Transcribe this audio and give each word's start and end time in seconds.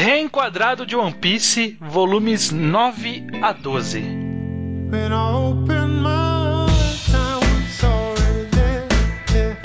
Reenquadrado 0.00 0.86
de 0.86 0.96
One 0.96 1.12
Piece, 1.12 1.76
volumes 1.78 2.50
9 2.50 3.26
a 3.42 3.52
12. 3.52 4.00
When 4.00 5.12
I 5.12 5.34
opened 5.34 6.00
my 6.00 6.70
eyes, 6.70 7.14
I 7.14 7.36
was 7.36 7.84
already 7.84 8.48
there. 8.50 8.88
yeah. 9.34 9.56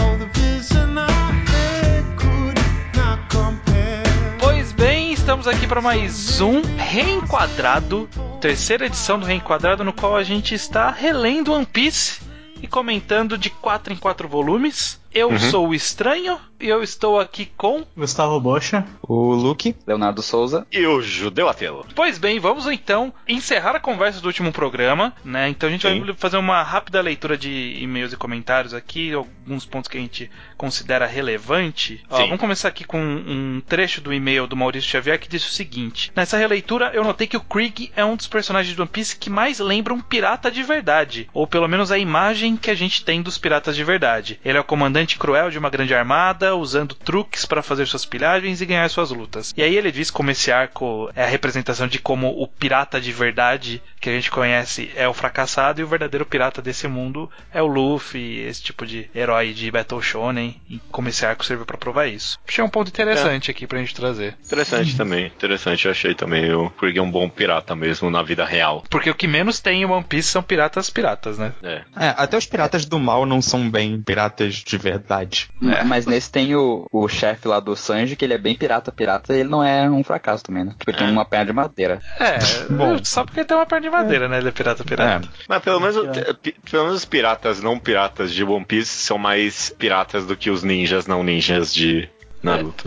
Oh, 0.00 0.18
the 0.18 0.26
vision 0.36 0.98
I 0.98 1.08
had 1.48 2.04
could 2.16 2.58
not 2.96 3.20
compare. 3.30 4.02
Pois 4.40 4.72
bem, 4.72 5.12
estamos 5.12 5.46
aqui 5.46 5.68
para 5.68 5.80
mais 5.80 6.40
um 6.40 6.60
Reenquadrado, 6.76 8.08
terceira 8.40 8.86
edição 8.86 9.20
do 9.20 9.24
Reenquadrado, 9.24 9.84
no 9.84 9.92
qual 9.92 10.16
a 10.16 10.24
gente 10.24 10.52
está 10.52 10.90
relendo 10.90 11.52
One 11.52 11.64
Piece 11.64 12.20
e 12.60 12.66
comentando 12.66 13.38
de 13.38 13.50
4 13.50 13.92
em 13.92 13.96
4 13.96 14.26
volumes. 14.26 15.00
Eu 15.14 15.38
sou 15.38 15.68
o 15.68 15.74
Estranho 15.74 16.38
e 16.58 16.68
eu 16.68 16.82
estou 16.82 17.20
aqui 17.20 17.50
com. 17.56 17.84
Gustavo 17.96 18.40
Bocha. 18.40 18.86
O 19.02 19.34
Luke. 19.34 19.76
Leonardo 19.86 20.22
Souza. 20.22 20.66
E 20.72 20.86
o 20.86 21.02
Judeu 21.02 21.48
Atelo. 21.48 21.84
Pois 21.94 22.18
bem, 22.18 22.38
vamos 22.38 22.66
então 22.66 23.12
encerrar 23.28 23.76
a 23.76 23.80
conversa 23.80 24.20
do 24.20 24.26
último 24.26 24.52
programa, 24.52 25.12
né? 25.24 25.48
Então 25.48 25.68
a 25.68 25.72
gente 25.72 25.86
Sim. 25.86 26.00
vai 26.00 26.14
fazer 26.14 26.38
uma 26.38 26.62
rápida 26.62 27.00
leitura 27.00 27.36
de 27.36 27.78
e-mails 27.80 28.12
e 28.12 28.16
comentários 28.16 28.72
aqui, 28.72 29.12
alguns 29.12 29.66
pontos 29.66 29.88
que 29.88 29.98
a 29.98 30.00
gente 30.00 30.30
considera 30.62 31.06
relevante. 31.06 32.00
Ó, 32.08 32.18
vamos 32.18 32.38
começar 32.38 32.68
aqui 32.68 32.84
com 32.84 33.02
um 33.02 33.60
trecho 33.66 34.00
do 34.00 34.14
e-mail 34.14 34.46
do 34.46 34.56
Maurício 34.56 34.88
Xavier 34.88 35.18
que 35.18 35.28
diz 35.28 35.44
o 35.44 35.50
seguinte: 35.50 36.12
Nessa 36.14 36.38
releitura 36.38 36.92
eu 36.94 37.02
notei 37.02 37.26
que 37.26 37.36
o 37.36 37.40
Krieg 37.40 37.90
é 37.96 38.04
um 38.04 38.14
dos 38.14 38.28
personagens 38.28 38.76
do 38.76 38.82
One 38.82 38.88
Piece 38.88 39.16
que 39.16 39.28
mais 39.28 39.58
lembra 39.58 39.92
um 39.92 40.00
pirata 40.00 40.52
de 40.52 40.62
verdade, 40.62 41.28
ou 41.34 41.48
pelo 41.48 41.66
menos 41.66 41.90
a 41.90 41.98
imagem 41.98 42.56
que 42.56 42.70
a 42.70 42.76
gente 42.76 43.04
tem 43.04 43.20
dos 43.20 43.38
piratas 43.38 43.74
de 43.74 43.82
verdade. 43.82 44.38
Ele 44.44 44.56
é 44.56 44.60
o 44.60 44.64
comandante 44.64 45.18
cruel 45.18 45.50
de 45.50 45.58
uma 45.58 45.68
grande 45.68 45.96
armada, 45.96 46.54
usando 46.54 46.94
truques 46.94 47.44
para 47.44 47.60
fazer 47.60 47.86
suas 47.86 48.04
pilhagens 48.04 48.60
e 48.60 48.66
ganhar 48.66 48.88
suas 48.88 49.10
lutas. 49.10 49.52
E 49.56 49.64
aí 49.64 49.76
ele 49.76 49.90
diz 49.90 50.12
como 50.12 50.30
esse 50.30 50.52
arco 50.52 51.10
é 51.16 51.24
a 51.24 51.28
representação 51.28 51.88
de 51.88 51.98
como 51.98 52.28
o 52.40 52.46
pirata 52.46 53.00
de 53.00 53.10
verdade 53.10 53.82
que 54.02 54.10
a 54.10 54.12
gente 54.12 54.32
conhece 54.32 54.90
é 54.96 55.06
o 55.06 55.14
fracassado 55.14 55.80
e 55.80 55.84
o 55.84 55.86
verdadeiro 55.86 56.26
pirata 56.26 56.60
desse 56.60 56.88
mundo 56.88 57.30
é 57.54 57.62
o 57.62 57.66
Luffy, 57.66 58.40
esse 58.40 58.60
tipo 58.60 58.84
de 58.84 59.08
herói 59.14 59.52
de 59.52 59.70
Battle 59.70 60.02
Shonen, 60.02 60.60
e 60.68 60.80
como 60.90 61.08
esse 61.08 61.24
arco 61.24 61.44
serve 61.44 61.64
para 61.64 61.78
provar 61.78 62.08
isso. 62.08 62.36
Achei 62.46 62.64
um 62.64 62.68
ponto 62.68 62.88
interessante 62.88 63.48
aqui 63.48 63.64
pra 63.64 63.78
gente 63.78 63.94
trazer. 63.94 64.36
Interessante 64.44 64.96
também, 64.96 65.26
interessante. 65.26 65.84
Eu 65.84 65.92
achei 65.92 66.16
também 66.16 66.52
o 66.52 66.68
Krieg 66.70 66.98
é 66.98 67.02
um 67.02 67.10
bom 67.10 67.28
pirata 67.28 67.76
mesmo 67.76 68.10
na 68.10 68.24
vida 68.24 68.44
real. 68.44 68.82
Porque 68.90 69.08
o 69.08 69.14
que 69.14 69.28
menos 69.28 69.60
tem 69.60 69.82
em 69.82 69.84
One 69.84 70.02
Piece 70.02 70.30
são 70.30 70.42
piratas 70.42 70.90
piratas, 70.90 71.38
né? 71.38 71.52
É. 71.62 71.82
É, 71.96 72.14
até 72.16 72.36
os 72.36 72.46
piratas 72.46 72.84
do 72.84 72.98
mal 72.98 73.24
não 73.24 73.40
são 73.40 73.70
bem 73.70 74.02
piratas 74.02 74.56
de 74.56 74.76
verdade. 74.76 75.48
É. 75.62 75.84
Mas 75.84 76.06
nesse 76.06 76.28
tem 76.28 76.56
o, 76.56 76.86
o 76.90 77.06
chefe 77.06 77.46
lá 77.46 77.60
do 77.60 77.76
Sanji, 77.76 78.16
que 78.16 78.24
ele 78.24 78.34
é 78.34 78.38
bem 78.38 78.56
pirata, 78.56 78.90
pirata, 78.90 79.32
e 79.32 79.40
ele 79.40 79.48
não 79.48 79.62
é 79.62 79.88
um 79.88 80.02
fracasso 80.02 80.42
também, 80.42 80.64
né? 80.64 80.74
Porque 80.76 80.90
ele 80.90 80.98
tem 80.98 81.08
uma 81.08 81.24
perna 81.24 81.46
de 81.46 81.52
madeira. 81.52 82.00
É, 82.18 82.38
Bom. 82.68 82.98
só 83.04 83.24
porque 83.24 83.44
tem 83.44 83.56
uma 83.56 83.66
perna 83.66 83.88
de 83.88 83.91
madeira, 83.92 84.28
né? 84.28 84.38
Ele 84.38 84.48
é 84.48 84.52
pirata 84.52 84.82
pirata. 84.84 85.28
Mas 85.48 85.62
pelo 85.62 85.78
menos, 85.80 85.96
pi- 86.42 86.56
pelo 86.70 86.84
menos 86.84 86.98
os 86.98 87.04
piratas 87.04 87.62
não 87.62 87.78
piratas 87.78 88.32
de 88.32 88.42
One 88.42 88.64
Piece 88.64 88.90
são 89.04 89.18
mais 89.18 89.68
piratas 89.70 90.26
do 90.26 90.36
que 90.36 90.50
os 90.50 90.62
ninjas 90.64 91.06
não 91.06 91.22
ninjas 91.22 91.72
de 91.72 92.08
Naruto. 92.42 92.84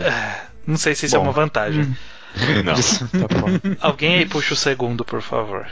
Não 0.66 0.76
sei 0.76 0.94
se 0.94 1.06
isso 1.06 1.16
é 1.16 1.18
Bom. 1.18 1.24
uma 1.26 1.32
vantagem. 1.32 1.84
Não. 2.64 2.74
Tá 2.74 3.28
bom. 3.40 3.46
Alguém 3.80 4.16
aí 4.18 4.26
puxa 4.26 4.52
o 4.52 4.56
segundo, 4.56 5.06
por 5.06 5.22
favor. 5.22 5.66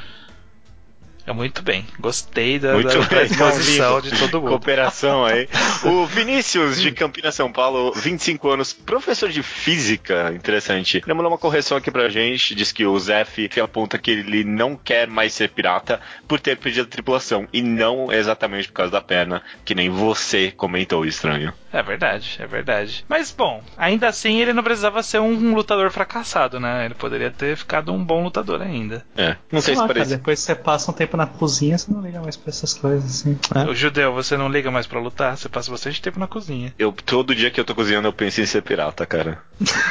É 1.27 1.33
muito 1.33 1.63
bem. 1.63 1.87
Gostei 1.99 2.59
da, 2.59 2.75
Muito 2.75 2.99
da, 2.99 3.07
bem, 3.07 3.25
exposição 3.25 4.01
de 4.01 4.11
todo 4.19 4.41
mundo. 4.41 4.51
Cooperação 4.51 5.25
aí. 5.25 5.49
O 5.83 6.05
Vinícius, 6.07 6.81
de 6.81 6.93
Campinas, 6.93 7.35
São 7.35 7.51
Paulo, 7.51 7.93
25 7.93 8.51
anos, 8.51 8.73
professor 8.73 9.31
de 9.31 9.43
física, 9.43 10.33
interessante. 10.35 11.03
Ele 11.05 11.15
mandou 11.15 11.33
uma 11.33 11.39
correção 11.39 11.79
aqui 11.79 11.91
pra 11.91 12.09
gente, 12.11 12.55
diz 12.55 12.73
que 12.73 12.85
o 12.85 12.99
Zef 12.99 13.49
aponta 13.61 13.97
que 13.99 14.11
ele 14.11 14.45
não 14.45 14.77
quer 14.77 15.09
mais 15.09 15.33
ser 15.33 15.49
pirata 15.49 16.01
por 16.29 16.39
ter 16.39 16.59
perdido 16.59 16.85
a 16.85 16.91
tripulação, 16.91 17.49
e 17.53 17.63
não 17.63 18.13
exatamente 18.13 18.69
por 18.69 18.75
causa 18.75 18.93
da 18.93 19.01
perna, 19.01 19.43
que 19.65 19.75
nem 19.75 19.89
você 19.89 20.51
comentou, 20.51 21.05
estranho. 21.07 21.53
É 21.73 21.83
verdade, 21.83 22.37
é 22.39 22.47
verdade. 22.47 23.05
Mas 23.09 23.33
bom, 23.33 23.63
ainda 23.77 24.09
assim 24.09 24.41
ele 24.41 24.53
não 24.53 24.63
precisava 24.63 25.03
ser 25.03 25.19
um 25.21 25.55
lutador 25.55 25.91
fracassado, 25.91 26.61
né? 26.61 26.85
Ele 26.85 26.95
poderia 26.95 27.31
ter 27.31 27.57
ficado 27.57 27.93
um 27.93 28.03
bom 28.05 28.23
lutador 28.23 28.63
ainda. 28.63 29.05
É, 29.17 29.37
não 29.51 29.61
sei 29.61 29.75
Sei 29.75 29.75
se 29.75 29.81
lá, 29.81 29.87
cara, 29.89 29.95
parece. 29.95 30.17
depois 30.17 30.39
você 30.39 30.55
passa 30.55 30.91
um 30.91 30.95
tempo 30.95 31.14
na 31.17 31.27
cozinha, 31.27 31.77
você 31.79 31.93
não 31.93 32.01
liga 32.01 32.21
mais 32.21 32.37
pra 32.37 32.51
essas 32.51 32.75
coisas, 32.75 33.05
assim. 33.05 33.39
O 33.69 33.75
judeu, 33.75 34.13
você 34.13 34.37
não 34.37 34.49
liga 34.49 34.71
mais 34.71 34.87
pra 34.87 35.01
lutar? 35.01 35.37
Você 35.37 35.49
passa 35.49 35.71
bastante 35.71 36.01
tempo 36.01 36.19
na 36.19 36.27
cozinha. 36.27 36.75
Eu, 36.79 36.93
todo 36.93 37.35
dia 37.35 37.51
que 37.51 37.61
eu 37.61 37.65
tô 37.65 37.75
cozinhando, 37.75 38.09
eu 38.09 38.13
penso 38.13 38.41
em 38.41 38.47
ser 38.47 38.63
pirata, 38.63 39.07
cara. 39.07 39.43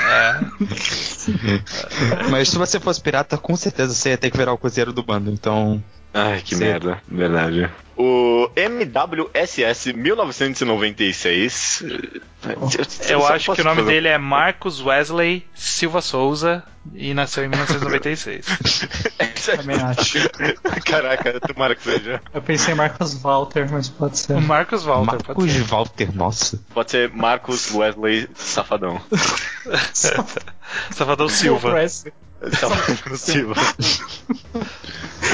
É. 0.09 0.39
Mas 2.29 2.49
se 2.49 2.57
você 2.57 2.79
fosse 2.79 3.01
pirata, 3.01 3.37
com 3.37 3.55
certeza 3.55 3.93
você 3.93 4.09
ia 4.09 4.17
ter 4.17 4.29
que 4.31 4.37
virar 4.37 4.53
o 4.53 4.57
cozinheiro 4.57 4.93
do 4.93 5.03
bando. 5.03 5.31
Então, 5.31 5.81
Ai, 6.13 6.41
que 6.41 6.55
Sim. 6.55 6.63
merda, 6.65 7.01
verdade. 7.07 7.67
O 7.97 8.47
MWSS 8.55 9.93
1996. 9.93 11.83
Eu 13.09 13.25
acho 13.25 13.53
que 13.53 13.61
o 13.61 13.63
nome 13.63 13.81
dele 13.83 14.07
é 14.07 14.17
Marcos 14.17 14.79
Wesley 14.79 15.43
Silva 15.55 16.01
Souza 16.01 16.63
e 16.93 17.13
nasceu 17.15 17.45
em 17.45 17.47
1996. 17.49 18.45
Também 19.45 19.75
acho. 19.75 20.17
Caraca, 20.85 21.39
tomara 21.39 21.75
que 21.75 21.83
seja. 21.83 22.21
Eu 22.33 22.41
pensei 22.41 22.73
em 22.73 22.77
Marcos 22.77 23.13
Walter, 23.15 23.69
mas 23.71 23.89
pode 23.89 24.17
ser. 24.17 24.39
Marcos 24.39 24.83
Walter, 24.83 25.11
pode 25.11 25.27
Marcos 25.27 25.51
ser. 25.51 25.63
Walter, 25.63 26.15
nossa. 26.15 26.59
Pode 26.73 26.91
ser 26.91 27.11
Marcos 27.11 27.73
Wesley 27.73 28.29
Safadão. 28.35 29.01
Salvador 30.91 31.29
Silva. 31.29 31.73
Wesley. 32.43 32.59
Safadão 32.59 33.17
Silva. 33.17 33.61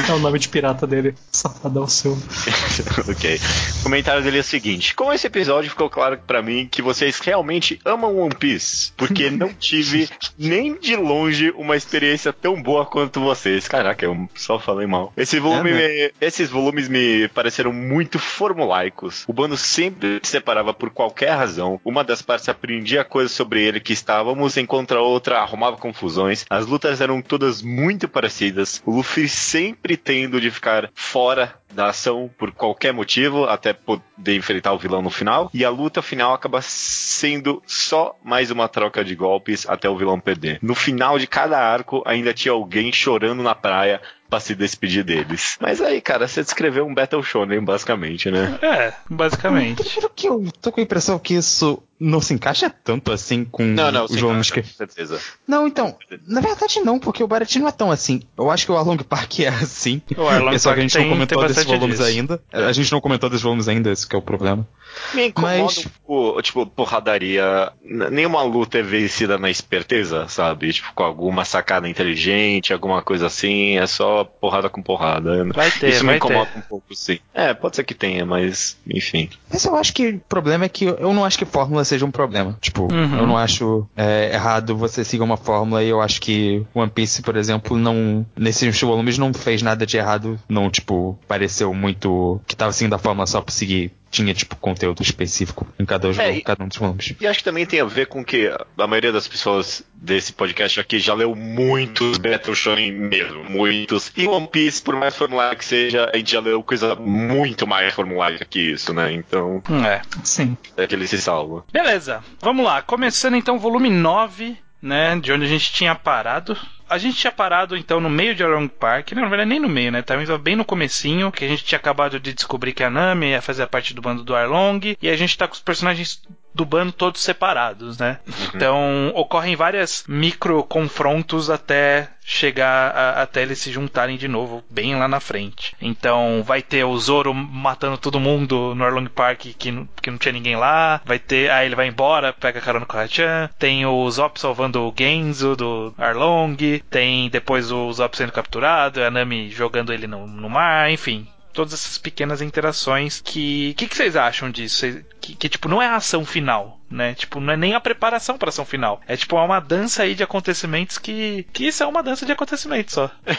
É 0.08 0.14
o 0.14 0.20
nome 0.20 0.40
de 0.40 0.50
pirata 0.50 0.88
dele. 0.88 1.14
Safadão 1.32 1.88
Silva. 1.88 2.22
ok. 3.10 3.40
O 3.80 3.84
comentário 3.84 4.24
dele 4.24 4.38
é 4.38 4.42
o 4.42 4.44
seguinte: 4.44 4.96
Com 4.96 5.12
esse 5.12 5.28
episódio 5.28 5.70
ficou 5.70 5.90
claro 5.90 6.20
pra 6.26 6.42
mim 6.42 6.68
que 6.72 6.82
vocês 6.82 7.20
realmente 7.20 7.80
amam 7.84 8.18
One 8.18 8.36
Piece, 8.36 8.92
porque 8.96 9.30
não 9.32 9.54
tive 9.54 10.10
nem 10.38 10.78
de 10.80 10.96
longe 10.96 11.52
uma 11.56 11.76
experiência 11.76 12.32
tão 12.32 12.62
boa 12.62 12.86
quanto 12.86 13.20
vocês. 13.20 13.68
Caraca, 13.68 14.06
eu 14.06 14.30
só 14.36 14.60
falei 14.60 14.88
mal. 14.88 15.12
Esse 15.18 15.40
volume 15.40 15.72
É, 15.72 16.06
né? 16.06 16.12
esses 16.22 16.50
volumes 16.50 16.88
me 16.88 17.28
pareceram 17.30 17.74
muito 17.74 18.18
formulaicos. 18.20 19.24
O 19.28 19.34
bando 19.34 19.58
sempre 19.58 20.20
se 20.24 20.32
separava 20.32 20.74
por 20.74 20.90
qualquer 20.90 21.32
razão. 21.32 21.80
Uma 21.84 22.04
das 22.04 22.22
partes 22.22 22.48
aprendia 22.48 23.04
coisas 23.04 23.32
sobre 23.32 23.62
ele 23.62 23.80
que 23.80 23.94
estávamos, 23.94 24.58
enquanto 24.58 24.94
a 24.94 25.02
outra 25.02 25.40
arrumava 25.40 25.78
confusões. 25.78 26.46
As 26.50 26.66
lutas 26.66 26.99
eram 27.02 27.22
todas 27.22 27.62
muito 27.62 28.08
parecidas. 28.08 28.82
O 28.86 28.92
Luffy 28.92 29.28
sempre 29.28 29.98
tendo 29.98 30.40
de 30.40 30.50
ficar 30.52 30.90
fora 30.94 31.59
da 31.74 31.88
ação 31.90 32.30
por 32.38 32.52
qualquer 32.52 32.92
motivo, 32.94 33.46
até 33.46 33.74
poder 33.74 34.36
enfrentar 34.36 34.74
o 34.74 34.78
vilão 34.78 35.02
no 35.02 35.10
final. 35.10 35.50
E 35.54 35.64
a 35.64 35.70
luta 35.70 36.02
final 36.02 36.34
acaba 36.34 36.62
sendo 36.62 37.62
só 37.66 38.16
mais 38.24 38.52
uma 38.52 38.68
troca 38.68 39.04
de 39.04 39.16
golpes 39.16 39.66
até 39.70 39.90
o 39.90 39.98
vilão 39.98 40.20
perder. 40.20 40.60
No 40.62 40.76
final 40.76 41.18
de 41.20 41.28
cada 41.28 41.60
arco, 41.60 42.02
ainda 42.06 42.34
tinha 42.34 42.52
alguém 42.52 42.92
chorando 42.92 43.44
na 43.44 43.54
praia 43.56 44.02
pra 44.30 44.40
se 44.40 44.54
despedir 44.54 45.04
deles. 45.04 45.58
Mas 45.60 45.82
aí, 45.82 46.00
cara, 46.02 46.28
você 46.28 46.44
descreveu 46.44 46.86
um 46.86 46.94
Battle 46.94 47.24
Shonen, 47.24 47.64
basicamente, 47.64 48.30
né? 48.30 48.60
É, 48.62 48.94
basicamente. 49.10 49.82
Primeiro 49.84 50.12
que 50.16 50.28
eu 50.28 50.46
tô 50.62 50.72
com 50.72 50.80
a 50.80 50.84
impressão 50.84 51.18
que 51.18 51.34
isso 51.34 51.82
não 52.00 52.22
se 52.22 52.34
encaixa 52.34 52.70
tanto 52.70 53.12
assim 53.12 53.44
com 53.44 53.64
Não, 53.66 53.92
não, 53.92 54.06
os 54.06 54.12
sim, 54.12 54.20
volumes 54.20 54.50
cara, 54.52 54.62
que. 54.62 54.70
com 54.70 54.76
certeza. 54.78 55.20
Não, 55.48 55.68
então, 55.68 55.98
na 56.28 56.40
verdade 56.42 56.80
não, 56.80 57.00
porque 57.00 57.24
o 57.24 57.28
Baraty 57.28 57.58
não 57.60 57.68
é 57.68 57.72
tão 57.72 57.90
assim. 57.92 58.22
Eu 58.38 58.52
acho 58.52 58.66
que 58.68 58.72
o 58.72 58.78
Arlong 58.78 59.04
Park 59.04 59.40
é 59.40 59.48
assim. 59.48 60.00
O 60.16 60.28
Arlong 60.28 60.54
é 60.56 60.60
só 60.60 60.70
que 60.70 60.74
a 60.74 60.76
Park 60.76 60.82
gente 60.84 60.94
tem- 60.94 61.04
não 61.06 61.12
comentou 61.14 61.40
tem 61.40 61.48
desses 61.66 61.80
volumes 61.80 61.98
disso. 62.00 62.10
ainda. 62.10 62.42
A 62.52 62.72
gente 62.72 62.92
não 62.92 63.02
comentou 63.02 63.30
desses 63.30 63.44
volumes 63.44 63.68
ainda, 63.68 63.92
esse 63.92 64.08
que 64.08 64.16
é 64.16 64.20
o 64.20 64.22
problema. 64.22 64.68
Me 65.14 65.28
incomoda 65.28 65.58
Mas- 65.64 65.88
pouco, 66.06 66.42
tipo, 66.42 66.66
porradaria. 66.66 67.72
Nenhuma 67.84 68.42
luta 68.42 68.80
é 68.80 68.82
vencida 68.82 69.38
na 69.38 69.50
esperteza, 69.50 70.28
sabe? 70.28 70.74
Tipo, 70.74 70.94
com 70.94 71.04
alguma 71.04 71.46
sacada 71.46 71.88
inteligente, 71.88 72.74
alguma 72.74 73.02
coisa 73.02 73.28
assim. 73.28 73.78
É 73.78 73.86
só 73.88 74.24
porrada 74.24 74.70
com 74.70 74.82
porrada. 74.82 75.46
Vai 75.54 75.70
ter, 75.72 75.90
Isso 75.90 76.02
me 76.02 76.08
vai 76.08 76.18
incomoda 76.18 76.46
ter. 76.52 76.60
um 76.60 76.62
pouco, 76.62 76.94
sim. 76.96 77.20
É, 77.34 77.54
pode 77.54 77.76
ser 77.76 77.84
que 77.84 77.94
tenha, 77.94 78.26
mas 78.26 78.78
enfim. 78.92 79.30
Mas 79.52 79.64
eu 79.66 79.76
acho 79.76 79.94
que 79.94 80.10
o 80.10 80.20
problema 80.28 80.66
é 80.66 80.70
que 80.70 80.86
eu 80.86 81.14
não 81.14 81.24
acho 81.24 81.38
que 81.38 81.46
fórmula 81.46 81.84
seja 81.86 82.06
um 82.06 82.12
problema. 82.12 82.58
Tipo, 82.60 82.92
Uhum. 82.92 83.18
eu 83.20 83.28
não 83.28 83.38
acho 83.38 83.88
é, 83.96 84.32
errado 84.34 84.76
você 84.76 85.04
seguir 85.04 85.24
uma 85.24 85.38
fórmula 85.38 85.84
e 85.84 85.90
eu 85.90 86.02
acho 86.02 86.20
que 86.22 86.66
One 86.74 86.90
Piece, 86.92 87.22
por 87.22 87.36
exemplo, 87.36 87.78
não. 87.78 88.26
Nesses 88.38 88.80
volumes 88.82 89.18
não 89.18 89.34
fez 89.34 89.62
nada 89.62 89.86
de 89.86 89.98
errado. 89.98 90.40
Não, 90.50 90.70
tipo, 90.70 91.18
pareceu 91.50 91.74
muito 91.74 92.40
que 92.48 92.56
tava 92.56 92.72
seguindo 92.72 92.94
a 92.94 93.00
fórmula 93.00 93.26
só 93.26 93.42
pra 93.42 93.52
seguir. 93.54 93.92
Tinha, 94.12 94.34
tipo, 94.34 94.56
conteúdo 94.56 95.04
específico 95.04 95.68
em 95.78 95.86
cada, 95.86 96.08
um- 96.08 96.12
É, 96.20 96.38
e- 96.38 96.42
cada 96.42 96.64
um 96.64 96.68
dos 96.68 96.78
volumes. 96.78 97.14
E 97.22 97.28
acho 97.28 97.40
que 97.40 97.44
também 97.46 97.64
tem 97.64 97.80
a 97.80 97.86
ver 97.86 98.08
com 98.08 98.26
que 98.26 98.48
a 98.78 98.88
maioria 98.88 99.12
das 99.12 99.28
pessoas 99.28 99.84
desse 99.94 100.34
podcast 100.34 100.80
aqui 100.80 100.98
já 100.98 101.14
leu 101.14 101.36
muitos 101.36 102.18
Battle 102.18 102.56
Shonen 102.56 102.92
mesmo, 102.92 103.44
muitos. 103.44 104.12
E 104.18 104.28
One 104.28 104.48
Piece, 104.48 104.82
por 104.82 104.96
mais 104.96 105.16
formulário 105.16 105.58
que 105.60 105.66
seja, 105.66 106.10
a 106.12 106.18
gente 106.18 106.32
já 106.32 106.40
leu 106.40 106.64
coisa 106.64 106.96
muito 106.96 107.68
mais 107.68 107.94
formulária 107.94 108.44
que 108.50 108.60
isso, 108.60 108.94
né? 108.96 109.14
Então, 109.14 109.62
É. 109.86 110.02
Sim. 110.24 110.58
é 110.76 110.88
que 110.88 110.96
ele 110.96 111.06
se 111.08 111.20
salva. 111.22 111.64
Beleza, 111.72 112.24
vamos 112.42 112.66
lá. 112.66 112.82
Começando 112.82 113.36
então 113.36 113.58
o 113.58 113.60
volume 113.60 113.90
9 113.92 114.58
né? 114.82 115.20
De 115.20 115.32
onde 115.34 115.44
a 115.44 115.48
gente 115.48 115.74
tinha 115.74 115.94
parado. 115.94 116.58
A 116.90 116.98
gente 116.98 117.18
tinha 117.18 117.32
parado 117.32 117.78
então 117.78 118.00
no 118.00 118.10
meio 118.10 118.34
de 118.34 118.44
Arlong 118.44 118.68
Park, 118.68 119.12
não, 119.12 119.22
na 119.22 119.30
verdade 119.30 119.50
nem 119.50 119.60
no 119.60 119.70
meio, 119.70 119.92
né? 119.92 120.02
Tava 120.02 120.38
bem 120.38 120.56
no 120.56 120.66
comecinho, 120.66 121.32
que 121.32 121.46
a 121.46 121.48
gente 121.48 121.64
tinha 121.64 121.78
acabado 121.78 122.20
de 122.20 122.34
descobrir 122.34 122.74
que 122.74 122.84
a 122.84 122.90
Nami 122.90 123.28
ia 123.28 123.42
fazer 123.42 123.68
parte 123.68 123.94
do 123.94 124.02
bando 124.02 124.24
do 124.24 124.36
Arlong, 124.36 124.98
e 125.02 125.10
a 125.10 125.16
gente 125.16 125.38
tá 125.38 125.48
com 125.48 125.54
os 125.54 125.60
personagens 125.60 126.22
do 126.54 126.66
bando 126.66 126.92
todos 126.92 127.22
separados, 127.22 127.98
né? 127.98 128.20
Então 128.54 129.12
ocorrem 129.16 129.56
várias 129.56 130.04
micro 130.08 130.64
confrontos 130.64 131.50
até 131.50 132.10
chegar 132.24 132.92
a- 132.96 133.22
até 133.24 133.42
eles 133.42 133.60
se 133.60 133.72
juntarem 133.72 134.18
de 134.18 134.28
novo 134.28 134.64
bem 134.70 134.96
lá 134.96 135.08
na 135.08 135.20
frente. 135.20 135.76
Então 135.82 136.44
vai 136.46 136.62
ter 136.62 136.84
o 136.84 136.98
Zoro 136.98 137.34
matando 137.34 137.98
todo 137.98 138.20
mundo 138.20 138.74
no 138.76 138.84
Arlong 138.84 139.08
Park 139.08 139.42
que, 139.58 139.72
não- 139.72 139.88
que 140.02 140.12
não 140.12 140.18
tinha 140.18 140.34
ninguém 140.34 140.56
lá. 140.56 141.02
Vai 141.06 141.18
ter, 141.20 141.50
aí 141.50 141.66
ele 141.66 141.76
vai 141.76 141.88
embora, 141.88 142.34
pega 142.34 142.62
carona 142.62 142.86
com 142.86 142.98
o 142.98 143.00
Hachan. 143.00 143.50
Tem 143.58 143.86
o 143.86 144.10
Zop 144.12 144.40
salvando 144.40 144.82
o 144.88 144.94
Genzo 144.98 145.56
do 145.56 145.94
Arlong. 145.98 146.58
Tem 146.90 147.30
depois 147.30 147.72
o 147.72 147.92
Zop 147.94 148.16
sendo 148.18 148.32
capturado, 148.32 149.04
a 149.04 149.10
Nami 149.10 149.50
jogando 149.50 149.94
ele 149.94 150.08
no, 150.08 150.28
no 150.28 150.50
mar, 150.50 150.92
enfim 150.92 151.28
todas 151.60 151.74
essas 151.74 151.98
pequenas 151.98 152.42
interações 152.42 153.20
que 153.20 153.74
que, 153.74 153.86
que 153.86 153.98
vocês 153.98 154.16
acham 154.16 154.50
disso? 154.50 154.86
Que, 155.20 155.36
que, 155.36 155.50
tipo 155.50 155.68
não 155.68 155.82
é 155.82 155.88
a 155.88 155.98
ação 155.98 156.26
final 156.26 156.79
né 156.90 157.14
tipo 157.14 157.40
não 157.40 157.54
é 157.54 157.58
nem 157.58 157.74
a 157.76 157.80
preparação 157.80 158.38
para 158.38 158.50
ação 158.50 158.66
final 158.66 159.00
é 159.08 159.16
tipo 159.16 159.38
é 159.38 159.42
uma 159.42 159.60
dança 159.60 160.04
aí 160.04 160.16
de 160.16 160.24
acontecimentos 160.24 160.98
que 160.98 161.46
que 161.54 161.68
isso 161.68 161.84
é 161.84 161.86
uma 161.88 162.02
dança 162.04 162.26
de 162.26 162.32
acontecimentos 162.32 162.94
só 162.94 163.12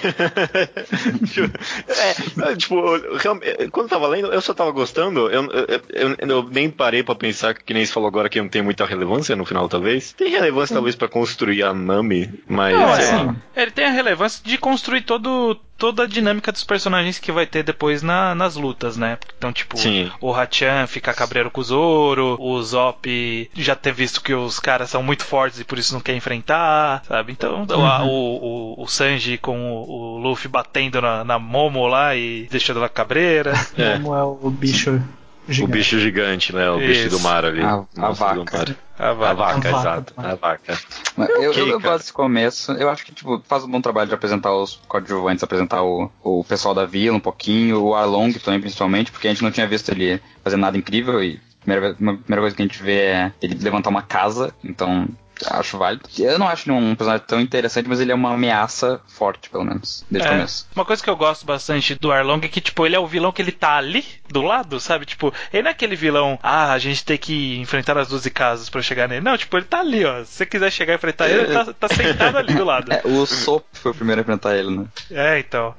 é, 1.89 2.57
tipo, 2.57 2.75
eu 2.97 3.17
real- 3.17 3.39
quando 3.71 3.87
eu 3.87 3.89
tava 3.89 4.07
lendo, 4.09 4.29
eu 4.33 4.41
só 4.41 4.55
tava 4.55 4.71
gostando, 4.71 5.29
eu, 5.31 5.45
eu, 5.51 5.81
eu- 5.91 6.17
eu 6.29 6.43
nem 6.51 6.71
parei 6.71 7.03
pra 7.03 7.15
pensar, 7.15 7.55
que 7.55 7.75
nem 7.75 7.85
você 7.85 7.93
falou 7.93 8.09
agora, 8.09 8.29
que 8.29 8.41
não 8.41 8.49
tem 8.49 8.63
muita 8.63 8.85
relevância 8.85 9.35
no 9.37 9.45
final, 9.45 9.69
talvez. 9.69 10.13
Tem 10.13 10.31
relevância, 10.31 10.75
talvez, 10.75 10.95
pra 10.97 11.09
construir 11.09 11.63
a 11.63 11.73
Nami, 11.73 12.31
mas. 12.49 12.75
Não, 12.77 12.95
sei 12.97 13.37
é, 13.57 13.63
ele 13.63 13.71
tem 13.71 13.87
a 13.87 13.91
relevância 13.91 14.41
de 14.45 14.57
construir 14.59 15.03
todo 15.03 15.59
toda 15.77 16.03
a 16.03 16.07
dinâmica 16.07 16.53
dos 16.53 16.63
personagens 16.63 17.19
que 17.19 17.33
vai 17.33 17.47
ter 17.47 17.63
depois 17.63 18.03
na- 18.03 18.35
nas 18.35 18.55
lutas, 18.55 18.99
né? 18.99 19.17
Então, 19.39 19.51
tipo, 19.51 19.79
Sim. 19.79 20.11
o 20.21 20.31
Hachan 20.31 20.87
fica 20.87 21.15
cabreiro 21.15 21.51
com 21.51 21.63
o 21.63 21.65
Zoro, 21.65 22.37
o 22.39 22.63
Zop 22.63 23.40
já 23.55 23.75
ter 23.77 23.93
visto 23.93 24.23
que 24.23 24.35
os 24.35 24.59
caras 24.59 24.91
são 24.91 25.03
muito 25.03 25.25
fortes 25.25 25.61
e 25.61 25.65
por 25.65 25.79
isso 25.79 25.95
não 25.95 26.01
quer 26.01 26.15
enfrentar, 26.15 27.03
sabe? 27.07 27.33
Então, 27.33 27.65
a- 27.87 28.03
o, 28.05 28.77
o, 28.79 28.83
o 28.83 28.89
Sanji 28.89 29.39
com 29.39 29.57
o, 29.73 29.91
o 29.91 30.19
Luffy 30.19 30.49
batendo 30.49 31.01
na, 31.01 31.25
na 31.25 31.39
Momo 31.39 31.87
lá 31.87 32.15
e 32.17 32.49
deixando 32.51 32.79
ela 32.79 32.89
cabreira. 32.89 33.53
É. 33.79 33.99
Como 33.99 34.15
é 34.15 34.23
o 34.23 34.51
bicho 34.51 35.01
O 35.49 35.53
gigante. 35.53 35.73
bicho 35.73 35.99
gigante, 35.99 36.55
né? 36.55 36.71
O 36.71 36.79
bicho 36.79 37.07
Isso. 37.07 37.11
do 37.11 37.21
mar 37.21 37.45
ali. 37.45 37.63
A- 37.63 37.85
a 37.97 38.09
Monstro 38.09 38.35
do 38.35 38.45
vaca. 38.45 38.57
mar. 38.59 38.77
A 38.99 39.09
A 39.09 39.13
vaca. 39.15 39.31
A 39.31 39.35
vaca 39.35 39.69
exato. 39.71 40.15
A 40.17 40.35
vaca. 40.35 40.79
Eu, 41.17 41.51
ok, 41.51 41.63
eu, 41.63 41.69
eu 41.69 41.81
gosto 41.81 41.99
desse 41.99 42.13
começo. 42.13 42.73
Eu 42.73 42.91
acho 42.91 43.05
que, 43.07 43.13
tipo, 43.13 43.43
faz 43.49 43.65
um 43.65 43.71
bom 43.71 43.81
trabalho 43.81 44.09
de 44.09 44.15
apresentar 44.15 44.53
os 44.55 44.79
coadjuvantes, 44.87 45.43
apresentar 45.43 45.83
o, 45.83 46.11
o 46.23 46.45
pessoal 46.45 46.75
da 46.75 46.85
vila 46.85 47.17
um 47.17 47.21
pouquinho, 47.21 47.83
o 47.83 47.95
Arlong 47.95 48.33
também, 48.35 48.61
principalmente, 48.61 49.11
porque 49.11 49.27
a 49.27 49.31
gente 49.31 49.43
não 49.43 49.51
tinha 49.51 49.67
visto 49.67 49.89
ele 49.91 50.21
fazer 50.45 50.57
nada 50.59 50.77
incrível 50.77 51.23
e 51.25 51.41
a 51.50 51.50
primeira, 51.61 51.97
uma 52.01 52.17
primeira 52.17 52.41
coisa 52.43 52.57
que 52.57 52.63
a 52.63 52.67
gente 52.67 52.83
vê 52.83 53.01
é 53.07 53.33
ele 53.41 53.59
levantar 53.63 53.91
uma 53.91 54.03
casa, 54.03 54.55
então 54.65 55.09
acho 55.49 55.79
válido. 55.79 56.03
Eu 56.19 56.39
não 56.39 56.49
acho 56.49 56.71
ele 56.71 56.79
um 56.79 56.95
personagem 56.95 57.25
tão 57.27 57.41
interessante, 57.41 57.89
mas 57.89 58.01
ele 58.01 58.13
é 58.13 58.15
uma 58.15 58.35
ameaça 58.35 59.01
forte, 59.07 59.49
pelo 59.49 59.65
menos, 59.65 60.05
desde 60.11 60.29
o 60.29 60.31
É, 60.31 60.35
começo. 60.35 60.67
Uma 60.75 60.85
coisa 60.85 61.03
que 61.03 61.09
eu 61.09 61.17
gosto 61.17 61.47
bastante 61.47 61.95
do 61.95 62.13
Arlong 62.13 62.45
é 62.45 62.49
que, 62.49 62.61
tipo, 62.61 62.85
ele 62.85 62.97
é 62.97 62.99
o 62.99 63.07
vilão 63.07 63.33
que 63.33 63.41
ele 63.41 63.53
tá 63.53 63.77
ali, 63.77 64.05
do 64.29 64.43
lado, 64.43 64.79
sabe? 64.79 65.07
Tipo, 65.07 65.33
ele 65.53 65.63
não 65.63 65.71
é 65.71 65.73
aquele 65.73 65.97
vilão, 65.97 66.39
ah, 66.43 66.73
a 66.73 66.79
gente 66.79 67.05
tem 67.05 67.17
que 67.17 67.59
enfrentar 67.59 67.97
as 67.97 68.09
12 68.09 68.31
casas 68.31 68.69
pra 68.69 68.83
chegar 68.83 69.09
nele. 69.09 69.23
Não, 69.23 69.37
tipo, 69.37 69.57
ele 69.57 69.67
tá 69.67 69.81
ali, 69.81 70.05
ó. 70.05 70.23
Se 70.25 70.33
você 70.35 70.47
quiser 70.47 70.71
chegar 70.71 70.93
e 70.93 70.97
enfrentar 70.97 71.29
ele, 71.29 71.41
ele 71.43 71.53
tá, 71.53 71.73
tá 71.73 71.89
sentado 71.89 72.37
ali 72.37 72.55
do 72.55 72.65
lado. 72.65 72.91
É, 72.91 73.03
o 73.05 73.25
Sop 73.25 73.65
foi 73.73 73.93
o 73.93 73.95
primeiro 73.95 74.21
a 74.21 74.23
enfrentar 74.23 74.57
ele, 74.57 74.77
né? 74.77 74.85
É, 75.11 75.39
então. 75.39 75.75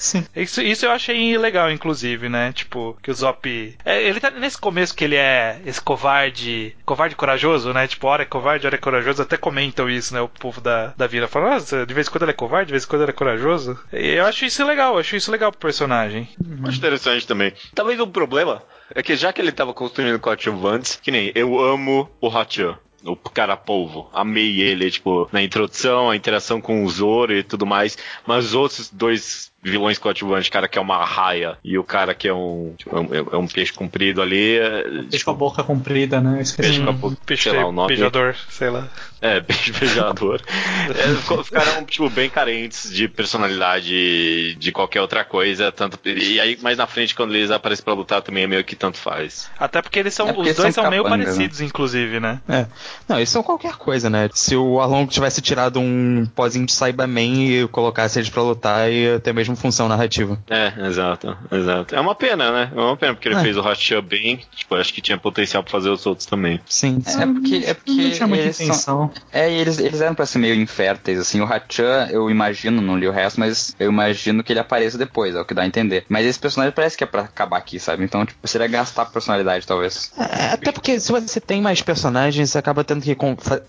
Sim. 0.00 0.24
Isso, 0.34 0.62
isso 0.62 0.86
eu 0.86 0.92
achei 0.92 1.36
legal, 1.36 1.70
inclusive, 1.70 2.26
né? 2.30 2.54
Tipo, 2.54 2.96
que 3.02 3.10
o 3.10 3.14
Zop. 3.14 3.76
é, 3.84 4.02
ele 4.02 4.18
tá 4.18 4.30
nesse 4.30 4.56
começo 4.56 4.94
que 4.94 5.04
ele 5.04 5.14
é 5.16 5.60
esse 5.66 5.80
covarde. 5.80 6.74
Covarde 6.86 7.14
corajoso, 7.14 7.72
né? 7.74 7.86
Tipo, 7.86 8.06
hora 8.06 8.22
é 8.22 8.26
covarde, 8.26 8.66
hora 8.66 8.76
é 8.76 8.78
corajoso. 8.78 9.20
Até 9.20 9.36
comentam 9.36 9.90
isso, 9.90 10.14
né? 10.14 10.20
O 10.22 10.28
povo 10.28 10.58
da, 10.58 10.94
da 10.96 11.06
vila 11.06 11.28
fala, 11.28 11.50
nossa, 11.50 11.84
de 11.84 11.92
vez 11.92 12.08
em 12.08 12.10
quando 12.10 12.22
ele 12.22 12.30
é 12.30 12.34
covarde, 12.34 12.68
de 12.68 12.72
vez 12.72 12.84
em 12.84 12.88
quando 12.88 13.02
ele 13.02 13.10
é 13.10 13.14
corajoso. 13.14 13.78
E 13.92 14.14
eu 14.14 14.24
acho 14.24 14.46
isso 14.46 14.64
legal, 14.64 14.94
eu 14.94 15.00
acho 15.00 15.16
isso 15.16 15.30
legal 15.30 15.50
pro 15.50 15.60
personagem. 15.60 16.26
Acho 16.66 16.78
interessante 16.78 17.26
também. 17.26 17.52
Talvez 17.74 18.00
o 18.00 18.06
problema 18.06 18.62
é 18.94 19.02
que 19.02 19.14
já 19.16 19.34
que 19.34 19.40
ele 19.42 19.52
tava 19.52 19.74
construindo 19.74 20.18
coadjuvantes, 20.18 20.98
que 21.02 21.10
nem 21.10 21.30
eu 21.34 21.60
amo 21.60 22.10
o 22.22 22.28
Hachan. 22.28 22.78
O 23.04 23.16
cara 23.16 23.56
polvo. 23.56 24.08
Amei 24.12 24.60
ele, 24.60 24.90
tipo, 24.90 25.28
na 25.32 25.42
introdução, 25.42 26.10
a 26.10 26.16
interação 26.16 26.60
com 26.60 26.84
o 26.84 26.88
Zoro 26.88 27.32
e 27.34 27.42
tudo 27.42 27.64
mais. 27.64 27.96
Mas 28.26 28.46
os 28.46 28.54
outros 28.54 28.90
dois 28.90 29.50
vilões 29.62 29.98
coadjuvantes, 29.98 30.48
o 30.48 30.52
cara 30.52 30.66
que 30.68 30.78
é 30.78 30.80
uma 30.80 31.04
raia 31.04 31.58
e 31.62 31.76
o 31.78 31.84
cara 31.84 32.14
que 32.14 32.26
é 32.26 32.32
um, 32.32 32.74
tipo, 32.76 32.96
é 32.96 33.00
um, 33.00 33.14
é 33.32 33.36
um 33.36 33.46
peixe 33.46 33.72
comprido 33.72 34.22
ali. 34.22 34.58
é, 34.58 34.84
Peixe 35.10 35.24
com 35.24 35.30
a 35.30 35.34
boca 35.34 35.62
comprida, 35.62 36.20
né? 36.20 36.40
Esqueci. 36.40 36.68
Peixe 36.68 36.82
com 36.84 36.90
a 36.90 36.92
boca, 36.92 37.16
Peixe 37.26 37.50
sei 37.50 37.58
lá 37.58 37.66
o 37.66 37.72
nome. 37.72 37.88
beijador, 37.88 38.34
sei 38.48 38.70
lá. 38.70 38.88
É, 39.20 39.40
beijo 39.40 39.72
beijador. 39.78 40.40
É, 40.88 41.42
ficaram, 41.44 41.84
tipo, 41.84 42.08
bem 42.10 42.30
carentes 42.30 42.90
de 42.90 43.08
personalidade 43.08 44.54
de 44.54 44.72
qualquer 44.72 45.00
outra 45.00 45.24
coisa. 45.24 45.70
Tanto, 45.72 45.98
e 46.06 46.40
aí, 46.40 46.58
mais 46.62 46.76
na 46.78 46.86
frente, 46.86 47.14
quando 47.14 47.34
eles 47.34 47.50
aparecem 47.50 47.84
pra 47.84 47.94
lutar, 47.94 48.22
também 48.22 48.44
é 48.44 48.46
meio 48.46 48.64
que 48.64 48.74
tanto 48.76 48.96
faz. 48.98 49.50
Até 49.58 49.82
porque 49.82 49.98
eles 49.98 50.14
são. 50.14 50.28
É 50.28 50.32
porque 50.32 50.50
os 50.50 50.56
dois 50.56 50.74
são 50.74 50.84
são, 50.84 50.90
meio 50.90 51.02
capangas, 51.02 51.26
né? 51.28 51.32
parecidos, 51.34 51.60
inclusive, 51.60 52.20
né? 52.20 52.40
É. 52.48 52.66
Não, 53.08 53.20
isso 53.20 53.38
é 53.38 53.42
qualquer 53.42 53.74
coisa, 53.76 54.08
né? 54.08 54.28
Se 54.32 54.56
o 54.56 54.80
Arlong 54.80 55.06
tivesse 55.06 55.40
tirado 55.40 55.78
um 55.80 56.26
pozinho 56.34 56.66
de 56.66 56.72
Cyberman 56.72 57.50
e 57.62 57.68
colocasse 57.68 58.18
eles 58.18 58.30
pra 58.30 58.42
lutar, 58.42 58.90
ia 58.90 59.20
ter 59.20 59.30
a 59.30 59.34
mesma 59.34 59.56
função 59.56 59.88
narrativa. 59.88 60.38
É, 60.48 60.72
exato, 60.86 61.36
exato. 61.52 61.94
É 61.94 62.00
uma 62.00 62.14
pena, 62.14 62.50
né? 62.50 62.72
É 62.74 62.80
uma 62.80 62.96
pena, 62.96 63.14
porque 63.14 63.28
ele 63.28 63.36
É. 63.36 63.42
fez 63.42 63.56
o 63.56 63.60
Hachan 63.60 64.02
bem. 64.02 64.40
Tipo, 64.54 64.74
acho 64.76 64.92
que 64.92 65.00
tinha 65.00 65.18
potencial 65.18 65.62
pra 65.62 65.72
fazer 65.72 65.90
os 65.90 66.06
outros 66.06 66.26
também. 66.26 66.60
Sim. 66.66 67.02
É 67.06 67.26
porque, 67.26 67.62
é 67.66 67.74
porque 67.74 67.90
Não 67.92 68.10
tinha 68.10 68.26
muita 68.26 68.44
eles 68.44 68.76
são, 68.76 69.09
É, 69.32 69.50
e 69.50 69.54
eles, 69.54 69.78
eles 69.78 70.00
eram 70.00 70.14
pra 70.14 70.26
ser 70.26 70.38
meio 70.38 70.54
inférteis, 70.54 71.18
assim. 71.18 71.40
O 71.40 71.44
Hachan, 71.44 72.08
eu 72.10 72.30
imagino, 72.30 72.80
não 72.80 72.98
li 72.98 73.06
o 73.06 73.12
resto, 73.12 73.40
mas 73.40 73.74
eu 73.78 73.90
imagino 73.90 74.42
que 74.42 74.52
ele 74.52 74.60
apareça 74.60 74.98
depois, 74.98 75.34
é 75.34 75.40
o 75.40 75.44
que 75.44 75.54
dá 75.54 75.62
a 75.62 75.66
entender. 75.66 76.04
Mas 76.08 76.26
esse 76.26 76.38
personagem 76.38 76.74
parece 76.74 76.96
que 76.96 77.04
é 77.04 77.06
pra 77.06 77.22
acabar 77.22 77.58
aqui, 77.58 77.78
sabe? 77.78 78.04
Então, 78.04 78.24
tipo, 78.24 78.46
seria 78.46 78.66
gastar 78.66 79.06
personalidade, 79.06 79.66
talvez. 79.66 80.12
É, 80.18 80.52
até 80.52 80.72
porque 80.72 80.98
se 80.98 81.10
você 81.10 81.40
tem 81.40 81.60
mais 81.60 81.82
personagens, 81.82 82.50
você 82.50 82.58
acaba 82.58 82.84
tendo 82.84 83.02
que 83.02 83.16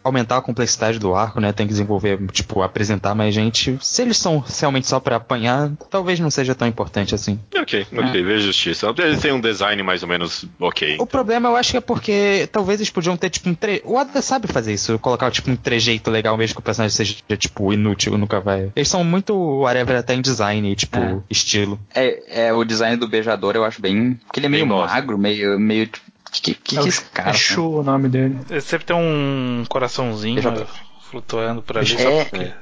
aumentar 0.04 0.38
a 0.38 0.42
complexidade 0.42 1.00
do 1.00 1.16
arco, 1.16 1.40
né? 1.40 1.52
Tem 1.52 1.66
que 1.66 1.74
desenvolver, 1.74 2.20
tipo, 2.32 2.62
apresentar 2.62 3.16
mais 3.16 3.34
gente. 3.34 3.78
Se 3.82 4.02
eles 4.02 4.18
são 4.18 4.44
realmente 4.60 4.88
só 4.88 5.00
pra 5.00 5.16
apanhar, 5.16 5.72
talvez 5.90 6.20
não 6.20 6.30
seja 6.30 6.54
tão 6.54 6.68
importante 6.68 7.16
assim. 7.16 7.40
Ok, 7.56 7.88
ok, 7.92 8.24
vejo 8.24 8.46
justiça. 8.46 8.94
Eles 8.98 9.20
têm 9.20 9.32
um 9.32 9.42
design 9.42 9.82
mais 9.84 10.04
ou 10.04 10.10
menos 10.10 10.46
ok. 10.60 10.98
O 11.00 11.06
problema 11.06 11.50
eu 11.50 11.56
acho 11.56 11.72
que 11.72 11.78
é 11.78 11.82
porque 11.82 12.48
talvez 12.52 12.80
eles 12.80 12.90
podiam 12.90 13.18
ter, 13.18 13.30
tipo, 13.30 13.50
um 13.50 13.56
tre... 13.56 13.82
O 13.86 13.96
Oda 13.96 14.22
sabe 14.22 14.48
fazer 14.48 14.74
isso, 14.74 15.00
colocar, 15.00 15.31
tipo, 15.32 15.50
um 15.50 15.56
trejeito 15.56 16.12
legal 16.12 16.38
mesmo 16.38 16.56
que 16.56 16.60
o 16.62 16.64
personagem 16.64 16.96
seja, 16.96 17.16
tipo, 17.38 17.72
inútil, 17.74 18.18
nunca 18.18 18.40
vai. 18.40 18.72
Eles 18.76 18.88
são 18.90 19.04
muito 19.04 19.34
whatever 19.62 19.98
até 19.98 20.14
em 20.14 20.22
design, 20.22 20.76
tipo, 20.76 20.98
É. 20.98 21.18
estilo. 21.30 21.80
É, 21.96 22.46
é, 22.48 22.54
o 22.54 22.64
design 22.64 22.98
do 22.98 23.08
beijador 23.08 23.56
eu 23.56 23.64
acho 23.64 23.82
bem. 23.82 24.20
Porque 24.26 24.40
ele 24.40 24.48
é 24.48 24.50
meio 24.50 24.68
Bem 24.68 24.78
magro, 24.78 25.18
meio. 25.18 25.60
meio 25.60 25.88
tipo, 25.88 26.12
que, 26.32 26.42
que, 26.42 26.54
que, 26.54 26.78
É, 26.80 26.88
esse 26.88 27.04
cara? 27.06 27.30
é 27.32 27.34
Shu 27.34 27.80
o 27.80 27.84
nome 27.84 28.08
dele. 28.10 28.38
Ele 28.50 28.62
sempre 28.62 28.86
tem 28.86 28.96
um 28.96 29.64
coraçãozinho 29.68 30.36
Beijador. 30.36 30.68
Flutuando 31.12 31.62
por 31.62 31.78
ali. 31.78 31.94
É, 31.94 31.98
só- 31.98 32.10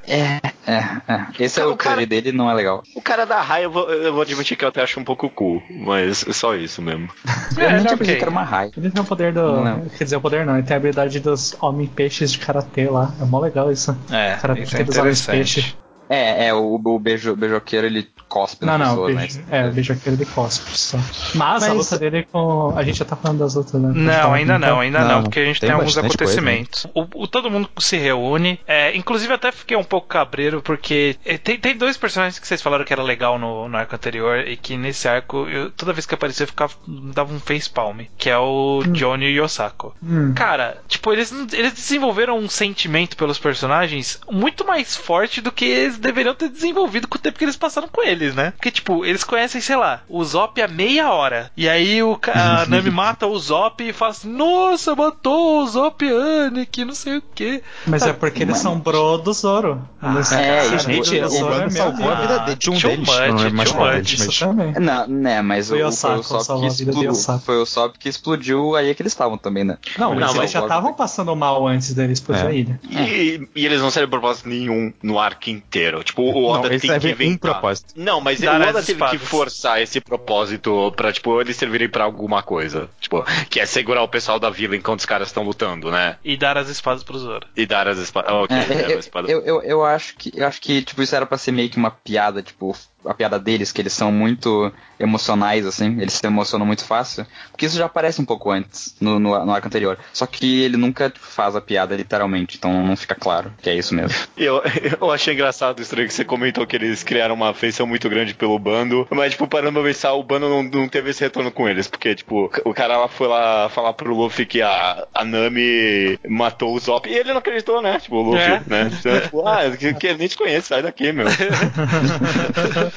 é, 0.08 0.40
é, 0.68 0.74
é. 1.08 1.26
Esse 1.40 1.62
é 1.62 1.66
o 1.66 1.72
o 1.74 1.78
cara- 1.78 2.06
dele, 2.06 2.32
não 2.32 2.50
é 2.50 2.54
legal. 2.54 2.84
O 2.96 3.02
cara 3.02 3.26
da 3.26 3.40
raia, 3.42 3.64
eu 3.66 3.72
vou, 3.72 3.90
eu 3.92 4.12
vou 4.12 4.24
admitir 4.24 4.58
que 4.58 4.66
eu 4.66 4.70
até 4.70 4.82
acho 4.82 5.00
um 5.00 5.04
pouco 5.04 5.30
cool, 5.30 5.62
mas 5.70 6.28
é 6.28 6.34
só 6.34 6.56
isso 6.56 6.82
mesmo. 6.82 7.08
Eu 7.56 7.64
É, 7.64 7.68
ele 7.68 7.76
é 7.82 7.96
tinha 7.96 7.98
que 7.98 8.12
era 8.22 8.32
uma 8.32 8.44
raia. 8.44 8.72
Ele 8.76 8.90
tem 8.90 9.02
o 9.02 9.06
poder 9.06 9.32
do. 9.32 9.62
Não. 9.62 9.86
Quer 9.90 10.04
dizer, 10.04 10.16
o 10.16 10.22
poder 10.22 10.46
não, 10.46 10.56
ele 10.58 10.64
tem 10.66 10.74
a 10.76 10.78
habilidade 10.78 11.20
dos 11.20 11.56
homem-peixes 11.62 12.32
de 12.32 12.40
karatê 12.40 12.90
lá. 12.90 13.14
É 13.22 13.26
mó 13.26 13.40
legal 13.40 13.72
isso. 13.72 13.96
É, 14.12 14.36
Karatê 14.36 14.62
isso 14.64 14.78
é 14.78 14.84
dos 14.84 14.98
homens 14.98 15.22
interessante. 15.22 15.62
peixe. 15.62 15.76
É, 16.10 16.48
é, 16.48 16.54
o, 16.54 16.76
o 16.84 17.00
beijo, 17.00 17.36
beijoqueiro 17.36 17.86
ele 17.88 18.10
cospe 18.28 18.64
Não, 18.66 18.78
nas 18.78 18.88
não, 18.90 18.96
pessoas, 19.06 19.16
beijo, 19.16 19.40
né? 19.40 19.46
é, 19.52 19.68
o 19.68 19.72
beijo 19.72 19.94
aquele 19.94 20.18
de 20.18 20.26
cospe 20.26 20.78
só. 20.78 20.98
Mas, 21.36 21.64
a 21.64 21.68
Mas- 21.70 21.78
luta 21.78 21.98
dele 22.00 22.28
com. 22.32 22.74
A 22.76 22.84
gente 22.84 22.98
já 23.00 23.06
tá 23.06 23.16
falando 23.16 23.40
das 23.40 23.56
lutas, 23.56 23.74
né? 23.74 23.92
Não, 23.94 24.14
Então, 24.14 24.34
ainda 24.34 24.60
não, 24.60 24.80
ainda 24.80 25.00
não, 25.00 25.08
Não, 25.08 25.24
porque 25.24 25.40
a 25.40 25.46
gente 25.46 25.60
tem 25.60 25.68
tem, 25.70 25.76
alguns 25.76 25.96
bastante 25.96 26.18
coisa, 26.18 26.34
acontecimentos. 26.40 26.88
O, 26.94 27.06
o- 27.24 27.28
todo 27.28 27.50
mundo 27.50 27.70
se 27.80 27.98
reúne. 27.98 28.60
É, 28.68 28.96
inclusive, 28.96 29.32
eu 29.32 29.36
até 29.36 29.52
fiquei 29.52 29.76
um 29.78 29.84
pouco 29.84 30.08
cabreiro, 30.08 30.62
porque 30.62 31.16
é, 31.26 31.38
tem, 31.38 31.58
tem 31.60 31.76
dois 31.78 31.98
personagens 31.98 32.38
que 32.40 32.48
vocês 32.48 32.62
falaram 32.62 32.84
que 32.86 32.94
era 32.94 33.04
legal 33.04 33.38
no, 33.40 33.68
no 33.70 33.78
arco 33.78 33.96
anterior, 33.96 34.48
e 34.48 34.56
que 34.58 34.78
nesse 34.78 35.08
arco, 35.08 35.48
eu- 35.48 35.72
toda 35.72 35.94
vez 35.94 36.06
que 36.06 36.14
aparecia, 36.16 36.44
eu 36.44 36.48
ficava, 36.48 36.74
dava 37.14 37.34
um 37.34 37.40
facepalm, 37.40 38.02
que 38.18 38.30
é 38.30 38.38
o 38.38 38.84
Johnny 38.94 39.26
e 39.28 39.40
o 39.40 39.44
Yosako. 39.44 39.96
Hum. 40.04 40.34
Cara, 40.36 40.78
tipo, 40.88 41.12
eles, 41.14 41.32
eles 41.54 41.74
desenvolveram 41.74 42.38
um 42.38 42.50
sentimento 42.50 43.18
pelos 43.18 43.40
personagens 43.40 44.20
muito 44.30 44.66
mais 44.66 44.96
forte 44.96 45.42
do 45.42 45.52
que 45.52 45.66
deveriam 46.00 46.34
ter 46.36 46.50
desenvolvido 46.50 47.08
com 47.08 47.18
o 47.18 47.22
tempo 47.22 47.38
que 47.38 47.46
eles 47.46 47.56
passaram 47.58 47.88
com 47.88 48.04
eles, 48.04 48.34
né? 48.36 48.52
Porque, 48.52 48.72
tipo, 48.72 49.06
eles 49.06 49.24
conhecem, 49.24 49.62
sei 49.62 49.76
lá, 49.76 50.02
o 50.10 50.24
Zop 50.24 50.62
há 50.62 50.68
meia 50.68 51.12
hora. 51.12 51.52
E 51.56 51.68
aí 51.68 52.02
o, 52.02 52.16
ca- 52.18 52.62
a 52.62 52.66
Nami 52.70 52.90
mata 52.92 53.28
o 53.28 53.38
Zop 53.38 53.84
e 53.84 53.94
fala 53.94 54.12
assim: 54.12 54.30
Nossa, 54.32 54.96
matou 54.96 55.62
o 55.64 55.68
Zop 55.68 56.04
Anik, 56.10 56.84
não 56.86 56.94
sei 56.96 57.18
o 57.18 57.24
quê. 57.36 57.62
Mas 57.86 58.04
é 58.04 58.14
porque 58.14 58.44
eles 58.44 58.58
são 58.58 58.80
bro 58.80 59.18
do 59.18 59.34
Zoro. 59.34 59.82
Eles- 60.02 60.32
é, 60.32 60.66
e, 60.76 60.80
Gente, 60.80 61.20
o 61.20 61.30
Zoro 61.30 61.54
é 61.64 61.70
salvou 61.70 62.10
a 62.10 62.16
vida 62.16 62.40
de, 62.40 62.56
de 62.56 62.70
um 62.70 62.78
deles. 62.78 63.00
much, 63.00 63.08
não 63.10 63.46
é 63.46 63.50
mais 63.50 63.72
much. 63.74 64.18
mas... 64.20 64.40
também. 64.40 64.74
Não, 64.80 65.08
né, 65.08 65.42
mas 65.42 65.70
O 65.70 65.74
o, 65.74 65.78
foi 65.78 65.86
Yosako 65.86 66.20
o 66.20 66.24
Sop 66.24 66.60
que 66.62 66.68
explodiu. 66.68 67.14
Foi 67.46 67.58
o 67.58 67.66
Sop 67.66 67.96
que 67.98 68.10
explodiu 68.10 68.76
aí 68.76 68.90
é 68.90 68.94
que 68.94 69.02
eles 69.02 69.14
estavam 69.14 69.38
também, 69.38 69.64
né? 69.64 69.78
Não, 69.98 70.10
mas 70.12 70.20
Não, 70.20 70.28
eles 70.30 70.38
mas- 70.38 70.52
já 70.52 70.62
estavam 70.62 70.94
passando 70.94 71.36
mal 71.36 71.68
antes 71.68 71.94
deles 71.94 72.20
explodir 72.20 72.46
É. 72.46 72.48
a 72.48 72.52
ilha. 72.54 72.80
E, 72.90 73.48
e 73.56 73.66
eles 73.66 73.82
não 73.82 73.90
servem 73.92 74.10
propósito 74.10 74.48
nenhum 74.50 74.94
no 75.02 75.20
arco 75.20 75.50
inteiro. 75.50 75.89
Tipo, 76.04 76.22
o 76.24 76.34
Não, 76.54 76.60
Oda 76.60 76.68
eles 76.68 76.82
tem 76.82 76.90
que 76.92 77.00
servem 77.00 77.12
um 77.12 77.32
inventar. 77.32 77.52
propósito. 77.54 77.94
Não, 77.96 78.22
mas 78.22 78.40
Dar 78.40 78.62
o 78.62 78.70
Oda 78.70 78.84
teve 78.84 79.04
que 79.10 79.18
forçar 79.18 79.82
esse 79.82 80.00
propósito 80.00 80.92
pra, 80.96 81.12
tipo, 81.12 81.40
eles 81.42 81.56
servirem 81.58 81.90
pra 81.90 82.04
alguma 82.04 82.44
coisa. 82.44 82.90
Tipo, 83.02 83.24
que 83.50 83.60
é 83.60 83.66
segurar 83.66 84.04
o 84.04 84.08
pessoal 84.08 84.40
da 84.40 84.50
vila 84.50 84.76
enquanto 84.76 85.00
os 85.00 85.06
caras 85.06 85.28
estão 85.30 85.44
lutando, 85.44 85.92
né? 85.92 86.18
E 86.24 86.38
dar 86.38 86.58
as 86.58 86.70
espadas 86.70 87.04
pro 87.04 87.18
Zoro. 87.18 87.48
E 87.56 87.66
dar 87.66 87.88
as 87.88 87.98
espadas. 87.98 88.32
Ok, 88.32 88.56
É, 88.56 88.94
eu, 88.94 89.00
espada. 89.00 89.32
eu, 89.32 89.42
eu, 89.42 89.62
eu 89.64 89.84
acho 89.84 90.16
que 90.16 90.32
eu 90.36 90.46
acho 90.48 90.62
que 90.62 90.82
tipo 90.84 91.02
isso 91.02 91.16
era 91.16 91.26
pra 91.26 91.38
ser 91.38 91.52
meio 91.52 91.70
que 91.70 91.78
uma 91.78 91.92
piada, 91.92 92.42
tipo 92.44 92.76
a 93.06 93.14
piada 93.14 93.40
deles 93.40 93.72
que 93.72 93.82
eles 93.82 93.94
são 93.94 94.12
muito 94.12 94.72
emocionais 95.00 95.66
assim, 95.66 96.00
eles 96.02 96.14
se 96.14 96.28
emocionam 96.28 96.66
muito 96.66 96.84
fácil, 96.84 97.26
porque 97.52 97.66
isso 97.66 97.78
já 97.78 97.86
aparece 97.86 98.22
um 98.22 98.26
pouco 98.26 98.52
antes 98.52 98.96
no, 99.00 99.18
no, 99.20 99.46
no 99.46 99.52
arco 99.54 99.68
anterior. 99.68 99.98
Só 100.14 100.26
que 100.26 100.64
ele 100.64 100.76
nunca 100.76 101.12
faz 101.16 101.56
a 101.56 101.62
piada 101.62 101.96
literalmente, 101.96 102.58
então 102.58 102.86
não 102.86 102.98
fica 102.98 103.16
claro 103.16 103.54
que 103.62 103.70
é 103.70 103.76
isso 103.76 103.96
mesmo. 103.96 104.18
Eu, 104.38 104.62
eu 105.02 105.12
achei 105.12 105.34
engraçado 105.34 105.80
aí 105.82 106.08
que 106.08 106.14
você 106.14 106.24
comentou 106.26 106.66
que 106.66 106.76
eles 106.76 107.04
criaram 107.04 107.36
uma 107.36 107.50
afeição 107.50 107.86
muito 107.86 108.10
grande 108.10 108.34
pelo 108.34 108.58
bando, 108.58 109.08
mas, 109.12 109.32
tipo, 109.32 109.48
parando 109.48 109.74
pra 109.74 109.84
pensar, 109.84 110.14
o 110.14 110.24
bando 110.24 110.48
não, 110.50 110.64
não 110.64 110.88
teve 110.88 111.10
esse 111.10 111.22
retorno 111.22 111.52
com 111.52 111.68
eles, 111.68 111.88
porque, 111.88 112.16
tipo, 112.16 112.52
o 112.64 112.74
cara 112.74 112.98
lá 112.98 113.08
foi 113.08 113.28
lá 113.28 113.70
falar 113.70 113.94
pro 113.94 114.16
Luffy 114.16 114.46
que 114.46 114.62
a, 114.62 115.06
a 115.14 115.26
Nami 115.26 116.18
matou 116.28 116.74
o 116.74 116.80
Zop, 116.80 117.10
e 117.10 117.14
ele 117.14 117.32
não 117.32 117.40
acreditou, 117.40 117.82
né? 117.82 118.00
Tipo, 118.00 118.16
o 118.18 118.22
Luffy, 118.32 118.42
É. 118.42 118.62
né? 118.66 118.90
Então, 118.98 119.20
tipo, 119.22 119.48
ah, 119.48 119.70
que, 119.78 119.94
que 119.94 120.08
ele 120.08 120.20
nem 120.20 120.28
te 120.28 120.38
conhece, 120.38 120.68
sai 120.68 120.82
daqui, 120.82 121.12
meu. 121.12 121.28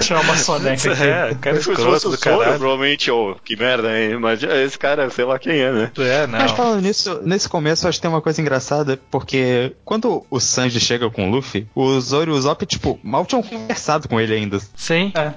Tirar 0.00 0.20
uma 0.20 0.36
soneca 0.36 0.90
aqui. 0.92 1.02
É, 1.02 1.34
cara 1.40 1.56
escroto 1.56 2.10
do 2.10 2.18
caralho. 2.18 2.58
provavelmente, 2.58 3.10
ô, 3.10 3.36
que 3.44 3.56
merda, 3.56 3.98
hein? 3.98 4.18
Mas 4.18 4.42
esse 4.42 4.78
cara, 4.78 5.08
sei 5.10 5.24
lá 5.24 5.38
quem 5.38 5.58
é, 5.58 5.72
né? 5.72 5.92
É, 5.98 6.26
Mas 6.26 6.50
não. 6.50 6.56
falando 6.56 6.82
nisso, 6.82 7.20
nesse 7.24 7.48
começo 7.48 7.84
eu 7.84 7.88
acho 7.88 7.98
que 7.98 8.02
tem 8.02 8.10
uma 8.10 8.22
coisa 8.22 8.40
engraçada, 8.40 8.98
porque 9.10 9.72
quando 9.84 10.24
o 10.30 10.40
Sanji 10.40 10.80
chega 10.80 11.10
com 11.10 11.28
o 11.28 11.30
Luffy, 11.30 11.66
o 11.74 12.00
Zoro 12.00 12.32
e 12.32 12.34
o 12.34 12.40
Zop, 12.40 12.64
tipo, 12.66 12.98
mal 13.02 13.24
tinham 13.24 13.42
conversado 13.42 14.08
com 14.08 14.20
ele 14.20 14.34
ainda. 14.34 14.58
Sim. 14.76 15.12
É. 15.14 15.32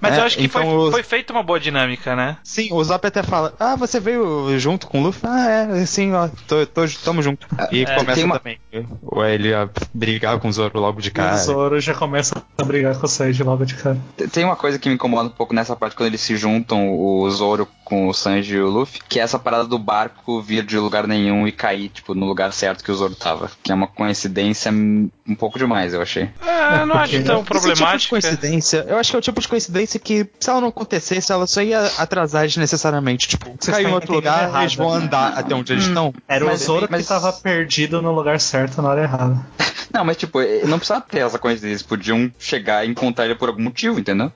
Mas 0.00 0.14
É, 0.14 0.20
eu 0.20 0.24
acho 0.24 0.36
que 0.36 0.44
então 0.44 0.62
foi, 0.62 0.74
os- 0.76 0.90
foi 0.90 1.02
feita 1.02 1.32
uma 1.32 1.42
boa 1.42 1.58
dinâmica, 1.60 2.14
né? 2.16 2.36
Sim, 2.44 2.68
o 2.72 2.82
Zop 2.84 3.06
até 3.06 3.22
fala, 3.22 3.54
ah, 3.58 3.76
você 3.76 3.98
veio 4.00 4.58
junto 4.58 4.86
com 4.86 5.00
o 5.00 5.04
Luffy? 5.04 5.22
Ah, 5.24 5.48
é, 5.50 5.86
sim, 5.86 6.12
ó, 6.12 6.28
tô, 6.48 6.66
tô, 6.66 6.82
tamo 7.04 7.22
junto. 7.22 7.46
E 7.70 7.82
É, 7.82 7.94
começa 7.94 8.24
uma- 8.24 8.38
também, 8.38 8.58
ou 9.02 9.24
ele 9.24 9.54
a 9.54 9.68
brigar 9.94 10.38
com 10.38 10.48
o 10.48 10.52
Zoro 10.52 10.78
logo 10.80 11.00
de 11.00 11.08
E 11.08 11.10
o 11.10 11.14
cara. 11.14 11.36
Zoro 11.36 11.80
já 11.80 11.94
começa 11.94 12.34
a 12.58 12.64
brigar 12.64 12.96
com 12.98 13.06
o 13.06 13.08
Sanji 13.08 13.42
logo 13.42 13.64
de 13.64 13.74
cara. 13.74 13.98
Tem- 14.32 14.44
uma 14.44 14.56
coisa 14.56 14.78
que 14.78 14.88
me 14.88 14.94
incomoda 14.94 15.28
um 15.28 15.32
pouco 15.32 15.54
nessa 15.54 15.74
parte 15.76 15.96
quando 15.96 16.08
eles 16.08 16.20
se 16.20 16.36
juntam, 16.36 16.88
o 16.92 17.28
Zoro 17.30 17.68
com 17.84 18.08
o 18.08 18.14
Sanji 18.14 18.54
e 18.56 18.60
o 18.60 18.68
Luffy, 18.68 19.00
que 19.08 19.20
é 19.20 19.22
essa 19.22 19.38
parada 19.38 19.64
do 19.64 19.78
barco 19.78 20.40
vir 20.42 20.64
de 20.64 20.76
lugar 20.78 21.06
nenhum 21.06 21.46
e 21.46 21.52
cair, 21.52 21.88
tipo, 21.88 22.14
no 22.14 22.26
lugar 22.26 22.52
certo 22.52 22.82
que 22.82 22.90
o 22.90 22.94
Zoro 22.94 23.14
tava. 23.14 23.50
Que 23.62 23.70
é 23.70 23.74
uma 23.74 23.86
coincidência 23.86 24.72
um 24.72 25.34
pouco 25.38 25.58
demais, 25.58 25.94
eu 25.94 26.02
achei. 26.02 26.28
É, 26.44 26.82
eu 26.82 26.86
não 26.86 26.96
acho 26.96 27.22
tão 27.22 27.38
tipo 27.42 27.44
problemática. 27.60 28.10
coincidência, 28.10 28.84
eu 28.88 28.98
acho 28.98 29.10
que 29.10 29.16
é 29.16 29.18
o 29.18 29.22
tipo 29.22 29.40
de 29.40 29.46
coincidência 29.48 29.76
que, 29.98 30.26
se 30.40 30.50
ela 30.50 30.60
não 30.60 30.68
acontecesse, 30.68 31.30
ela 31.32 31.46
só 31.46 31.62
ia 31.62 31.84
atrasar 31.98 32.46
desnecessariamente. 32.46 33.28
Tipo, 33.28 33.54
Você 33.58 33.70
caiu 33.72 33.88
em 33.88 33.92
outro 33.92 34.12
lugar, 34.14 34.48
errado. 34.48 34.62
eles 34.62 34.74
vão 34.74 34.92
andar 34.92 35.32
até 35.38 35.54
onde 35.54 35.72
eles 35.72 35.84
estão. 35.86 36.12
Era 36.28 36.44
o 36.52 36.56
Zoro 36.56 36.86
mas- 36.90 37.02
que 37.02 37.08
tava 37.08 37.32
perdido 37.32 38.02
no 38.02 38.12
lugar 38.12 38.40
certo 38.40 38.82
na 38.82 38.88
hora 38.90 39.02
errada. 39.02 39.36
Não, 39.92 40.04
mas 40.04 40.16
tipo, 40.18 40.40
não 40.66 40.78
precisava 40.78 41.00
ter 41.08 41.20
essa 41.20 41.38
coincidência, 41.38 41.72
eles 41.72 41.82
podiam 41.82 42.30
chegar 42.38 42.84
e 42.84 42.90
encontrar 42.90 43.24
ele 43.24 43.34
por 43.34 43.48
algum 43.48 43.62
motivo, 43.62 43.98
entendeu? 43.98 44.30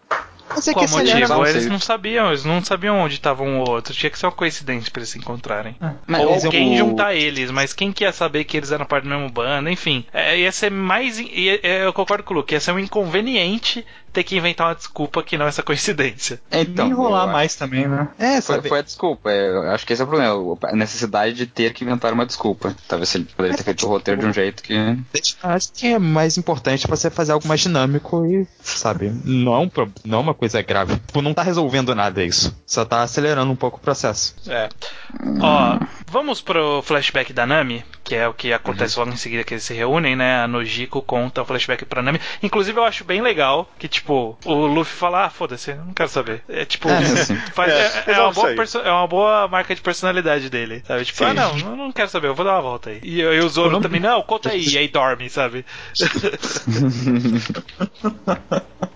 Mas 0.48 0.66
é 0.66 0.72
Qual 0.72 0.84
que 0.84 0.90
motivo? 0.90 1.28
não 1.28 1.46
Eles 1.46 1.66
não 1.66 1.78
sabiam, 1.78 2.28
eles 2.28 2.44
não 2.44 2.64
sabiam 2.64 2.98
onde 2.98 3.14
estava 3.14 3.42
um 3.44 3.60
ou 3.60 3.68
outro. 3.70 3.92
Tinha 3.94 4.10
que 4.10 4.18
ser 4.18 4.26
uma 4.26 4.32
coincidência 4.32 4.90
pra 4.90 5.00
eles 5.00 5.10
se 5.10 5.18
encontrarem. 5.18 5.76
Mas 6.06 6.22
Ou 6.24 6.34
alguém 6.34 6.74
o- 6.74 6.78
juntar 6.78 7.14
eles, 7.14 7.50
mas 7.52 7.72
quem 7.72 7.92
que 7.92 8.02
ia 8.04 8.12
saber 8.12 8.42
que 8.44 8.56
eles 8.56 8.72
eram 8.72 8.84
parte 8.84 9.04
do 9.04 9.10
mesmo 9.10 9.30
bando? 9.30 9.68
Enfim, 9.68 10.04
é, 10.12 10.38
ia 10.38 10.50
ser 10.50 10.70
mais. 10.70 11.18
ia- 11.20 11.60
é, 11.62 11.84
eu 11.84 11.92
concordo 11.92 12.24
com 12.24 12.34
o 12.34 12.38
Luke, 12.38 12.52
ia 12.54 12.58
ser 12.60 12.72
um 12.72 12.78
inconveniente 12.80 13.84
ter 14.12 14.24
que 14.24 14.36
inventar 14.36 14.68
uma 14.68 14.74
desculpa 14.74 15.22
que 15.22 15.36
não 15.38 15.46
essa 15.46 15.62
coincidência. 15.62 16.40
Então, 16.50 16.84
Nem 16.86 16.92
enrolar 16.94 17.26
eu- 17.26 17.32
mais 17.32 17.54
também, 17.54 17.86
né? 17.88 18.08
É, 18.18 18.40
Foi, 18.40 18.56
sabe? 18.56 18.68
foi 18.68 18.78
a 18.78 18.82
desculpa, 18.82 19.30
é, 19.30 19.48
eu 19.48 19.70
acho 19.70 19.86
que 19.86 19.92
esse 19.92 20.02
é 20.02 20.04
o 20.04 20.08
problema, 20.08 20.58
a 20.64 20.76
necessidade 20.76 21.34
de 21.34 21.46
ter 21.46 21.72
que 21.72 21.84
inventar 21.84 22.12
uma 22.12 22.26
desculpa. 22.26 22.74
Talvez 22.88 23.14
ele 23.14 23.24
poderia 23.36 23.56
ter 23.56 23.62
feito 23.64 23.86
o 23.86 23.88
roteiro 23.88 24.20
de 24.20 24.26
um 24.26 24.32
jeito 24.32 24.62
que. 24.62 24.74
Acho 25.42 25.72
que 25.72 25.86
é 25.88 25.98
mais 25.98 26.36
importante 26.36 26.86
você 26.86 27.10
fazer 27.10 27.32
algo 27.32 27.46
mais 27.46 27.60
dinâmico 27.60 28.24
e, 28.26 28.46
sabe, 28.62 29.12
não 29.24 29.54
é, 29.54 29.58
um, 29.58 29.70
não 30.04 30.18
é 30.18 30.20
uma 30.22 30.34
coisa 30.34 30.60
grave. 30.62 30.94
Tipo, 30.96 31.22
não 31.22 31.32
tá 31.34 31.42
resolvendo 31.42 31.94
nada 31.94 32.22
isso. 32.24 32.54
Só 32.66 32.84
tá 32.84 33.02
acelerando 33.02 33.50
um 33.52 33.56
pouco 33.56 33.78
o 33.78 33.80
processo. 33.80 34.34
É. 34.48 34.68
Ó, 35.40 35.78
vamos 36.10 36.40
pro 36.40 36.82
flashback 36.82 37.32
da 37.32 37.46
Nami, 37.46 37.84
que 38.10 38.16
é 38.16 38.26
o 38.26 38.34
que 38.34 38.52
acontece 38.52 38.98
Uhum. 38.98 39.04
logo 39.04 39.14
em 39.14 39.16
seguida 39.16 39.44
que 39.44 39.54
eles 39.54 39.62
se 39.62 39.72
reúnem, 39.72 40.16
né? 40.16 40.42
A 40.42 40.48
Nojiko 40.48 41.00
conta 41.00 41.42
o 41.42 41.44
flashback 41.44 41.84
pra 41.84 42.02
Nami. 42.02 42.20
Inclusive, 42.42 42.76
eu 42.76 42.82
acho 42.84 43.04
bem 43.04 43.22
legal 43.22 43.70
que, 43.78 43.86
tipo, 43.86 44.36
o 44.44 44.66
Luffy 44.66 44.96
fala, 44.96 45.26
ah, 45.26 45.30
foda-se, 45.30 45.72
não 45.74 45.94
quero 45.94 46.08
saber. 46.08 46.42
É 46.48 46.64
tipo. 46.64 46.88
É, 46.88 46.96
assim. 46.96 47.36
faz- 47.54 47.72
É, 47.72 48.10
é, 48.10 48.14
é 48.14 48.20
uma 48.20 48.32
boa 48.32 48.50
é 48.52 48.90
uma 48.90 49.06
boa 49.06 49.46
marca 49.46 49.72
de 49.76 49.80
personalidade 49.80 50.50
dele, 50.50 50.82
sabe? 50.88 51.04
Tipo, 51.04 51.18
Sim. 51.18 51.24
ah, 51.26 51.34
não, 51.34 51.56
eu 51.56 51.76
não 51.76 51.92
quero 51.92 52.08
saber, 52.08 52.26
eu 52.26 52.34
vou 52.34 52.44
dar 52.44 52.54
uma 52.54 52.62
volta 52.62 52.90
aí. 52.90 52.98
E, 53.04 53.20
e 53.20 53.38
o 53.38 53.48
Zoro 53.48 53.70
nome- 53.70 53.84
também, 53.84 54.00
não, 54.00 54.20
conta 54.22 54.50
aí, 54.50 54.66
e 54.68 54.76
aí 54.76 54.88
dorme, 54.88 55.30
sabe? 55.30 55.64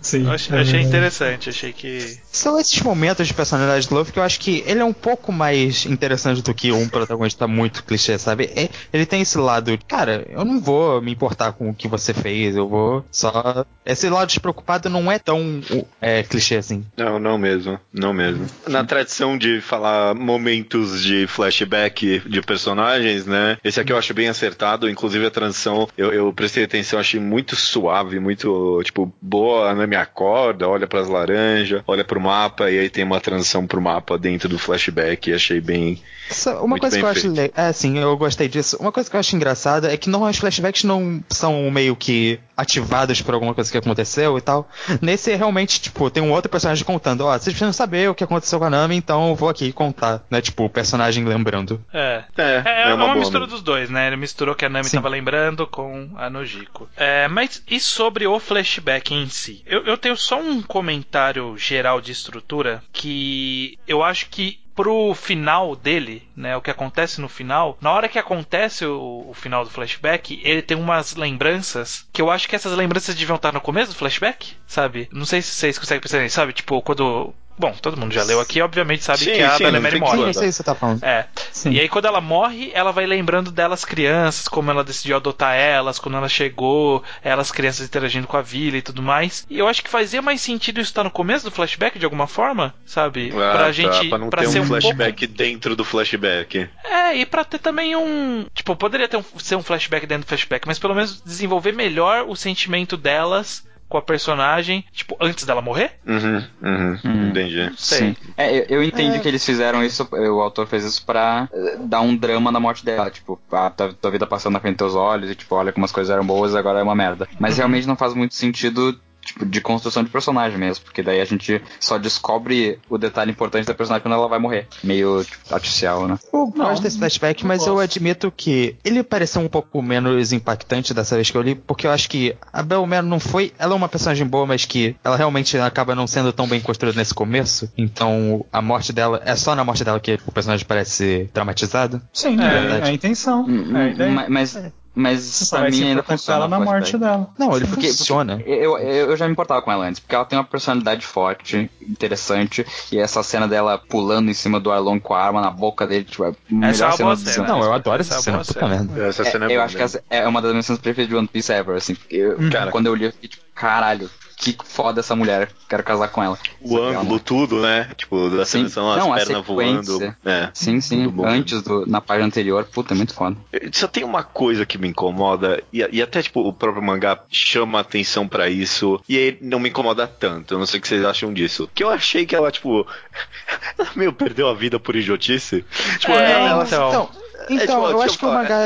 Sim. 0.00 0.24
Eu 0.26 0.32
achei, 0.32 0.56
é 0.56 0.60
achei 0.60 0.72
verdade. 0.72 0.88
interessante, 0.88 1.48
achei 1.48 1.72
que. 1.72 2.18
São 2.30 2.58
esses 2.58 2.80
momentos 2.82 3.26
de 3.26 3.34
personalidade 3.34 3.88
do 3.88 3.94
Luffy 3.94 4.12
que 4.12 4.18
eu 4.18 4.22
acho 4.22 4.38
que 4.40 4.62
ele 4.66 4.80
é 4.80 4.84
um 4.84 4.92
pouco 4.92 5.32
mais 5.32 5.86
interessante 5.86 6.42
do 6.42 6.54
que 6.54 6.70
um 6.72 6.88
protagonista 6.88 7.46
muito 7.46 7.82
clichê, 7.84 8.18
sabe? 8.18 8.50
É- 8.54 8.68
Ele 8.92 9.06
tem 9.06 9.22
esse 9.22 9.38
lado, 9.38 9.76
cara, 9.88 10.26
eu 10.30 10.44
não 10.44 10.60
vou 10.60 11.00
me 11.00 11.12
importar 11.12 11.52
com 11.52 11.70
o 11.70 11.74
que 11.74 11.88
você 11.88 12.12
fez, 12.12 12.56
eu 12.56 12.68
vou 12.68 13.04
só. 13.10 13.64
Esse 13.84 14.08
lado 14.08 14.28
despreocupado 14.28 14.88
não 14.88 15.10
é 15.10 15.18
tão 15.18 15.60
é, 16.00 16.22
clichê 16.22 16.56
assim. 16.56 16.84
Não, 16.96 17.18
não 17.18 17.38
mesmo, 17.38 17.78
não 17.92 18.12
mesmo. 18.12 18.46
Na 18.68 18.84
tradição 18.84 19.36
de 19.38 19.60
falar 19.60 20.14
momentos 20.14 21.02
de 21.02 21.26
flashback 21.26 22.20
de 22.26 22.42
personagens, 22.42 23.26
né? 23.26 23.58
Esse 23.64 23.80
aqui 23.80 23.92
eu 23.92 23.98
acho 23.98 24.14
bem 24.14 24.28
acertado, 24.28 24.88
inclusive 24.88 25.26
a 25.26 25.30
transição, 25.30 25.88
eu, 25.96 26.12
eu 26.12 26.32
prestei 26.32 26.64
atenção, 26.64 26.98
achei 26.98 27.20
muito 27.20 27.56
suave, 27.56 28.18
muito, 28.20 28.80
tipo, 28.84 29.12
boa, 29.30 29.70
a 29.70 29.74
Nami 29.74 29.94
acorda, 29.94 30.68
olha 30.68 30.88
pras 30.88 31.08
laranjas, 31.08 31.82
olha 31.86 32.04
pro 32.04 32.20
mapa, 32.20 32.68
e 32.68 32.78
aí 32.80 32.90
tem 32.90 33.04
uma 33.04 33.20
transição 33.20 33.64
pro 33.66 33.80
mapa 33.80 34.18
dentro 34.18 34.48
do 34.48 34.58
flashback, 34.58 35.30
e 35.30 35.34
achei 35.34 35.60
bem... 35.60 36.02
Só 36.28 36.64
uma 36.64 36.78
coisa 36.78 36.94
bem 36.94 37.00
que 37.00 37.06
eu 37.06 37.10
acho 37.10 37.34
feito. 37.34 37.58
é 37.58 37.66
assim, 37.66 37.98
eu 37.98 38.16
gostei 38.16 38.48
disso. 38.48 38.76
Uma 38.78 38.92
coisa 38.92 39.10
que 39.10 39.16
eu 39.16 39.20
acho 39.20 39.34
engraçada 39.34 39.92
é 39.92 39.96
que 39.96 40.08
não 40.08 40.22
os 40.22 40.36
flashbacks 40.36 40.84
não 40.84 41.22
são 41.28 41.68
meio 41.72 41.96
que 41.96 42.38
ativados 42.56 43.20
por 43.22 43.34
alguma 43.34 43.54
coisa 43.54 43.70
que 43.70 43.78
aconteceu 43.78 44.36
e 44.38 44.40
tal. 44.40 44.68
Nesse 45.00 45.34
realmente, 45.34 45.80
tipo, 45.80 46.10
tem 46.10 46.22
um 46.22 46.30
outro 46.30 46.50
personagem 46.50 46.84
contando, 46.84 47.22
ó, 47.22 47.32
vocês 47.32 47.46
precisam 47.46 47.72
saber 47.72 48.10
o 48.10 48.14
que 48.14 48.22
aconteceu 48.22 48.58
com 48.58 48.66
a 48.66 48.70
Nami, 48.70 48.96
então 48.96 49.30
eu 49.30 49.34
vou 49.34 49.48
aqui 49.48 49.72
contar, 49.72 50.22
né? 50.30 50.40
Tipo, 50.40 50.64
o 50.64 50.70
personagem 50.70 51.24
lembrando. 51.24 51.80
É. 51.92 52.22
É, 52.36 52.62
É, 52.64 52.90
é 52.90 52.94
uma, 52.94 53.06
boa 53.06 53.16
mistura 53.16 53.46
dos 53.46 53.62
dois, 53.62 53.90
né? 53.90 54.06
Ele 54.06 54.16
misturou 54.16 54.54
que 54.54 54.64
a 54.64 54.68
Nami 54.68 54.84
Sim. 54.88 54.98
tava 54.98 55.08
lembrando 55.08 55.66
com 55.66 56.10
a 56.16 56.30
Nojiko. 56.30 56.88
É, 56.96 57.26
mas 57.28 57.62
e 57.68 57.80
sobre 57.80 58.26
o 58.26 58.38
flashback 58.38 59.14
em 59.14 59.19
si? 59.28 59.62
Eu, 59.66 59.84
eu 59.84 59.96
tenho 59.96 60.16
só 60.16 60.40
um 60.40 60.62
comentário 60.62 61.56
geral 61.56 62.00
de 62.00 62.12
estrutura 62.12 62.82
que 62.92 63.78
eu 63.86 64.02
acho 64.02 64.28
que 64.28 64.60
pro 64.74 65.14
final 65.14 65.76
dele, 65.76 66.26
né, 66.34 66.56
o 66.56 66.62
que 66.62 66.70
acontece 66.70 67.20
no 67.20 67.28
final, 67.28 67.76
na 67.82 67.92
hora 67.92 68.08
que 68.08 68.18
acontece 68.18 68.86
o, 68.86 69.26
o 69.28 69.34
final 69.34 69.62
do 69.62 69.70
flashback, 69.70 70.40
ele 70.42 70.62
tem 70.62 70.76
umas 70.76 71.16
lembranças 71.16 72.08
que 72.10 72.22
eu 72.22 72.30
acho 72.30 72.48
que 72.48 72.56
essas 72.56 72.72
lembranças 72.72 73.14
deviam 73.14 73.36
estar 73.36 73.52
no 73.52 73.60
começo 73.60 73.92
do 73.92 73.98
flashback, 73.98 74.54
sabe? 74.66 75.08
Não 75.12 75.26
sei 75.26 75.42
se 75.42 75.54
vocês 75.54 75.78
conseguem 75.78 76.00
perceber, 76.00 76.30
sabe? 76.30 76.54
Tipo, 76.54 76.80
quando 76.80 77.34
Bom, 77.60 77.74
todo 77.80 77.94
mundo 77.94 78.14
já 78.14 78.24
leu 78.24 78.40
aqui, 78.40 78.62
obviamente 78.62 79.04
sabe 79.04 79.18
Sim, 79.18 79.32
que 79.32 79.42
a 79.42 79.50
sim, 79.50 79.64
tem 79.64 79.82
que 79.82 79.98
morre. 79.98 80.16
Sim, 80.16 80.26
eu 80.26 80.32
sei 80.32 80.42
o 80.44 80.46
que 80.46 80.52
você 80.52 80.62
tá 80.62 80.74
falando. 80.74 81.04
É. 81.04 81.26
Sim. 81.52 81.72
E 81.72 81.80
aí 81.80 81.90
quando 81.90 82.06
ela 82.06 82.18
morre, 82.18 82.70
ela 82.72 82.90
vai 82.90 83.04
lembrando 83.04 83.50
delas 83.50 83.84
crianças, 83.84 84.48
como 84.48 84.70
ela 84.70 84.82
decidiu 84.82 85.16
adotar 85.16 85.54
elas, 85.54 85.98
quando 85.98 86.16
ela 86.16 86.28
chegou, 86.28 87.04
elas 87.22 87.52
crianças 87.52 87.86
interagindo 87.86 88.26
com 88.26 88.38
a 88.38 88.40
vila 88.40 88.78
e 88.78 88.82
tudo 88.82 89.02
mais. 89.02 89.46
E 89.50 89.58
eu 89.58 89.68
acho 89.68 89.84
que 89.84 89.90
fazia 89.90 90.22
mais 90.22 90.40
sentido 90.40 90.80
isso 90.80 90.90
estar 90.90 91.04
no 91.04 91.10
começo 91.10 91.44
do 91.44 91.50
flashback 91.50 91.98
de 91.98 92.04
alguma 92.06 92.26
forma, 92.26 92.74
sabe? 92.86 93.30
Ah, 93.30 93.34
pra 93.34 93.64
tá, 93.64 93.72
gente 93.72 94.08
pra 94.08 94.18
não 94.18 94.30
pra 94.30 94.42
ter 94.42 94.48
ser 94.48 94.60
um 94.60 94.62
um 94.62 94.66
flashback 94.66 95.26
dentro 95.26 95.76
do 95.76 95.84
flashback. 95.84 96.66
pouco... 96.66 96.94
É, 96.94 97.16
e 97.16 97.26
pra 97.26 97.44
ter 97.44 97.58
também 97.58 97.94
um, 97.94 98.46
tipo, 98.54 98.74
poderia 98.74 99.06
ter 99.06 99.18
um, 99.18 99.24
ser 99.38 99.56
um 99.56 99.62
flashback 99.62 100.06
dentro 100.06 100.24
do 100.24 100.28
flashback, 100.28 100.66
mas 100.66 100.78
pelo 100.78 100.94
menos 100.94 101.20
desenvolver 101.20 101.72
melhor 101.72 102.24
o 102.26 102.34
sentimento 102.34 102.96
delas 102.96 103.68
com 103.90 103.98
a 103.98 104.02
personagem, 104.02 104.84
tipo, 104.92 105.16
antes 105.20 105.44
dela 105.44 105.60
morrer? 105.60 105.90
Uhum, 106.06 106.42
uhum, 106.62 106.98
Hum. 107.04 107.28
entendi. 107.30 107.70
Sei. 107.76 107.98
Sim. 107.98 108.16
É, 108.36 108.56
eu, 108.56 108.64
eu 108.68 108.84
entendi 108.84 109.18
que 109.18 109.26
eles 109.28 109.44
fizeram 109.44 109.84
isso, 109.84 110.08
o 110.12 110.40
autor 110.40 110.66
fez 110.66 110.84
isso 110.84 111.04
pra 111.04 111.48
eh, 111.52 111.76
dar 111.80 112.00
um 112.00 112.16
drama 112.16 112.52
na 112.52 112.60
morte 112.60 112.84
dela. 112.84 113.10
Tipo, 113.10 113.38
a 113.50 113.68
tua, 113.68 113.92
tua 113.92 114.10
vida 114.10 114.26
passando 114.26 114.54
na 114.54 114.60
frente 114.60 114.76
dos 114.76 114.92
teus 114.92 114.94
olhos 114.94 115.28
e, 115.30 115.34
tipo, 115.34 115.54
olha 115.56 115.72
como 115.72 115.84
as 115.84 115.92
coisas 115.92 116.10
eram 116.10 116.24
boas 116.24 116.54
agora 116.54 116.78
é 116.78 116.82
uma 116.82 116.94
merda. 116.94 117.28
Mas 117.38 117.58
realmente 117.58 117.86
não 117.86 117.96
faz 117.96 118.14
muito 118.14 118.34
sentido. 118.34 118.98
Tipo, 119.24 119.44
de 119.44 119.60
construção 119.60 120.02
de 120.02 120.10
personagem 120.10 120.58
mesmo, 120.58 120.84
porque 120.84 121.02
daí 121.02 121.20
a 121.20 121.24
gente 121.24 121.62
só 121.78 121.98
descobre 121.98 122.78
o 122.88 122.96
detalhe 122.98 123.30
importante 123.30 123.66
da 123.66 123.74
personagem 123.74 124.02
quando 124.02 124.14
ela 124.14 124.26
vai 124.28 124.38
morrer. 124.38 124.66
Meio 124.82 125.22
tipo, 125.24 125.54
artificial, 125.54 126.08
né? 126.08 126.18
Eu 126.32 126.52
Não, 126.56 126.66
gosto 126.66 126.82
desse 126.82 126.98
flashback, 126.98 127.44
mas 127.44 127.66
eu 127.66 127.74
gosto. 127.74 127.84
admito 127.84 128.32
que 128.34 128.76
ele 128.84 129.02
pareceu 129.02 129.42
um 129.42 129.48
pouco 129.48 129.82
menos 129.82 130.32
impactante 130.32 130.94
dessa 130.94 131.14
vez 131.16 131.30
que 131.30 131.36
eu 131.36 131.42
li, 131.42 131.54
porque 131.54 131.86
eu 131.86 131.90
acho 131.90 132.08
que 132.08 132.34
a 132.52 132.62
Belmero 132.62 133.06
não 133.06 133.20
foi. 133.20 133.52
Ela 133.58 133.74
é 133.74 133.76
uma 133.76 133.88
personagem 133.88 134.26
boa, 134.26 134.46
mas 134.46 134.64
que 134.64 134.96
ela 135.04 135.16
realmente 135.16 135.56
acaba 135.58 135.94
não 135.94 136.06
sendo 136.06 136.32
tão 136.32 136.48
bem 136.48 136.60
construída 136.60 136.96
nesse 136.98 137.12
começo. 137.14 137.70
Então 137.76 138.44
a 138.52 138.62
morte 138.62 138.92
dela. 138.92 139.20
É 139.24 139.36
só 139.36 139.54
na 139.54 139.64
morte 139.64 139.84
dela 139.84 140.00
que 140.00 140.18
o 140.26 140.32
personagem 140.32 140.64
parece 140.66 141.28
traumatizado. 141.32 142.00
Sim, 142.12 142.40
É 142.40 142.44
é, 142.46 142.50
verdade. 142.60 142.86
é 142.86 142.90
a 142.90 142.92
intenção. 142.94 143.46
É 143.74 143.78
a 143.82 143.88
ideia. 143.88 144.10
ma- 144.10 144.26
Mas, 144.28 144.56
mas 144.94 145.20
Você 145.22 145.56
pra 145.56 145.70
mim 145.70 145.82
ainda 145.84 146.02
funciona. 146.02 146.38
ela 146.40 146.48
na 146.48 146.60
morte 146.60 146.98
dela. 146.98 147.28
Não, 147.38 147.56
ele 147.56 147.66
Porque- 147.66 147.88
funciona. 147.88 148.42
Eu, 148.44 148.76
eu, 148.78 149.10
eu 149.10 149.16
já 149.16 149.26
me 149.26 149.32
importava 149.32 149.62
com 149.62 149.70
ela 149.70 149.86
antes, 149.86 150.00
porque 150.00 150.14
ela 150.14 150.24
tem 150.24 150.38
uma 150.38 150.44
personalidade 150.44 151.06
forte, 151.06 151.70
interessante, 151.80 152.66
e 152.90 152.98
essa 152.98 153.22
cena 153.22 153.46
dela 153.46 153.78
pulando 153.78 154.30
em 154.30 154.34
cima 154.34 154.58
do 154.58 154.70
Arlong 154.70 154.98
com 155.00 155.14
a 155.14 155.22
arma 155.22 155.40
na 155.40 155.50
boca 155.50 155.86
dele, 155.86 156.04
tipo, 156.04 156.24
é 156.24 156.28
a 156.30 156.34
melhor 156.50 156.70
Essa 156.70 156.84
é 156.86 156.92
cena 156.92 157.16
cena. 157.16 157.46
Não, 157.48 157.62
eu 157.62 157.72
adoro 157.72 158.00
Essa 158.00 158.14
é 158.14 158.16
essa 158.16 158.22
cena, 158.24 158.36
boa 158.38 158.46
puta 158.46 158.60
cena. 158.60 158.68
merda. 158.84 159.06
Essa 159.06 159.22
É, 159.22 159.30
cena 159.30 159.44
é 159.44 159.48
eu 159.48 159.50
boa 159.54 159.64
acho 159.64 159.76
que 159.76 159.82
mesmo. 159.82 160.00
é 160.10 160.28
uma 160.28 160.42
das 160.42 160.50
minhas 160.50 160.66
cenas 160.66 160.80
preferidas 160.82 161.08
de 161.08 161.16
One 161.16 161.28
Piece 161.28 161.52
ever, 161.52 161.76
assim. 161.76 161.94
porque 161.94 162.16
eu- 162.16 162.50
Cara. 162.50 162.70
quando 162.70 162.86
eu 162.86 162.94
li, 162.94 163.04
eu 163.04 163.12
fiquei 163.12 163.28
tipo, 163.28 163.44
caralho, 163.54 164.10
que 164.40 164.56
foda 164.64 165.00
essa 165.00 165.14
mulher, 165.14 165.50
quero 165.68 165.82
casar 165.84 166.08
com 166.08 166.22
ela. 166.22 166.38
O 166.60 166.78
ângulo, 166.78 167.20
tudo, 167.20 167.60
né? 167.60 167.90
Tipo, 167.96 168.30
da 168.30 168.44
Sim. 168.46 168.60
seleção, 168.60 168.90
as 168.90 168.98
Não, 168.98 169.12
a 169.12 169.16
pernas 169.16 169.46
voando. 169.46 170.14
É. 170.24 170.48
Sim, 170.54 170.80
sim, 170.80 171.12
antes 171.24 171.60
do, 171.62 171.84
na 171.86 172.00
página 172.00 172.26
anterior, 172.26 172.64
puta, 172.64 172.94
é 172.94 172.96
muito 172.96 173.12
foda. 173.14 173.36
Só 173.72 173.86
tem 173.86 174.02
uma 174.02 174.22
coisa 174.22 174.64
que 174.64 174.78
me 174.78 174.88
incomoda, 174.88 175.62
e, 175.72 175.86
e 175.92 176.02
até 176.02 176.22
tipo, 176.22 176.40
o 176.40 176.52
próprio 176.52 176.82
mangá 176.82 177.18
chama 177.30 177.80
atenção 177.80 178.26
pra 178.26 178.48
isso, 178.48 178.98
e 179.08 179.16
aí 179.18 179.38
não 179.42 179.60
me 179.60 179.68
incomoda 179.68 180.06
tanto. 180.06 180.54
Eu 180.54 180.58
não 180.58 180.66
sei 180.66 180.78
o 180.78 180.82
que 180.82 180.88
vocês 180.88 181.04
acham 181.04 181.32
disso. 181.34 181.68
Que 181.74 181.84
eu 181.84 181.90
achei 181.90 182.24
que 182.24 182.34
ela, 182.34 182.50
tipo, 182.50 182.86
ela 183.78 183.88
meio 183.94 184.12
perdeu 184.12 184.48
a 184.48 184.54
vida 184.54 184.80
por 184.80 184.96
idiotice. 184.96 185.64
Tipo, 185.98 186.12
É, 186.12 186.32
ela, 186.32 186.48
ela- 186.48 186.64
então. 186.64 187.10
Então, 187.48 187.56
então 187.56 187.82
tipo, 187.86 187.90
eu 187.90 188.02
acho 188.02 188.14
eu 188.14 188.18
que 188.18 188.24
o 188.26 188.32
mangá, 188.32 188.58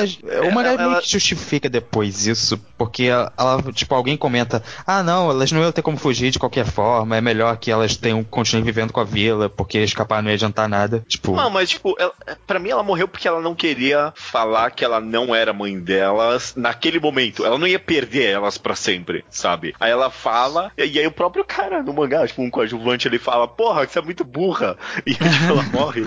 o 0.49 0.53
mangá 0.55 0.73
ela- 0.73 0.89
meio 0.91 1.01
que 1.03 1.11
justifica 1.11 1.69
depois 1.69 2.27
isso, 2.27 2.59
porque 2.77 3.05
ela, 3.05 3.33
ela, 3.39 3.63
tipo, 3.73 3.95
alguém 3.95 4.17
comenta, 4.17 4.63
ah 4.87 5.03
não, 5.03 5.31
elas 5.31 5.53
não 5.53 5.61
iam 5.63 5.73
ter 5.73 5.83
como 5.83 5.97
fugir 5.97 6.31
de 6.31 6.39
qualquer 6.39 6.67
forma, 6.67 7.17
é 7.17 7.21
melhor 7.21 7.57
que 7.57 7.71
elas 7.71 7.97
tenham, 7.97 8.23
continuem 8.25 8.65
vivendo 8.65 8.93
com 8.93 9.01
a 9.01 9.05
vila, 9.05 9.49
porque 9.49 9.79
escapar 9.79 10.23
não 10.23 10.31
ia 10.31 10.35
adiantar 10.35 10.69
nada. 10.69 11.05
Tipo, 11.09 11.35
Não, 11.37 11.51
mas 11.51 11.71
tipo, 11.71 11.95
ela, 11.99 12.13
pra 12.47 12.59
mim 12.59 12.71
ela 12.71 12.83
morreu 12.83 13.07
porque 13.07 13.29
ela 13.29 13.41
não 13.41 13.55
queria 13.55 14.13
falar 14.17 14.71
que 14.71 14.85
ela 14.85 15.01
não 15.01 15.35
era 15.35 15.53
mãe 15.53 15.79
delas 15.79 16.53
naquele 16.57 16.99
momento. 16.99 17.45
Ela 17.45 17.59
não 17.59 17.67
ia 17.67 17.79
perder 17.79 18.31
elas 18.33 18.59
pra 18.59 18.75
sempre, 18.75 19.25
sabe? 19.31 19.75
Aí 19.79 19.91
ela 19.91 20.11
fala, 20.11 20.73
e, 20.77 20.83
aí 20.83 21.07
o 21.07 21.13
próprio 21.13 21.45
cara 21.45 21.83
no 21.83 21.93
mangá, 21.93 22.27
tipo, 22.27 22.43
um 22.43 22.51
coadjuvante, 22.51 23.07
ele 23.09 23.19
fala, 23.19 23.47
porra, 23.47 23.87
você 23.87 23.99
é 23.99 24.03
muito 24.03 24.25
burra. 24.25 24.77
E 25.07 25.11
aí, 25.11 25.31
tipo, 25.31 25.45
ela 25.53 25.63
morre. 25.65 26.07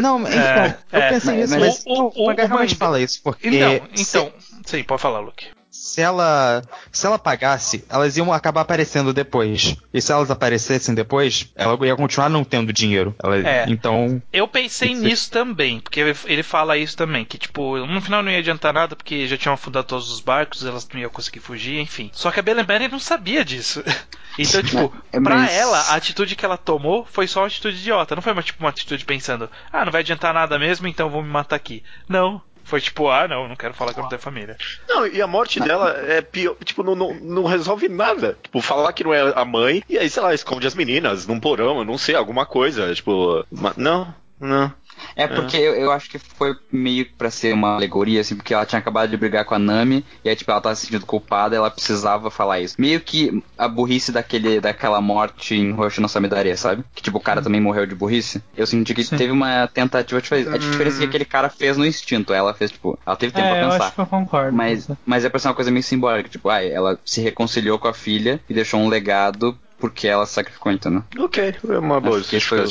não, 0.00 0.20
então, 0.20 0.30
É, 0.32 0.78
eu 0.92 1.00
é. 1.00 1.08
pensei 1.10 1.36
nisso, 1.36 1.58
mas- 1.58 1.63
mas, 1.66 1.82
o- 1.86 1.94
não, 1.94 2.12
o- 2.14 2.30
o 2.30 2.34
realmente 2.34 2.74
fala 2.74 3.00
isso, 3.00 3.20
porque 3.22 3.48
Então, 3.48 3.80
se- 3.94 4.16
então. 4.18 4.32
Sim, 4.64 4.82
pode 4.84 5.02
falar, 5.02 5.20
Luke. 5.20 5.46
se 5.70 6.00
ela 6.00 6.62
se 6.90 7.06
ela 7.06 7.18
pagasse, 7.18 7.84
elas 7.90 8.16
iam 8.16 8.32
acabar 8.32 8.62
aparecendo 8.62 9.12
depois. 9.12 9.76
E 9.92 10.00
se 10.00 10.10
elas 10.12 10.30
aparecessem 10.30 10.94
depois, 10.94 11.50
ela 11.54 11.76
ia 11.86 11.94
continuar 11.96 12.28
não 12.30 12.42
tendo 12.44 12.72
dinheiro. 12.72 13.14
Ela- 13.22 13.36
É. 13.46 13.64
Então, 13.68 14.22
Eu 14.32 14.48
pensei 14.48 14.92
Isso. 14.92 15.02
nisso 15.02 15.30
também, 15.30 15.80
porque 15.80 16.00
ele- 16.00 16.16
ele 16.26 16.42
fala 16.42 16.76
isso 16.78 16.96
também, 16.96 17.24
que 17.24 17.36
tipo, 17.36 17.76
no 17.86 18.00
final 18.00 18.22
não 18.22 18.30
ia 18.30 18.38
adiantar 18.38 18.72
nada, 18.72 18.96
porque 18.96 19.26
já 19.26 19.36
tinham 19.36 19.54
afundado 19.54 19.86
todos 19.86 20.10
os 20.10 20.20
barcos, 20.20 20.64
elas 20.64 20.88
não 20.92 21.00
iam 21.00 21.10
conseguir 21.10 21.40
fugir, 21.40 21.78
enfim. 21.80 22.10
Só 22.14 22.30
que 22.30 22.40
a 22.40 22.42
Belenberry 22.42 22.88
não 22.88 22.98
sabia 23.00 23.44
disso. 23.44 23.82
Então, 24.38 24.62
tipo, 24.62 24.92
É, 25.12 25.20
pra 25.20 25.34
mas- 25.36 25.52
ela, 25.52 25.78
a 25.78 25.94
atitude 25.94 26.34
que 26.36 26.44
ela 26.44 26.56
tomou 26.56 27.06
foi 27.10 27.26
só 27.26 27.40
uma 27.40 27.46
atitude 27.46 27.76
idiota. 27.78 28.14
Não 28.14 28.22
foi 28.22 28.32
uma, 28.32 28.42
tipo, 28.42 28.62
uma 28.62 28.70
atitude 28.70 29.04
pensando, 29.04 29.48
ah, 29.72 29.84
não 29.84 29.92
vai 29.92 30.00
adiantar 30.00 30.34
nada 30.34 30.58
mesmo, 30.58 30.86
então 30.88 31.08
vou 31.10 31.22
me 31.22 31.28
matar 31.30 31.56
aqui. 31.56 31.82
Não. 32.08 32.40
Foi 32.66 32.80
tipo, 32.80 33.10
ah, 33.10 33.28
não, 33.28 33.46
não 33.46 33.54
quero 33.56 33.74
falar 33.74 33.92
que 33.92 33.98
eu 33.98 34.02
não 34.02 34.08
tenho 34.08 34.22
família. 34.22 34.56
Não, 34.88 35.06
e 35.06 35.20
a 35.20 35.26
morte 35.26 35.60
dela 35.60 35.90
é 36.08 36.22
pior, 36.22 36.56
tipo, 36.64 36.82
não, 36.82 36.94
não, 36.96 37.12
não 37.14 37.44
resolve 37.44 37.90
nada. 37.90 38.38
Tipo, 38.42 38.62
falar 38.62 38.90
que 38.94 39.04
não 39.04 39.12
é 39.12 39.32
a 39.36 39.44
mãe, 39.44 39.82
e 39.86 39.98
aí, 39.98 40.08
sei 40.08 40.22
lá, 40.22 40.32
esconde 40.32 40.66
as 40.66 40.74
meninas 40.74 41.26
num 41.26 41.38
porão, 41.38 41.78
eu 41.78 41.84
não 41.84 41.98
sei, 41.98 42.14
alguma 42.14 42.46
coisa. 42.46 42.94
Tipo, 42.94 43.44
não, 43.76 44.14
não. 44.40 44.72
É 45.16 45.26
porque 45.26 45.56
eu, 45.56 45.74
eu 45.74 45.92
acho 45.92 46.10
que 46.10 46.18
foi 46.18 46.54
meio 46.72 47.06
pra 47.16 47.30
ser 47.30 47.52
uma 47.54 47.74
alegoria, 47.74 48.20
assim, 48.20 48.34
porque 48.36 48.52
ela 48.52 48.66
tinha 48.66 48.78
acabado 48.78 49.10
de 49.10 49.16
brigar 49.16 49.44
com 49.44 49.54
a 49.54 49.58
Nami, 49.58 50.04
e 50.24 50.28
aí, 50.28 50.36
tipo, 50.36 50.50
ela 50.50 50.60
tava 50.60 50.74
se 50.74 50.86
sentindo 50.86 51.06
culpada, 51.06 51.54
ela 51.56 51.70
precisava 51.70 52.30
falar 52.30 52.60
isso. 52.60 52.74
Meio 52.78 53.00
que 53.00 53.42
a 53.56 53.68
burrice 53.68 54.10
daquele, 54.12 54.60
daquela 54.60 55.00
morte 55.00 55.54
em 55.54 55.72
Roshi 55.72 56.00
no 56.00 56.08
Samidare, 56.08 56.56
sabe? 56.56 56.84
Que, 56.94 57.02
tipo, 57.02 57.18
o 57.18 57.20
cara 57.20 57.42
também 57.42 57.60
morreu 57.60 57.86
de 57.86 57.94
burrice. 57.94 58.42
Eu 58.56 58.66
senti 58.66 58.94
que 58.94 59.04
Sim. 59.04 59.16
teve 59.16 59.32
uma 59.32 59.66
tentativa 59.68 60.20
de 60.20 60.28
fazer. 60.28 60.52
A 60.52 60.58
diferença 60.58 60.96
é 60.96 61.00
que 61.00 61.04
aquele 61.06 61.24
cara 61.24 61.48
fez 61.48 61.76
no 61.76 61.86
instinto, 61.86 62.32
ela 62.32 62.54
fez, 62.54 62.70
tipo, 62.72 62.98
ela 63.06 63.16
teve 63.16 63.32
tempo 63.32 63.46
É, 63.46 63.50
pra 63.50 63.58
eu 63.58 63.70
pensar. 63.70 63.84
acho 63.86 63.94
que 63.94 64.00
eu 64.00 64.06
concordo. 64.06 64.56
Mas, 64.56 64.88
mas 65.04 65.24
é 65.24 65.28
pra 65.28 65.38
ser 65.38 65.48
uma 65.48 65.54
coisa 65.54 65.70
meio 65.70 65.82
simbólica, 65.82 66.28
tipo, 66.28 66.48
ai, 66.48 66.70
ela 66.70 66.98
se 67.04 67.20
reconciliou 67.20 67.78
com 67.78 67.88
a 67.88 67.94
filha 67.94 68.40
e 68.48 68.54
deixou 68.54 68.80
um 68.80 68.88
legado 68.88 69.56
porque 69.78 70.06
ela 70.08 70.24
se 70.26 70.34
sacrificou, 70.34 70.72
entendeu? 70.72 71.02
Ok, 71.18 71.54
é 71.68 71.78
uma 71.78 72.00
boa 72.00 72.18
esse 72.20 72.40
foi 72.40 72.64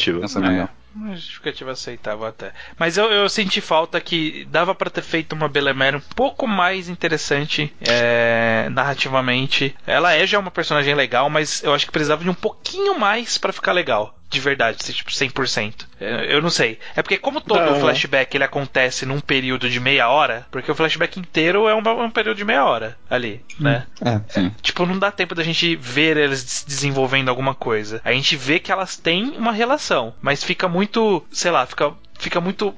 Uma 0.95 1.15
justificativa 1.15 1.71
aceitável 1.71 2.25
até. 2.25 2.53
Mas 2.77 2.97
eu, 2.97 3.11
eu 3.11 3.27
senti 3.27 3.59
falta 3.59 3.99
que 3.99 4.45
dava 4.45 4.75
pra 4.75 4.89
ter 4.89 5.01
feito 5.01 5.33
uma 5.33 5.49
Belemere 5.49 5.97
um 5.97 6.01
pouco 6.15 6.47
mais 6.47 6.87
interessante 6.87 7.73
é, 7.81 8.67
narrativamente. 8.69 9.75
Ela 9.87 10.13
é 10.13 10.25
já 10.27 10.37
uma 10.37 10.51
personagem 10.51 10.93
legal, 10.93 11.29
mas 11.29 11.63
eu 11.63 11.73
acho 11.73 11.85
que 11.85 11.91
precisava 11.91 12.23
de 12.23 12.29
um 12.29 12.33
pouquinho 12.33 12.99
mais 12.99 13.37
pra 13.37 13.51
ficar 13.51 13.71
legal. 13.71 14.15
De 14.33 14.39
verdade, 14.39 14.83
ser 14.83 14.93
tipo 14.93 15.11
100%. 15.11 15.85
É, 15.99 16.35
Eu 16.35 16.41
não 16.41 16.49
sei. 16.49 16.79
É 16.95 17.01
porque 17.01 17.17
como 17.17 17.39
todo 17.39 17.63
Não. 17.63 17.79
flashback 17.79 18.35
ele 18.35 18.43
acontece 18.43 19.05
num 19.05 19.19
período 19.19 19.69
de 19.69 19.79
meia 19.79 20.09
hora, 20.09 20.47
porque 20.51 20.71
o 20.71 20.75
flashback 20.75 21.19
inteiro 21.19 21.67
é 21.67 21.75
um, 21.75 22.03
um 22.03 22.09
período 22.09 22.37
de 22.37 22.45
meia 22.45 22.65
hora 22.65 22.97
ali, 23.09 23.41
né? 23.59 23.85
é. 24.03 24.19
Sim. 24.27 24.51
Tipo, 24.61 24.85
não 24.85 24.97
dá 24.97 25.11
tempo 25.11 25.35
da 25.35 25.43
gente 25.43 25.75
ver 25.75 26.17
eles 26.17 26.39
se 26.39 26.65
desenvolvendo 26.65 27.29
alguma 27.29 27.53
coisa. 27.53 28.01
A 28.03 28.11
gente 28.11 28.35
vê 28.35 28.59
que 28.59 28.71
elas 28.71 28.97
têm 28.97 29.33
uma 29.37 29.51
relação, 29.51 30.13
mas 30.21 30.43
fica 30.43 30.67
muito, 30.67 31.23
sei 31.31 31.51
lá, 31.51 31.65
fica 31.65 31.93
fica 32.19 32.39
muito 32.39 32.73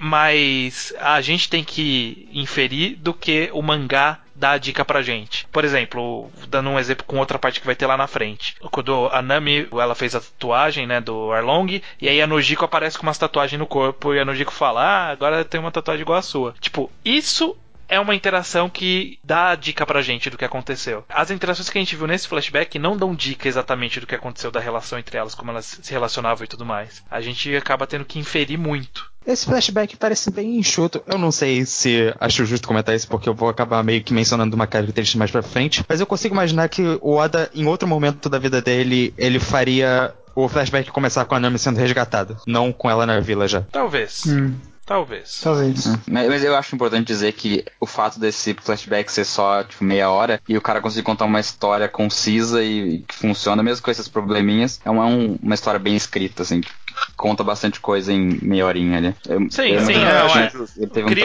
mais 0.00 0.92
a 1.00 1.20
gente 1.20 1.48
tem 1.48 1.64
que 1.64 2.28
inferir 2.32 2.96
do 2.96 3.14
que 3.14 3.48
o 3.52 3.62
mangá 3.62 4.20
dá 4.34 4.52
a 4.52 4.58
dica 4.58 4.84
pra 4.84 5.02
gente. 5.02 5.46
Por 5.52 5.64
exemplo, 5.64 6.30
dando 6.48 6.70
um 6.70 6.78
exemplo 6.78 7.04
com 7.06 7.18
outra 7.18 7.38
parte 7.38 7.60
que 7.60 7.66
vai 7.66 7.74
ter 7.74 7.86
lá 7.86 7.96
na 7.96 8.06
frente. 8.06 8.56
Quando 8.70 9.08
a 9.12 9.22
Nami, 9.22 9.68
ela 9.72 9.94
fez 9.94 10.14
a 10.14 10.20
tatuagem, 10.20 10.86
né, 10.86 11.00
do 11.00 11.32
Arlong, 11.32 11.80
e 12.00 12.08
aí 12.08 12.20
a 12.20 12.26
Nojiko 12.26 12.64
aparece 12.64 12.98
com 12.98 13.04
umas 13.04 13.18
tatuagens 13.18 13.58
no 13.58 13.66
corpo 13.66 14.14
e 14.14 14.18
a 14.18 14.24
Nojiko 14.24 14.52
fala: 14.52 14.82
"Ah, 14.82 15.10
agora 15.10 15.44
tem 15.44 15.60
uma 15.60 15.70
tatuagem 15.70 16.02
igual 16.02 16.18
a 16.18 16.22
sua". 16.22 16.54
Tipo, 16.60 16.90
isso 17.04 17.56
é 17.88 18.00
uma 18.00 18.14
interação 18.14 18.68
que 18.68 19.18
dá 19.22 19.50
a 19.50 19.54
dica 19.54 19.86
pra 19.86 20.02
gente 20.02 20.30
do 20.30 20.38
que 20.38 20.44
aconteceu. 20.44 21.04
As 21.08 21.30
interações 21.30 21.68
que 21.68 21.78
a 21.78 21.80
gente 21.80 21.96
viu 21.96 22.06
nesse 22.06 22.28
flashback 22.28 22.78
não 22.78 22.96
dão 22.96 23.14
dica 23.14 23.48
exatamente 23.48 24.00
do 24.00 24.06
que 24.06 24.14
aconteceu 24.14 24.50
da 24.50 24.60
relação 24.60 24.98
entre 24.98 25.16
elas, 25.16 25.34
como 25.34 25.50
elas 25.50 25.78
se 25.82 25.92
relacionavam 25.92 26.44
e 26.44 26.48
tudo 26.48 26.64
mais. 26.64 27.02
A 27.10 27.20
gente 27.20 27.54
acaba 27.56 27.86
tendo 27.86 28.04
que 28.04 28.18
inferir 28.18 28.58
muito. 28.58 29.12
Esse 29.26 29.46
flashback 29.46 29.96
parece 29.96 30.30
bem 30.30 30.58
enxuto. 30.58 31.02
Eu 31.06 31.16
não 31.16 31.32
sei 31.32 31.64
se 31.64 32.14
acho 32.20 32.44
justo 32.44 32.68
comentar 32.68 32.94
isso, 32.94 33.08
porque 33.08 33.28
eu 33.28 33.34
vou 33.34 33.48
acabar 33.48 33.82
meio 33.82 34.02
que 34.02 34.12
mencionando 34.12 34.54
uma 34.54 34.66
característica 34.66 35.18
mais 35.18 35.30
pra 35.30 35.42
frente. 35.42 35.82
Mas 35.88 36.00
eu 36.00 36.06
consigo 36.06 36.34
imaginar 36.34 36.68
que 36.68 36.82
o 37.00 37.16
Oda, 37.16 37.50
em 37.54 37.66
outro 37.66 37.88
momento 37.88 38.28
da 38.28 38.38
vida 38.38 38.60
dele, 38.60 39.14
ele 39.16 39.40
faria 39.40 40.14
o 40.34 40.48
flashback 40.48 40.90
começar 40.90 41.24
com 41.24 41.34
a 41.34 41.40
Nami 41.40 41.58
sendo 41.58 41.78
resgatada. 41.78 42.36
Não 42.46 42.72
com 42.72 42.90
ela 42.90 43.06
na 43.06 43.20
vila 43.20 43.48
já. 43.48 43.62
Talvez. 43.62 44.24
Hum. 44.26 44.54
Talvez. 44.86 45.40
Talvez. 45.42 45.86
Mas, 46.06 46.28
mas 46.28 46.44
eu 46.44 46.54
acho 46.54 46.74
importante 46.74 47.06
dizer 47.06 47.32
que 47.32 47.64
o 47.80 47.86
fato 47.86 48.20
desse 48.20 48.54
flashback 48.54 49.10
ser 49.10 49.24
só, 49.24 49.62
tipo, 49.64 49.82
meia 49.82 50.10
hora 50.10 50.40
e 50.48 50.56
o 50.56 50.60
cara 50.60 50.80
conseguir 50.80 51.02
contar 51.04 51.24
uma 51.24 51.40
história 51.40 51.88
concisa 51.88 52.62
e, 52.62 52.98
que 53.08 53.14
funciona, 53.14 53.62
mesmo 53.62 53.82
com 53.84 53.90
esses 53.90 54.08
probleminhas, 54.08 54.80
é 54.84 54.90
uma, 54.90 55.06
um- 55.06 55.38
uma 55.42 55.54
história 55.54 55.80
bem 55.80 55.96
escrita, 55.96 56.42
assim, 56.42 56.60
que 56.60 56.70
conta 57.16 57.42
bastante 57.42 57.80
coisa 57.80 58.12
em 58.12 58.38
meia 58.42 58.66
horinha 58.66 58.98
ali. 58.98 59.14
Eu- 59.28 59.50
Sim, 59.50 59.68
eu- 59.68 59.80
sim, 59.86 59.94
é. 59.94 60.22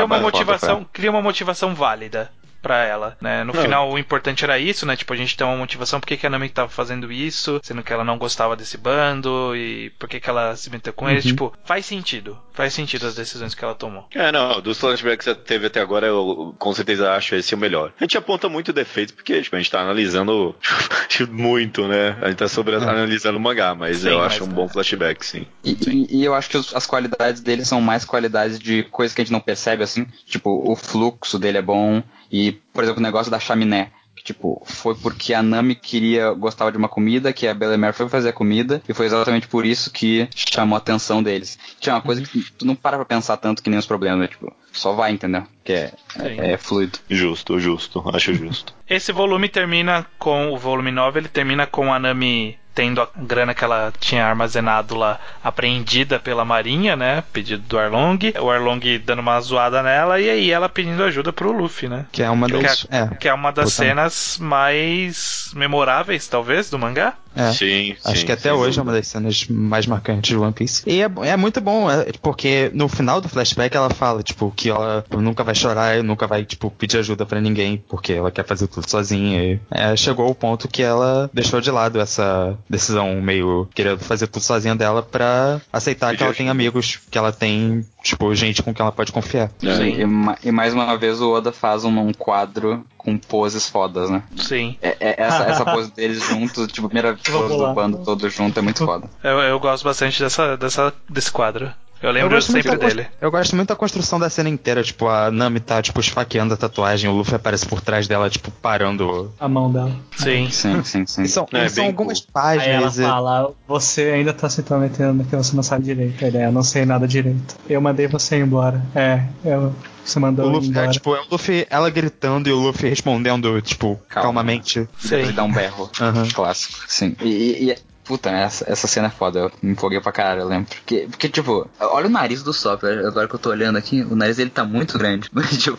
um 0.04 0.06
uma 0.06 0.20
motivação, 0.20 0.88
cria 0.92 1.12
uma 1.12 1.22
motivação 1.22 1.76
válida 1.76 2.32
pra 2.62 2.84
ela, 2.84 3.18
né? 3.22 3.44
No 3.44 3.54
Não. 3.54 3.62
final 3.62 3.90
o 3.92 3.98
importante 3.98 4.44
era 4.44 4.60
isso, 4.60 4.86
né? 4.86 4.96
Tipo, 4.96 5.14
a 5.14 5.16
gente 5.16 5.36
tem 5.38 5.46
uma 5.46 5.56
motivação 5.56 6.00
por 6.00 6.08
que 6.08 6.18
que 6.18 6.28
a 6.28 6.30
Nami 6.30 6.50
tava 6.50 6.70
fazendo 6.70 7.12
isso, 7.12 7.60
sendo 7.64 7.84
que 7.84 7.92
ela 7.94 8.04
não 8.04 8.18
gostava 8.18 8.56
desse 8.56 8.78
bando 8.78 9.56
e 9.56 9.90
por 10.00 10.08
que 10.10 10.20
que 10.20 10.30
ela 10.30 10.56
se 10.56 10.70
meteu 10.70 10.94
com 10.94 11.10
eles, 11.10 11.24
tipo, 11.26 11.54
faz 11.64 11.86
sentido. 11.86 12.38
Faz 12.54 12.74
sentido 12.74 13.08
as 13.08 13.16
decisões 13.16 13.56
que 13.56 13.64
ela 13.64 13.74
tomou. 13.76 14.06
É, 14.14 14.32
não, 14.32 14.60
dos 14.60 14.78
flashbacks 14.78 15.26
que 15.26 15.32
você 15.34 15.36
teve 15.36 15.68
até 15.68 15.80
agora, 15.80 16.08
eu 16.08 16.54
com 16.60 16.74
certeza 16.74 17.14
acho 17.14 17.36
esse 17.36 17.56
o 17.56 17.58
melhor. 17.58 17.94
A 18.00 18.04
gente 18.04 18.18
aponta 18.18 18.50
muito 18.50 18.74
defeitos 18.74 19.16
porque, 19.16 19.42
tipo, 19.42 19.56
a 19.56 19.60
gente 19.60 19.72
tá 19.72 19.80
analisando 19.80 20.54
muito, 21.32 21.88
né? 21.88 22.18
A 22.22 22.28
gente 22.30 22.38
tá 22.38 22.48
sobre 22.48 22.76
analisando 22.76 23.38
o 23.38 23.42
mangá, 23.42 23.74
mas 23.76 24.00
Sim, 24.00 24.10
eu 24.10 24.18
mas, 24.20 24.34
acho 24.34 24.44
um 24.44 24.48
né? 24.48 24.54
bom 24.54 24.68
flashback, 24.68 25.26
sim. 25.26 25.46
E, 25.64 25.72
e- 25.88 26.18
e 26.20 26.26
eu 26.26 26.34
acho 26.34 26.50
que 26.50 26.58
os- 26.58 26.76
as 26.76 26.86
qualidades 26.86 27.42
dele 27.42 27.64
são 27.66 27.80
mais 27.82 28.04
qualidades 28.06 28.60
de 28.60 28.84
coisas 28.84 29.16
que 29.16 29.22
a 29.22 29.24
gente 29.24 29.32
não 29.32 29.40
percebe, 29.40 29.84
assim. 29.84 30.06
Tipo, 30.26 30.70
o 30.70 30.76
fluxo 30.76 31.40
dele 31.40 31.58
é 31.60 31.62
bom. 31.62 32.04
E, 32.32 32.54
por 32.74 32.84
exemplo, 32.84 33.00
o 33.00 33.04
negócio 33.04 33.32
da 33.32 33.40
chaminé. 33.40 33.92
Que, 34.16 34.24
tipo, 34.24 34.62
foi 34.66 34.96
porque 34.96 35.34
a 35.34 35.42
Nami 35.42 35.76
queria, 35.76 36.34
gostava 36.34 36.72
de 36.72 36.78
uma 36.78 36.90
comida, 36.90 37.32
que 37.32 37.48
a 37.48 37.54
Bellemere 37.54 37.94
foi 37.94 38.10
fazer 38.10 38.30
a 38.30 38.34
comida, 38.34 38.82
e 38.88 38.94
foi 38.94 39.06
exatamente 39.06 39.48
por 39.48 39.66
isso 39.66 39.90
que 39.92 40.28
chamou 40.36 40.76
a 40.76 40.78
atenção 40.80 41.24
deles. 41.24 41.58
Que 41.80 41.90
é 41.90 41.94
uma 41.94 42.02
coisa 42.02 42.22
que 42.22 42.52
tu 42.52 42.66
não 42.66 42.76
para 42.76 42.98
pra 42.98 43.06
pensar 43.06 43.38
tanto 43.38 43.64
que 43.64 43.70
nem 43.70 43.80
os 43.80 43.86
problemas, 43.86 44.20
né? 44.20 44.28
Tipo, 44.28 44.54
só 44.74 44.92
vai, 44.92 45.14
entendeu? 45.14 45.44
Que 45.64 45.72
é, 45.72 45.94
é, 46.18 46.52
é 46.52 46.58
fluido. 46.58 47.00
Justo, 47.10 47.60
justo, 47.62 48.04
acho 48.14 48.34
justo. 48.34 48.74
Esse 48.90 49.14
volume 49.14 49.48
termina 49.48 50.06
com 50.18 50.52
o 50.52 50.58
volume 50.58 50.92
9, 50.92 51.22
ele 51.22 51.30
termina 51.30 51.66
com 51.66 51.94
a 51.94 51.98
Nami 51.98 52.59
tendo 52.74 53.02
a 53.02 53.10
grana 53.16 53.54
que 53.54 53.64
ela 53.64 53.92
tinha 54.00 54.26
armazenado 54.26 54.96
lá 54.96 55.20
apreendida 55.44 56.20
pela 56.20 56.46
Marinha, 56.46 56.96
né? 56.96 57.24
Pedido 57.34 57.64
do 57.68 57.78
Arlong. 57.78 58.20
O 58.42 58.50
Arlong 58.50 58.80
dando 59.04 59.20
uma 59.20 59.40
zoada 59.42 59.84
nela 59.84 60.20
e 60.20 60.30
aí 60.30 60.52
ela 60.52 60.70
pedindo 60.70 61.04
ajuda 61.04 61.34
pro 61.34 61.52
Luffy, 61.52 61.90
né? 61.90 62.06
Que 62.12 62.24
é 62.24 62.30
uma 62.30 62.48
Que 62.48 62.56
é- 62.56 62.62
das. 62.62 62.88
É, 62.90 63.08
Que 63.16 63.28
é 63.28 63.34
uma 63.34 63.52
das 63.52 63.74
cenas 63.74 64.38
mais 64.40 65.52
memoráveis, 65.56 66.28
talvez, 66.28 66.70
do 66.70 66.80
mangá. 66.80 67.14
É. 67.36 67.52
Sim, 67.54 67.96
Acho 68.04 68.20
sim, 68.20 68.26
que 68.26 68.32
até 68.32 68.54
hoje 68.54 68.80
é 68.80 68.82
uma 68.82 68.92
das 68.92 69.08
cenas 69.08 69.46
mais 69.50 69.86
marcantes 69.86 70.30
de 70.30 70.38
One 70.38 70.54
Piece. 70.54 70.84
E 70.86 71.02
é, 71.02 71.10
é 71.24 71.38
muito 71.38 71.62
bom, 71.62 71.90
é, 71.90 72.12
porque 72.22 72.72
no 72.74 72.88
final 72.88 73.22
do 73.22 73.30
flashback 73.30 73.76
ela 73.76 73.90
fala, 73.90 74.22
tipo, 74.24 74.52
que 74.56 74.70
ela 74.70 75.04
nunca 75.12 75.44
vai 75.44 75.56
chorar, 75.56 76.04
nunca 76.04 76.28
vai, 76.28 76.44
tipo, 76.46 76.70
pedir 76.72 76.98
ajuda 76.98 77.26
pra 77.26 77.40
ninguém, 77.42 77.84
porque 77.90 78.14
ela 78.14 78.32
quer 78.32 78.46
fazer 78.46 78.68
tudo 78.68 78.90
sozinha. 78.90 79.44
E, 79.44 79.60
é, 79.72 79.96
chegou 79.96 80.26
ao 80.26 80.36
ponto 80.36 80.68
que 80.68 80.82
ela 80.82 81.30
deixou 81.34 81.62
de 81.62 81.72
lado 81.72 82.00
essa 82.00 82.58
decisão 82.70 83.22
meio 83.22 83.68
querendo 83.74 84.00
fazer 84.00 84.28
tudo 84.28 84.44
sozinha 84.44 84.76
dela 84.76 85.02
pra 85.04 85.62
aceitar 85.72 86.16
que 86.16 86.24
ela 86.24 86.34
tem 86.34 86.50
amigos, 86.50 87.00
que 87.10 87.18
ela 87.18 87.32
tem, 87.32 87.86
tipo, 88.04 88.34
gente 88.36 88.62
com 88.64 88.74
quem 88.74 88.84
ela 88.84 88.92
pode 88.92 89.12
confiar. 89.12 89.52
E, 89.62 90.06
ma- 90.06 90.38
e 90.44 90.52
mais 90.52 90.74
uma 90.74 90.98
vez 90.98 91.22
o 91.22 91.32
Oda 91.32 91.52
faz 91.52 91.84
um, 91.84 92.00
um 92.00 92.14
quadro 92.14 92.86
com 92.98 93.18
poses 93.18 93.68
fodas, 93.70 94.10
né? 94.10 94.24
Sim. 94.38 94.76
É- 94.82 94.98
é- 95.00 95.16
essa, 95.22 95.44
essa 95.44 95.66
pose 95.66 95.92
deles 95.92 96.22
juntos, 96.28 96.68
tipo, 96.72 96.88
primeira 96.90 97.16
lá. 97.28 97.70
do 97.70 97.74
bando 97.74 98.04
todo 98.04 98.30
junto 98.30 98.58
é 98.60 98.62
muito 98.62 98.86
foda. 98.86 99.10
Eu, 99.24 99.40
eu 99.40 99.60
gosto 99.60 99.84
bastante 99.84 100.22
dessa, 100.22 100.56
dessa, 100.58 100.94
desse 101.10 101.32
quadro. 101.32 101.72
Eu 102.02 102.12
lembro 102.12 102.30
muito 102.32 102.46
sempre 102.52 102.78
dele. 102.78 103.08
Eu 103.20 103.30
gosto 103.30 103.56
muito 103.56 103.68
da 103.70 103.76
construção 103.76 104.18
da 104.20 104.30
cena 104.30 104.48
inteira, 104.50 104.82
tipo, 104.82 105.08
a 105.08 105.30
Nami 105.30 105.60
tá, 105.60 105.82
tipo, 105.82 106.00
esfaqueando 106.00 106.54
a 106.54 106.58
tatuagem, 106.58 107.10
o 107.10 107.14
Luffy 107.14 107.36
aparece 107.36 107.66
por 107.66 107.82
trás 107.82 108.08
dela, 108.08 108.30
tipo, 108.30 108.50
parando. 108.52 109.34
A 109.40 109.50
mão 109.50 109.72
dela. 109.72 109.92
Sim. 110.16 110.50
Sim, 110.50 110.84
sim, 110.84 111.06
sim. 111.06 111.24
E 111.24 111.28
são, 111.28 111.46
É, 111.52 111.66
e 111.66 111.70
são 111.70 111.86
algumas 111.86 112.22
cool. 112.22 112.30
Aí 112.42 112.70
ela 112.70 112.84
páginas. 112.84 112.96
fala, 112.98 113.52
você 113.68 114.04
ainda 114.12 114.34
tá 114.34 114.50
se 114.50 114.62
intrometendo 114.62 115.24
que 115.26 115.36
você 115.36 115.56
não 115.56 115.64
sabe 115.64 115.84
direito. 115.86 116.24
Ele, 116.24 116.38
é, 116.38 116.46
eu 116.46 116.52
não 116.52 116.64
sei 116.64 116.86
nada 116.86 117.08
direito. 117.08 117.56
Eu 117.70 117.82
mandei 117.82 118.08
você 118.08 118.38
ir 118.38 118.44
embora. 118.44 118.82
É, 118.96 119.24
eu, 119.44 119.76
você 120.06 120.20
mandou 120.20 120.46
O 120.46 120.50
eu 120.50 120.54
Luffy, 120.54 120.70
embora. 120.70 120.86
é, 120.86 120.90
tipo, 120.92 121.14
é 121.16 121.20
o 121.22 121.26
Luffy, 121.30 121.68
ela 121.70 121.90
gritando 121.90 122.48
e 122.48 122.52
o 122.54 122.60
Luffy 122.60 122.90
respondendo, 122.90 123.62
tipo, 123.62 124.00
Calma. 124.08 124.24
calmamente. 124.28 124.88
Depois 125.04 125.12
ele 125.24 125.34
dá 125.34 125.44
um 125.44 125.52
berro. 125.52 125.90
Aham. 126.00 126.28
Clássico. 126.34 126.80
Sim. 126.88 127.16
E, 127.22 127.28
e- 127.28 127.72
e- 127.72 127.89
puta, 128.10 128.32
né, 128.32 128.42
essa, 128.46 128.66
essa 128.68 128.88
cena 128.88 129.06
é 129.06 129.12
foda. 129.12 129.40
Eu 129.40 129.52
me 129.62 129.74
empolguei 129.74 130.02
pra 130.02 130.12
caralho, 130.12 130.42
eu 130.42 130.48
lembro. 130.48 130.68
Porque, 130.68 131.08
porque 131.12 131.30
tipo, 131.30 131.70
olha 131.80 132.08
o 132.08 132.10
nariz 132.10 132.42
do 132.42 132.52
Sop. 132.52 132.84
Agora 132.84 133.28
que 133.28 133.36
eu 133.36 133.40
tô 133.40 133.52
olhando 133.52 133.78
aqui, 133.78 134.02
o 134.02 134.16
nariz 134.16 134.38
dele 134.38 134.50
tá 134.50 134.64
muito 134.64 134.98
grande. 134.98 135.30
tipo, 135.60 135.78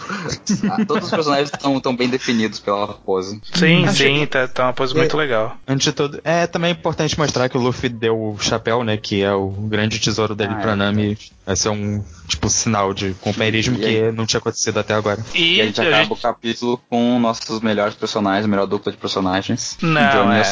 ah, 0.70 0.84
todos 0.86 1.06
os 1.06 1.10
personagens 1.10 1.50
estão 1.52 1.80
tão 1.80 1.96
bem 1.96 2.08
definidos 2.08 2.60
pela 2.60 2.86
pose. 2.86 3.40
Sim, 3.52 3.84
Acho 3.84 3.96
sim, 3.96 4.24
tá, 4.26 4.46
tá 4.46 4.62
uma 4.66 4.72
pose 4.72 4.94
muito 4.94 5.16
legal. 5.16 5.56
Antes 5.66 5.86
de 5.86 5.92
tudo, 5.92 6.20
é 6.22 6.46
também 6.46 6.70
importante 6.70 7.18
mostrar 7.18 7.48
que 7.48 7.58
o 7.58 7.60
Luffy 7.60 7.88
deu 7.88 8.14
o 8.16 8.38
chapéu, 8.38 8.84
né, 8.84 8.96
que 8.96 9.22
é 9.22 9.32
o 9.32 9.48
grande 9.48 9.98
tesouro 9.98 10.36
dele 10.36 10.54
Ah, 10.56 10.60
pra 10.62 10.72
é, 10.72 10.76
Nami. 10.76 11.18
Vai 11.44 11.56
ser 11.56 11.70
um, 11.70 12.04
tipo, 12.28 12.48
sinal 12.48 12.94
de 12.94 13.12
companheirismo 13.14 13.74
E 13.76 13.78
que 13.80 13.86
aí? 13.86 14.12
não 14.12 14.24
tinha 14.24 14.38
acontecido 14.38 14.78
até 14.78 14.94
agora. 14.94 15.18
E, 15.34 15.56
E 15.56 15.60
a 15.60 15.64
gente 15.66 15.80
acaba 15.80 16.14
o 16.14 16.16
capítulo 16.16 16.80
com 16.88 17.18
nossos 17.18 17.60
melhores 17.60 17.94
personagens, 17.96 18.46
melhor 18.46 18.66
dupla 18.66 18.92
de 18.92 18.98
personagens. 18.98 19.76
Não, 19.82 20.32
é. 20.32 20.42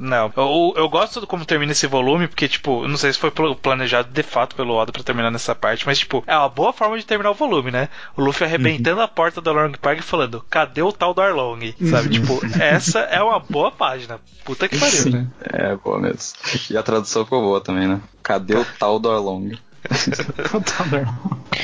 Não. 0.00 0.32
Eu, 0.36 0.74
eu 0.76 0.88
gosto 0.88 1.19
de 1.20 1.26
como 1.26 1.44
termina 1.44 1.72
esse 1.72 1.86
volume, 1.86 2.26
porque, 2.26 2.48
tipo, 2.48 2.86
não 2.88 2.96
sei 2.96 3.12
se 3.12 3.18
foi 3.18 3.30
pl- 3.30 3.54
planejado 3.56 4.08
de 4.10 4.22
fato 4.22 4.54
pelo 4.56 4.74
Oda 4.74 4.90
pra 4.92 5.02
terminar 5.02 5.30
nessa 5.30 5.54
parte, 5.54 5.86
mas, 5.86 5.98
tipo, 5.98 6.24
é 6.26 6.36
uma 6.36 6.48
boa 6.48 6.72
forma 6.72 6.98
de 6.98 7.04
terminar 7.06 7.30
o 7.30 7.34
volume, 7.34 7.70
né? 7.70 7.88
O 8.16 8.22
Luffy 8.22 8.46
arrebentando 8.46 9.00
a 9.00 9.08
porta 9.08 9.40
do 9.40 9.52
Long 9.52 9.72
Park 9.72 9.98
e 9.98 10.02
falando, 10.02 10.44
cadê 10.50 10.82
o 10.82 10.92
tal 10.92 11.12
do 11.14 11.20
Arlong? 11.20 11.74
Sabe? 11.90 12.08
Tipo, 12.10 12.40
essa 12.60 13.00
é 13.00 13.22
uma 13.22 13.38
boa 13.38 13.70
página. 13.70 14.18
Puta 14.44 14.68
que 14.68 14.78
pariu. 14.78 15.02
Sim. 15.02 15.30
É, 15.42 15.76
boa 15.76 15.98
mesmo. 16.00 16.38
E 16.70 16.76
a 16.76 16.82
tradução 16.82 17.24
ficou 17.24 17.40
boa 17.42 17.60
também, 17.60 17.86
né? 17.86 18.00
Cadê 18.22 18.56
o 18.56 18.64
tal 18.78 18.98
do 18.98 19.10
Arlong? 19.10 19.52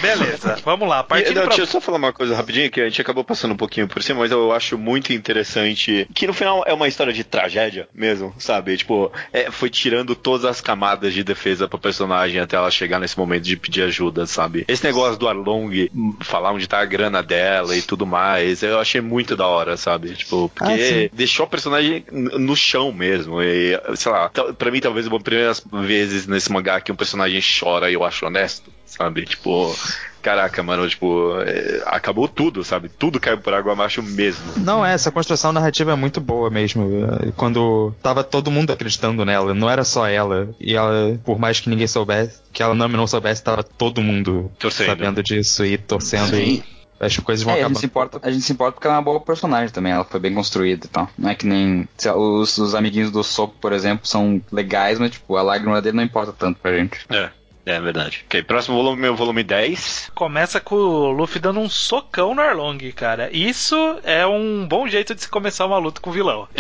Beleza, 0.01 0.57
vamos 0.65 0.89
lá. 0.89 1.01
E, 1.01 1.05
Partindo 1.05 1.35
não, 1.37 1.43
pra... 1.43 1.49
Deixa 1.49 1.63
eu 1.63 1.67
só 1.67 1.81
falar 1.81 1.99
uma 1.99 2.13
coisa 2.13 2.35
rapidinho, 2.35 2.71
que 2.71 2.81
a 2.81 2.85
gente 2.89 3.01
acabou 3.01 3.25
passando 3.25 3.53
um 3.53 3.57
pouquinho 3.57 3.89
por 3.89 4.03
cima, 4.03 4.21
mas 4.21 4.31
eu 4.31 4.53
acho 4.53 4.77
muito 4.77 5.13
interessante 5.13 6.09
que 6.15 6.27
no 6.27 6.33
final 6.35 6.65
é 6.67 6.73
uma 6.73 6.89
história 6.89 7.13
de 7.13 7.25
tragédia 7.25 7.89
mesmo, 7.95 8.35
sabe? 8.39 8.77
Tipo, 8.77 9.11
é, 9.33 9.51
foi 9.51 9.71
tirando 9.71 10.15
todas 10.15 10.45
as 10.45 10.61
camadas 10.61 11.15
de 11.15 11.23
defesa 11.23 11.69
pra 11.69 11.79
personagem 11.79 12.41
até 12.41 12.57
ela 12.57 12.71
chegar 12.71 12.99
nesse 12.99 13.19
momento 13.19 13.45
de 13.45 13.57
pedir 13.57 13.83
ajuda, 13.83 14.27
sabe? 14.27 14.65
Esse 14.69 14.85
negócio 14.85 15.19
do 15.19 15.29
Arlong 15.29 15.91
falar 16.21 16.53
onde 16.53 16.67
tá 16.67 16.81
a 16.81 16.85
grana 16.85 17.23
dela 17.23 17.77
e 17.77 17.83
tudo 17.83 18.07
mais, 18.07 18.63
eu 18.63 18.79
achei 18.79 19.01
muito 19.01 19.37
da 19.37 19.47
hora, 19.47 19.77
sabe? 19.77 20.15
Tipo, 20.15 20.51
Ah, 20.57 20.67
porque 20.67 20.85
sim. 20.85 21.11
deixou 21.13 21.45
a 21.45 21.49
personagem 21.49 22.05
no 22.11 22.57
chão 22.57 22.93
mesmo. 22.93 23.43
E, 23.43 23.79
sei 23.95 24.13
lá, 24.13 24.31
pra 24.59 24.71
mim, 24.71 24.81
talvez 24.81 25.07
uma 25.07 25.19
das 25.19 25.23
primeiras 25.23 25.65
vezes 25.73 26.27
nesse 26.27 26.51
mangá 26.53 26.81
que 26.81 26.93
um 26.93 26.97
personagem 26.97 27.41
chora 27.41 27.91
e 27.91 27.95
eu 27.95 28.05
acho 28.07 28.27
honesto, 28.27 28.73
sabe? 28.85 29.25
Tipo, 29.25 29.75
caraca, 30.23 30.63
mano, 30.63 30.89
tipo, 30.89 31.41
é, 31.41 31.83
acabou 31.87 32.27
tudo, 32.27 32.65
sabe? 32.65 32.89
Tudo 32.89 33.21
caiu 33.21 33.39
por 33.39 33.55
água 33.55 33.73
abaixo 33.73 34.03
mesmo. 34.03 34.43
Não, 34.57 34.85
é, 34.85 34.95
essa 34.95 35.13
construção 35.13 35.53
narrativa 35.53 35.93
é 35.93 35.97
muito 35.97 36.21
boa 36.21 36.51
mesmo. 36.51 37.07
É, 37.23 37.33
Quando 37.37 37.95
tava 38.03 38.25
todo 38.25 38.51
mundo 38.51 38.73
acreditando 38.73 39.25
nela, 39.25 39.55
não 39.55 39.71
era 39.71 39.85
só 39.85 40.09
ela. 40.09 40.49
E 40.59 40.75
ela, 40.75 41.19
por 41.25 41.39
mais 41.39 41.61
que 41.61 41.69
ninguém 41.69 41.87
soubesse, 41.87 42.41
que 42.53 42.63
ela 42.63 42.75
não, 42.75 42.89
não 42.89 43.07
soubesse, 43.07 43.43
tava 43.43 43.63
todo 43.63 44.03
mundo 44.03 44.51
Torcendo. 44.59 44.87
sabendo 44.87 45.23
disso 45.23 45.65
e 45.65 45.79
torcendo. 45.79 46.37
E 46.37 46.63
as 46.99 47.17
coisas 47.19 47.45
vão 47.45 47.55
É, 47.55 47.63
a 47.63 47.69
gente, 47.69 47.79
se 47.79 47.87
importa, 47.87 48.21
a 48.23 48.31
gente 48.31 48.43
se 48.43 48.53
importa 48.53 48.73
porque 48.73 48.87
ela 48.87 48.97
é 48.97 48.99
uma 48.99 49.05
boa 49.05 49.21
personagem 49.21 49.69
também, 49.69 49.93
ela 49.93 50.05
foi 50.05 50.19
bem 50.19 50.35
construída 50.35 50.87
e 50.87 50.89
tal. 50.89 51.09
Não 51.17 51.29
é 51.29 51.35
que 51.35 51.47
nem. 51.47 51.87
lá, 52.05 52.17
Os, 52.17 52.57
os 52.59 52.75
amiguinhos 52.75 53.11
do 53.11 53.23
Soap, 53.23 53.55
por 53.61 53.73
exemplo, 53.73 54.07
são 54.07 54.41
legais, 54.51 54.99
mas 54.99 55.11
tipo, 55.13 55.37
a 55.37 55.43
lágrima 55.43 55.81
dele 55.83 55.97
não 55.97 56.03
importa 56.03 56.33
tanto 56.33 56.59
pra 56.59 56.77
gente. 56.77 56.99
É. 57.11 57.31
É 57.67 57.81
verdade. 57.81 58.25
Ok, 58.27 58.45
próximo 58.45 58.77
volume, 58.77 59.03
meu 59.03 59.17
volume 59.17 59.43
10. 59.43 60.13
Começa 60.15 60.61
com 60.61 60.77
o 60.77 61.11
Luffy 61.11 61.41
dando 61.41 61.59
um 61.59 61.69
socão 61.69 62.33
no 62.33 62.41
Arlong, 62.41 62.79
cara. 62.93 63.29
Isso 63.33 63.99
é 64.05 64.25
um 64.25 64.65
bom 64.69 64.87
jeito 64.87 65.17
de 65.17 65.23
se 65.23 65.29
começar 65.29 65.67
uma 65.67 65.77
luta 65.77 66.01
com 66.01 66.11
o 66.11 66.13
vilão. 66.13 66.47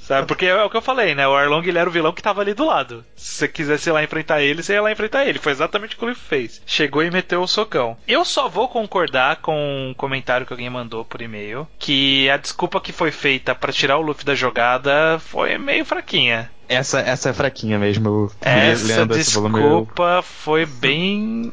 Sabe? 0.00 0.26
Porque 0.26 0.46
é 0.46 0.64
o 0.64 0.70
que 0.70 0.76
eu 0.76 0.82
falei, 0.82 1.14
né? 1.14 1.28
O 1.28 1.34
Arlong 1.34 1.66
ele 1.68 1.78
era 1.78 1.88
o 1.88 1.92
vilão 1.92 2.12
que 2.12 2.22
tava 2.22 2.40
ali 2.40 2.54
do 2.54 2.64
lado. 2.64 3.04
Se 3.14 3.34
você 3.36 3.48
quisesse 3.48 3.90
ir 3.90 3.92
lá 3.92 4.02
enfrentar 4.02 4.40
ele, 4.42 4.62
você 4.62 4.72
ia 4.72 4.82
lá 4.82 4.90
enfrentar 4.90 5.26
ele. 5.26 5.38
Foi 5.38 5.52
exatamente 5.52 5.94
o 5.94 5.98
que 5.98 6.04
o 6.04 6.08
Luffy 6.08 6.24
fez. 6.24 6.62
Chegou 6.66 7.04
e 7.04 7.10
meteu 7.10 7.42
o 7.42 7.46
socão. 7.46 7.98
Eu 8.08 8.24
só 8.24 8.48
vou 8.48 8.66
concordar 8.66 9.36
com 9.36 9.90
um 9.90 9.94
comentário 9.94 10.46
que 10.46 10.52
alguém 10.52 10.70
mandou 10.70 11.04
por 11.04 11.20
e-mail. 11.20 11.68
Que 11.78 12.30
a 12.30 12.38
desculpa 12.38 12.80
que 12.80 12.92
foi 12.92 13.10
feita 13.10 13.54
pra 13.54 13.72
tirar 13.72 13.98
o 13.98 14.02
Luffy 14.02 14.24
da 14.24 14.34
jogada 14.34 15.18
foi 15.20 15.58
meio 15.58 15.84
fraquinha. 15.84 16.50
Essa, 16.74 17.00
essa 17.00 17.30
é 17.30 17.32
fraquinha 17.32 17.78
mesmo. 17.78 18.08
Eu 18.08 18.32
Essa 18.40 18.86
lendo 18.86 19.16
esse 19.16 19.34
volume. 19.34 19.60
eu- 19.60 19.68
desculpa 19.80 20.22
foi 20.22 20.66
bem. 20.66 21.50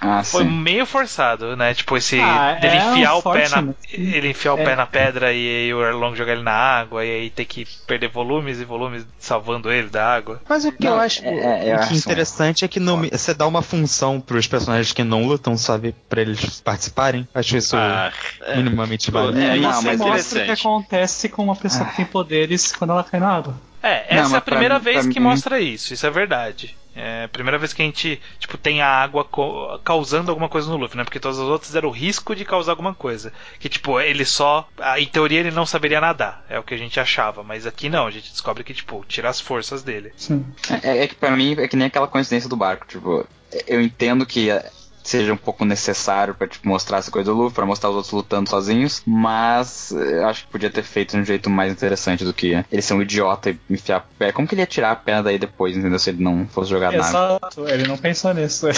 Ah, 0.00 0.22
Foi 0.24 0.44
sim. 0.44 0.50
meio 0.50 0.84
forçado, 0.84 1.56
né? 1.56 1.74
Tipo, 1.74 1.96
esse. 1.96 2.18
Ah, 2.20 2.54
dele 2.60 2.76
é 2.76 2.90
enfiar 2.90 3.14
um 3.14 3.18
o 3.18 3.22
pé 3.22 3.48
na. 3.48 3.74
Ele 3.92 4.28
enfiar 4.30 4.54
o 4.54 4.58
É. 4.58 4.64
pé 4.64 4.76
na 4.76 4.86
pedra 4.86 5.32
e 5.32 5.36
aí 5.66 5.74
o 5.74 5.82
Arlong 5.82 6.14
jogar 6.16 6.32
ele 6.32 6.42
na 6.42 6.52
água, 6.52 7.04
e 7.04 7.10
aí 7.10 7.30
ter 7.30 7.44
que 7.44 7.66
perder 7.86 8.08
volumes 8.08 8.60
e 8.60 8.64
volumes 8.64 9.06
salvando 9.18 9.70
ele 9.72 9.88
da 9.88 10.06
água. 10.14 10.40
Mas 10.48 10.64
o 10.64 10.72
que 10.72 10.84
Não, 10.84 10.94
eu 10.94 11.00
acho 11.00 11.24
é- 11.24 11.28
é- 11.28 11.32
o 11.32 11.74
é 11.74 11.78
que 11.78 11.82
assim, 11.84 11.96
interessante 11.96 12.64
é 12.64 12.68
que 12.68 12.80
no- 12.80 13.08
você 13.10 13.32
dá 13.34 13.46
uma 13.46 13.62
função 13.62 14.20
pros 14.20 14.46
personagens 14.46 14.92
que 14.92 15.04
não 15.04 15.24
lutam, 15.26 15.56
sabe? 15.56 15.94
Pra 16.08 16.20
eles 16.20 16.60
participarem. 16.60 17.28
Acho 17.34 17.56
isso 17.56 17.76
Ah, 17.76 18.12
é. 18.42 18.56
minimamente 18.56 19.10
válido. 19.10 19.38
é, 19.40 19.56
não, 19.56 19.82
mas 19.82 19.98
mostra 19.98 20.42
o 20.42 20.44
que 20.44 20.50
acontece 20.50 21.28
com 21.28 21.44
uma 21.44 21.56
pessoa 21.56 21.84
que 21.86 21.96
tem 21.96 22.04
poderes 22.04 22.72
quando 22.72 22.90
ela 22.90 23.04
cai 23.04 23.20
na 23.20 23.30
água. 23.36 23.54
É, 23.82 24.14
Não, 24.14 24.20
essa 24.20 24.28
é 24.28 24.32
mas 24.32 24.34
a 24.34 24.40
primeira 24.40 24.78
mim- 24.78 24.84
vez 24.84 25.06
que 25.06 25.18
mim- 25.20 25.26
mostra 25.26 25.60
isso, 25.60 25.92
isso 25.92 26.06
é 26.06 26.10
verdade. 26.10 26.76
É 26.94 27.24
a 27.24 27.28
primeira 27.28 27.56
vez 27.58 27.72
que 27.72 27.80
a 27.80 27.84
gente, 27.86 28.20
tipo, 28.38 28.58
tem 28.58 28.82
a 28.82 28.86
água 28.86 29.24
co- 29.24 29.80
causando 29.82 30.30
alguma 30.30 30.48
coisa 30.48 30.68
no 30.70 30.76
Luffy, 30.76 30.96
né? 30.98 31.04
Porque 31.04 31.18
todas 31.18 31.38
as 31.38 31.44
outras 31.46 31.74
eram 31.74 31.88
o 31.88 31.92
risco 31.92 32.36
de 32.36 32.44
causar 32.44 32.72
alguma 32.72 32.94
coisa. 32.94 33.32
Que, 33.58 33.66
tipo, 33.68 33.98
ele 33.98 34.26
só. 34.26 34.68
Em 34.98 35.06
teoria 35.06 35.40
ele 35.40 35.50
não 35.50 35.64
saberia 35.64 36.02
nadar, 36.02 36.44
é 36.50 36.58
o 36.58 36.62
que 36.62 36.74
a 36.74 36.76
gente 36.76 37.00
achava. 37.00 37.42
Mas 37.42 37.66
aqui 37.66 37.88
não, 37.88 38.06
a 38.06 38.10
gente 38.10 38.30
descobre 38.30 38.62
que, 38.62 38.74
tipo, 38.74 39.02
tira 39.08 39.30
as 39.30 39.40
forças 39.40 39.82
dele. 39.82 40.12
Sim. 40.16 40.44
É, 40.82 40.98
é 41.04 41.08
que 41.08 41.14
pra 41.14 41.30
mim 41.30 41.56
é 41.58 41.66
que 41.66 41.76
nem 41.76 41.86
aquela 41.86 42.06
coincidência 42.06 42.48
do 42.48 42.56
barco, 42.56 42.86
tipo, 42.86 43.26
eu 43.66 43.80
entendo 43.80 44.26
que 44.26 44.50
é, 44.50 44.70
seja 45.02 45.32
um 45.32 45.36
pouco 45.36 45.64
necessário 45.64 46.34
pra 46.34 46.46
tipo, 46.46 46.66
mostrar 46.68 46.98
essa 46.98 47.10
coisa 47.10 47.30
do 47.30 47.36
Luffy, 47.36 47.54
pra 47.54 47.66
mostrar 47.66 47.90
os 47.90 47.96
outros 47.96 48.12
lutando 48.12 48.48
sozinhos, 48.48 49.02
mas 49.06 49.90
eu 49.90 50.26
acho 50.28 50.44
que 50.44 50.52
podia 50.52 50.70
ter 50.70 50.82
feito 50.82 51.12
de 51.12 51.18
um 51.22 51.24
jeito 51.24 51.50
mais 51.50 51.72
interessante 51.72 52.24
do 52.24 52.32
que 52.32 52.64
ele 52.70 52.82
ser 52.82 52.94
um 52.94 53.02
idiota 53.02 53.50
e 53.50 53.58
enfiar 53.70 53.96
a 53.96 54.00
perna. 54.00 54.32
Como 54.32 54.46
que 54.48 54.54
ele 54.54 54.62
ia 54.62 54.66
tirar 54.66 54.90
a 54.92 54.96
perna 54.96 55.22
daí 55.24 55.38
depois, 55.38 55.76
entendeu? 55.76 55.98
Se 55.98 56.10
ele 56.10 56.22
não 56.22 56.46
fosse 56.48 56.70
jogar 56.70 56.92
nada. 56.92 57.08
Exato, 57.08 57.68
ele 57.68 57.86
não 57.86 57.96
pensou 57.98 58.32
nisso. 58.34 58.68
É. 58.68 58.74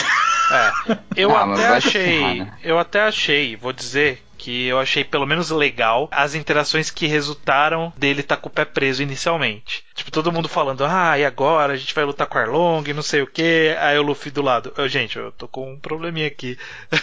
Eu 1.16 1.30
Ah, 1.36 1.52
até 1.52 1.66
achei. 1.68 2.18
ferrar, 2.18 2.34
né? 2.36 2.52
Eu 2.62 2.78
até 2.78 3.00
achei, 3.02 3.56
vou 3.56 3.72
dizer. 3.72 4.22
Que 4.36 4.66
eu 4.66 4.78
achei 4.78 5.02
pelo 5.04 5.24
menos 5.24 5.48
legal 5.50 6.06
as 6.12 6.34
interações 6.34 6.90
que 6.90 7.06
resultaram 7.06 7.90
dele 7.96 8.20
estar 8.20 8.36
com 8.36 8.48
o 8.48 8.52
pé 8.52 8.66
preso 8.66 9.02
inicialmente. 9.02 9.82
Tipo, 9.94 10.10
todo 10.10 10.32
mundo 10.32 10.48
falando, 10.48 10.84
ah, 10.84 11.16
e 11.16 11.24
agora 11.24 11.72
a 11.72 11.76
gente 11.76 11.94
vai 11.94 12.04
lutar 12.04 12.26
com 12.26 12.36
Arlong, 12.36 12.82
não 12.92 13.02
sei 13.02 13.22
o 13.22 13.28
que. 13.28 13.76
Aí 13.78 13.96
o 13.96 14.02
Luffy 14.02 14.32
do 14.32 14.42
lado, 14.42 14.72
"Ô, 14.76 14.88
gente, 14.88 15.16
eu 15.16 15.30
tô 15.30 15.46
com 15.46 15.72
um 15.72 15.78
probleminha 15.78 16.26
aqui. 16.26 16.58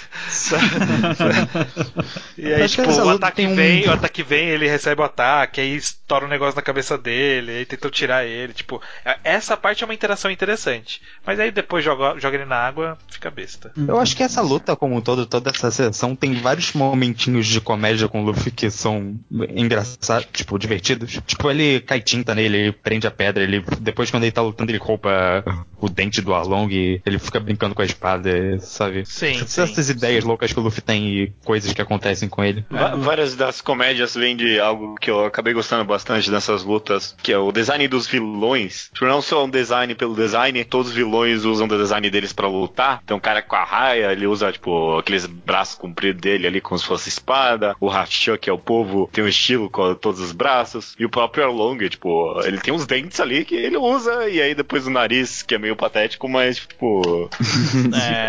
e 2.37 2.53
aí, 2.53 2.67
tipo, 2.67 2.89
o 2.91 3.09
ataque 3.09 3.37
tem 3.37 3.47
um- 3.47 3.55
vem, 3.55 3.87
o 3.87 3.91
ataque 3.93 4.23
vem, 4.23 4.49
ele 4.49 4.67
recebe 4.67 5.01
o 5.01 5.05
ataque, 5.05 5.61
aí 5.61 5.75
estoura 5.75 6.25
um 6.25 6.29
negócio 6.29 6.55
na 6.55 6.61
cabeça 6.61 6.97
dele, 6.97 7.51
aí 7.51 7.65
tentam 7.65 7.89
tirar 7.89 8.25
ele. 8.25 8.53
Tipo, 8.53 8.81
essa 9.23 9.55
parte 9.55 9.83
é 9.83 9.87
uma 9.87 9.93
interação 9.93 10.29
interessante. 10.31 11.01
Mas 11.25 11.39
aí 11.39 11.51
depois 11.51 11.83
joga, 11.85 12.19
joga 12.19 12.35
ele 12.37 12.45
na 12.45 12.57
água, 12.57 12.97
fica 13.09 13.29
besta. 13.31 13.71
Eu 13.87 13.99
acho 13.99 14.15
que 14.15 14.23
essa 14.23 14.41
luta 14.41 14.75
como 14.75 14.95
um 14.95 15.01
todo, 15.01 15.25
toda 15.25 15.49
essa 15.49 15.71
sessão, 15.71 16.15
tem 16.15 16.33
vários 16.35 16.73
momentinhos 16.73 17.47
de 17.47 17.61
comédia 17.61 18.07
com 18.07 18.21
o 18.21 18.25
Luffy 18.25 18.51
que 18.51 18.69
são 18.69 19.15
engraçados, 19.55 20.27
tipo, 20.33 20.57
divertidos. 20.59 21.19
Tipo, 21.25 21.49
ele 21.49 21.79
cai 21.81 22.01
tinta 22.01 22.35
nele, 22.35 22.57
ele 22.57 22.71
prende 22.83 23.07
a 23.07 23.11
pedra, 23.11 23.43
ele 23.43 23.63
depois 23.79 24.09
quando 24.11 24.23
ele 24.23 24.31
tá 24.31 24.41
lutando 24.41 24.71
ele 24.71 24.77
rouba 24.77 25.43
o 25.79 25.89
dente 25.89 26.21
do 26.21 26.33
Arlong, 26.33 26.71
e 26.71 27.01
ele 27.05 27.19
fica 27.19 27.39
brincando 27.39 27.73
com 27.73 27.81
a 27.81 27.85
espada, 27.85 28.59
sabe? 28.59 29.05
Sim, 29.05 29.45
sim. 29.45 29.61
Essas 29.61 29.89
ideias 29.89 30.23
loucas 30.23 30.53
que 30.53 30.59
o 30.59 30.63
Luffy 30.63 30.81
tem 30.81 31.07
e 31.07 31.33
coisas 31.43 31.73
que 31.73 31.81
acontecem 31.81 32.29
com 32.29 32.43
ele. 32.43 32.65
Várias 32.97 33.35
das 33.35 33.61
comédias 33.61 34.15
vêm 34.15 34.35
de 34.35 34.59
algo 34.59 34.95
que 34.95 35.09
eu 35.09 35.25
acabei 35.25 35.53
gostando 35.53 35.83
bastante 35.85 36.29
dessas 36.29 36.63
lutas, 36.63 37.15
que 37.21 37.31
é 37.31 37.37
o 37.37 37.51
design 37.51 37.87
dos 37.87 38.07
vilões. 38.07 38.89
Tipo, 38.93 39.05
não 39.05 39.21
só 39.21 39.45
um 39.45 39.49
design 39.49 39.93
pelo 39.95 40.15
design, 40.15 40.63
todos 40.63 40.89
os 40.89 40.93
vilões 40.93 41.45
usam 41.45 41.67
o 41.67 41.77
design 41.77 42.09
deles 42.09 42.33
pra 42.33 42.47
lutar. 42.47 43.01
Então 43.03 43.17
o 43.17 43.21
cara 43.21 43.41
com 43.41 43.55
a 43.55 43.63
raia, 43.63 44.11
ele 44.11 44.27
usa, 44.27 44.51
tipo, 44.51 44.97
aqueles 44.97 45.25
braços 45.25 45.75
compridos 45.75 46.21
dele 46.21 46.47
ali 46.47 46.61
como 46.61 46.77
se 46.77 46.85
fosse 46.85 47.09
espada. 47.09 47.75
O 47.79 47.89
Hachio, 47.89 48.37
que 48.37 48.49
é 48.49 48.53
o 48.53 48.57
povo, 48.57 49.09
tem 49.11 49.23
um 49.23 49.27
estilo 49.27 49.69
com 49.69 49.95
todos 49.95 50.19
os 50.19 50.31
braços. 50.31 50.95
E 50.99 51.05
o 51.05 51.09
próprio 51.09 51.43
Arlong, 51.43 51.77
tipo, 51.89 52.39
ele 52.43 52.59
tem 52.59 52.70
uns 52.71 52.85
dentes 52.85 53.19
ali 53.19 53.45
que 53.45 53.55
ele 53.55 53.77
usa, 53.77 54.27
e 54.29 54.41
aí 54.41 54.55
depois 54.55 54.87
o 54.87 54.89
nariz, 54.89 55.41
que 55.41 55.55
é 55.55 55.57
meio 55.57 55.75
patético, 55.75 56.27
mas, 56.29 56.57
tipo, 56.57 57.29
É. 57.93 58.27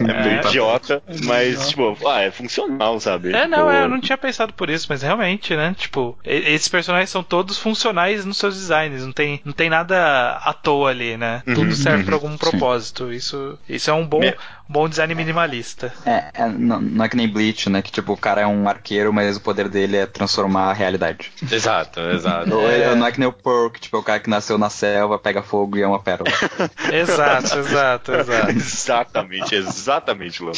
é 0.00 0.22
meio 0.22 0.40
É. 0.40 0.46
idiota. 0.48 1.02
Mas, 1.24 1.68
tipo, 1.70 1.96
ah, 2.08 2.22
é 2.22 2.30
funcional, 2.30 2.98
sabe? 3.00 3.32
É, 3.34 3.46
não, 3.46 3.58
Tipo, 3.58 3.70
é, 3.70 3.84
eu 3.84 3.88
não 3.88 4.00
tinha 4.00 4.16
pensado 4.18 4.52
por 4.52 4.70
isso, 4.70 4.86
mas 4.88 5.02
realmente, 5.02 5.54
né? 5.56 5.74
Tipo, 5.78 6.18
esses 6.24 6.68
personagens 6.68 7.10
são 7.10 7.22
todos 7.22 7.58
funcionais 7.58 8.24
nos 8.24 8.36
seus 8.38 8.54
designs, 8.56 9.04
não 9.04 9.12
tem, 9.12 9.40
não 9.44 9.52
tem 9.52 9.68
nada 9.70 10.32
à 10.44 10.52
toa 10.52 10.90
ali, 10.90 11.16
né? 11.16 11.42
Uhum, 11.46 11.54
Tudo 11.54 11.74
serve 11.74 11.98
uhum, 12.00 12.04
pra 12.04 12.14
algum 12.14 12.30
sim. 12.32 12.38
propósito. 12.38 13.12
Isso, 13.12 13.58
isso 13.68 13.90
é 13.90 13.92
um 13.92 14.06
bom, 14.06 14.20
Me- 14.20 14.34
bom 14.68 14.88
design 14.88 15.14
minimalista. 15.14 15.92
É, 16.06 16.24
é, 16.34 16.48
não, 16.48 16.80
não 16.80 17.04
é 17.04 17.08
que 17.08 17.16
nem 17.16 17.28
Bleach, 17.28 17.68
né? 17.70 17.82
Que 17.82 17.92
tipo, 17.92 18.12
o 18.12 18.16
cara 18.16 18.40
é 18.42 18.46
um 18.46 18.68
arqueiro, 18.68 19.12
mas 19.12 19.36
o 19.36 19.40
poder 19.40 19.68
dele 19.68 19.96
é 19.96 20.06
transformar 20.06 20.70
a 20.70 20.72
realidade. 20.72 21.30
Exato, 21.50 22.00
exato. 22.12 22.54
Ou 22.54 22.70
ele- 22.70 22.94
não 22.94 23.06
é 23.06 23.12
que 23.12 23.18
nem 23.20 23.28
o 23.28 23.32
Pearl, 23.32 23.68
que 23.70 23.80
tipo, 23.80 23.96
é 23.96 24.00
o 24.00 24.02
cara 24.02 24.20
que 24.20 24.30
nasceu 24.30 24.56
na 24.58 24.70
selva, 24.70 25.18
pega 25.18 25.42
fogo 25.42 25.76
e 25.76 25.82
é 25.82 25.86
uma 25.86 25.98
pérola. 26.00 26.30
Exato, 26.92 27.58
exato, 27.58 28.12
exato. 28.14 28.50
exatamente, 28.56 29.54
exatamente, 29.54 30.42
Lama. 30.42 30.54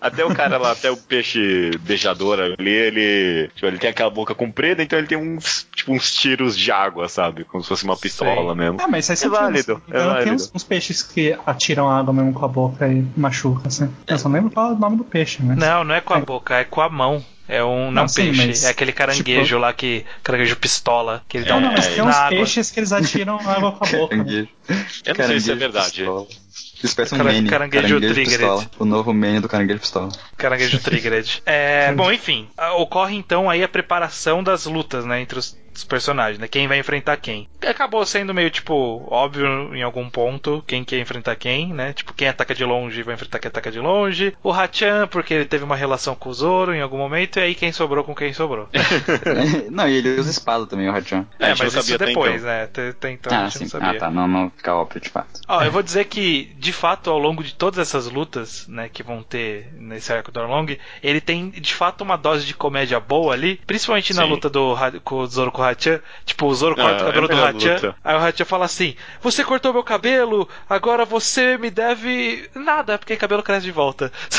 Até 0.00 0.24
o 0.24 0.34
cara 0.34 0.58
lá, 0.58 0.72
até 0.72 0.90
o 0.90 0.96
peixe 0.96 1.70
beijador 1.80 2.38
ali, 2.40 2.70
ele, 2.70 3.48
tipo, 3.54 3.66
ele 3.66 3.78
tem 3.78 3.90
aquela 3.90 4.10
boca 4.10 4.34
comprida, 4.34 4.82
então 4.82 4.98
ele 4.98 5.08
tem 5.08 5.18
uns, 5.18 5.66
tipo, 5.74 5.92
uns 5.92 6.12
tiros 6.12 6.56
de 6.56 6.70
água, 6.70 7.08
sabe? 7.08 7.44
Como 7.44 7.62
se 7.62 7.68
fosse 7.68 7.84
uma 7.84 7.96
pistola 7.96 8.54
mesmo. 8.54 8.78
Ah, 8.80 8.88
mas 8.88 9.06
faz 9.06 9.22
É 9.22 9.28
válido, 9.28 9.82
Então, 9.88 9.98
é 9.98 10.02
Tem 10.04 10.12
válido. 10.12 10.32
uns, 10.34 10.52
uns 10.54 10.62
peixes 10.64 11.02
que 11.02 11.36
atiram 11.46 11.88
água 11.90 12.12
mesmo 12.12 12.32
com 12.32 12.44
a 12.44 12.48
boca 12.48 12.86
e 12.88 13.04
machuca, 13.16 13.68
assim. 13.68 13.90
Eu 14.06 14.18
só 14.18 14.28
lembro 14.28 14.50
qual 14.50 14.70
é 14.70 14.72
o 14.72 14.76
nome 14.78 14.96
do 14.96 15.04
peixe, 15.04 15.42
né? 15.42 15.54
Não, 15.56 15.84
não 15.84 15.94
é 15.94 16.00
com 16.00 16.14
a 16.14 16.20
boca, 16.20 16.54
é 16.56 16.64
com 16.64 16.80
a 16.80 16.88
mão. 16.88 17.24
É 17.48 17.62
um 17.62 17.86
não, 17.92 18.02
Não, 18.02 18.08
sim, 18.08 18.24
peixe, 18.24 18.46
mas, 18.48 18.64
é 18.64 18.70
aquele 18.70 18.90
caranguejo 18.92 19.44
tipo- 19.44 19.58
lá 19.60 19.72
que 19.72 20.04
caranguejo 20.22 20.56
pistola 20.56 21.22
que 21.28 21.36
ele 21.38 21.44
dá 21.46 21.52
Não, 21.52 21.58
um 21.58 21.62
não, 21.62 21.72
mas 21.74 21.86
É, 21.86 21.90
tem 21.94 22.02
uns 22.02 22.14
água. 22.16 22.28
peixes 22.30 22.70
que 22.72 22.80
eles 22.80 22.92
atiram 22.92 23.38
água 23.38 23.70
com 23.72 23.84
a 23.84 23.88
boca. 23.88 24.16
né? 24.16 24.24
Caranguejo. 24.24 24.48
Eu 24.68 24.74
não 24.74 24.84
sei 24.84 24.88
se 24.88 25.10
é 25.10 25.14
Caranguejo 25.14 25.56
verdade. 25.56 25.90
pistola. 25.92 26.26
Parece 26.96 27.14
um 27.14 27.18
Cara- 27.18 27.32
meme. 27.32 27.48
caranguejo 27.48 28.00
triggered. 28.00 28.30
pistola. 28.30 28.70
O 28.78 28.84
novo 28.84 29.12
meme 29.12 29.40
do 29.40 29.48
caranguejo 29.48 29.78
pistola. 29.80 30.08
Caranguejo 30.36 30.78
Triggered. 30.80 31.42
É, 31.46 31.92
bom, 31.92 32.10
enfim, 32.12 32.48
ocorre 32.76 33.14
então 33.16 33.48
aí 33.48 33.62
a 33.62 33.68
preparação 33.68 34.42
das 34.42 34.66
lutas, 34.66 35.04
né, 35.04 35.20
entre 35.20 35.38
os, 35.38 35.56
os 35.76 35.84
personagens, 35.84 36.38
né? 36.38 36.48
Quem 36.48 36.66
vai 36.68 36.78
enfrentar 36.78 37.16
quem. 37.16 37.48
Acabou 37.66 38.04
sendo 38.06 38.32
meio, 38.34 38.50
tipo, 38.50 39.06
óbvio 39.10 39.74
em 39.74 39.82
algum 39.82 40.08
ponto 40.08 40.62
quem 40.66 40.84
quer 40.84 40.98
enfrentar 41.00 41.36
quem, 41.36 41.72
né? 41.72 41.92
Tipo, 41.92 42.12
quem 42.14 42.28
ataca 42.28 42.54
de 42.54 42.64
longe 42.64 43.02
vai 43.02 43.14
enfrentar 43.14 43.38
quem 43.38 43.48
ataca 43.48 43.70
de 43.70 43.78
longe. 43.80 44.36
O 44.42 44.50
Hachan, 44.50 45.06
porque 45.08 45.34
ele 45.34 45.44
teve 45.44 45.64
uma 45.64 45.76
relação 45.76 46.14
com 46.14 46.28
o 46.30 46.34
Zoro 46.34 46.74
em 46.74 46.80
algum 46.80 46.98
momento, 46.98 47.38
e 47.38 47.42
aí 47.42 47.54
quem 47.54 47.72
sobrou 47.72 48.04
com 48.04 48.14
quem 48.14 48.32
sobrou. 48.32 48.68
não, 49.70 49.88
e 49.88 49.96
ele 49.96 50.18
usa 50.18 50.30
espada 50.30 50.66
também, 50.66 50.88
o 50.88 50.92
Hachan. 50.92 51.26
É, 51.38 51.46
a 51.46 51.48
É, 51.48 51.54
gente 51.54 51.58
mas 51.64 51.72
isso 51.74 51.82
sabia 51.82 51.96
até 51.96 52.06
depois, 52.06 52.34
então. 52.36 52.46
né? 52.46 52.62
Até, 52.64 52.88
até 52.90 53.10
então 53.10 53.32
a 53.32 53.36
Ah, 53.36 53.44
gente 53.44 53.58
sim. 53.58 53.64
não 53.64 53.70
sabia. 53.70 53.90
Ah, 53.90 53.94
tá. 53.94 54.10
Não, 54.10 54.28
não 54.28 54.50
fica 54.56 54.74
óbvio 54.74 55.00
de 55.00 55.08
fato. 55.08 55.40
Ó, 55.48 55.62
eu 55.62 55.70
vou 55.70 55.82
dizer 55.82 56.04
que, 56.06 56.54
de 56.58 56.72
fato, 56.72 57.10
ao 57.10 57.18
longo 57.18 57.42
de 57.42 57.54
todas 57.54 57.78
essas 57.78 58.06
lutas, 58.10 58.66
né, 58.68 58.88
que 58.88 59.02
vão 59.02 59.22
ter 59.22 59.68
nesse 59.74 60.12
arco 60.12 60.30
do 60.32 60.40
Arlong, 60.40 60.78
ele 61.02 61.20
tem, 61.20 61.50
de 61.50 61.74
fato, 61.74 62.02
uma 62.02 62.16
dose 62.16 62.46
de 62.46 62.54
comédia 62.54 62.98
boa 63.00 63.32
ali, 63.34 63.60
principalmente 63.66 64.14
na 64.14 64.22
Sim. 64.24 64.28
luta 64.30 64.48
do, 64.50 64.76
com 65.04 65.16
o 65.16 65.26
Zoro 65.26 65.52
com 65.52 65.62
o 65.62 65.64
Hachan. 65.68 66.00
Tipo, 66.24 66.46
o 66.46 66.54
Zoro 66.54 66.74
Ah, 66.78 66.82
corta 66.82 67.04
o 67.04 67.08
é 67.08 67.12
cabelo 67.12 67.24
a 67.26 67.28
do 67.28 67.36
Hachan, 67.58 67.74
luta. 67.74 67.94
aí 68.04 68.16
o 68.16 68.18
Hachan 68.18 68.44
fala 68.44 68.64
assim, 68.64 68.94
você 69.22 69.44
cortou 69.44 69.72
meu 69.72 69.82
cabelo, 69.84 70.48
agora 70.68 71.04
você 71.04 71.56
me 71.58 71.70
deve 71.70 72.48
nada, 72.54 72.98
porque 72.98 73.16
cabelo 73.16 73.42
cresce 73.42 73.64
de 73.66 73.72
volta. 73.72 74.10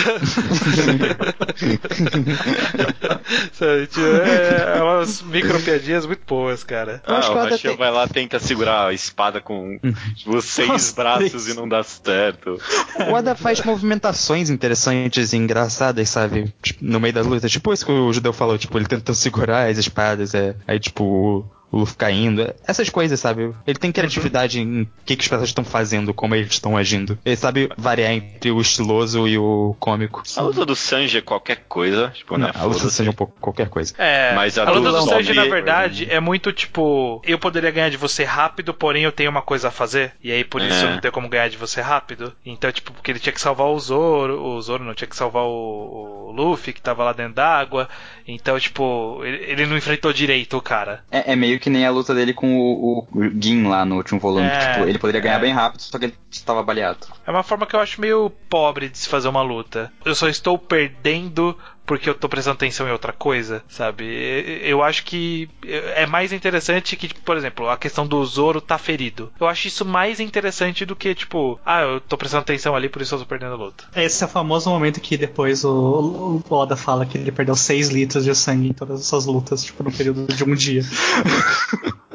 Sabe, 3.53 3.87
tipo, 3.87 4.05
é, 4.05 4.77
é 4.77 4.83
umas 4.83 5.21
micro 5.21 5.59
piadinhas 5.61 6.05
muito 6.05 6.21
boas, 6.27 6.63
cara. 6.63 7.01
Ah, 7.05 7.31
o 7.31 7.37
Hachio 7.39 7.69
tem- 7.69 7.77
vai 7.77 7.91
lá 7.91 8.07
tenta 8.07 8.39
segurar 8.39 8.87
a 8.87 8.93
espada 8.93 9.41
com 9.41 9.79
tipo, 10.15 10.41
seis 10.41 10.67
Nossa, 10.69 10.95
braços 10.95 11.29
três. 11.31 11.47
e 11.49 11.53
não 11.53 11.67
dá 11.67 11.83
certo. 11.83 12.59
O 13.09 13.13
Oda 13.13 13.35
faz 13.35 13.61
movimentações 13.63 14.49
interessantes 14.49 15.33
e 15.33 15.37
engraçadas, 15.37 16.09
sabe? 16.09 16.53
Tipo, 16.61 16.83
no 16.85 16.99
meio 16.99 17.13
da 17.13 17.21
luta. 17.21 17.47
Tipo 17.47 17.73
isso 17.73 17.85
que 17.85 17.91
o 17.91 18.11
judeu 18.13 18.33
falou, 18.33 18.57
tipo, 18.57 18.77
ele 18.77 18.85
tentando 18.87 19.15
segurar 19.15 19.69
as 19.69 19.77
espadas, 19.77 20.33
é, 20.33 20.55
aí 20.67 20.79
tipo, 20.79 21.03
o 21.17 21.56
o 21.71 21.79
Luffy 21.79 21.95
caindo. 21.97 22.41
é- 22.41 22.55
Essas 22.67 22.89
coisas, 22.89 23.19
sabe? 23.19 23.53
Ele 23.65 23.77
tem 23.79 23.91
criatividade 23.91 24.59
em 24.61 24.83
o 24.83 24.87
que, 25.05 25.15
que 25.15 25.21
os 25.23 25.27
personagens 25.27 25.49
estão 25.49 25.63
fazendo, 25.65 26.13
como 26.13 26.33
eles 26.35 26.51
estão 26.51 26.77
agindo. 26.77 27.17
Ele 27.25 27.35
sabe 27.35 27.69
variar 27.77 28.11
entre 28.11 28.51
o 28.51 28.61
estiloso 28.61 29.27
e 29.27 29.37
o 29.37 29.75
cômico. 29.79 30.23
A 30.35 30.41
luta 30.41 30.65
do 30.65 30.75
Sanji 30.75 31.17
é 31.17 31.21
qualquer 31.21 31.65
coisa, 31.67 32.09
tipo, 32.15 32.37
Não, 32.37 32.47
né? 32.47 32.53
a 32.55 32.63
luta 32.63 32.79
foda-se. 32.79 32.95
seja 32.95 33.09
um 33.09 33.13
pouco 33.13 33.33
qualquer 33.39 33.69
coisa. 33.69 33.93
É, 33.97 34.33
Mas 34.33 34.57
a 34.57 34.63
a 34.63 34.71
luta 34.71 34.91
do 34.91 34.97
do 35.01 35.09
Sanji, 35.09 35.33
na 35.33 35.43
verdade, 35.45 36.07
é 36.09 36.19
muito 36.19 36.51
tipo: 36.53 37.21
eu 37.25 37.37
poderia 37.37 37.71
ganhar 37.71 37.89
de 37.89 37.97
você 37.97 38.23
rápido, 38.23 38.73
porém 38.73 39.03
eu 39.03 39.11
tenho 39.11 39.29
uma 39.29 39.41
coisa 39.41 39.67
a 39.67 39.71
fazer, 39.71 40.13
e 40.23 40.31
aí 40.31 40.43
por 40.43 40.61
isso 40.61 40.73
É. 40.79 40.83
eu 40.85 40.91
não 40.91 40.99
tenho 40.99 41.11
como 41.13 41.27
ganhar 41.29 41.49
de 41.49 41.57
você 41.57 41.81
rápido. 41.81 42.33
Então, 42.45 42.71
tipo, 42.71 42.91
porque 42.93 43.11
ele 43.11 43.19
tinha 43.19 43.33
que 43.33 43.41
salvar 43.41 43.67
o 43.67 43.79
Zoro, 43.79 44.41
o 44.41 44.61
Zoro 44.61 44.83
não 44.83 44.93
tinha 44.93 45.07
que 45.07 45.15
salvar 45.15 45.43
o, 45.43 46.27
o 46.29 46.31
Luffy, 46.31 46.73
que 46.73 46.81
tava 46.81 47.03
lá 47.03 47.13
dentro 47.13 47.33
d'água. 47.33 47.87
Então, 48.27 48.59
tipo, 48.59 49.21
ele, 49.23 49.37
ele 49.51 49.65
não 49.65 49.77
enfrentou 49.77 50.11
direito 50.13 50.57
o 50.57 50.61
cara. 50.61 51.03
É, 51.11 51.33
é 51.33 51.35
meio 51.35 51.56
meio 51.57 51.59
que 51.59 51.69
nem 51.69 51.85
a 51.85 51.91
luta 51.91 52.13
dele 52.13 52.33
com 52.33 52.57
o, 52.59 52.99
o 53.11 53.23
Gin 53.41 53.67
lá 53.67 53.83
no 53.83 53.95
último 53.95 54.19
volume. 54.19 54.45
É, 54.45 54.73
tipo, 54.73 54.87
ele 54.87 54.99
poderia 54.99 55.21
ganhar 55.21 55.37
é. 55.37 55.41
bem 55.41 55.51
rápido, 55.51 55.81
só 55.81 55.97
que 55.97 56.05
ele 56.05 56.13
estava 56.31 56.63
baleado. 56.63 57.07
É 57.25 57.31
uma 57.31 57.43
forma 57.43 57.65
que 57.65 57.75
eu 57.75 57.79
acho 57.79 57.99
meio 57.99 58.29
pobre 58.49 58.89
de 58.89 58.97
se 58.97 59.09
fazer 59.09 59.27
uma 59.27 59.41
luta. 59.41 59.91
Eu 60.05 60.15
só 60.15 60.29
estou 60.29 60.57
perdendo 60.57 61.57
porque 61.87 62.09
eu 62.09 62.13
tô 62.13 62.27
prestando 62.27 62.55
atenção 62.55 62.87
em 62.87 62.91
outra 62.91 63.13
coisa, 63.13 63.63
sabe? 63.69 64.05
Eu 64.61 64.83
acho 64.83 65.05
que 65.05 65.49
é 65.63 66.05
mais 66.05 66.33
interessante 66.33 66.95
que, 66.97 67.07
tipo, 67.07 67.21
por 67.21 67.37
exemplo, 67.37 67.69
a 67.69 67.77
questão 67.77 68.05
do 68.05 68.23
Zoro 68.25 68.59
tá 68.59 68.77
ferido. 68.77 69.31
Eu 69.39 69.47
acho 69.47 69.67
isso 69.67 69.85
mais 69.85 70.19
interessante 70.19 70.85
do 70.85 70.95
que, 70.95 71.15
tipo, 71.15 71.59
ah, 71.65 71.81
eu 71.81 72.01
tô 72.01 72.17
prestando 72.17 72.41
atenção 72.41 72.75
ali, 72.75 72.89
por 72.89 73.01
isso 73.01 73.15
eu 73.15 73.19
tô 73.19 73.25
perdendo 73.25 73.53
a 73.53 73.57
luta. 73.57 73.85
Esse 73.95 74.23
é 74.23 74.27
o 74.27 74.29
famoso 74.29 74.69
momento 74.69 74.99
que 74.99 75.17
depois 75.17 75.63
o, 75.63 76.43
o 76.49 76.53
Oda 76.53 76.75
fala 76.75 77.05
que 77.05 77.17
ele 77.17 77.31
perdeu 77.31 77.55
6 77.55 77.89
litros 77.89 78.25
de 78.25 78.35
sangue 78.35 78.69
em 78.69 78.73
todas 78.73 78.99
essas 78.99 79.25
lutas, 79.25 79.63
tipo, 79.63 79.81
no 79.83 79.91
período 79.91 80.27
de 80.27 80.43
um 80.43 80.53
dia. 80.53 80.83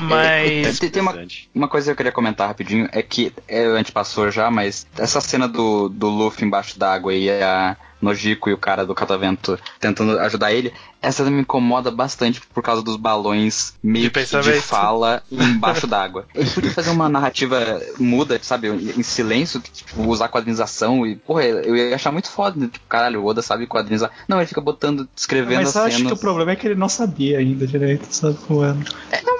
Mas. 0.00 0.78
Tem, 0.78 0.90
tem 0.90 1.02
uma, 1.02 1.14
uma 1.54 1.68
coisa 1.68 1.86
que 1.86 1.92
eu 1.92 1.96
queria 1.96 2.12
comentar 2.12 2.48
rapidinho, 2.48 2.88
é 2.92 3.02
que 3.02 3.32
é, 3.48 3.66
a 3.66 3.76
gente 3.76 3.92
passou 3.92 4.30
já, 4.30 4.50
mas 4.50 4.86
essa 4.98 5.20
cena 5.20 5.48
do, 5.48 5.88
do 5.88 6.08
Luffy 6.08 6.44
embaixo 6.44 6.78
d'água 6.78 7.14
e 7.14 7.30
a 7.30 7.76
Nojiko 8.00 8.50
e 8.50 8.52
o 8.52 8.58
cara 8.58 8.84
do 8.84 8.94
catavento 8.94 9.58
tentando 9.78 10.18
ajudar 10.18 10.52
ele, 10.52 10.72
essa 11.02 11.24
me 11.24 11.40
incomoda 11.42 11.90
bastante 11.90 12.40
por 12.54 12.62
causa 12.62 12.80
dos 12.82 12.96
balões 12.96 13.74
meio 13.82 14.04
De 14.04 14.10
que 14.10 14.40
de 14.40 14.60
fala 14.60 15.22
embaixo 15.30 15.86
d'água. 15.86 16.26
Ele 16.34 16.48
podia 16.50 16.70
fazer 16.70 16.90
uma 16.90 17.08
narrativa 17.08 17.80
muda, 17.98 18.38
sabe, 18.42 18.68
em 18.68 19.02
silêncio, 19.02 19.60
tipo, 19.60 20.02
usar 20.08 20.28
quadrinização 20.28 21.06
e, 21.06 21.16
porra, 21.16 21.44
eu 21.44 21.76
ia 21.76 21.94
achar 21.94 22.12
muito 22.12 22.30
foda, 22.30 22.58
né? 22.58 22.68
tipo, 22.72 22.86
caralho, 22.88 23.20
o 23.22 23.26
Oda 23.26 23.42
sabe 23.42 23.66
quadrinizar. 23.66 24.10
Não, 24.28 24.38
ele 24.38 24.46
fica 24.46 24.60
botando, 24.60 25.08
descrevendo 25.14 25.56
Mas 25.60 25.68
as 25.70 25.74
eu 25.76 25.82
acho 25.82 25.96
cenas. 25.96 26.12
que 26.12 26.18
o 26.18 26.20
problema 26.20 26.52
é 26.52 26.56
que 26.56 26.66
ele 26.66 26.74
não 26.76 26.88
sabia 26.88 27.38
ainda 27.38 27.66
direito, 27.66 28.06
sabe 28.10 28.36
como 28.46 28.64
é. 28.64 28.72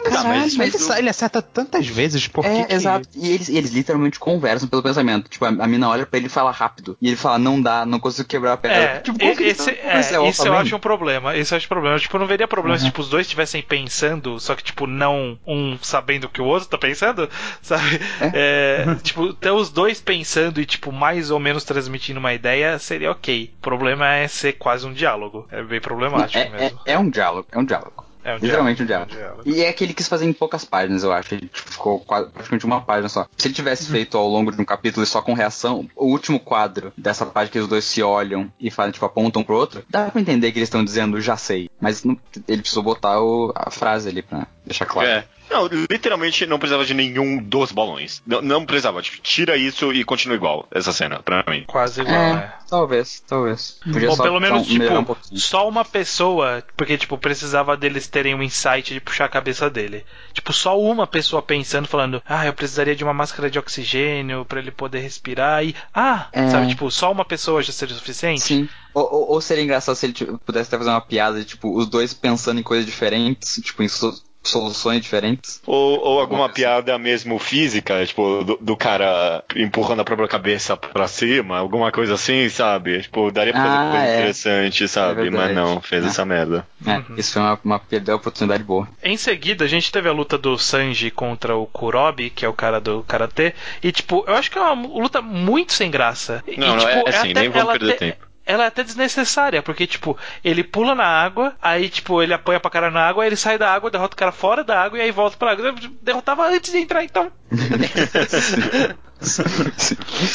Tá, 0.03 0.25
mas, 0.25 0.55
Mas 0.57 0.73
mas 0.75 0.89
ele, 0.91 0.99
ele 0.99 1.09
acerta 1.11 1.41
tantas 1.41 1.87
vezes, 1.87 2.27
por 2.27 2.45
É, 2.45 2.63
que 2.63 2.65
que- 2.67 2.75
exato. 2.75 3.09
E 3.15 3.31
eles, 3.31 3.49
eles 3.49 3.71
literalmente 3.71 4.19
conversam 4.19 4.69
pelo 4.69 4.83
pensamento. 4.83 5.29
Tipo, 5.29 5.45
a, 5.45 5.49
a 5.49 5.67
mina 5.67 5.89
olha 5.89 6.05
pra 6.05 6.19
ele 6.19 6.27
e 6.27 6.31
fala 6.31 6.51
rápido. 6.51 6.97
E 7.01 7.07
ele 7.09 7.17
fala, 7.17 7.39
não 7.39 7.61
dá, 7.63 7.87
não 7.87 8.01
consigo 8.01 8.29
quebrar 8.29 8.55
a 8.55 8.57
pedra. 8.57 8.77
É, 8.77 8.99
tipo, 9.01 9.17
que 9.19 9.43
esse, 9.45 9.71
tá- 9.71 9.71
é, 9.71 9.97
é, 9.99 10.29
isso 10.29 10.47
eu 10.47 10.55
acho 10.55 10.75
um 10.77 10.81
problema. 10.81 11.37
Isso 11.37 11.52
eu 11.53 11.57
acho 11.59 11.67
um 11.67 11.69
problema. 11.69 11.99
Tipo, 11.99 12.17
eu 12.17 12.21
não 12.21 12.27
veria 12.27 12.49
problema 12.49 12.79
se 12.79 12.85
Uhum. 12.85 12.91
tipo, 12.91 13.01
os 13.03 13.09
dois 13.09 13.27
estivessem 13.27 13.63
pensando, 13.63 14.39
só 14.41 14.55
que, 14.55 14.63
tipo, 14.65 14.87
não 14.87 15.39
um 15.47 15.79
sabendo 15.81 16.25
o 16.25 16.29
que 16.29 16.41
o 16.41 16.45
outro 16.47 16.69
tá 16.69 16.79
pensando, 16.79 17.29
sabe? 17.63 18.01
É, 18.33 18.95
tipo, 19.03 19.31
até 19.31 19.53
os 19.53 19.71
dois 19.71 20.01
pensando 20.01 20.61
e, 20.61 20.67
tipo, 20.67 20.91
mais 20.93 21.31
ou 21.31 21.39
menos 21.39 21.65
transmitindo 21.65 22.19
uma 22.21 22.33
ideia 22.35 22.79
seria 22.79 23.11
ok. 23.11 23.53
O 23.59 23.61
problema 23.63 24.09
é 24.15 24.29
ser 24.29 24.55
quase 24.55 24.87
um 24.87 24.93
diálogo. 24.93 25.47
É 25.51 25.63
bem 25.63 25.81
problemático 25.81 26.39
É, 26.39 26.47
é, 26.47 26.51
mesmo. 26.51 26.81
é 26.85 26.99
um 26.99 27.09
diálogo, 27.11 27.49
é 27.53 27.59
um 27.59 27.65
diálogo. 27.65 28.05
É 28.25 28.35
um 28.35 28.39
Literalmente 28.39 28.83
um 28.83 28.87
diálogo, 28.87 29.11
diálogo. 29.11 29.43
E 29.47 29.63
é 29.63 29.73
que 29.73 29.83
ele 29.85 29.95
quis 29.95 30.07
fazer 30.09 30.27
em 30.27 30.33
poucas 30.33 30.65
páginas, 30.65 31.03
eu 31.03 31.13
acho. 31.13 31.35
Ele 31.35 31.49
tipo, 31.49 31.71
ficou 31.71 32.01
quase, 32.01 32.31
praticamente 32.31 32.65
uma 32.67 32.81
página 32.81 33.09
só. 33.09 33.27
Se 33.37 33.49
ele 33.49 33.55
tivesse 33.55 33.87
feito 33.91 34.17
ao 34.17 34.29
longo 34.29 34.53
de 34.53 34.61
um 34.61 34.65
capítulo 34.65 35.03
e 35.05 35.07
só 35.07 35.21
com 35.21 35.35
reação, 35.35 35.89
o 35.97 36.07
último 36.07 36.39
quadro 36.39 36.93
dessa 36.97 37.27
página 37.27 37.51
que 37.53 37.59
os 37.59 37.69
dois 37.69 37.85
se 37.85 38.03
olham 38.03 38.53
e 38.61 38.71
fazem, 38.71 38.93
tipo, 38.93 39.05
apontam 39.05 39.43
pro 39.43 39.57
outro, 39.57 39.83
dá 39.89 40.11
pra 40.11 40.21
entender 40.21 40.53
que 40.53 40.59
eles 40.59 40.69
estão 40.69 40.85
dizendo 40.85 41.21
já 41.21 41.37
sei. 41.37 41.69
Mas 41.81 42.05
não- 42.05 42.17
ele 42.47 42.61
precisou 42.63 42.83
botar 42.83 43.21
o- 43.21 43.53
a 43.55 43.71
frase 43.71 44.09
ali 44.09 44.23
pra 44.23 44.47
deixar 44.65 44.87
claro. 44.87 45.09
É. 45.09 45.25
Não, 45.53 45.67
literalmente 45.91 46.47
não 46.47 46.59
precisava 46.59 46.85
de 46.85 46.95
nenhum 46.95 47.39
dos 47.43 47.71
balões. 47.73 48.23
Não, 48.27 48.41
não 48.41 48.65
precisava. 48.65 49.03
Tipo, 49.03 49.19
tira 49.23 49.57
isso 49.57 49.93
e 49.93 50.03
continua 50.05 50.37
igual 50.37 50.67
essa 50.71 50.93
cena, 50.93 51.21
pra 51.23 51.45
mim. 51.49 51.65
Quase 51.67 52.01
igual, 52.01 52.15
É, 52.17 52.33
né? 52.35 52.53
talvez, 52.69 53.21
talvez. 53.27 53.79
Podia 53.85 54.09
Ou 54.11 54.17
só 54.17 54.23
pelo 54.23 54.41
menos, 54.41 54.67
só 54.67 54.73
um 54.73 54.79
tipo, 54.79 55.05
pouquinho. 55.05 55.41
só 55.41 55.69
uma 55.69 55.85
pessoa, 55.85 56.65
porque, 56.77 56.97
tipo, 56.97 57.19
precisava 57.19 57.77
deles 57.77 58.07
terem 58.07 58.35
um 58.35 58.43
insight 58.43 58.95
de 58.95 59.01
puxar 59.01 59.27
a 59.27 59.29
cabeça 59.29 59.69
dele. 59.69 60.05
Tipo, 60.33 60.53
só 60.53 60.81
uma 60.81 61.07
pessoa 61.07 61.43
pensando, 61.43 61.87
falando, 61.87 62.23
ah, 62.27 62.47
eu 62.47 62.53
precisaria 62.55 62.97
de 62.97 63.05
uma 63.05 63.13
máscara 63.15 63.51
de 63.51 63.59
oxigênio 63.59 64.45
pra 64.47 64.59
ele 64.59 64.71
poder 64.71 65.01
respirar 65.01 65.65
e, 65.65 65.75
ah, 65.95 66.29
É. 66.33 66.49
sabe, 66.49 66.69
tipo, 66.69 66.91
só 66.91 67.13
uma 67.13 67.25
pessoa 67.25 67.63
já 67.63 67.73
seria 67.73 67.95
o 67.95 67.99
suficiente? 67.99 68.41
Sim. 68.41 68.69
Ou, 68.95 69.03
ou- 69.05 69.31
ou 69.33 69.41
seria 69.41 69.65
engraçado 69.65 69.95
se 69.97 70.07
ele 70.07 70.13
tipo, 70.13 70.39
pudesse 70.39 70.69
até 70.69 70.79
fazer 70.79 70.91
uma 70.91 71.01
piada 71.01 71.39
de, 71.39 71.45
tipo, 71.45 71.77
os 71.77 71.87
dois 71.87 72.13
pensando 72.15 72.61
em 72.61 72.63
coisas 72.63 72.85
diferentes, 72.87 73.61
tipo, 73.63 73.83
em 73.83 73.89
so- 73.89 74.15
soluções 74.43 75.01
diferentes. 75.01 75.61
Ou, 75.67 75.99
ou 76.01 76.21
alguma 76.21 76.49
piada 76.49 76.99
mesmo 76.99 77.39
física, 77.39 78.05
tipo, 78.05 78.43
do, 78.45 78.59
do 78.61 78.77
cara 78.77 79.45
empurrando 79.57 80.01
a 80.01 80.05
própria 80.05 80.29
cabeça 80.29 80.77
pra 80.77 81.07
cima, 81.07 81.59
alguma 81.59 81.93
coisa 81.93 82.15
assim, 82.15 82.49
sabe? 82.49 83.03
Tipo, 83.03 83.31
daria 83.31 83.53
pra 83.53 83.63
fazer 83.63 83.77
Ah, 83.77 83.91
coisa 83.91 84.07
é. 84.07 84.15
interessante, 84.19 84.89
sabe? 84.89 85.27
É 85.27 85.31
Mas 85.31 85.55
não, 85.55 85.81
fez 85.81 86.05
É. 86.05 86.09
essa 86.09 86.25
merda. 86.25 86.67
É, 86.87 86.97
Uhum. 86.97 87.05
isso 87.17 87.33
foi 87.35 87.43
uma, 87.43 87.59
uma 87.65 87.79
perda 87.79 88.07
de 88.07 88.13
oportunidade 88.13 88.63
boa. 88.65 88.89
Em 89.03 89.17
seguida, 89.17 89.65
a 89.65 89.69
gente 89.69 89.91
teve 89.93 90.09
a 90.09 90.13
luta 90.13 90.37
do 90.37 90.59
Sanji 90.59 91.11
contra 91.11 91.57
o 91.57 91.67
Kurobi, 91.67 92.31
que 92.31 92.45
é 92.45 92.49
o 92.49 92.53
cara 92.53 92.81
do 92.81 93.03
Karatê, 93.05 93.55
e, 93.83 93.93
tipo, 93.93 94.25
eu 94.27 94.35
acho 94.35 94.51
que 94.51 94.59
é 94.59 94.61
uma 94.61 94.87
luta 94.87 95.23
muito 95.23 95.73
sem 95.73 95.91
graça. 95.91 96.43
E, 96.47 96.59
Não, 96.59 96.77
não, 96.77 96.79
tipo, 96.79 97.09
é 97.09 97.17
assim, 97.17 97.33
nem 97.33 97.49
vamos 97.49 97.73
perder 97.73 97.97
tempo. 97.97 98.32
Ela 98.45 98.65
é 98.65 98.67
até 98.67 98.83
desnecessária, 98.83 99.63
porque, 99.63 99.87
tipo, 99.87 100.17
ele 100.45 100.65
pula 100.65 100.95
na 100.95 101.05
água, 101.07 101.55
aí, 101.63 101.89
tipo, 101.89 102.23
ele 102.23 102.35
apoia 102.35 102.59
pra 102.61 102.71
cara 102.71 102.91
na 102.91 103.07
água, 103.07 103.23
aí 103.23 103.29
ele 103.29 103.37
sai 103.37 103.57
da 103.59 103.73
água, 103.73 103.91
derrota 103.91 104.15
o 104.15 104.19
cara 104.19 104.33
fora 104.33 104.65
da 104.65 104.81
água 104.83 104.99
e 104.99 105.03
aí 105.03 105.11
volta 105.13 105.37
pra 105.37 105.53
água. 105.53 105.67
Eu 105.69 105.75
derrotava 106.03 106.49
antes 106.49 106.73
de 106.73 106.79
entrar, 106.79 107.05
então. 107.05 107.31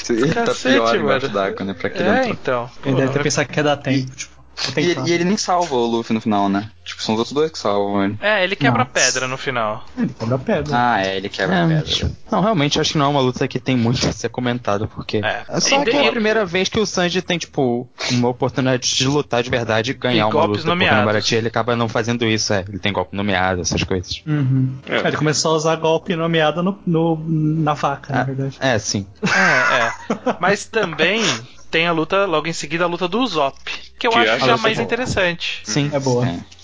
ele 0.09 0.33
tá 0.33 0.45
Cacete, 0.45 0.75
pior 0.75 0.95
embaixo 0.95 1.29
d'água, 1.29 1.65
né? 1.65 1.73
Pra 1.73 1.89
que 1.89 1.97
ele 1.97 2.09
É, 2.09 2.13
entrou. 2.29 2.31
então. 2.33 2.71
Ele 2.85 2.95
deve 2.95 3.11
ter 3.11 3.17
Pô, 3.19 3.23
pensado 3.23 3.47
que 3.49 3.59
ia 3.59 3.63
dar 3.63 3.77
tempo, 3.77 4.15
tipo. 4.15 4.36
E 4.75 5.09
e 5.09 5.13
ele 5.13 5.23
nem 5.23 5.37
salva 5.37 5.75
o 5.75 5.85
Luffy 5.85 6.13
no 6.13 6.21
final, 6.21 6.49
né? 6.49 6.69
Tipo, 6.83 7.03
são 7.03 7.13
os 7.15 7.19
outros 7.19 7.33
dois 7.35 7.51
que 7.51 7.59
salvam 7.59 8.03
ele. 8.05 8.17
É, 8.21 8.43
ele 8.43 8.55
quebra 8.55 8.81
a 8.81 8.85
Nossa. 8.85 8.91
pedra 9.05 9.27
no 9.27 9.37
final. 9.37 9.85
Ele 9.97 10.09
quebra 10.17 10.35
a 10.35 10.39
pedra. 10.39 10.73
Ah, 10.75 11.05
é, 11.05 11.17
ele 11.17 11.29
quebra 11.29 11.55
É, 11.57 11.67
pedra. 11.67 12.11
Não, 12.31 12.41
realmente 12.41 12.79
acho 12.79 12.93
que 12.93 12.97
não 12.97 13.05
é 13.05 13.09
uma 13.09 13.19
luta 13.21 13.47
que 13.47 13.59
tem 13.59 13.75
muito 13.77 14.07
a 14.07 14.11
ser 14.11 14.29
comentado, 14.29 14.87
porque 14.87 15.17
É. 15.17 15.43
é, 15.49 15.59
só 15.59 15.83
que 15.83 15.91
é 15.91 16.07
a 16.07 16.11
primeira 16.11 16.45
vez 16.45 16.69
que 16.69 16.79
o 16.79 16.85
Sanji 16.85 17.21
tem, 17.21 17.37
tipo, 17.37 17.87
uma 18.11 18.29
oportunidade 18.29 18.95
de 18.95 19.07
lutar 19.07 19.43
de 19.43 19.49
verdade 19.49 19.91
e 19.91 19.93
ganhar 19.93 20.21
E 20.21 20.23
uma 20.23 20.31
golpes 20.31 20.49
luta. 20.49 20.57
Porque 20.61 20.69
nomeados. 20.69 20.99
no 20.99 21.05
Baratie 21.05 21.35
ele 21.37 21.47
acaba 21.49 21.75
não 21.75 21.89
fazendo 21.89 22.25
isso, 22.25 22.53
é. 22.53 22.63
Ele 22.67 22.79
tem 22.79 22.91
golpe 22.93 23.15
nomeado, 23.15 23.61
essas 23.61 23.83
coisas. 23.83 24.23
Uhum. 24.25 24.75
É. 24.87 25.07
Ele 25.07 25.17
começou 25.17 25.53
a 25.53 25.55
usar 25.57 25.75
golpe 25.75 26.15
nomeado 26.15 26.63
no, 26.63 26.79
no- 26.87 27.23
na 27.27 27.73
vaca, 27.73 28.13
na 28.13 28.23
verdade. 28.23 28.55
É, 28.59 28.79
sim. 28.79 29.05
É, 29.23 29.83
é. 29.83 30.35
Mas 30.39 30.65
também 30.65 31.21
tem 31.69 31.87
a 31.87 31.91
luta, 31.91 32.25
logo 32.25 32.47
em 32.47 32.53
seguida, 32.53 32.83
a 32.83 32.87
luta 32.87 33.07
do 33.07 33.19
Usopp. 33.19 33.57
Que 33.99 34.07
eu 34.07 34.11
Que 34.11 34.17
acho 34.19 34.31
acho 34.31 34.45
já 34.45 34.57
mais 34.57 34.79
é 34.79 34.83
interessante. 34.83 35.61
Sim. 35.63 35.89
É 35.93 35.99
boa. 35.99 36.27
É. 36.27 36.56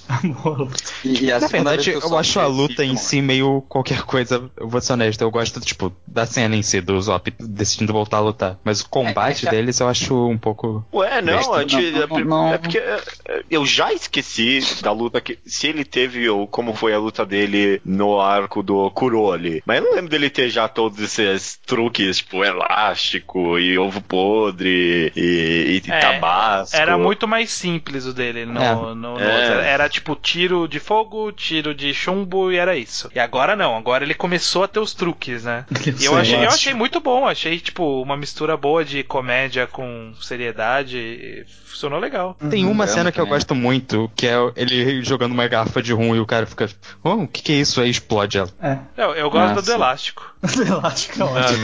E, 1.04 1.26
e 1.26 1.32
a 1.32 1.40
Na 1.40 1.48
verdade, 1.48 1.90
eu 1.92 2.02
Sop 2.02 2.14
acho 2.20 2.40
a 2.40 2.46
luta 2.48 2.84
em 2.84 2.96
si 2.96 3.22
meio 3.22 3.62
qualquer 3.68 4.04
coisa, 4.04 4.50
eu 4.58 4.68
vou 4.68 4.80
ser 4.82 4.94
honesto, 4.94 5.22
eu 5.22 5.32
gosto, 5.32 5.60
tipo, 5.60 5.94
da 6.06 6.26
cena 6.26 6.56
em 6.56 6.62
si, 6.62 6.82
do 6.82 7.00
Zop 7.02 7.34
decidindo 7.40 7.94
voltar 7.94 8.18
a 8.18 8.22
lutar. 8.22 8.58
Mas 8.64 8.82
o 8.82 8.90
combate 8.90 9.46
É, 9.46 9.50
é 9.50 9.52
deles 9.52 9.80
eu 9.80 9.88
acho 9.88 10.28
um 10.28 10.38
pouco. 10.38 10.86
Ué, 10.94 11.22
não, 11.22 11.34
Besta. 11.38 11.54
a 11.56 11.62
gente- 11.68 11.92
Não, 11.92 12.08
não, 12.08 12.20
não. 12.26 12.54
é 12.54 12.58
porque 12.58 12.78
é, 12.78 13.02
é, 13.28 13.44
eu 13.50 13.66
já 13.66 13.92
esqueci 13.94 14.60
da 14.82 14.92
luta 14.92 15.20
que. 15.22 15.38
Se 15.46 15.68
ele 15.68 15.84
teve, 15.86 16.28
ou 16.30 16.48
como 16.48 16.74
foi 16.74 16.94
a 16.94 17.00
luta 17.00 17.26
dele 17.26 17.82
no 17.86 18.20
arco 18.20 18.62
do 18.64 18.90
Kuro 18.92 19.32
ali. 19.32 19.62
Mas 19.66 19.78
eu 19.78 19.84
não 19.86 19.96
lembro 19.96 20.10
dele 20.10 20.30
ter 20.30 20.50
já 20.50 20.68
todos 20.68 21.00
esses 21.00 21.60
truques, 21.66 22.18
tipo, 22.18 22.44
elástico 22.44 23.58
e 23.60 23.78
ovo 23.78 24.02
podre 24.02 25.12
e, 25.16 25.82
e 25.86 25.92
É, 25.92 26.00
tabasco. 26.00 26.76
Era 26.76 26.98
muito 26.98 27.28
mais 27.28 27.52
simples 27.52 28.06
o 28.06 28.14
dele 28.14 28.46
no, 28.46 28.62
É. 28.62 28.74
no- 28.76 28.96
no 28.96 29.20
É. 29.20 29.36
outro. 29.36 29.60
Era 29.64 29.90
tipo 29.94 30.16
tiro 30.16 30.68
de 30.68 30.80
fogo, 30.80 31.32
tiro 31.32 31.74
de 31.74 31.94
chumbo 31.94 32.52
e 32.52 32.58
era 32.58 32.76
isso. 32.76 33.10
E 33.14 33.20
agora 33.20 33.56
não, 33.56 33.78
agora 33.78 34.04
ele 34.04 34.16
começou 34.16 34.64
a 34.64 34.68
ter 34.68 34.80
os 34.80 34.94
truques, 34.94 35.44
né? 35.44 35.66
E 35.86 36.06
eu 36.06 36.14
Sim, 36.14 36.18
achei, 36.20 36.44
eu 36.46 36.50
achei 36.50 36.74
muito 36.74 37.00
bom, 37.00 37.28
achei 37.28 37.60
tipo 37.60 38.02
uma 38.02 38.18
mistura 38.18 38.58
boa 38.58 38.84
de 38.84 39.04
comédia 39.04 39.68
com 39.68 40.14
seriedade. 40.20 40.98
e 40.98 41.46
Funcionou 41.66 42.00
legal. 42.00 42.38
Tem 42.50 42.66
uma 42.66 42.84
eu 42.84 42.88
cena 42.88 43.12
que 43.12 43.20
eu 43.20 43.26
gosto 43.28 43.54
muito, 43.56 44.10
que 44.16 44.28
é 44.28 44.36
ele 44.56 45.04
jogando 45.04 45.32
uma 45.32 45.48
garrafa 45.48 45.82
de 45.82 45.92
rum 45.92 46.16
e 46.16 46.20
o 46.20 46.26
cara 46.26 46.46
fica, 46.46 46.70
oh, 47.04 47.14
o 47.24 47.28
que, 47.28 47.42
que 47.42 47.52
é 47.52 47.56
isso? 47.56 47.82
Aí 47.82 47.90
explode 47.90 48.38
ela. 48.38 48.50
É. 48.62 48.78
Eu, 48.96 49.16
eu 49.16 49.30
gosto 49.30 49.58
Ah, 49.60 49.62
do 49.62 49.72
elástico. 49.72 50.34
Elástico 50.68 51.22
é 51.22 51.24
ótimo. 51.26 51.64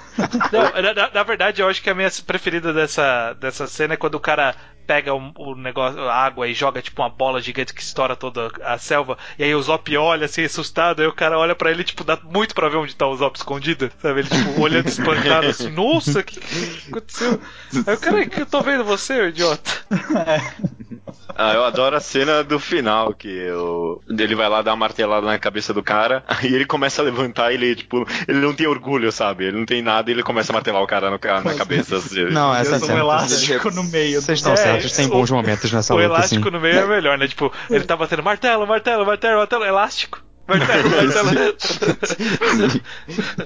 Não, 0.51 0.81
na, 0.81 0.93
na- 0.93 1.11
na 1.13 1.23
verdade, 1.23 1.61
eu 1.61 1.67
acho 1.67 1.81
que 1.81 1.89
a 1.89 1.93
minha 1.95 2.09
preferida 2.25 2.71
dessa, 2.71 3.33
dessa 3.33 3.67
cena 3.67 3.95
é 3.95 3.97
quando 3.97 4.15
o 4.15 4.19
cara 4.19 4.55
pega 4.85 5.13
o, 5.13 5.31
o 5.37 5.55
negócio, 5.55 5.99
a 6.01 6.15
água 6.15 6.47
e 6.47 6.53
joga 6.53 6.81
tipo 6.81 7.01
uma 7.01 7.09
bola 7.09 7.41
gigante 7.41 7.73
que 7.73 7.81
estoura 7.81 8.15
toda 8.15 8.51
a 8.63 8.77
selva. 8.77 9.17
E 9.37 9.43
aí 9.43 9.53
o 9.55 9.61
Zop 9.61 9.95
olha 9.97 10.25
assim, 10.25 10.43
assustado. 10.43 11.01
Aí 11.01 11.07
o 11.07 11.13
cara 11.13 11.37
olha 11.37 11.55
pra 11.55 11.71
ele, 11.71 11.83
tipo, 11.83 12.03
dá 12.03 12.17
muito 12.23 12.53
pra 12.55 12.69
ver 12.69 12.77
onde 12.77 12.95
tá 12.95 13.07
o 13.07 13.15
Zop 13.15 13.37
escondido. 13.37 13.91
Sabe? 14.01 14.21
Ele, 14.21 14.29
tipo, 14.29 14.61
olhando 14.61 14.87
espantado 14.87 15.47
assim, 15.47 15.69
nossa, 15.73 16.19
o 16.19 16.23
que, 16.23 16.39
que 16.39 16.89
aconteceu? 16.89 17.39
Aí 17.87 17.93
o 17.93 17.99
cara, 17.99 18.25
que 18.25 18.41
eu 18.41 18.45
tô 18.45 18.61
vendo 18.61 18.83
você, 18.83 19.27
idiota. 19.27 19.71
Ah, 21.37 21.53
eu 21.53 21.65
adoro 21.65 21.95
a 21.97 21.99
cena 21.99 22.43
do 22.43 22.57
final, 22.57 23.13
que 23.13 23.51
o, 23.51 24.01
ele 24.07 24.35
vai 24.35 24.47
lá 24.47 24.61
dar 24.61 24.71
uma 24.71 24.77
martelada 24.77 25.25
na 25.27 25.37
cabeça 25.37 25.73
do 25.73 25.83
cara, 25.83 26.23
aí 26.29 26.53
ele 26.53 26.65
começa 26.65 27.01
a 27.01 27.05
levantar 27.05 27.51
e 27.51 27.55
ele, 27.55 27.75
tipo, 27.75 28.07
ele 28.25 28.39
não 28.39 28.53
tem 28.53 28.67
orgulho, 28.67 29.11
sabe? 29.11 29.45
Ele 29.45 29.57
não 29.57 29.65
tem 29.65 29.81
nada 29.81 30.09
e 30.09 30.13
ele 30.13 30.23
começa 30.23 30.51
a 30.51 30.53
martelar 30.53 30.81
o 30.81 30.87
cara 30.87 31.09
no, 31.09 31.19
na 31.43 31.55
cabeça. 31.55 31.97
assim. 31.97 32.25
Não, 32.25 32.55
essa 32.55 32.71
Deus, 32.71 32.83
um 32.83 32.85
cena. 32.85 32.99
elástico 32.99 33.71
no 33.71 33.83
meio. 33.83 34.21
Vocês 34.21 34.39
estão 34.39 34.53
É, 34.53 34.74
tem 34.79 35.05
o- 35.07 35.09
bons 35.09 35.31
momentos 35.31 35.71
nessa 35.71 35.93
o 35.93 35.97
luta, 35.97 36.07
elástico 36.09 36.41
assim. 36.41 36.51
no 36.51 36.59
meio 36.61 36.77
é 36.79 36.85
melhor, 36.85 37.17
né? 37.17 37.27
Tipo, 37.27 37.51
ele 37.69 37.83
tá 37.83 37.95
batendo 37.95 38.23
martelo, 38.23 38.65
martelo, 38.67 39.05
martelo, 39.05 39.37
martelo, 39.37 39.65
elástico. 39.65 40.21
Martelo, 40.47 40.89
martelo. 41.25 41.55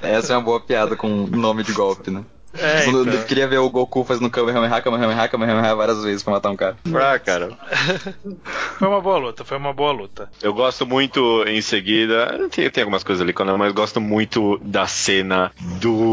Essa 0.01 0.33
é 0.33 0.35
uma 0.37 0.43
boa 0.43 0.59
piada 0.59 0.95
com 0.95 1.07
nome 1.27 1.63
de 1.63 1.71
golpe, 1.71 2.11
né? 2.11 2.23
É, 2.57 2.87
Eu 2.87 3.03
então. 3.03 3.23
queria 3.23 3.47
ver 3.47 3.59
o 3.59 3.69
Goku 3.69 4.03
fazendo 4.03 4.29
Kamehameha, 4.29 4.81
Kamehameha, 4.81 5.27
Kamehameha 5.27 5.75
várias 5.75 6.03
vezes 6.03 6.23
pra 6.23 6.33
matar 6.33 6.49
um 6.49 6.55
cara. 6.55 6.75
Ah, 6.95 7.19
cara. 7.19 7.51
Foi 8.79 8.87
uma 8.87 9.01
boa 9.01 9.17
luta, 9.17 9.43
foi 9.43 9.57
uma 9.57 9.73
boa 9.73 9.91
luta. 9.91 10.29
Eu 10.41 10.53
gosto 10.53 10.85
muito 10.85 11.43
em 11.45 11.61
seguida. 11.61 12.47
Tem, 12.49 12.69
tem 12.69 12.81
algumas 12.83 13.03
coisas 13.03 13.21
ali, 13.21 13.33
quando- 13.33 13.57
mas 13.57 13.67
eu 13.67 13.73
gosto 13.73 13.99
muito 13.99 14.57
da 14.63 14.87
cena 14.87 15.51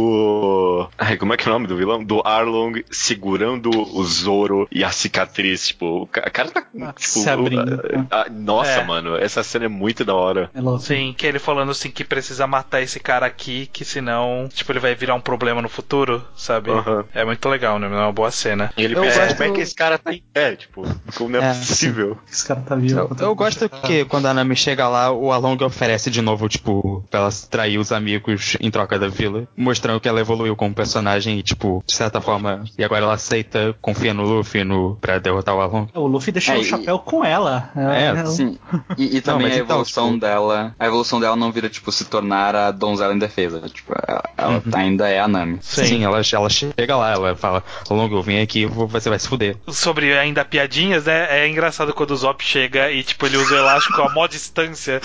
do. 0.01 0.89
Ai, 0.99 1.16
como 1.16 1.32
é 1.32 1.37
que 1.37 1.47
é 1.47 1.51
o 1.51 1.53
nome 1.55 1.66
do 1.66 1.76
vilão? 1.76 2.03
Do 2.03 2.20
Arlong 2.24 2.82
segurando 2.91 3.70
o 3.70 4.05
Zoro 4.05 4.66
e 4.70 4.82
a 4.84 4.91
cicatriz. 4.91 5.68
Tipo, 5.68 6.03
o 6.03 6.07
ca- 6.07 6.24
o 6.26 6.30
cara 6.30 6.51
tá. 6.51 6.62
Tipo, 6.62 6.93
se 7.01 7.28
abrindo. 7.30 7.80
a- 8.11 8.22
a- 8.22 8.26
nossa, 8.30 8.70
É. 8.80 8.84
mano, 8.84 9.16
essa 9.16 9.43
cena 9.43 9.66
é 9.66 9.68
muito 9.68 10.05
da 10.05 10.14
hora. 10.14 10.51
É. 10.55 10.78
Sim, 10.80 11.14
que 11.16 11.26
ele 11.26 11.39
falando 11.39 11.70
assim 11.70 11.91
que 11.91 12.05
precisa 12.05 12.47
matar 12.47 12.80
esse 12.82 12.99
cara 13.01 13.26
aqui, 13.26 13.66
que 13.72 13.84
senão, 13.84 14.49
tipo, 14.53 14.72
ele 14.72 14.80
vai 14.80 14.95
virar 14.95 15.14
um 15.14 15.20
problema 15.20 15.62
no 15.62 15.68
futuro, 15.68 16.22
sabe? 16.35 16.70
Aham. 16.70 17.05
É 17.14 17.24
muito 17.24 17.49
legal, 17.49 17.79
né? 17.79 17.87
É 17.87 17.91
uma 17.91 18.12
boa 18.12 18.31
cena. 18.31 18.70
E 18.77 18.83
ele 18.85 18.97
Eu 18.97 19.03
pensa, 19.03 19.20
gosto- 19.20 19.37
como 19.37 19.51
é 19.51 19.53
que 19.55 19.61
esse 19.61 19.74
cara 19.74 19.99
tá 19.99 20.12
em 20.12 20.22
pé? 20.33 20.57
Tipo, 20.57 20.83
como 21.14 21.31
não 21.31 21.41
é, 21.43 21.51
É, 21.51 21.55
possível? 21.55 22.18
Esse 22.31 22.47
cara 22.47 22.61
tá 22.61 22.74
vivo. 22.74 22.99
Eu, 22.99 23.16
eu 23.18 23.35
gosto 23.35 23.68
que 23.68 24.05
quando 24.05 24.27
a 24.27 24.35
Nami 24.35 24.57
chega 24.57 24.89
lá, 24.89 25.11
o 25.12 25.33
Along 25.33 25.62
oferece 25.64 26.11
de 26.11 26.20
novo, 26.22 26.49
tipo, 26.49 27.05
pra 27.11 27.20
ela 27.20 27.31
trair 27.51 27.79
os 27.79 27.93
amigos 27.93 28.57
em 28.61 28.70
troca 28.70 28.99
da 28.99 29.09
vila, 29.09 29.47
mostrando 29.57 30.01
que 30.01 30.09
ela 30.09 30.20
evoluiu 30.20 30.57
como 30.57 30.74
personagem 30.74 31.39
e, 31.39 31.43
tipo, 31.43 31.83
de 31.87 31.95
certa 31.95 32.20
forma, 32.20 32.64
e 32.79 32.85
agora 32.85 33.05
ela 33.05 33.14
aceita, 33.14 33.74
confia 33.81 34.12
no 34.14 34.22
Luffy 34.24 34.64
no, 34.64 34.97
pra 35.01 35.18
derrotar 35.18 35.55
o 35.55 35.61
Along. 35.61 35.89
O 35.95 36.07
Luffy 36.07 36.33
deixou 36.33 36.55
É, 36.55 36.59
o 36.59 36.61
e- 36.62 36.64
chapéu 36.64 36.99
com 36.99 37.24
ela. 37.24 37.70
É, 37.77 38.07
Ela- 38.07 38.27
Sim. 38.27 38.59
E, 38.97 39.16
e 39.16 39.20
também 39.20 39.49
mas 39.49 39.53
a 39.53 39.61
então, 39.61 39.77
evolução 39.77 40.07
tipo- 40.09 40.20
dela. 40.20 40.74
A 40.79 40.87
evolução 40.87 41.20
dela 41.20 41.37
não 41.37 41.51
vira, 41.53 41.68
tipo, 41.68 41.91
se 41.93 42.05
tornar 42.05 42.55
a 42.55 42.70
donzela 42.70 43.14
indefesa. 43.14 43.61
Tipo, 43.68 43.95
ela, 44.07 44.22
ela 44.37 44.53
Uhum. 44.55 44.62
ainda 44.74 45.09
é 45.09 45.20
a 45.20 45.29
Nami. 45.29 45.59
Sim, 45.61 46.05
ela, 46.05 46.16
ela 46.35 46.49
chega 46.51 46.97
lá, 46.97 47.12
ela 47.12 47.37
fala, 47.37 47.62
Along, 47.91 48.12
eu 48.12 48.23
vim 48.23 48.41
aqui, 48.41 48.67
você 48.67 49.09
vai 49.09 49.19
se 49.19 49.29
fuder. 49.29 49.57
Sobre 49.69 50.17
ainda 50.17 50.45
piadinhas, 50.45 51.05
né? 51.07 51.27
É 51.31 51.49
engraçado 51.49 51.93
quando 51.93 52.11
o 52.12 52.17
Zop 52.17 52.43
chega 52.45 52.91
e, 52.91 53.03
tipo, 53.03 53.27
ele 53.27 53.37
usa 53.37 53.55
o 53.55 53.59
elástico 53.59 54.01
a 54.03 54.11
mó 54.12 54.27
distância. 54.27 55.01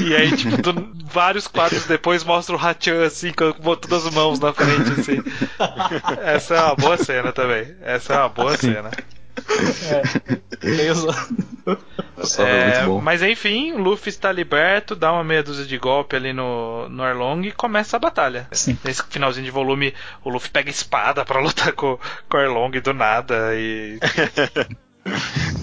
E 0.00 0.14
aí, 0.14 0.34
tipo, 0.36 0.56
do- 0.62 0.96
vários 1.04 1.46
quadros 1.46 1.84
depois 1.84 2.24
mostra 2.24 2.54
o 2.54 2.58
Hachan 2.58 3.04
assim, 3.04 3.32
com 3.32 3.52
todas 3.76 4.06
as 4.06 4.14
mãos 4.14 4.38
na 4.40 4.52
frente, 4.52 5.00
assim. 5.00 5.22
Essa 6.22 6.54
é 6.54 6.60
uma 6.62 6.74
boa 6.76 6.96
cena 6.96 7.32
também. 7.32 7.74
Essa 7.82 8.14
é 8.14 8.18
uma 8.18 8.28
boa 8.28 8.56
cena. 8.56 8.90
meio 10.62 10.94
zo- 10.94 11.12
Só 11.64 11.76
é, 12.26 12.84
É, 12.98 13.02
mas 13.02 13.22
enfim, 13.22 13.72
o 13.72 13.78
Luffy 13.78 14.10
está 14.10 14.32
liberto, 14.32 14.94
dá 14.96 15.12
uma 15.12 15.24
meia 15.24 15.42
dúzia 15.42 15.64
de 15.64 15.78
golpe 15.78 16.16
ali 16.16 16.32
no, 16.32 16.88
no 16.88 17.02
Arlong 17.02 17.46
e 17.46 17.52
começa 17.52 17.96
a 17.96 18.00
batalha. 18.00 18.48
Sim. 18.52 18.78
Nesse 18.84 19.02
finalzinho 19.08 19.44
de 19.44 19.50
volume, 19.50 19.94
o 20.24 20.30
Luffy 20.30 20.50
pega 20.50 20.70
espada 20.70 21.24
pra 21.24 21.40
lutar 21.40 21.72
com, 21.72 21.98
com 22.28 22.36
o 22.36 22.40
Arlong 22.40 22.80
do 22.80 22.92
nada 22.92 23.54
e. 23.54 23.98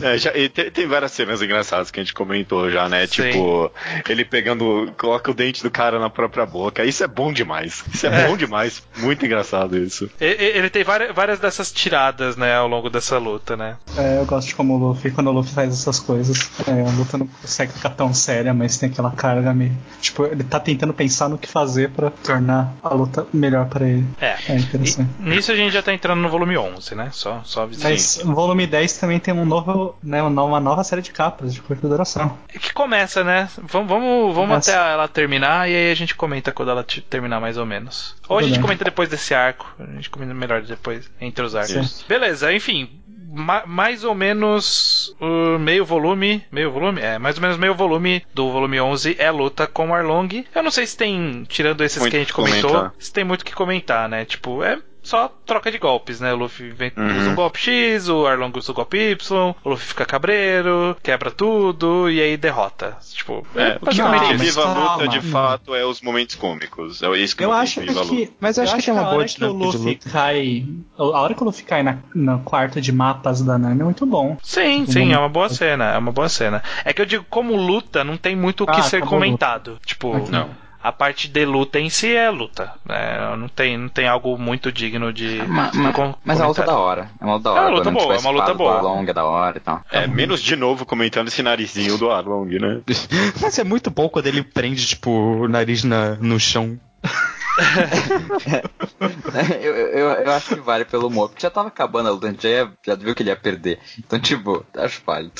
É, 0.02 0.18
já- 0.18 0.36
e 0.36 0.50
tem, 0.50 0.70
tem 0.72 0.88
várias 0.88 1.12
cenas 1.12 1.42
engraçadas 1.42 1.90
que 1.92 2.00
a 2.00 2.04
gente 2.04 2.14
comentou 2.14 2.70
já, 2.70 2.90
né? 2.90 3.06
Sim. 3.08 3.24
Tipo, 3.32 3.72
ele 4.10 4.26
pegando, 4.26 4.92
coloca 4.98 5.32
o 5.32 5.34
dente 5.34 5.64
do 5.64 5.72
cara 5.72 6.00
na 6.00 6.10
própria 6.10 6.46
boca. 6.46 6.84
Isso 6.84 7.04
é 7.04 7.08
bom 7.08 7.32
demais. 7.32 7.84
Isso 7.94 8.08
é, 8.08 8.24
É. 8.24 8.28
bom 8.28 8.36
demais. 8.38 8.84
Muito 8.98 9.26
engraçado 9.26 9.78
isso. 9.78 10.10
E- 10.20 10.26
e- 10.26 10.54
Ele 10.58 10.70
tem 10.70 10.84
várias, 10.84 11.14
várias 11.16 11.40
dessas 11.40 11.72
tiradas, 11.72 12.36
né, 12.38 12.56
ao 12.56 12.68
longo 12.68 12.90
dessa 12.90 13.18
luta, 13.18 13.56
né? 13.58 13.78
É, 13.98 14.20
eu 14.20 14.26
gosto 14.26 14.48
de 14.50 14.56
como 14.56 14.76
o 14.76 14.78
Luffy, 14.78 15.12
quando 15.12 15.28
o 15.28 15.32
Luffy 15.32 15.54
faz 15.54 15.74
essas 15.74 16.00
coisas, 16.00 16.50
é, 16.68 16.72
a 16.88 16.92
luta 16.92 17.18
não 17.18 17.28
consegue 17.28 17.72
ficar 17.74 17.90
tão 17.92 18.14
séria, 18.14 18.54
mas 18.54 18.78
tem 18.78 18.90
aquela 18.90 19.12
carga 19.12 19.54
meio. 19.54 19.76
Tipo, 20.02 20.26
ele 20.26 20.44
tá 20.44 20.60
tentando 20.60 20.94
pensar 20.94 21.30
no 21.30 21.38
que 21.38 21.48
fazer 21.48 21.90
pra 21.90 22.10
tornar 22.12 22.74
a 22.84 22.94
luta 22.94 23.26
melhor 23.34 23.68
pra 23.68 23.88
ele. 23.88 24.06
É. 24.20 24.36
É 24.50 24.56
interessante. 24.58 25.10
E 25.20 25.30
nisso 25.30 25.52
a 25.52 25.56
gente 25.56 25.72
já 25.74 25.82
tá 25.82 25.94
entrando 25.94 26.22
no 26.22 26.30
volume 26.30 26.58
11, 26.58 26.94
né? 26.96 27.10
Só, 27.12 27.42
só 27.46 27.64
avisando. 27.64 27.90
Mas 27.90 28.18
o 28.24 28.34
volume 28.34 28.68
10 28.68 28.98
também 28.98 29.20
tem 29.20 29.33
um 29.34 29.46
novo, 29.46 29.96
né, 30.04 30.22
uma 30.24 30.60
nova 30.60 30.84
série 30.84 31.02
de 31.02 31.12
capas 31.12 31.54
de 31.54 31.62
curta 31.62 31.88
duração. 31.88 32.38
Que 32.48 32.74
começa, 32.74 33.24
né? 33.24 33.50
Vamos, 33.64 33.90
vamos, 33.90 34.36
vamos 34.36 34.58
até 34.70 34.74
ela 34.78 35.08
terminar 35.08 35.70
e 35.70 35.76
aí 35.76 35.92
a 35.92 35.96
gente 35.96 36.16
comenta 36.16 36.52
quando 36.52 36.70
ela 36.72 36.84
te- 36.84 37.02
terminar 37.02 37.40
mais 37.42 37.58
ou 37.58 37.66
menos. 37.66 38.16
Ou 38.30 38.38
a 38.38 38.40
Tudo 38.40 38.48
gente 38.48 38.56
bem. 38.58 38.62
comenta 38.64 38.84
depois 38.86 39.10
desse 39.10 39.34
arco. 39.34 39.70
A 39.80 39.86
gente 39.96 40.10
comenta 40.10 40.34
melhor 40.34 40.62
depois, 40.62 41.10
entre 41.20 41.44
os 41.46 41.56
arcos. 41.56 41.72
Certo. 41.74 42.08
Beleza, 42.08 42.54
enfim. 42.54 42.90
ma- 43.36 43.64
mais 43.66 44.04
ou 44.04 44.14
menos 44.14 45.16
o 45.20 45.58
meio 45.58 45.84
volume. 45.84 46.44
Meio 46.52 46.72
volume? 46.72 47.02
É, 47.02 47.18
mais 47.18 47.36
ou 47.38 47.42
menos 47.42 47.58
meio 47.58 47.74
volume 47.74 48.24
do 48.34 48.52
volume 48.52 48.80
11 48.80 49.16
é 49.20 49.32
luta 49.32 49.66
com 49.66 49.90
o 49.90 49.94
Arlong. 49.94 50.46
Eu 50.54 50.62
não 50.64 50.70
sei 50.72 50.86
se 50.86 50.96
tem, 50.96 51.44
tirando 51.50 51.84
esses 51.84 51.98
Muito 52.00 52.12
que 52.12 52.18
a 52.18 52.20
gente 52.20 52.34
comentou, 52.34 52.70
comentar. 52.70 52.94
se 53.00 53.12
tem 53.12 53.24
muito 53.24 53.42
o 53.42 53.46
que 53.46 53.54
comentar, 53.54 54.08
né? 54.08 54.24
Tipo, 54.26 54.64
é 54.64 54.78
só 55.04 55.32
troca 55.46 55.70
de 55.72 55.78
golpes, 55.78 56.20
né? 56.20 56.34
O 56.34 56.38
Luffy 56.38 56.70
vem, 56.72 56.92
Uhum. 56.98 57.18
usa 57.20 57.30
um 57.30 57.36
golpe 57.36 57.60
X, 57.60 58.08
o 58.10 58.26
Arlong 58.26 58.52
usa 58.58 58.72
o 58.72 58.76
golpe 58.76 58.98
Y, 59.12 59.56
o 59.64 59.70
Luffy 59.70 59.86
fica 59.88 60.06
cabreiro, 60.06 60.96
quebra 61.04 61.30
tudo 61.30 62.10
e 62.10 62.22
aí 62.22 62.38
derrota. 62.38 62.98
Tipo, 63.14 63.46
é, 63.56 63.62
É, 63.74 63.78
o 63.82 63.86
que 63.86 63.98
não, 64.02 64.38
viva 64.38 64.64
a 64.66 64.74
luta 64.94 65.08
de 65.08 65.22
fato 65.22 65.76
é 65.76 65.86
os 65.86 66.02
momentos 66.02 66.36
cômicos. 66.36 67.04
É 67.04 67.10
isso 67.18 67.36
que 67.36 67.44
Eu 67.44 67.52
acho 67.52 67.82
viva 67.82 68.00
a 68.00 68.04
luta. 68.04 68.16
que. 68.16 68.34
Mas 68.40 68.58
eu 68.58 68.64
acho 68.64 68.76
que 68.76 68.82
tem 68.84 68.94
uma 68.94 69.02
a 69.02 69.06
boa 69.06 69.18
hora 69.18 69.28
que 69.28 69.44
o 69.44 69.52
Luffy 69.54 69.96
cai. 69.96 70.66
A 70.98 71.04
hora 71.04 71.34
que 71.34 71.42
o 71.42 71.46
Luffy 71.46 71.64
cai 71.66 71.84
na, 71.84 71.98
no 72.16 72.40
quarto 72.40 72.80
de 72.82 72.92
mapas 72.92 73.42
da 73.42 73.58
Nami 73.58 73.82
é 73.82 73.84
muito 73.84 74.06
bom. 74.06 74.38
Sim, 74.42 74.86
sim, 74.86 75.14
é 75.14 75.18
uma 75.18 75.30
boa 75.30 75.50
cena, 75.50 75.92
é 75.94 75.98
uma 75.98 76.12
boa 76.12 76.30
cena. 76.30 76.64
É 76.86 76.94
que 76.94 77.02
eu 77.02 77.06
digo, 77.06 77.26
como 77.30 77.56
luta, 77.56 78.04
não 78.04 78.16
tem 78.18 78.36
muito 78.36 78.64
o 78.64 78.68
que 78.68 78.80
Ah, 78.80 78.84
ser 78.84 79.00
como 79.00 79.12
comentado. 79.12 79.80
Tipo, 79.86 80.16
Ok. 80.18 80.30
Não. 80.32 80.50
A 80.84 80.92
parte 80.92 81.28
de 81.30 81.46
luta 81.46 81.80
em 81.80 81.90
si 81.90 82.14
é 82.16 82.30
luta. 82.30 82.74
né? 82.86 83.36
não, 83.38 83.48
tem, 83.48 83.78
não 83.78 83.88
tem 83.90 84.08
algo 84.08 84.38
muito 84.38 84.72
digno 84.72 85.14
de. 85.14 85.42
Ma- 85.48 85.72
ma- 85.74 85.94
com- 85.94 86.14
mas 86.26 86.42
a 86.42 86.48
luta 86.48 86.62
é 86.64 86.66
da 86.66 86.78
hora. 86.78 87.10
É 87.22 87.24
uma 87.26 87.36
luta 87.36 87.44
da 87.44 87.50
É 87.50 87.54
hora. 87.54 87.70
uma 87.70 87.78
luta 87.78 87.92
boa, 87.92 88.16
é 88.16 88.20
uma 88.20 88.30
luta 88.32 88.54
boa. 88.54 88.76
Arlong 88.78 89.10
é 89.10 89.14
da 89.14 89.24
hora 89.26 89.58
e 89.58 89.62
tal. 89.62 89.82
É, 89.92 90.06
menos 90.08 90.42
de 90.42 90.56
novo 90.56 90.86
comentando 90.86 91.30
esse 91.30 91.42
narizinho 91.42 91.98
do 91.98 92.12
Arlong, 92.12 92.60
né? 92.60 92.82
Mas 93.42 93.58
é 93.58 93.64
muito 93.64 93.90
bom 93.90 94.10
quando 94.10 94.28
ele 94.28 94.44
prende, 94.44 94.86
tipo, 94.86 95.10
o 95.10 95.48
nariz 95.48 95.84
na, 95.84 96.16
no 96.16 96.40
chão. 96.40 96.78
eu, 99.62 99.76
eu, 99.76 100.10
eu 100.10 100.32
acho 100.32 100.56
que 100.56 100.62
vale 100.62 100.86
pelo 100.86 101.08
humor, 101.08 101.30
porque 101.30 101.42
já 101.42 101.50
tava 101.50 101.68
acabando 101.68 102.10
a 102.10 102.12
luta, 102.12 102.28
a 102.28 102.32
gente 102.32 102.44
já, 102.44 102.50
ia- 102.50 102.72
já 102.86 102.96
viu 102.96 103.14
que 103.16 103.24
ele 103.24 103.30
ia 103.30 103.36
perder. 103.36 103.80
Então, 104.00 104.20
tipo, 104.20 104.66
acho 104.78 105.02
válido. 105.06 105.34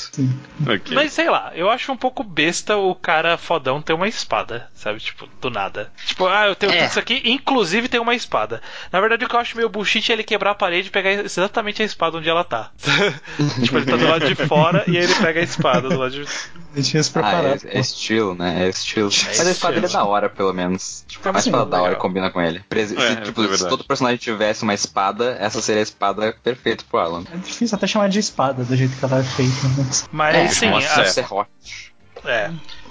Ok. 0.62 0.94
Mas 0.94 1.12
sei 1.12 1.28
lá, 1.28 1.52
eu 1.54 1.70
acho 1.70 1.92
um 1.92 1.96
pouco 1.96 2.22
besta 2.22 2.76
o 2.76 2.94
cara 2.94 3.36
fodão 3.36 3.80
ter 3.82 3.92
uma 3.92 4.08
espada, 4.08 4.68
sabe? 4.74 5.00
Tipo, 5.00 5.28
do 5.40 5.50
nada. 5.50 5.90
Tipo, 6.06 6.26
ah, 6.26 6.46
eu 6.46 6.54
tenho 6.54 6.72
É. 6.72 6.76
tudo 6.78 6.88
isso 6.90 6.98
aqui, 6.98 7.22
inclusive 7.24 7.88
tem 7.88 8.00
uma 8.00 8.14
espada. 8.14 8.60
Na 8.92 9.00
verdade, 9.00 9.24
o 9.24 9.28
que 9.28 9.34
eu 9.34 9.40
acho 9.40 9.56
meio 9.56 9.68
bullshit 9.68 10.10
é 10.10 10.14
ele 10.14 10.24
quebrar 10.24 10.52
a 10.52 10.54
parede 10.54 10.88
e 10.88 10.90
pegar 10.90 11.10
exatamente 11.12 11.82
a 11.82 11.84
espada 11.84 12.18
onde 12.18 12.28
ela 12.28 12.44
tá. 12.44 12.70
tipo, 13.62 13.76
ele 13.78 13.86
tá 13.86 13.96
do 13.96 14.06
lado 14.08 14.26
de 14.26 14.34
fora 14.34 14.84
e 14.86 14.96
aí 14.96 15.04
ele 15.04 15.14
pega 15.14 15.40
a 15.40 15.42
espada 15.42 15.88
do 15.88 15.98
lado 15.98 16.10
de. 16.12 16.24
Ele 16.74 16.82
tinha 16.82 17.02
se 17.02 17.10
Ah, 17.10 17.12
preparado. 17.22 17.66
é, 17.66 17.76
é 17.76 17.80
estilo, 17.80 18.34
né? 18.34 18.64
É 18.64 18.68
estilo. 18.68 19.06
Mas 19.08 19.46
a 19.46 19.50
espada 19.50 19.74
dele 19.74 19.86
é 19.86 19.88
estilo. 19.88 20.04
da 20.04 20.08
hora, 20.10 20.28
pelo 20.28 20.52
menos. 20.52 21.04
Tipo, 21.06 21.28
Assim, 21.28 21.36
a 21.36 21.40
espada 21.40 21.70
da 21.70 21.82
hora. 21.82 21.94
Combina 22.04 22.30
com 22.30 22.40
ele. 22.40 22.60
Presi- 22.68 22.96
É, 22.96 23.16
se, 23.16 23.20
tipo, 23.22 23.42
é 23.42 23.56
se 23.56 23.66
todo 23.68 23.82
personagem 23.84 24.18
tivesse 24.18 24.62
uma 24.62 24.74
espada, 24.74 25.36
essa 25.40 25.62
seria 25.62 25.80
a 25.80 25.82
espada 25.82 26.36
perfeita 26.42 26.84
pro 26.90 27.00
Alan. 27.00 27.24
É 27.32 27.36
difícil 27.38 27.74
até 27.76 27.86
chamar 27.86 28.08
de 28.10 28.18
espada 28.18 28.62
do 28.62 28.76
jeito 28.76 28.94
que 28.96 29.04
ela 29.04 29.18
é 29.20 29.22
feita. 29.22 29.52
Mas... 29.76 30.08
Mas 30.12 30.36
é, 30.36 30.48
sim, 30.48 30.66
a- 30.68 31.04
serrote. 31.06 31.94
É. 32.24 32.50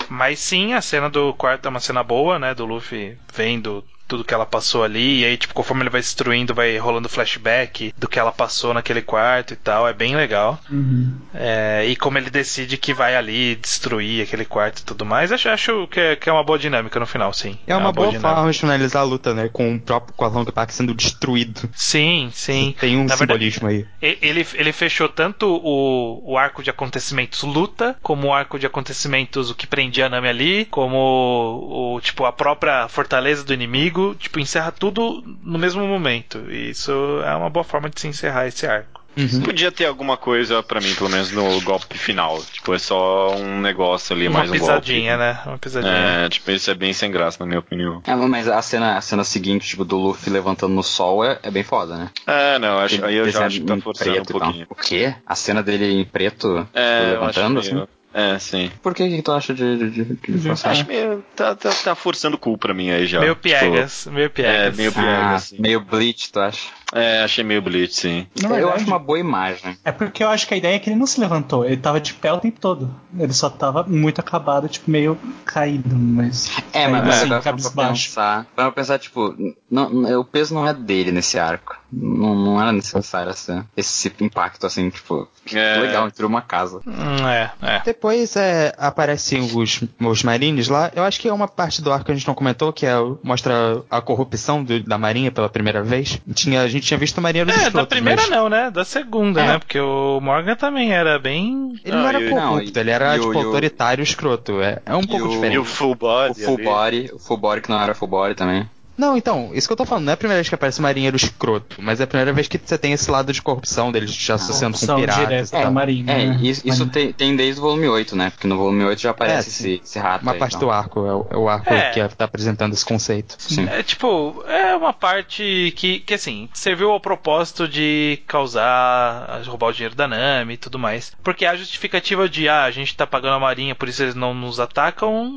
Mas 0.09 0.39
sim, 0.39 0.73
a 0.73 0.81
cena 0.81 1.09
do 1.09 1.33
quarto 1.33 1.65
é 1.65 1.69
uma 1.69 1.79
cena 1.79 2.03
boa, 2.03 2.37
né? 2.39 2.53
Do 2.55 2.65
Luffy 2.65 3.17
vendo 3.33 3.83
tudo 4.13 4.23
que 4.23 4.33
ela 4.33 4.45
passou 4.45 4.83
ali. 4.83 5.21
E 5.21 5.25
aí, 5.25 5.37
tipo, 5.37 5.53
conforme 5.55 5.81
ele 5.81 5.89
vai 5.89 6.01
destruindo, 6.01 6.53
vai 6.53 6.77
rolando 6.77 7.09
flashback 7.09 7.93
do 7.97 8.07
que 8.07 8.19
ela 8.19 8.31
passou 8.31 8.73
naquele 8.73 9.01
quarto 9.01 9.53
e 9.53 9.55
tal. 9.55 9.87
É 9.87 9.93
bem 9.93 10.15
legal. 10.15 10.59
Uhum. 10.69 11.13
É, 11.33 11.83
e 11.87 11.95
como 11.95 12.17
ele 12.19 12.29
decide 12.29 12.77
que 12.77 12.93
vai 12.93 13.15
ali 13.15 13.55
destruir 13.55 14.21
aquele 14.21 14.45
quarto 14.45 14.79
e 14.79 14.83
tudo 14.83 15.03
mais, 15.05 15.31
acho, 15.31 15.49
acho 15.49 15.87
que, 15.87 15.99
é, 15.99 16.15
que 16.15 16.29
é 16.29 16.33
uma 16.33 16.43
boa 16.43 16.59
dinâmica 16.59 16.99
no 16.99 17.07
final, 17.07 17.33
sim. 17.33 17.57
É 17.65 17.75
uma, 17.75 17.91
boa, 17.91 18.07
dinâmica. 18.07 18.35
forma 18.35 18.51
de 18.51 18.59
finalizar 18.59 19.01
a 19.01 19.05
luta, 19.05 19.33
né? 19.33 19.49
Com 19.51 19.75
o 19.75 19.79
próprio 19.79 20.13
com 20.15 20.25
a 20.25 20.27
Long 20.27 20.45
Park 20.45 20.69
sendo 20.71 20.93
destruído. 20.93 21.67
Sim, 21.73 22.29
sim. 22.31 22.75
Tem 22.79 22.95
um 22.97 23.05
Na 23.05 23.15
verdade, 23.15 23.49
simbolismo 23.51 23.67
aí. 23.67 23.85
E- 24.01 24.17
Ele, 24.21 24.45
ele 24.53 24.71
fechou 24.71 25.09
tanto 25.09 25.47
o, 25.47 26.33
o 26.33 26.37
arco 26.37 26.61
de 26.61 26.69
acontecimentos 26.69 27.41
luta, 27.43 27.95
como 28.01 28.27
o 28.27 28.33
arco 28.33 28.59
de 28.59 28.65
acontecimentos 28.67 29.49
o 29.49 29.55
que 29.55 29.65
prendia 29.65 30.05
a 30.05 30.09
Nami 30.09 30.27
ali, 30.27 30.65
como 30.65 30.97
o, 30.97 31.95
o, 31.95 32.01
tipo 32.01 32.25
a 32.25 32.31
própria 32.31 32.87
fortaleza 32.87 33.43
do 33.43 33.53
inimigo, 33.53 34.02
tipo 34.15 34.39
encerra 34.39 34.71
tudo 34.71 35.23
no 35.43 35.57
mesmo 35.59 35.85
momento. 35.85 36.39
E 36.49 36.69
isso 36.71 36.91
é 37.25 37.35
uma 37.35 37.49
boa 37.49 37.63
forma 37.63 37.89
de 37.89 37.99
se 37.99 38.07
encerrar 38.07 38.47
esse 38.47 38.65
arco. 38.65 39.01
Uhum. 39.15 39.41
Podia 39.41 39.71
ter 39.71 39.85
alguma 39.85 40.17
coisa 40.17 40.63
pra 40.63 40.81
mim, 40.81 40.91
pelo 40.95 41.07
menos 41.09 41.31
no 41.31 41.61
golpe 41.61 41.99
final. 41.99 42.41
Tipo, 42.51 42.73
é 42.73 42.79
só 42.79 43.35
um 43.35 43.61
negócio 43.61 44.15
ali, 44.15 44.27
Uma 44.27 44.39
mais 44.39 44.49
um 44.49 44.53
pisadinha, 44.53 45.15
golpe. 45.15 45.33
né? 45.33 45.41
Uma 45.45 45.57
pisadinha. 45.59 45.93
É, 45.93 46.29
tipo, 46.29 46.49
isso 46.49 46.71
é 46.71 46.73
bem 46.73 46.93
sem 46.93 47.11
graça, 47.11 47.37
na 47.39 47.45
minha 47.45 47.59
opinião. 47.59 48.01
É, 48.07 48.15
mas 48.15 48.47
a 48.47 48.59
cena, 48.63 48.97
a 48.97 49.01
cena 49.01 49.23
seguinte, 49.23 49.67
tipo, 49.67 49.85
do 49.85 49.97
Luffy 49.97 50.33
levantando 50.33 50.73
no 50.73 50.81
sol 50.81 51.23
é, 51.23 51.37
é 51.43 51.51
bem 51.51 51.61
foda, 51.61 51.95
né? 51.95 52.09
É, 52.25 52.57
não, 52.57 52.79
acho, 52.79 53.05
aí 53.05 53.15
eu 53.15 53.25
já 53.29 53.41
Desenho 53.41 53.45
acho 53.45 53.59
que 53.61 53.65
tá 53.67 53.77
forçando 53.77 54.19
um 54.21 54.25
pouquinho. 54.25 54.65
O 54.67 54.75
quê? 54.75 55.13
A 55.27 55.35
cena 55.35 55.61
dele 55.61 55.85
em 56.01 56.05
preto 56.05 56.67
É, 56.73 56.99
tipo, 57.01 57.11
levantando, 57.11 57.59
assim? 57.59 57.83
É, 58.13 58.37
sim. 58.37 58.71
Por 58.81 58.93
que, 58.93 59.09
que 59.09 59.21
tu 59.23 59.31
acha 59.31 59.53
de, 59.55 59.77
de, 59.77 59.89
de, 59.89 60.15
de 60.15 60.37
forçar? 60.37 60.71
Acho 60.71 60.85
meio. 60.87 61.23
Tá, 61.35 61.55
tá, 61.55 61.71
tá 61.71 61.95
forçando 61.95 62.35
o 62.35 62.39
cu 62.39 62.57
pra 62.57 62.73
mim 62.73 62.91
aí 62.91 63.07
já. 63.07 63.19
meio 63.19 63.33
Tipo, 63.33 63.41
piegas, 63.43 64.05
meio 64.11 64.25
É, 64.25 64.29
piegas. 64.29 64.77
meio 64.77 64.91
piega, 64.91 65.09
Ah, 65.09 65.35
assim. 65.35 65.57
meio 65.59 65.81
Bleach, 65.81 66.31
tu 66.31 66.39
acha? 66.39 66.67
É, 66.93 67.23
achei 67.23 67.43
meio 67.43 67.61
blitz, 67.61 67.95
sim. 67.97 68.27
Na 68.41 68.49
eu 68.49 68.55
verdade- 68.55 68.75
acho 68.77 68.85
uma 68.87 68.99
boa 68.99 69.17
imagem. 69.19 69.77
É 69.83 69.91
porque 69.91 70.23
eu 70.23 70.29
acho 70.29 70.47
que 70.47 70.53
a 70.53 70.57
ideia 70.57 70.75
é 70.75 70.79
que 70.79 70.89
ele 70.89 70.99
não 70.99 71.07
se 71.07 71.19
levantou, 71.19 71.65
ele 71.65 71.77
tava 71.77 71.99
de 71.99 72.13
pé 72.13 72.31
o 72.31 72.39
tempo 72.39 72.59
todo. 72.59 72.93
Ele 73.17 73.33
só 73.33 73.49
tava 73.49 73.83
muito 73.83 74.19
acabado, 74.19 74.67
tipo, 74.67 74.89
meio 74.89 75.17
caído, 75.45 75.95
mas. 75.95 76.51
É, 76.71 76.87
mas, 76.87 77.01
caído 77.01 77.07
mas 77.07 77.15
assim, 77.15 77.25
agora 77.25 77.41
pra 77.73 77.87
pensar, 77.89 78.45
pra 78.55 78.71
pensar, 78.71 78.99
tipo, 78.99 79.35
não, 79.69 79.89
não- 79.89 80.19
o 80.19 80.25
peso 80.25 80.53
não 80.53 80.67
é 80.67 80.73
dele 80.73 81.11
nesse 81.11 81.37
arco. 81.39 81.75
Não, 81.95 82.33
não 82.33 82.59
era 82.61 82.71
necessário 82.71 83.29
esse, 83.31 83.63
esse 83.77 84.11
impacto, 84.19 84.65
assim, 84.65 84.89
tipo, 84.89 85.27
É. 85.53 85.77
legal, 85.77 86.07
entrou 86.07 86.27
uma 86.27 86.41
casa. 86.41 86.79
Hum, 86.87 87.27
é, 87.27 87.51
é. 87.61 87.81
Depois 87.85 88.35
é, 88.35 88.73
aparecem 88.79 89.41
os, 89.41 89.83
os 89.99 90.23
marines 90.23 90.67
lá. 90.69 90.91
Eu 90.95 91.03
acho 91.03 91.19
que 91.19 91.27
é 91.27 91.33
uma 91.33 91.47
parte 91.47 91.83
do 91.83 91.91
arco 91.93 92.05
que 92.05 92.11
a 92.11 92.15
gente 92.15 92.27
não 92.27 92.33
comentou, 92.33 92.73
que 92.73 92.85
é 92.87 92.95
mostra 93.23 93.83
a 93.91 94.01
corrupção 94.01 94.63
do- 94.63 94.81
da 94.83 94.97
marinha 94.97 95.31
pela 95.31 95.47
primeira 95.49 95.83
vez. 95.83 96.19
Tinha, 96.33 96.61
a 96.61 96.67
gente 96.67 96.82
tinha 96.83 96.97
visto 96.97 97.21
marinheiros 97.21 97.53
É, 97.53 97.57
da 97.57 97.63
escrotos, 97.67 97.89
primeira 97.89 98.21
mas 98.21 98.29
não, 98.29 98.49
né? 98.49 98.69
Da 98.71 98.83
segunda, 98.85 99.41
É. 99.41 99.47
né? 99.47 99.59
Porque 99.59 99.79
o 99.79 100.19
Morgan 100.21 100.55
também 100.55 100.93
era 100.93 101.17
bem. 101.19 101.73
Ele 101.83 101.95
não 101.97 102.05
Ah, 102.05 102.09
era 102.09 102.21
e- 102.21 102.29
corrupto, 102.29 102.47
não, 102.75 102.81
ele 102.81 102.89
era 102.91 103.15
e 103.15 103.19
o- 103.19 103.21
tipo 103.23 103.33
e 103.33 103.37
o- 103.37 103.45
autoritário 103.47 104.03
escroto. 104.03 104.61
É, 104.61 104.79
é 104.85 104.95
um 104.95 105.03
pouco 105.03 105.25
o- 105.25 105.31
E 105.31 105.35
diferente. 105.35 105.57
o 105.59 105.65
full 105.65 105.95
body. 105.95 106.31
O 106.41 106.45
full 106.45 106.57
body, 106.63 107.09
o 107.13 107.19
full 107.19 107.37
body 107.37 107.61
que 107.61 107.69
não 107.69 107.81
era 107.81 107.93
full 107.95 108.07
body 108.07 108.35
também. 108.35 108.69
Não, 108.97 109.17
então, 109.17 109.51
isso 109.53 109.67
que 109.67 109.73
eu 109.73 109.77
tô 109.77 109.85
falando, 109.85 110.05
não 110.05 110.11
é 110.11 110.13
a 110.13 110.17
primeira 110.17 110.37
vez 110.39 110.49
que 110.49 110.55
aparece 110.55 110.79
um 110.79 110.83
marinheiro 110.83 111.15
escroto, 111.15 111.77
mas 111.81 111.99
é 111.99 112.03
a 112.03 112.07
primeira 112.07 112.31
vez 112.31 112.47
que 112.47 112.59
você 112.63 112.77
tem 112.77 112.93
esse 112.93 113.09
lado 113.09 113.33
de 113.33 113.41
corrupção 113.41 113.91
deles 113.91 114.13
se 114.15 114.31
associando 114.31 114.77
com 114.77 114.95
piratas 114.95 115.49
tal. 115.51 115.71
Marinha. 115.71 116.11
É, 116.13 116.25
né? 116.27 116.39
isso, 116.41 116.61
isso 116.67 116.85
tem, 116.87 117.11
tem 117.11 117.35
desde 117.35 117.59
o 117.59 117.63
volume 117.63 117.87
8, 117.87 118.15
né? 118.15 118.29
Porque 118.29 118.47
no 118.47 118.57
volume 118.57 118.83
8 118.85 119.01
já 119.01 119.09
aparece 119.11 119.33
É, 119.49 119.51
esse, 119.51 119.81
esse 119.83 119.99
rato 119.99 120.21
Uma 120.23 120.33
aí, 120.33 120.39
parte 120.39 120.55
então. 120.55 120.67
do 120.67 120.71
arco, 120.71 120.99
é 121.05 121.13
o, 121.13 121.27
é 121.31 121.37
o 121.37 121.49
arco 121.49 121.73
É. 121.73 121.89
que 121.91 122.15
tá 122.15 122.25
apresentando 122.25 122.73
esse 122.73 122.85
conceito. 122.85 123.35
Sim. 123.39 123.67
É 123.69 123.81
tipo, 123.81 124.43
é 124.47 124.75
uma 124.75 124.93
parte 124.93 125.73
que, 125.75 125.99
que 126.01 126.13
assim, 126.13 126.47
serviu 126.53 126.91
ao 126.91 126.99
propósito 126.99 127.67
de 127.67 128.19
causar, 128.27 129.41
roubar 129.45 129.67
o 129.69 129.73
dinheiro 129.73 129.95
da 129.95 130.07
Nami 130.07 130.53
e 130.53 130.57
tudo 130.57 130.77
mais. 130.77 131.11
Porque 131.23 131.45
a 131.45 131.55
justificativa 131.55 132.27
de, 132.29 132.47
ah, 132.47 132.63
a 132.63 132.71
gente 132.71 132.95
tá 132.95 133.05
pagando 133.07 133.35
a 133.35 133.39
marinha, 133.39 133.75
por 133.75 133.89
isso 133.89 134.03
eles 134.03 134.15
não 134.15 134.33
nos 134.33 134.59
atacam, 134.59 135.31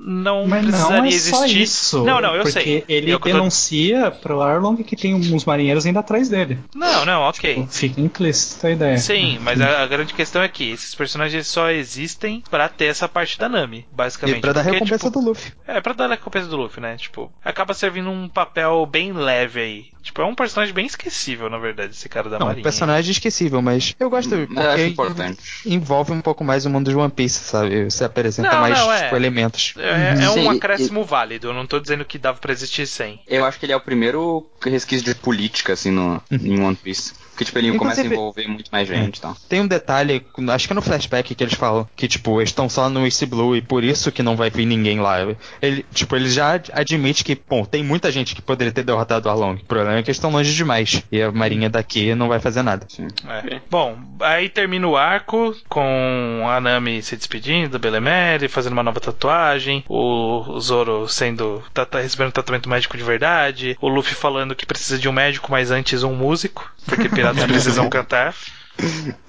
não 0.00 0.46
Mas 0.46 0.62
precisaria 0.64 0.96
não 0.98 1.04
é 1.06 1.10
só 1.10 1.44
existir. 1.44 1.62
isso. 1.62 2.04
Não, 2.04 2.20
não, 2.20 2.34
eu 2.34 2.42
porque 2.42 2.52
sei. 2.52 2.84
Ele 3.04 3.12
Eu 3.12 3.20
que 3.20 3.30
tô- 3.30 3.36
denuncia 3.36 4.10
pro 4.10 4.40
Arlong 4.40 4.76
que 4.82 4.96
tem 4.96 5.14
uns 5.14 5.44
marinheiros 5.44 5.86
indo 5.86 5.98
atrás 5.98 6.28
dele. 6.28 6.58
Não, 6.74 7.04
não, 7.04 7.22
ok. 7.22 7.66
Fica 7.70 8.00
implícita 8.00 8.68
a 8.68 8.70
ideia. 8.70 8.98
Sim, 8.98 9.38
mas 9.40 9.60
a, 9.60 9.82
a 9.82 9.86
grande 9.86 10.14
questão 10.14 10.42
é 10.42 10.48
que 10.48 10.70
esses 10.70 10.94
personagens 10.94 11.46
só 11.46 11.70
existem 11.70 12.42
pra 12.50 12.68
ter 12.68 12.86
essa 12.86 13.08
parte 13.08 13.38
da 13.38 13.48
Nami, 13.48 13.86
basicamente. 13.92 14.38
E 14.38 14.40
pra 14.40 14.52
dar 14.52 14.62
Porque, 14.62 14.74
recompensa 14.78 15.06
tipo, 15.06 15.20
do 15.20 15.26
Luffy. 15.28 15.52
É, 15.66 15.80
pra 15.80 15.92
dar 15.92 16.06
a 16.06 16.08
recompensa 16.10 16.46
do 16.48 16.56
Luffy, 16.56 16.80
né? 16.80 16.96
Tipo, 16.96 17.32
acaba 17.44 17.74
servindo 17.74 18.10
um 18.10 18.28
papel 18.28 18.84
bem 18.86 19.12
leve 19.12 19.60
aí. 19.60 19.91
Tipo, 20.02 20.20
é 20.20 20.24
um 20.24 20.34
personagem 20.34 20.74
bem 20.74 20.84
esquecível, 20.84 21.48
na 21.48 21.58
verdade, 21.58 21.92
esse 21.94 22.08
cara 22.08 22.28
da 22.28 22.38
Não, 22.38 22.46
Marinha. 22.46 22.62
personagem 22.64 23.12
esquecível, 23.12 23.62
mas 23.62 23.94
eu 24.00 24.10
gosto 24.10 24.34
acho 24.34 24.46
porque 24.48 24.86
importante. 24.86 25.40
envolve 25.64 26.12
um 26.12 26.20
pouco 26.20 26.42
mais 26.42 26.66
o 26.66 26.70
mundo 26.70 26.90
de 26.90 26.96
One 26.96 27.10
Piece, 27.12 27.44
sabe? 27.44 27.84
Você 27.84 28.04
apresenta 28.04 28.50
Não, 28.50 28.60
mais 28.60 28.78
não, 28.78 28.92
é. 28.92 29.04
tipo, 29.04 29.16
elementos. 29.16 29.74
É, 29.78 30.24
é 30.24 30.30
um 30.30 30.34
Sim, 30.34 30.48
acréscimo 30.48 31.04
válido, 31.04 31.48
eu 31.48 31.54
não 31.54 31.66
tô 31.66 31.78
dizendo 31.78 32.04
que 32.04 32.18
dava 32.18 32.38
pra 32.38 32.52
existir 32.52 32.86
sem. 32.86 33.20
Eu 33.28 33.44
acho 33.44 33.58
que 33.60 33.66
ele 33.66 33.72
é 33.72 33.76
o 33.76 33.80
primeiro 33.80 34.44
resquício 34.64 35.04
de 35.04 35.14
política, 35.14 35.72
assim, 35.74 35.92
no, 35.92 36.20
em 36.30 36.60
One 36.60 36.76
Piece. 36.76 37.14
Porque, 37.44 37.58
tipo, 37.60 37.70
ele 37.70 37.78
começa 37.78 38.00
a 38.00 38.04
Inclusive- 38.04 38.14
envolver 38.14 38.48
muito 38.48 38.68
mais 38.70 38.88
gente 38.88 39.18
e 39.18 39.20
tal. 39.20 39.36
Tem 39.48 39.60
um 39.60 39.66
detalhe, 39.66 40.24
acho 40.50 40.66
que 40.66 40.72
é 40.72 40.76
no 40.76 40.82
flashback 40.82 41.34
que 41.34 41.42
eles 41.44 41.54
falam 41.54 41.88
que, 41.96 42.06
tipo, 42.08 42.40
eles 42.40 42.50
estão 42.50 42.68
só 42.68 42.88
no 42.88 43.04
East 43.04 43.24
Blue 43.26 43.56
e 43.56 43.62
por 43.62 43.82
isso 43.84 44.10
que 44.12 44.22
não 44.22 44.36
vai 44.36 44.50
vir 44.50 44.66
ninguém 44.66 45.00
lá. 45.00 45.18
Ele, 45.60 45.84
tipo, 45.92 46.14
ele 46.16 46.30
já 46.30 46.54
ad- 46.54 46.70
admite 46.72 47.24
que, 47.24 47.38
bom, 47.48 47.64
tem 47.64 47.82
muita 47.82 48.10
gente 48.10 48.34
que 48.34 48.42
poderia 48.42 48.72
ter 48.72 48.82
derrotado 48.84 49.28
o 49.28 49.30
Arlong. 49.30 49.54
O 49.56 49.64
problema 49.64 49.98
é 49.98 50.02
que 50.02 50.10
eles 50.10 50.16
estão 50.16 50.30
longe 50.30 50.54
demais. 50.54 51.02
E 51.10 51.20
a 51.22 51.30
marinha 51.32 51.68
daqui 51.70 52.14
não 52.14 52.28
vai 52.28 52.40
fazer 52.40 52.62
nada. 52.62 52.86
É. 53.28 53.60
Bom, 53.70 53.96
aí 54.20 54.48
termina 54.48 54.86
o 54.86 54.96
arco 54.96 55.54
com 55.68 56.46
a 56.48 56.60
Nami 56.60 57.02
se 57.02 57.16
despedindo 57.16 57.70
do 57.70 57.78
Belemere, 57.78 58.48
fazendo 58.48 58.72
uma 58.72 58.82
nova 58.82 59.00
tatuagem, 59.00 59.84
o 59.88 60.58
Zoro 60.60 61.08
sendo 61.08 61.62
tá, 61.72 61.84
tá 61.84 62.00
recebendo 62.00 62.32
tratamento 62.32 62.68
médico 62.68 62.96
de 62.96 63.02
verdade, 63.02 63.76
o 63.80 63.88
Luffy 63.88 64.14
falando 64.14 64.54
que 64.54 64.66
precisa 64.66 64.98
de 64.98 65.08
um 65.08 65.12
médico, 65.12 65.50
mas 65.50 65.70
antes 65.70 66.02
um 66.02 66.14
músico, 66.14 66.70
porque 66.86 67.08
piratas 67.08 67.44
precisam 67.46 67.88
cantar. 67.88 68.34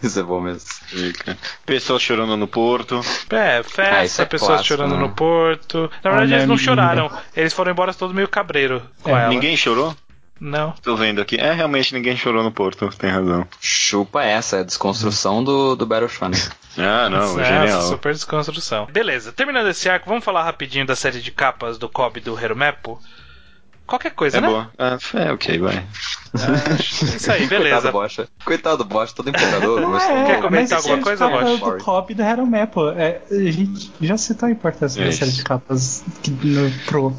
Isso 0.02 0.20
é 0.20 0.24
bom 0.24 0.40
mesmo. 0.40 0.62
Pessoas 1.66 2.02
chorando 2.02 2.38
no 2.38 2.48
porto. 2.48 3.02
É, 3.30 3.58
Ah, 3.60 3.64
festa, 3.64 4.04
isso 4.06 4.22
é 4.22 4.26
pessoas 4.26 4.50
clássico, 4.52 4.68
chorando 4.70 4.96
né? 4.96 5.02
no 5.02 5.10
porto. 5.10 5.92
Na 6.04 6.10
verdade, 6.12 6.34
eles 6.34 6.48
não 6.48 6.58
choraram, 6.58 7.12
eles 7.36 7.54
foram 7.54 7.72
embora 7.72 7.94
todos 7.94 8.16
meio 8.16 8.28
cabreiro 8.28 8.82
com 9.02 9.10
É, 9.16 9.22
ela. 9.22 9.30
Ninguém 9.30 9.56
chorou? 9.58 9.96
Não. 10.40 10.72
Tô 10.82 10.96
vendo 10.96 11.22
aqui. 11.22 11.36
É, 11.38 11.54
realmente 11.54 11.94
ninguém 11.94 12.18
chorou 12.18 12.44
no 12.44 12.52
porto, 12.52 12.90
tem 12.98 13.10
razão. 13.10 13.48
Chupa 13.62 14.24
essa, 14.24 14.58
é 14.58 14.60
a 14.62 14.64
desconstrução 14.64 15.44
do, 15.44 15.76
do 15.76 15.86
Battle 15.86 16.10
Shonen. 16.10 16.40
Ah, 16.78 17.10
não, 17.10 17.40
Essa 17.40 17.44
genial. 17.46 17.82
super 17.84 18.14
desconstrução. 18.14 18.88
Beleza, 18.92 19.32
terminando 19.32 19.68
esse 19.70 19.88
arco, 19.90 20.10
vamos 20.10 20.24
falar 20.26 20.44
rapidinho 20.44 20.86
da 20.86 20.96
série 20.96 21.22
de 21.22 21.32
capas 21.32 21.78
do 21.78 21.88
Kobe 21.88 22.20
do 22.20 22.38
Heromepo? 22.38 23.00
Qualquer 23.86 24.12
coisa, 24.12 24.38
É 24.38 24.42
né? 24.42 24.48
boa. 24.48 24.72
Ah, 24.78 24.98
é, 25.14 25.32
ok, 25.32 25.60
vai. 25.60 25.86
Ah, 26.36 26.76
isso 26.80 27.32
aí, 27.32 27.40
Coitado 27.48 27.64
beleza. 27.64 27.82
do 27.88 27.92
Bocha. 27.92 28.28
Coitado 28.44 28.84
Bocha, 28.86 29.14
todo 29.16 29.30
empolgador. 29.30 30.02
É, 30.02 30.24
Quer 30.26 30.42
comentar 30.42 30.78
alguma 30.80 30.98
coisa, 31.00 31.28
Bosch? 31.30 31.60
do 31.60 31.84
Cobb 31.84 32.12
e 32.12 32.16
do 32.16 32.24
Hero 32.24 32.46
Map, 32.46 32.76
é, 32.98 33.22
a 33.30 33.52
gente 33.52 33.92
já 34.02 34.18
citou 34.18 34.48
a 34.48 34.52
importância 34.52 35.02
da 35.04 35.10
Isso. 35.10 35.20
série 35.20 35.32
de 35.32 35.44
capas 35.44 36.04
que, 36.22 36.32
no, 36.32 36.72
pro, 36.86 37.14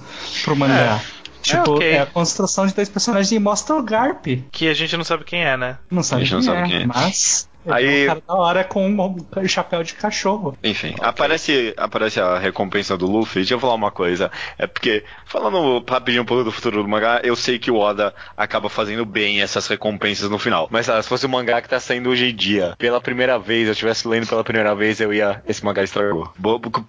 pro 0.45 0.57
mangá. 0.57 1.01
Tipo, 1.43 1.73
ok. 1.75 1.87
é 1.91 2.01
a 2.01 2.07
construção 2.07 2.67
de 2.67 2.75
dois 2.75 2.89
personagens 2.89 3.31
e 3.31 3.39
mostra 3.39 3.77
o 3.77 3.83
Garp. 3.83 4.25
Que 4.51 4.67
a 4.67 4.73
gente 4.75 4.97
não 4.97 5.05
sabe 5.05 5.25
quem 5.25 5.45
é, 5.45 5.57
né? 5.59 5.77
Não 5.91 6.03
sabe, 6.03 6.23
A 6.23 6.25
gente 6.25 6.33
não 6.35 6.41
quem, 6.41 6.49
sabe 6.49 6.61
é, 6.61 6.67
quem 6.69 6.83
é. 6.85 6.87
mas 6.87 7.49
Aí- 7.67 8.01
é 8.01 8.05
um 8.05 8.07
cara 8.09 8.23
da 8.27 8.35
hora 8.35 8.65
com 8.65 8.89
um 8.89 9.49
chapéu 9.49 9.83
de 9.83 9.93
cachorro. 9.95 10.57
Enfim, 10.65 10.95
aparece, 11.01 11.75
aparece 11.77 12.19
a 12.19 12.39
recompensa 12.39 12.97
do 12.97 13.07
Luffy. 13.07 13.43
Deixa 13.43 13.55
eu 13.55 13.61
falar 13.61 13.75
uma 13.75 13.91
coisa. 13.91 14.31
É 14.59 14.67
porque, 14.67 15.05
falando 15.35 15.85
rapidinho 15.89 16.23
um 16.23 16.27
pouco 16.27 16.45
do 16.45 16.53
futuro 16.53 16.81
do 16.81 16.89
mangá, 16.89 17.21
eu 17.25 17.35
sei 17.35 17.59
que 17.59 17.69
o 17.69 17.77
Oda 17.77 18.15
acaba 18.37 18.69
fazendo 18.69 19.05
bem 19.05 19.43
essas 19.43 19.67
recompensas 19.67 20.31
no 20.31 20.39
final. 20.39 20.69
Mas 20.71 20.89
ah, 20.89 21.03
se 21.03 21.09
fosse 21.09 21.27
o 21.27 21.29
mangá 21.29 21.61
que 21.61 21.69
tá 21.69 21.81
saindo 21.81 22.09
hoje 22.09 22.27
em 22.31 22.35
dia, 22.35 22.75
pela 22.79 23.01
primeira 23.01 23.37
vez, 23.37 23.67
eu 23.67 23.73
estivesse 23.73 24.07
lendo 24.07 24.29
pela 24.29 24.45
primeira 24.45 24.73
vez, 24.77 25.01
eu 25.01 25.13
ia. 25.13 25.43
Esse 25.49 25.65
mangá 25.65 25.83
estragou. 25.83 26.33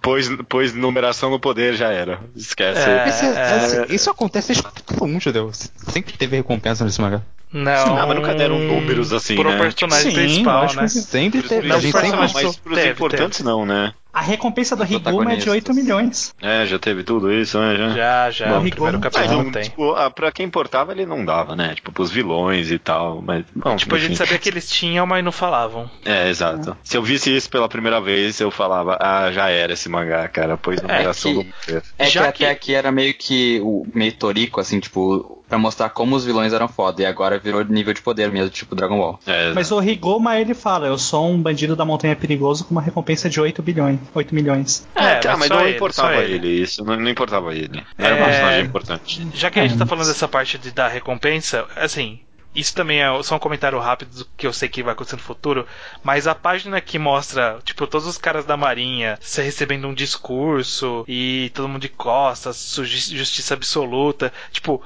Pois, 0.00 0.28
pois 0.48 0.72
numeração 0.72 1.28
no 1.28 1.40
poder 1.40 1.74
já 1.74 1.90
era. 1.90 2.20
Esquece. 2.36 2.88
É. 2.88 3.08
Isso, 3.08 3.24
assim, 3.26 3.94
isso 3.94 4.10
acontece 4.10 4.48
desde 4.48 4.62
todo 4.62 5.06
mundo, 5.08 5.20
Judeu. 5.20 5.50
Sempre 5.52 6.16
teve 6.16 6.36
recompensa 6.36 6.84
nesse 6.84 7.00
mangá. 7.00 7.22
Não. 7.52 7.96
Ah, 7.98 8.06
mas 8.06 8.16
nunca 8.16 8.34
deram 8.34 8.58
números 8.58 9.12
assim, 9.12 9.34
Pro 9.36 9.50
né? 9.50 9.58
personagem 9.58 10.10
Sim, 10.10 10.16
principal, 10.16 10.74
né? 10.74 10.88
Sempre 10.88 11.42
teve. 11.42 11.68
Não, 11.68 11.76
a 11.76 11.80
gente 11.80 11.92
sempre 11.92 12.16
mais- 12.16 12.32
mas 12.32 12.56
pros 12.56 12.76
Teve, 12.76 12.90
importantes 12.90 13.40
não, 13.40 13.64
né? 13.64 13.92
A 14.16 14.22
recompensa 14.22 14.74
do 14.74 14.82
Riguma 14.82 15.34
é 15.34 15.36
de 15.36 15.50
8 15.50 15.64
protagonistas. 15.66 15.76
milhões. 15.76 16.34
É, 16.40 16.64
já 16.64 16.78
teve 16.78 17.04
tudo 17.04 17.30
isso, 17.30 17.58
né? 17.60 17.76
Já. 17.76 17.88
Já, 17.90 18.30
já. 18.30 18.46
Bom, 18.46 18.58
o 18.66 18.70
primeiro 18.70 18.96
Rigon- 18.96 19.00
Mas 19.02 19.12
capítulo 19.12 19.36
não, 19.36 19.44
não 19.44 19.52
tem. 19.52 19.62
tipo, 19.64 19.92
ah, 19.94 20.10
pra 20.10 20.32
quem 20.32 20.46
importava 20.46 20.92
ele 20.92 21.04
não 21.04 21.22
dava, 21.22 21.54
né? 21.54 21.74
Tipo, 21.74 21.92
pros 21.92 22.10
vilões 22.10 22.70
e 22.70 22.78
tal, 22.78 23.20
mas... 23.20 23.44
Bom, 23.54 23.76
Tipo, 23.76 23.94
a 23.94 23.98
gente 23.98 24.12
enfim. 24.12 24.16
sabia 24.24 24.38
que 24.38 24.48
eles 24.48 24.70
tinham, 24.70 25.06
mas 25.06 25.22
não 25.22 25.30
falavam. 25.32 25.90
É, 26.02 26.30
exato. 26.30 26.74
Se 26.82 26.96
eu 26.96 27.02
visse 27.02 27.36
isso 27.36 27.50
pela 27.50 27.68
primeira 27.68 28.00
vez, 28.00 28.40
eu 28.40 28.50
falava, 28.50 28.96
ah, 28.98 29.30
já 29.30 29.50
era 29.50 29.74
esse 29.74 29.86
mangá, 29.90 30.26
cara, 30.28 30.56
pois 30.56 30.80
numeração 30.80 31.32
que- 31.34 31.44
do 31.44 31.52
poder. 31.66 31.82
É 31.98 32.06
Já 32.06 32.32
que, 32.32 32.38
que- 32.38 32.44
até 32.46 32.52
aqui 32.54 32.74
era 32.74 32.90
meio 32.90 33.12
que 33.12 33.60
o 33.62 33.86
meio 33.94 34.12
torico, 34.14 34.60
assim, 34.62 34.80
tipo, 34.80 35.35
pra 35.48 35.58
mostrar 35.58 35.90
como 35.90 36.16
os 36.16 36.24
vilões 36.24 36.52
eram 36.52 36.68
foda. 36.68 37.02
E 37.02 37.06
agora 37.06 37.38
virou 37.38 37.64
nível 37.64 37.94
de 37.94 38.02
poder 38.02 38.30
mesmo, 38.30 38.50
tipo 38.50 38.74
Dragon 38.74 38.98
Ball. 38.98 39.20
É, 39.26 39.52
Mas 39.52 39.70
o 39.70 39.78
Rigoma, 39.78 40.38
ele 40.40 40.54
fala, 40.54 40.86
eu 40.86 40.98
sou 40.98 41.30
um 41.30 41.40
bandido 41.40 41.76
da 41.76 41.84
montanha 41.84 42.16
perigoso 42.16 42.64
com 42.64 42.72
uma 42.72 42.82
recompensa 42.82 43.28
de 43.30 43.40
8 43.40 43.62
bilhões. 43.62 43.98
8 44.14 44.34
milhões. 44.34 44.86
é, 44.94 45.12
É, 45.12 45.14
tá, 45.20 45.36
mas 45.36 45.48
não 45.48 45.60
ele, 45.60 45.76
importava 45.76 46.14
ele. 46.16 46.34
ele. 46.34 46.62
isso 46.62 46.84
não, 46.84 46.96
não 46.96 47.08
importava 47.08 47.54
ele. 47.54 47.82
Não 47.98 48.06
era 48.06 48.16
É. 48.16 48.20
um 48.20 48.24
personagem 48.24 48.64
importante. 48.64 49.26
Já 49.34 49.50
que 49.50 49.58
a 49.60 49.62
gente 49.62 49.74
É, 49.74 49.78
tá 49.78 49.84
mas- 49.84 49.88
falando 49.90 50.06
dessa 50.08 50.28
parte 50.28 50.58
de 50.58 50.70
dar 50.70 50.88
recompensa, 50.88 51.64
assim, 51.76 52.20
isso 52.54 52.74
também 52.74 53.02
é 53.02 53.22
só 53.22 53.36
um 53.36 53.38
comentário 53.38 53.78
rápido 53.78 54.10
do 54.18 54.26
que 54.36 54.46
eu 54.46 54.52
sei 54.52 54.66
que 54.68 54.82
vai 54.82 54.94
acontecer 54.94 55.16
no 55.16 55.22
futuro, 55.22 55.66
mas 56.02 56.26
a 56.26 56.34
página 56.34 56.80
que 56.80 56.98
mostra, 56.98 57.58
tipo, 57.64 57.86
todos 57.86 58.06
os 58.06 58.16
caras 58.16 58.44
da 58.46 58.56
marinha 58.56 59.18
se 59.20 59.42
recebendo 59.42 59.86
um 59.86 59.92
discurso 59.94 61.04
e 61.06 61.50
todo 61.54 61.68
mundo 61.68 61.82
de 61.82 61.88
costas, 61.90 62.74
justiça 62.82 63.54
absoluta, 63.54 64.32
tipo, 64.50 64.82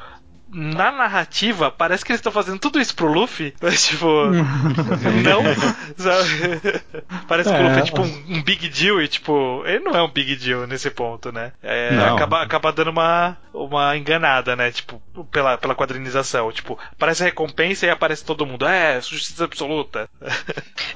na 0.52 0.90
narrativa, 0.90 1.70
parece 1.70 2.04
que 2.04 2.12
eles 2.12 2.18
estão 2.18 2.32
fazendo 2.32 2.58
tudo 2.58 2.80
isso 2.80 2.94
pro 2.94 3.12
Luffy, 3.12 3.54
mas 3.62 3.86
tipo, 3.86 4.06
não, 4.26 5.42
sabe? 5.96 6.60
Parece 7.28 7.50
que 7.50 7.54
o 7.54 7.58
É. 7.58 7.62
Luffy 7.62 7.78
é 7.80 7.82
tipo 7.84 8.02
um, 8.02 8.24
um 8.36 8.42
big 8.42 8.68
deal 8.68 9.00
e 9.00 9.08
tipo, 9.08 9.62
ele 9.64 9.80
não 9.80 9.92
é 9.92 10.02
um 10.02 10.10
big 10.10 10.34
deal 10.36 10.66
nesse 10.66 10.90
ponto, 10.90 11.30
né? 11.30 11.52
É, 11.62 11.96
acaba, 12.12 12.42
acaba 12.42 12.72
dando 12.72 12.90
uma, 12.90 13.36
uma 13.54 13.96
enganada, 13.96 14.56
né? 14.56 14.72
Tipo, 14.72 15.00
pela, 15.30 15.56
pela 15.56 15.74
quadrinização. 15.74 16.50
Tipo, 16.50 16.78
aparece 16.92 17.22
a 17.22 17.26
recompensa 17.26 17.86
e 17.86 17.90
aparece 17.90 18.24
todo 18.24 18.46
mundo. 18.46 18.66
É, 18.66 19.00
justiça 19.00 19.44
absoluta. 19.44 20.08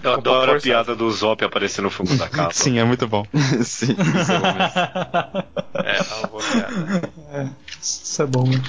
Eu 0.03 0.15
adoro 0.15 0.57
a 0.57 0.61
piada 0.61 0.95
do 0.97 1.11
Zop 1.11 1.45
aparecendo 1.45 1.85
no 1.85 1.91
fundo 1.91 2.17
da 2.17 2.29
capa. 2.29 2.53
Sim, 2.53 2.79
é 2.79 2.85
muito 2.85 3.07
bom. 3.07 3.25
Sim, 3.63 3.95
isso 3.99 4.33
é 4.33 4.39
bom 4.39 4.53
mesmo. 4.53 5.45
É, 5.75 6.03
uma 6.19 6.27
boa 6.29 6.43
piada. 6.43 7.53
Isso 7.81 8.23
é 8.23 8.27
bom, 8.27 8.49
né? 8.49 8.63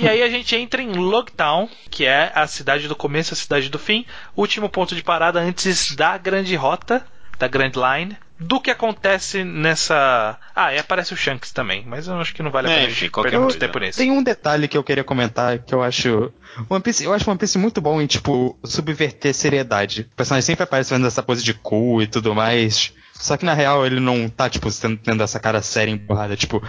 E 0.00 0.08
aí 0.08 0.22
a 0.22 0.28
gente 0.30 0.56
entra 0.56 0.80
em 0.80 0.92
Logtown, 0.92 1.68
que 1.90 2.06
é 2.06 2.32
a 2.34 2.46
cidade 2.46 2.88
do 2.88 2.96
começo, 2.96 3.34
a 3.34 3.36
cidade 3.36 3.68
do 3.68 3.78
fim. 3.78 4.06
Último 4.34 4.68
ponto 4.68 4.94
de 4.94 5.02
parada 5.02 5.38
antes 5.40 5.94
da 5.94 6.16
grande 6.16 6.54
rota, 6.56 7.04
da 7.38 7.46
Grand 7.46 7.72
Line. 7.74 8.16
Do 8.42 8.58
que 8.58 8.70
acontece 8.70 9.44
nessa. 9.44 10.38
Ah, 10.56 10.74
e 10.74 10.78
aparece 10.78 11.12
o 11.12 11.16
Shanks 11.16 11.52
também, 11.52 11.84
mas 11.86 12.08
eu 12.08 12.18
acho 12.18 12.32
que 12.34 12.42
não 12.42 12.50
vale 12.50 12.68
a 12.68 12.70
É, 12.70 12.74
pena 12.76 12.86
enfim, 12.86 13.00
gente 13.00 13.10
qualquer 13.10 13.32
perder 13.32 13.44
muito 13.44 13.58
tempo 13.58 13.78
nisso. 13.78 13.98
Tem 13.98 14.10
um 14.10 14.22
detalhe 14.22 14.66
que 14.66 14.78
eu 14.78 14.82
queria 14.82 15.04
comentar 15.04 15.58
que 15.58 15.74
eu 15.74 15.82
acho. 15.82 16.32
One 16.70 16.82
Piece, 16.82 17.04
eu 17.04 17.12
acho 17.12 17.28
One 17.28 17.38
Piece 17.38 17.58
muito 17.58 17.82
bom 17.82 18.00
em, 18.00 18.06
tipo, 18.06 18.58
subverter 18.64 19.34
seriedade. 19.34 20.08
O 20.10 20.16
personagem 20.16 20.46
sempre 20.46 20.64
aparece 20.64 20.88
fazendo 20.88 21.06
essa 21.06 21.22
pose 21.22 21.44
de 21.44 21.52
cool 21.52 22.00
e 22.00 22.06
tudo 22.06 22.34
mais. 22.34 22.94
Só 23.20 23.36
que 23.36 23.44
na 23.44 23.52
real 23.54 23.84
ele 23.86 24.00
não 24.00 24.28
tá, 24.28 24.48
tipo, 24.48 24.68
tendo, 24.72 24.96
tendo 24.96 25.22
essa 25.22 25.38
cara 25.38 25.60
séria 25.62 25.90
emburrada. 25.92 26.36
Tipo, 26.36 26.62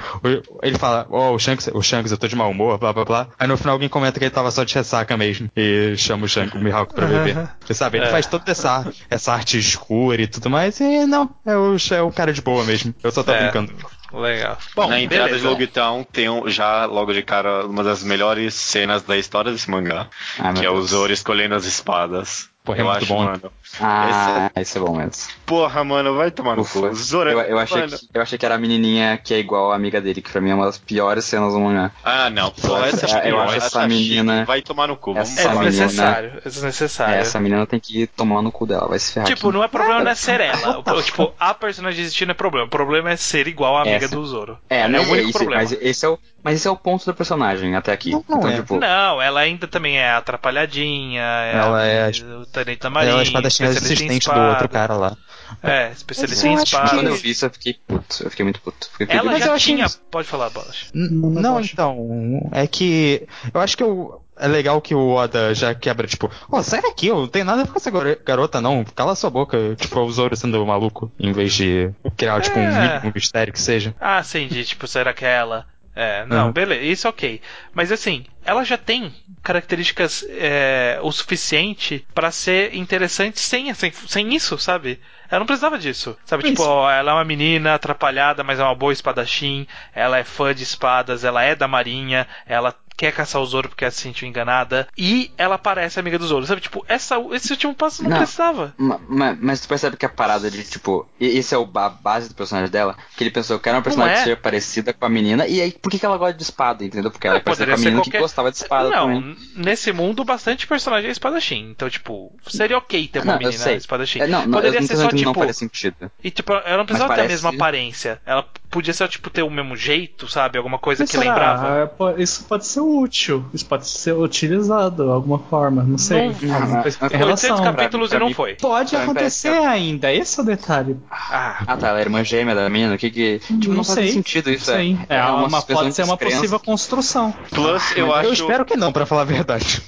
ele 0.61 0.77
fala, 0.77 1.07
ó, 1.09 1.31
o 1.33 1.39
Shanks, 1.39 1.69
o 1.73 1.81
Shanks, 1.81 2.11
eu 2.11 2.17
tô 2.17 2.27
de 2.27 2.35
mau 2.35 2.51
humor, 2.51 2.77
blá 2.77 2.91
blá 2.91 3.05
blá. 3.05 3.27
Aí 3.39 3.47
no 3.47 3.57
final 3.57 3.73
alguém 3.73 3.87
comenta 3.89 4.19
que 4.19 4.25
ele 4.25 4.31
tava 4.33 4.51
só 4.51 4.63
de 4.63 4.75
ressaca 4.75 5.15
mesmo. 5.15 5.49
E 5.55 5.95
chama 5.97 6.25
o 6.25 6.27
Shanks, 6.27 6.53
o 6.59 6.63
Mihawk 6.63 6.93
pra 6.93 7.05
beber. 7.07 7.49
Você 7.65 7.73
sabe, 7.73 7.97
ele 7.99 8.05
É. 8.05 8.09
faz 8.09 8.25
toda 8.25 8.51
essa, 8.51 8.85
essa 9.09 9.33
arte 9.33 9.57
escura 9.57 10.21
e 10.21 10.27
tudo 10.27 10.49
mais. 10.49 10.79
E 10.79 11.05
não, 11.05 11.29
é 11.45 11.55
o, 11.55 11.75
é 11.91 12.01
o 12.01 12.11
cara 12.11 12.33
de 12.33 12.41
boa 12.41 12.63
mesmo. 12.65 12.93
Eu 13.01 13.11
só 13.11 13.23
tô 13.23 13.31
É. 13.31 13.43
brincando. 13.43 13.73
Legal. 14.13 14.57
Bom, 14.75 14.89
na 14.89 14.99
entrada 14.99 15.23
beleza. 15.27 15.39
de 15.41 15.47
Logtown 15.47 16.03
tem 16.03 16.27
um- 16.29 16.49
já 16.49 16.83
logo 16.85 17.13
de 17.13 17.21
cara 17.23 17.65
uma 17.65 17.81
das 17.81 18.03
melhores 18.03 18.53
cenas 18.53 19.03
da 19.03 19.15
história 19.17 19.53
desse 19.53 19.71
mangá, 19.71 20.07
meu 20.37 20.53
que 20.53 20.65
é 20.65 20.69
o. 20.69 20.81
Zoro 20.81 21.13
escolhendo 21.13 21.55
as 21.55 21.63
espadas. 21.63 22.49
Porra, 22.63 22.77
é 22.77 22.81
eu 22.81 22.85
muito 22.85 22.97
acho, 22.99 23.07
bom. 23.07 23.23
mano. 23.23 23.51
Ah, 23.79 24.51
isso 24.57 24.77
é 24.77 24.81
bom 24.81 24.95
mesmo. 24.95 25.11
Porra, 25.47 25.83
mano, 25.83 26.15
vai 26.15 26.29
tomar 26.29 26.55
no 26.55 26.63
cu. 26.65 26.93
Zoro, 26.93 27.29
Eu, 27.31 27.39
eu 27.41 27.57
achei 27.59 27.79
mano. 27.81 27.97
que, 27.97 28.07
eu 28.13 28.21
achei 28.21 28.37
que 28.37 28.45
era 28.45 28.53
a 28.53 28.57
menininha 28.59 29.17
que 29.17 29.33
é 29.33 29.39
igual 29.39 29.71
a 29.71 29.75
amiga 29.75 29.99
dele, 29.99 30.21
que 30.21 30.29
pra 30.31 30.39
mim 30.39 30.51
é 30.51 30.53
uma 30.55 30.65
das 30.65 30.77
piores 30.77 31.25
cenas 31.25 31.53
do 31.53 31.59
mangá. 31.59 31.89
Ah, 32.03 32.29
não. 32.29 32.51
Pô, 32.51 32.67
Eu 32.77 32.85
essa 32.85 33.05
acho- 33.07 33.15
é 33.15 33.19
eu 33.19 33.23
pior. 33.35 33.43
acho 33.45 33.55
essa 33.55 33.65
Essa 33.65 33.87
menina- 33.87 34.33
chique, 34.35 34.45
Vai 34.47 34.61
tomar 34.61 34.87
no 34.87 34.95
cu. 34.95 35.13
Vamos 35.13 35.29
essa 35.31 35.41
É 35.41 35.47
menina- 35.49 35.65
desnecessário. 35.71 36.31
É 36.37 36.49
desnecessário. 36.49 37.15
Essa 37.15 37.39
menina 37.39 37.65
tem 37.65 37.79
que 37.79 38.05
tomar 38.05 38.41
no 38.43 38.51
cu 38.51 38.67
dela, 38.67 38.87
vai 38.87 38.99
se 38.99 39.11
ferrar. 39.13 39.27
Tipo, 39.27 39.47
aqui. 39.47 39.57
não 39.57 39.63
é 39.63 39.67
problema 39.67 40.03
não 40.03 40.11
é 40.11 40.15
ser 40.15 40.39
ela. 40.39 40.83
Tipo, 41.03 41.33
a 41.39 41.53
personagem 41.55 42.01
existir 42.01 42.25
não 42.27 42.31
é 42.31 42.35
problema. 42.35 42.67
O 42.67 42.69
problema 42.69 43.09
é 43.09 43.15
ser 43.17 43.47
igual 43.47 43.75
a 43.77 43.81
amiga 43.81 44.05
Essa. 44.05 44.15
do 44.15 44.23
Zoro. 44.25 44.57
É, 44.69 44.81
é 44.81 44.87
né? 44.87 44.99
o 44.99 45.03
único 45.03 45.29
esse- 45.29 45.31
problema. 45.33 45.61
Mas 45.63 45.71
esse, 45.71 46.05
é 46.05 46.09
o, 46.09 46.19
mas 46.43 46.55
esse 46.55 46.67
é 46.67 46.71
o 46.71 46.75
ponto 46.77 47.05
do 47.05 47.13
personagem 47.13 47.75
até 47.75 47.91
aqui. 47.91 48.11
Não, 48.11 48.23
não 48.27 48.37
então, 48.39 48.49
é. 48.49 48.55
tipo, 48.55 48.77
Não, 48.79 49.21
ela 49.21 49.39
ainda 49.41 49.67
também 49.67 49.97
é 49.97 50.11
atrapalhadinha, 50.11 51.21
é 51.21 51.55
Ela 51.55 51.79
a- 51.79 51.85
é 51.85 52.09
o 52.41 52.45
tenente 52.45 52.79
da 52.81 52.89
marinha, 52.89 53.11
Ela 53.13 53.21
é 53.21 53.25
a 53.25 53.27
em 53.41 53.45
assistente 53.69 54.29
do 54.29 54.39
outro 54.39 54.69
cara 54.69 54.95
lá. 54.95 55.17
É, 55.61 55.91
especialista 55.91 56.45
Mas 56.47 56.51
em 56.51 56.55
acho 56.55 56.63
espada. 56.75 56.89
quando 56.91 57.07
eu 57.07 57.15
vi 57.15 57.29
isso, 57.31 57.45
eu 57.45 57.49
fiquei 57.49 57.73
puto. 57.85 58.23
Eu 58.23 58.29
fiquei 58.29 58.43
muito 58.43 58.61
puto. 58.61 58.89
Fiquei 58.97 59.17
Ela 59.17 59.31
Mas 59.31 59.39
já 59.39 59.47
eu 59.47 59.53
achei 59.53 59.75
tinha. 59.75 59.85
isso- 59.85 59.99
Pode 60.09 60.27
falar, 60.27 60.49
Bolas. 60.49 60.85
Não, 60.93 61.29
não 61.29 61.59
então, 61.61 62.49
é 62.53 62.65
que 62.67 63.27
eu 63.53 63.59
acho 63.59 63.75
que 63.75 63.83
eu, 63.83 64.21
é 64.39 64.47
legal 64.47 64.79
que 64.81 64.95
o 64.95 65.09
Oda 65.11 65.53
já 65.53 65.75
quebra, 65.75 66.07
tipo, 66.07 66.31
ó, 66.49 66.61
sai 66.61 66.81
daqui, 66.81 67.07
eu 67.07 67.17
não 67.17 67.27
tenho 67.27 67.43
nada 67.45 67.65
com 67.67 67.77
essa 67.77 67.91
gar- 67.91 68.15
garota, 68.25 68.61
não, 68.61 68.83
cala 68.95 69.13
sua 69.13 69.29
boca, 69.29 69.57
tipo, 69.75 69.99
o 69.99 70.11
Zoro 70.11 70.35
sendo 70.37 70.65
maluco, 70.65 71.11
em 71.19 71.33
vez 71.33 71.53
de 71.53 71.91
criar, 72.17 72.39
tipo, 72.41 72.57
um, 72.57 72.61
É. 72.63 72.95
mínimo 72.99 73.11
mistério 73.13 73.51
que 73.53 73.61
seja. 73.61 73.93
Ah, 73.99 74.23
sim, 74.23 74.47
de 74.47 74.63
tipo, 74.63 74.87
será 74.87 75.13
que 75.13 75.25
é 75.25 75.31
ela? 75.35 75.65
É, 75.93 76.25
não, 76.25 76.47
Uhum. 76.47 76.51
beleza, 76.51 76.81
isso 76.83 77.09
ok. 77.09 77.41
Mas 77.73 77.91
assim, 77.91 78.25
ela 78.45 78.63
já 78.63 78.77
tem 78.77 79.13
características 79.43 80.25
é, 80.29 80.97
o 81.01 81.11
suficiente 81.11 82.05
pra 82.13 82.31
ser 82.31 82.73
interessante 82.75 83.39
sem, 83.39 83.73
sem, 83.73 83.91
sem 83.91 84.33
isso, 84.33 84.57
sabe? 84.57 85.01
Ela 85.29 85.39
não 85.39 85.45
precisava 85.45 85.77
disso. 85.77 86.17
Sabe, 86.25 86.43
tipo, 86.43 86.63
ó, 86.63 86.89
ela 86.89 87.11
é 87.11 87.15
uma 87.15 87.25
menina 87.25 87.73
atrapalhada, 87.75 88.43
mas 88.43 88.59
é 88.59 88.63
uma 88.63 88.75
boa 88.75 88.93
espadachim. 88.93 89.67
Ela 89.93 90.17
é 90.17 90.23
fã 90.23 90.53
de 90.55 90.63
espadas, 90.63 91.23
ela 91.23 91.43
é 91.43 91.55
da 91.55 91.67
marinha, 91.67 92.27
ela 92.45 92.73
quer 92.97 93.11
caçar 93.11 93.41
o 93.41 93.45
Zoro 93.45 93.69
porque 93.69 93.83
ela 93.83 93.91
se 93.91 94.01
sentiu 94.01 94.27
enganada. 94.27 94.87
E 94.97 95.31
ela 95.37 95.57
parece 95.57 95.99
amiga 95.99 96.19
do 96.19 96.27
Zoro. 96.27 96.45
Sabe, 96.45 96.61
tipo, 96.61 96.85
essa, 96.87 97.15
esse 97.31 97.51
último 97.51 97.73
passo 97.73 98.03
não, 98.03 98.09
Não. 98.11 98.17
precisava. 98.17 98.73
Ma- 98.77 98.99
ma- 99.07 99.37
Mas, 99.41 99.61
tu 99.61 99.67
percebe 99.67 99.97
que 99.97 100.05
a 100.05 100.09
parada 100.09 100.49
de, 100.51 100.63
tipo, 100.63 101.07
esse 101.19 101.53
é 101.55 101.57
o 101.57 101.69
a 101.75 101.89
base 101.89 102.29
do 102.29 102.35
personagem 102.35 102.69
dela, 102.69 102.95
que 103.17 103.23
ele 103.23 103.31
pensou, 103.31 103.55
eu 103.55 103.59
quero 103.59 103.77
uma 103.77 103.81
personagem 103.83 104.13
é. 104.13 104.17
que 104.17 104.23
seja 104.25 104.37
parecida 104.37 104.93
com 104.93 105.05
a 105.05 105.09
menina, 105.09 105.47
e 105.47 105.59
aí, 105.61 105.71
por 105.71 105.89
que, 105.89 105.97
que 105.97 106.05
ela 106.05 106.17
gosta 106.17 106.33
de 106.35 106.43
espada, 106.43 106.83
entendeu? 106.85 107.09
Porque 107.09 107.25
ela 107.27 107.37
é 107.37 107.39
É, 107.39 107.41
parecida 107.41 107.67
com 107.67 107.73
a 107.73 107.77
ser 107.77 107.83
menina 107.85 108.01
qualquer- 108.01 108.11
que 108.17 108.21
gostava 108.21 108.51
de 108.51 108.57
espada 108.57 108.89
não, 108.89 109.07
também. 109.07 109.35
nesse 109.55 109.91
mundo, 109.91 110.23
bastante 110.23 110.67
personagem 110.67 111.07
é 111.09 111.11
espadachim. 111.11 111.71
Então, 111.71 111.89
tipo, 111.89 112.31
seria 112.47 112.77
ok 112.77 113.07
ter 113.07 113.19
uma 113.23 113.33
Não, 113.33 113.39
menina 113.39 113.71
espadachim. 113.71 114.19
É, 114.19 114.27
não, 114.27 114.45
não, 114.45 114.51
Poderia 114.51 114.81
ser 114.83 114.95
só, 114.97 115.07
que 115.07 115.15
não 115.23 115.31
tipo. 115.31 115.39
faria 115.39 115.53
sentido. 115.53 116.11
E, 116.23 116.29
tipo, 116.29 116.53
ela 116.53 116.77
não 116.77 116.85
precisava 116.85 117.09
Mas 117.09 117.19
ter 117.19 117.25
a 117.25 117.27
mesma 117.29 117.49
aparência. 117.49 118.21
Ela 118.25 118.45
podia 118.71 118.93
só, 118.93 119.07
tipo, 119.07 119.29
ter 119.29 119.43
o 119.43 119.49
mesmo 119.49 119.75
jeito, 119.75 120.27
sabe? 120.27 120.57
Alguma 120.57 120.79
coisa 120.79 121.03
Mas 121.03 121.11
que 121.11 121.17
será? 121.17 121.29
lembrava. 121.29 121.83
Ah, 121.83 121.87
po- 121.87 122.09
Isso 122.17 122.43
pode 122.45 122.65
ser 122.65 122.79
útil. 122.79 123.45
Isso 123.53 123.65
pode 123.65 123.87
ser 123.87 124.13
utilizado 124.13 125.03
de 125.03 125.11
alguma 125.11 125.37
forma. 125.37 125.83
Não 125.83 125.97
sei. 125.97 126.27
Não- 126.41 126.77
800 126.79 127.05
relação. 127.11 127.63
capítulos 127.63 128.09
pra 128.09 128.17
e 128.17 128.21
não 128.21 128.33
foi. 128.33 128.55
Pode 128.55 128.91
Pra 128.91 129.03
acontecer 129.03 129.49
ainda. 129.49 130.11
Esse 130.13 130.39
é 130.39 130.43
o 130.43 130.45
detalhe. 130.45 130.97
Ah, 131.11 131.63
Ah, 131.67 131.77
tá, 131.77 131.89
ela 131.89 131.99
é 131.99 132.01
irmã 132.01 132.23
gêmea 132.23 132.55
da 132.55 132.69
menina, 132.69 132.95
o 132.95 132.97
que 132.97 133.11
que... 133.11 133.39
Tipo, 133.39 133.67
não, 133.69 133.75
não 133.77 133.83
faz 133.83 133.99
sei. 133.99 134.11
sentido 134.13 134.49
isso, 134.49 134.71
Sim. 134.71 134.97
é. 135.09 135.17
É, 135.17 135.23
uma, 135.25 135.61
pode 135.61 135.89
de 135.89 135.95
ser 135.95 136.03
uma 136.03 136.17
possível 136.17 136.59
construção. 136.59 137.33
Plus, 137.49 137.83
eu 137.95 138.13
acho. 138.15 138.29
Eu 138.29 138.33
espero 138.33 138.65
que 138.65 138.77
não, 138.77 138.91
pra 138.91 139.05
falar 139.05 139.21
a 139.21 139.25
verdade. 139.25 139.81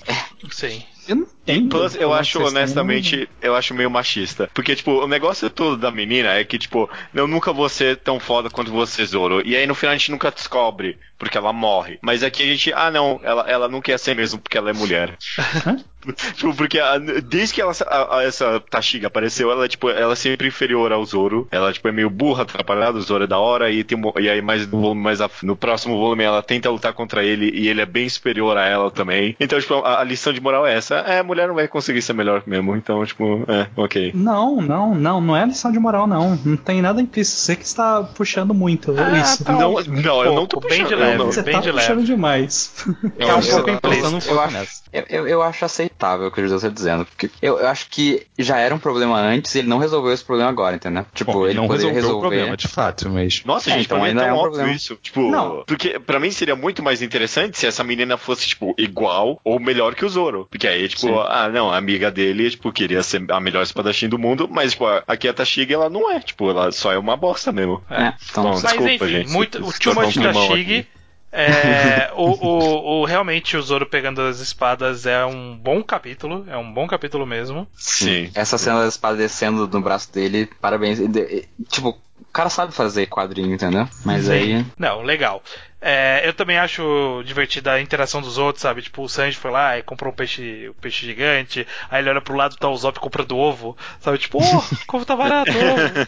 sim. 0.51 0.84
Eu 1.07 1.17
não 1.17 1.27
entendo. 1.48 1.70
Plus, 1.70 1.96
eu 1.96 2.14
acho, 2.14 2.38
têm- 2.39 2.48
honestamente, 2.48 3.30
eu 3.41 3.56
acho 3.56 3.74
meio 3.74 3.89
machista. 3.89 4.50
Porque, 4.54 4.76
tipo, 4.76 4.91
o 5.04 5.08
negócio 5.08 5.50
todo 5.50 5.78
da 5.78 5.91
menina 5.91 6.34
é 6.34 6.44
que, 6.44 6.58
tipo, 6.58 6.89
eu 7.14 7.28
nunca 7.28 7.52
vou 7.54 7.68
ser 7.70 7.98
tão 7.98 8.20
foda 8.20 8.50
quanto 8.50 8.72
você, 8.72 9.06
Zoro. 9.06 9.41
E 9.46 9.56
aí 9.56 9.66
no 9.68 9.76
final 9.76 9.94
a 9.94 9.98
gente 9.98 10.12
nunca 10.12 10.32
descobre, 10.32 10.98
porque 11.18 11.38
ela 11.38 11.54
morre. 11.54 11.98
Mas 12.02 12.24
aqui 12.24 12.44
a 12.44 12.46
gente, 12.48 12.74
ah 12.74 12.89
não, 12.91 13.20
ela, 13.24 13.50
ela 13.50 13.68
não 13.68 13.82
quer 13.82 13.98
ser 14.00 14.16
mesmo 14.16 14.39
porque 14.39 14.58
ela 14.58 14.70
é 14.70 14.74
mulher. 14.74 15.18
tipo, 16.36 16.54
porque 16.56 16.80
a- 16.80 16.98
desde 16.98 17.56
que 17.56 17.62
ela, 17.62 17.72
a- 17.88 18.18
a- 18.18 18.24
essa 18.24 18.60
Tashiga 18.60 19.08
apareceu, 19.08 19.52
ela, 19.52 19.68
tipo, 19.68 19.89
ela 19.89 20.14
é 20.14 20.16
sempre 20.16 20.48
inferior 20.48 20.91
ao 20.91 21.06
Zoro. 21.06 21.48
Ela, 21.52 21.72
tipo, 21.72 21.88
é 21.88 21.91
meio 21.91 22.10
burra, 22.10 22.44
atrapalhada, 22.44 22.98
o 22.98 23.02
Zoro 23.02 23.24
é 23.24 23.28
da 23.28 23.39
hora. 23.39 23.72
E, 23.72 23.84
tem, 23.84 23.98
um- 23.98 24.12
e 24.20 24.30
aí 24.30 24.41
mais 24.41 24.68
no, 24.68 24.82
volume, 24.82 25.02
mais 25.02 25.20
no 25.41 25.56
próximo 25.56 25.98
volume 25.98 26.24
ela 26.24 26.41
tenta 26.44 26.70
lutar 26.70 26.94
contra 26.94 27.24
ele 27.24 27.50
e 27.54 27.68
ele 27.68 27.82
é 27.82 27.86
bem 27.86 28.08
superior 28.10 28.58
a 28.58 28.66
ela 28.66 28.91
também. 28.91 29.36
Então, 29.39 29.60
tipo, 29.60 29.76
a, 29.84 30.04
lição 30.04 30.34
de 30.34 30.41
moral 30.41 30.66
é 30.68 30.74
essa. 30.76 30.96
É, 30.98 31.24
mulher 31.34 31.47
não 31.47 31.55
vai 31.55 31.67
conseguir 31.67 32.01
ser 32.01 32.13
melhor 32.13 32.43
mesmo. 32.45 32.75
Então, 32.75 33.05
tipo, 33.05 33.43
é, 33.47 33.67
ok. 33.75 34.11
Não, 34.13 34.61
não, 34.61 34.95
não, 34.95 35.19
não 35.21 35.36
é 35.36 35.45
lição 35.45 35.71
de 35.71 35.79
moral, 35.79 36.07
não. 36.07 36.39
Não 36.45 36.55
tem 36.57 36.81
nada 36.81 37.01
implícito. 37.01 37.39
Você 37.39 37.55
que 37.55 37.65
está 37.65 38.03
puxando 38.03 38.53
muito 38.53 38.93
Ah, 38.97 39.17
isso. 39.19 39.43
tá. 39.43 39.53
Não, 39.53 39.73
não, 39.81 40.23
eu 40.23 40.34
não 40.34 40.45
tô 40.45 40.59
bem 40.59 40.69
puxando, 40.69 40.88
de 40.88 40.95
leve. 40.95 41.17
não- 41.17 41.25
Você 41.27 41.41
bem 41.41 41.53
tá 41.55 41.59
de 41.61 41.71
puxando 41.71 41.95
leve. 41.97 42.05
demais. 42.07 42.73
É 43.19 43.25
um 43.25 43.39
Eu- 43.39 43.51
pouco 43.63 43.69
implícito. 43.69 44.29
Eu 44.29 44.39
acho, 44.41 44.81
eu, 44.91 45.03
eu, 45.09 45.27
eu 45.27 45.41
acho 45.41 45.65
aceitável 45.65 46.27
o 46.27 46.31
que 46.31 46.41
o 46.41 46.43
José 46.47 46.55
está 46.67 46.69
dizendo. 46.69 47.05
Porque 47.05 47.29
eu, 47.41 47.59
eu 47.59 47.67
acho 47.67 47.89
que 47.89 48.25
já 48.38 48.57
era 48.57 48.73
um 48.73 48.79
problema 48.79 49.19
antes 49.19 49.53
e 49.55 49.59
ele 49.59 49.67
não 49.67 49.77
resolveu 49.77 50.11
esse 50.13 50.23
problema 50.23 50.49
agora, 50.49 50.75
entendeu? 50.75 51.05
Tipo, 51.13 51.31
Bom, 51.34 51.45
ele 51.47 51.55
não 51.55 51.67
poderia 51.67 51.91
resolveu 51.93 52.01
resolver. 52.19 52.27
o 52.27 52.29
problema, 52.29 52.57
de 52.57 52.67
fato, 52.67 53.09
mas... 53.09 53.41
Nossa, 53.45 53.69
É, 53.69 53.73
gente, 53.73 53.86
então 53.86 53.97
pra 53.99 54.03
mim 54.07 54.09
é 54.09 54.09
ainda 54.11 54.21
tão 54.21 54.29
é 54.29 54.34
um 54.34 54.38
óbvio 54.38 54.51
problema. 54.53 54.75
isso. 54.75 54.95
Tipo, 55.01 55.21
Não. 55.31 55.63
porque 55.65 55.99
pra 55.99 56.19
mim 56.19 56.31
seria 56.31 56.55
muito 56.55 56.84
mais 56.84 57.01
interessante 57.01 57.57
se 57.57 57.65
essa 57.65 57.84
menina 57.84 58.17
fosse, 58.17 58.47
tipo, 58.47 58.73
igual 58.77 59.39
ou 59.43 59.59
melhor 59.59 59.95
que 59.95 60.05
o 60.05 60.09
Zoro. 60.09 60.47
Porque 60.49 60.67
aí, 60.67 60.88
tipo, 60.88 61.01
Sim. 61.01 61.13
Ah, 61.28 61.49
não, 61.49 61.71
a 61.71 61.78
amiga 61.78 62.09
dele, 62.11 62.49
tipo, 62.49 62.71
queria 62.71 63.01
ser 63.03 63.24
a 63.32 63.39
melhor 63.39 63.63
espadachim 63.63 64.07
do 64.09 64.17
mundo, 64.19 64.47
mas, 64.49 64.71
tipo, 64.71 64.86
aqui 65.07 65.28
a 65.28 65.34
Tashiga, 65.34 65.74
ela 65.74 65.89
não 65.89 66.09
é. 66.11 66.19
Tipo, 66.19 66.49
ela 66.49 66.71
só 66.71 66.91
é 66.91 66.97
uma 66.97 67.15
bosta 67.17 67.51
mesmo. 67.51 67.84
É, 67.89 68.13
então, 68.30 68.43
Bom, 68.43 68.49
Mas 68.51 68.61
Desculpa, 68.61 68.91
enfim, 68.91 69.07
gente, 69.07 69.30
muito, 69.32 69.57
o 69.63 69.71
Tashigi. 69.74 70.61
aqui. 70.80 70.88
É, 71.36 72.11
o, 72.15 72.30
o, 72.45 73.01
o- 73.01 73.05
realmente 73.05 73.57
o 73.57 73.61
Zoro 73.61 73.88
pegando 73.88 74.21
as 74.21 74.39
espadas 74.39 75.05
é 75.07 75.26
um 75.26 75.57
bom 75.57 75.82
capítulo, 75.82 76.45
é 76.47 76.55
um 76.55 76.71
bom 76.71 76.86
capítulo 76.88 77.26
mesmo. 77.26 77.67
Sim. 77.76 78.30
essa 78.36 78.57
cena 78.57 78.82
da 78.82 78.88
espada 78.88 79.17
descendo 79.17 79.67
no 79.67 79.82
braço 79.82 80.13
dele, 80.13 80.47
parabéns. 80.61 80.99
De- 80.99 81.47
Tipo, 81.69 81.89
o 81.89 82.26
cara 82.32 82.49
sabe 82.49 82.71
fazer 82.71 83.07
quadrinho, 83.07 83.53
entendeu? 83.53 83.88
Mas 84.05 84.26
Sim. 84.26 84.32
aí. 84.32 84.65
Não, 84.78 85.01
legal. 85.01 85.41
É, 85.86 86.25
eu 86.25 86.34
também 86.34 86.57
acho 86.57 87.21
divertida 87.25 87.73
a 87.73 87.81
interação 87.81 88.21
dos 88.21 88.38
outros, 88.38 88.61
sabe? 88.61 88.81
Tipo, 88.81 89.03
o 89.03 89.09
Sanji 89.09 89.36
foi 89.36 89.51
lá 89.51 89.77
e 89.77 89.84
comprou 89.84 90.13
um 90.13 90.15
peixe, 90.15 90.69
um 90.69 90.81
peixe 90.81 91.05
gigante, 91.05 91.67
aí 91.91 92.01
ele 92.01 92.09
olha 92.09 92.21
pro 92.21 92.38
lado 92.38 92.55
tá 92.55 92.69
o 92.69 92.77
Zop 92.77 92.97
comprando 93.01 93.38
ovo, 93.38 93.75
sabe? 93.99 94.17
Tipo, 94.17 94.39
oh, 94.41 94.63
como 94.88 95.03
tá 95.03 95.13
barato 95.13 95.51
ovo. 95.51 96.07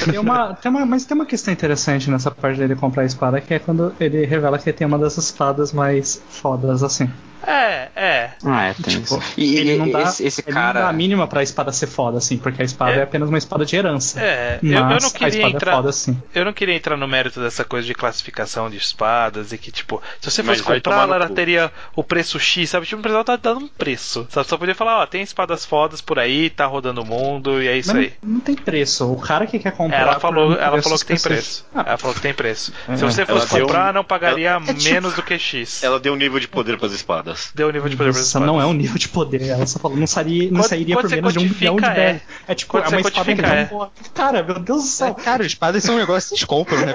Tem 0.10 0.18
uma, 0.18 0.54
tem 0.54 0.70
uma, 0.70 0.86
mas 0.86 1.04
tem 1.04 1.14
uma 1.14 1.26
questão 1.26 1.52
interessante 1.52 2.10
nessa 2.10 2.30
parte 2.30 2.58
dele 2.58 2.74
comprar 2.74 3.02
a 3.02 3.06
espada, 3.06 3.40
que 3.40 3.52
é 3.52 3.58
quando 3.58 3.94
ele 4.00 4.24
revela 4.24 4.58
que 4.58 4.72
tem 4.72 4.86
uma 4.86 4.98
das 4.98 5.16
espadas 5.18 5.72
mais 5.72 6.22
fodas 6.30 6.82
assim. 6.82 7.10
É, 7.46 7.88
é. 7.96 8.30
Ah, 8.44 8.64
é, 8.66 8.74
tem 8.74 9.00
isso. 9.00 9.20
E, 9.36 9.56
Ele 9.56 9.76
não 9.78 9.90
dá, 9.90 10.02
esse, 10.02 10.24
esse 10.24 10.42
ele 10.46 10.54
não 10.54 10.62
dá 10.62 10.70
a 10.70 10.72
cara. 10.74 10.92
mínima 10.92 11.26
pra 11.26 11.42
espada 11.42 11.72
ser 11.72 11.86
foda, 11.86 12.18
assim, 12.18 12.36
porque 12.36 12.62
a 12.62 12.64
espada 12.64 12.92
É. 12.92 12.98
é, 12.98 13.02
apenas 13.02 13.28
uma 13.28 13.38
espada 13.38 13.64
de 13.64 13.76
herança. 13.76 14.20
É, 14.20 14.58
eu, 14.62 14.70
Mas 14.84 14.94
eu 14.94 15.00
não 15.00 15.08
a 15.08 15.10
queria 15.12 15.28
espada 15.28 15.48
entrar. 15.56 15.72
é 15.72 15.76
foda, 15.76 15.92
sim. 15.92 16.22
Eu 16.34 16.44
não 16.44 16.52
queria 16.52 16.74
entrar 16.74 16.96
no 16.96 17.08
mérito 17.08 17.40
dessa 17.40 17.64
coisa 17.64 17.86
de 17.86 17.94
classificação 17.94 18.68
de 18.70 18.76
espadas 18.76 19.52
e 19.52 19.58
que, 19.58 19.70
tipo, 19.70 20.02
se 20.20 20.30
você 20.30 20.42
fosse 20.42 20.62
comprar, 20.62 21.08
ela 21.08 21.28
cu. 21.28 21.34
teria 21.34 21.72
o 21.96 22.04
preço 22.04 22.38
X, 22.38 22.70
sabe? 22.70 22.86
Tipo, 22.86 22.98
o 22.98 23.02
precisava 23.02 23.24
tá 23.24 23.36
dando 23.36 23.60
um 23.64 23.68
preço. 23.68 24.26
Sabe? 24.30 24.46
Só 24.46 24.56
podia 24.58 24.74
falar, 24.74 24.98
ó, 25.00 25.06
tem 25.06 25.22
espadas 25.22 25.64
fodas 25.64 26.00
por 26.00 26.18
aí, 26.18 26.50
tá 26.50 26.66
rodando 26.66 27.02
o 27.02 27.04
mundo, 27.06 27.62
e 27.62 27.68
é 27.68 27.76
isso 27.76 27.88
Mas 27.94 28.04
aí. 28.04 28.12
não, 28.22 28.34
não 28.34 28.40
tem 28.40 28.54
preço. 28.54 29.10
O 29.10 29.16
cara 29.20 29.46
que 29.46 29.58
quer 29.58 29.72
comprar. 29.72 29.98
Ela 30.00 30.20
falou, 30.20 30.50
um 30.50 30.54
ela 30.54 30.82
falou 30.82 30.98
que 30.98 31.06
tem 31.06 31.18
preço. 31.18 31.64
Ela 31.74 31.96
falou 31.96 32.14
que 32.14 32.20
tem 32.22 32.34
preço. 32.34 32.72
É. 32.88 32.96
Se 32.96 33.04
você 33.04 33.22
Ela 33.22 33.40
fosse 33.40 33.60
comprar, 33.60 33.90
um- 33.90 33.94
não 33.94 34.04
pagaria 34.04 34.50
É 34.50 34.60
tipo- 34.74 34.82
menos 34.84 35.14
do 35.14 35.22
que 35.22 35.38
X. 35.38 35.82
Ela 35.82 35.98
deu 35.98 36.12
um 36.12 36.16
nível 36.16 36.38
de 36.38 36.48
poder 36.48 36.78
pras 36.78 36.92
espadas. 36.92 37.29
Deu 37.54 37.68
o 37.68 37.70
nível 37.72 37.88
de 37.88 37.96
poder 37.96 38.12
pra 38.12 38.20
Isso 38.20 38.40
não 38.40 38.60
é 38.60 38.66
um 38.66 38.72
nível 38.72 38.98
de 38.98 39.08
poder. 39.08 39.42
Ela 39.42 39.66
só 39.66 39.78
falou, 39.78 39.96
não 39.96 40.06
sairia, 40.06 40.50
não 40.50 40.62
sairia 40.62 40.94
quando 40.94 41.08
por 41.08 41.14
menos 41.16 41.32
de 41.32 41.38
um 41.38 41.48
bilhão 41.48 41.76
de 41.76 41.84
é. 41.84 42.12
BR. 42.14 42.20
É 42.48 42.54
tipo, 42.54 42.72
Quando 42.72 42.84
é 42.84 42.88
uma 42.88 43.00
espada 43.00 43.34
grande. 43.34 43.56
é. 43.56 43.64
boa. 43.66 43.92
Cara, 44.14 44.42
meu 44.42 44.58
Deus 44.58 44.82
do 44.82 44.88
céu. 44.88 45.14
Cara, 45.14 45.44
espadas 45.44 45.82
são 45.82 45.94
um 45.94 45.98
negócio 45.98 46.30
que 46.30 46.36
vocês 46.36 46.44
compram, 46.44 46.78
né? 46.80 46.92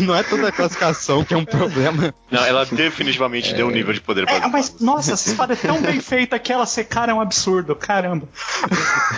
Não 0.00 0.14
é 0.16 0.22
toda 0.22 0.48
a 0.48 0.52
classificação 0.52 1.24
que 1.24 1.34
é 1.34 1.36
um 1.36 1.44
problema. 1.44 2.14
Não, 2.30 2.44
ela 2.44 2.64
definitivamente 2.64 3.54
deu 3.54 3.66
um 3.68 3.70
nível 3.70 3.92
de 3.92 4.00
poder 4.00 4.26
pras 4.26 4.42
É, 4.42 4.46
mas, 4.48 4.80
nossa, 4.80 5.12
essa 5.12 5.30
espada 5.30 5.52
é 5.54 5.56
tão 5.56 5.80
bem 5.80 6.00
feita 6.00 6.38
que 6.38 6.52
ela 6.52 6.66
secar 6.66 7.08
é 7.08 7.14
um 7.14 7.20
absurdo. 7.20 7.74
Caramba. 7.74 8.28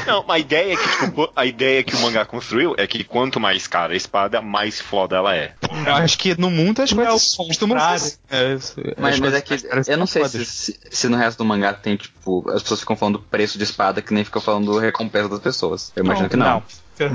Não, 0.06 0.24
a 0.28 0.38
ideia 0.38 0.74
é 0.74 0.76
que, 0.76 1.06
tipo, 1.06 1.30
a 1.34 1.46
ideia 1.46 1.82
que 1.82 1.94
o 1.94 2.00
mangá 2.00 2.24
construiu 2.24 2.74
é 2.76 2.86
que 2.86 3.04
quanto 3.04 3.40
mais 3.40 3.66
cara 3.66 3.92
a 3.92 3.96
espada, 3.96 4.40
mais 4.40 4.80
foda 4.80 5.16
ela 5.16 5.34
é. 5.34 5.52
Eu 5.86 5.94
acho 5.94 6.18
que 6.18 6.38
no 6.38 6.50
mundo 6.50 6.82
as 6.82 6.92
é 6.92 6.94
coisas 6.94 7.34
o 7.34 7.46
costumam 7.46 7.78
ser- 7.98 8.18
é, 8.30 8.52
as 8.52 8.76
Mas, 8.98 9.20
mas 9.20 9.34
é 9.34 9.40
que 9.40 9.54
eu 9.86 9.96
não 9.96 10.06
sei 10.08 10.28
se, 10.28 10.44
se, 10.44 10.80
se 10.90 11.08
no 11.08 11.16
resto 11.16 11.38
do 11.38 11.44
mangá 11.44 11.72
tem, 11.72 11.96
tipo, 11.96 12.48
as 12.50 12.62
pessoas 12.62 12.80
ficam 12.80 12.96
falando 12.96 13.18
preço 13.18 13.56
de 13.58 13.64
espada 13.64 14.02
que 14.02 14.12
nem 14.12 14.24
ficam 14.24 14.42
falando 14.42 14.78
recompensa 14.78 15.28
das 15.28 15.40
pessoas. 15.40 15.92
Eu 15.94 16.04
imagino 16.04 16.28
que 16.28 16.36
não. 16.36 16.62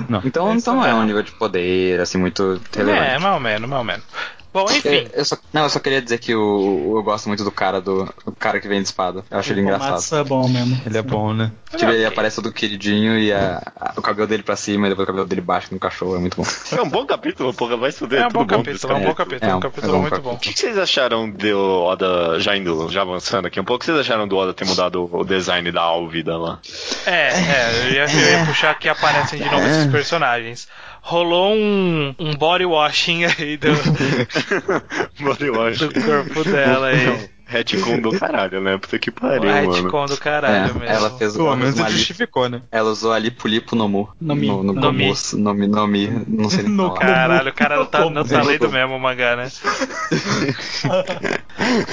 Não. 0.07 0.21
Então, 0.23 0.55
então 0.55 0.75
não 0.75 0.85
é 0.85 0.93
um 0.93 1.03
nível 1.03 1.21
de 1.21 1.33
poder, 1.33 1.99
assim, 1.99 2.17
muito 2.17 2.61
relevante. 2.73 3.05
É, 3.05 3.19
mais 3.19 3.33
ou 3.33 3.39
menos, 3.39 3.69
mais 3.69 3.79
ou 3.79 3.83
menos. 3.83 4.05
Bom, 4.53 4.65
enfim. 4.69 4.89
Eu, 4.89 5.09
eu 5.15 5.25
só, 5.25 5.35
não, 5.51 5.63
eu 5.63 5.69
só 5.69 5.79
queria 5.79 6.01
dizer 6.01 6.19
que 6.19 6.35
o, 6.35 6.93
eu 6.97 7.01
gosto 7.03 7.27
muito 7.27 7.43
do 7.43 7.51
cara 7.51 7.81
do, 7.81 8.05
do 8.25 8.31
cara 8.37 8.59
que 8.59 8.67
vem 8.67 8.79
de 8.81 8.87
espada. 8.87 9.23
Eu 9.31 9.39
acho 9.39 9.51
ele 9.51 9.61
o 9.61 9.63
engraçado. 9.63 9.87
Komatsu 9.89 10.15
é 10.15 10.23
bom 10.23 10.47
mesmo. 10.47 10.81
Ele 10.85 10.97
é 10.97 11.01
bom, 11.01 11.33
né? 11.33 11.51
Tipo, 11.75 11.91
ele 11.91 12.05
aparece 12.05 12.35
todo 12.35 12.51
queridinho 12.53 13.17
e 13.17 13.33
a- 13.33 13.61
a- 13.75 13.93
o 13.97 14.01
cabelo 14.01 14.27
dele 14.27 14.43
pra 14.43 14.55
cima 14.55 14.85
e 14.85 14.89
depois 14.91 15.05
o 15.05 15.07
cabelo 15.07 15.25
dele 15.27 15.41
baixo 15.41 15.69
no 15.71 15.79
cachorro. 15.79 16.15
É 16.15 16.19
muito 16.19 16.37
bom. 16.37 16.43
É 16.77 16.81
um 16.81 16.89
bom 16.89 17.03
capítulo, 17.05 17.51
porra, 17.53 17.75
vai 17.77 17.89
estudar. 17.89 18.17
É 18.17 18.27
um 18.27 18.29
tudo 18.29 18.45
bom 18.45 18.45
capítulo, 18.57 18.93
é 18.93 18.95
um 18.95 19.01
bom 19.01 19.13
capítulo, 19.15 19.45
É 19.45 19.49
é 19.49 19.53
um 19.53 19.57
um- 19.57 19.59
capítulo 19.59 19.93
é 19.93 19.95
um 19.97 20.01
muito 20.01 20.09
capítulo. 20.11 20.31
bom. 20.33 20.37
O 20.37 20.39
que 20.39 20.53
que 20.53 20.59
vocês 20.59 20.77
acharam 20.77 21.29
do 21.29 21.83
Oda, 21.85 22.39
já 22.39 22.55
indo, 22.55 22.87
já 22.89 23.01
avançando 23.01 23.47
aqui 23.47 23.59
um 23.59 23.63
pouco, 23.63 23.77
o 23.77 23.79
que 23.79 23.85
vocês 23.87 23.97
acharam 23.99 24.27
do 24.27 24.37
Oda 24.37 24.53
ter 24.53 24.65
mudado 24.65 25.09
o 25.11 25.23
design 25.23 25.71
da 25.71 25.81
Alvida 25.81 26.37
lá? 26.37 26.59
É, 27.07 27.29
é, 27.29 27.81
eu 27.85 27.91
ia, 27.91 28.05
eu 28.05 28.39
ia 28.39 28.45
puxar 28.45 28.77
que 28.77 28.87
aparecem 28.87 29.39
de 29.41 29.49
novo 29.49 29.65
esses 29.65 29.91
personagens. 29.91 30.67
Rolou 31.05 31.53
um, 31.53 32.15
um 32.17 32.33
body 32.33 32.63
washing 32.63 33.25
aí 33.25 33.57
do, 33.57 33.67
eu 33.67 35.61
acho. 35.67 35.89
do 35.91 36.01
corpo 36.01 36.45
dela 36.45 36.87
aí. 36.87 37.29
Retcon 37.53 37.99
do 38.01 38.11
caralho, 38.19 38.59
né? 38.61 38.77
Puta 38.77 38.97
que 38.99 39.09
O 39.09 39.13
pariu, 39.13 39.43
mano. 39.51 39.71
retcon 39.83 40.05
do 40.07 40.17
caralho 40.17 40.55
É, 40.55 40.61
mesmo. 40.73 40.83
ela 40.83 41.09
fez 41.17 41.35
ela 41.35 41.55
menos 41.55 41.75
li- 41.77 41.89
justificou, 41.91 42.49
né? 42.49 42.61
Ela 42.71 42.89
usou 42.89 43.13
ali 43.13 43.29
Pulipo 43.29 43.75
no 43.75 43.87
Mu. 43.87 44.09
No 44.19 44.35
Mi. 44.35 44.47
No, 44.47 44.63
no, 44.63 44.73
No 44.73 44.91
Mi. 44.91 45.13
No 45.33 45.53
Mi. 45.53 45.67
No 45.67 45.87
Mi. 45.87 46.23
Não 46.27 46.49
sei 46.49 46.63
No 46.63 46.87
falar. 46.87 46.99
Caralho, 46.99 47.49
o 47.49 47.53
cara 47.53 47.75
não 47.77 47.85
tá, 47.85 48.09
não 48.09 48.23
tá 48.25 48.41
lendo 48.41 48.69
mesmo 48.71 48.95
o 48.95 48.99
mangá, 48.99 49.35
né? 49.35 49.47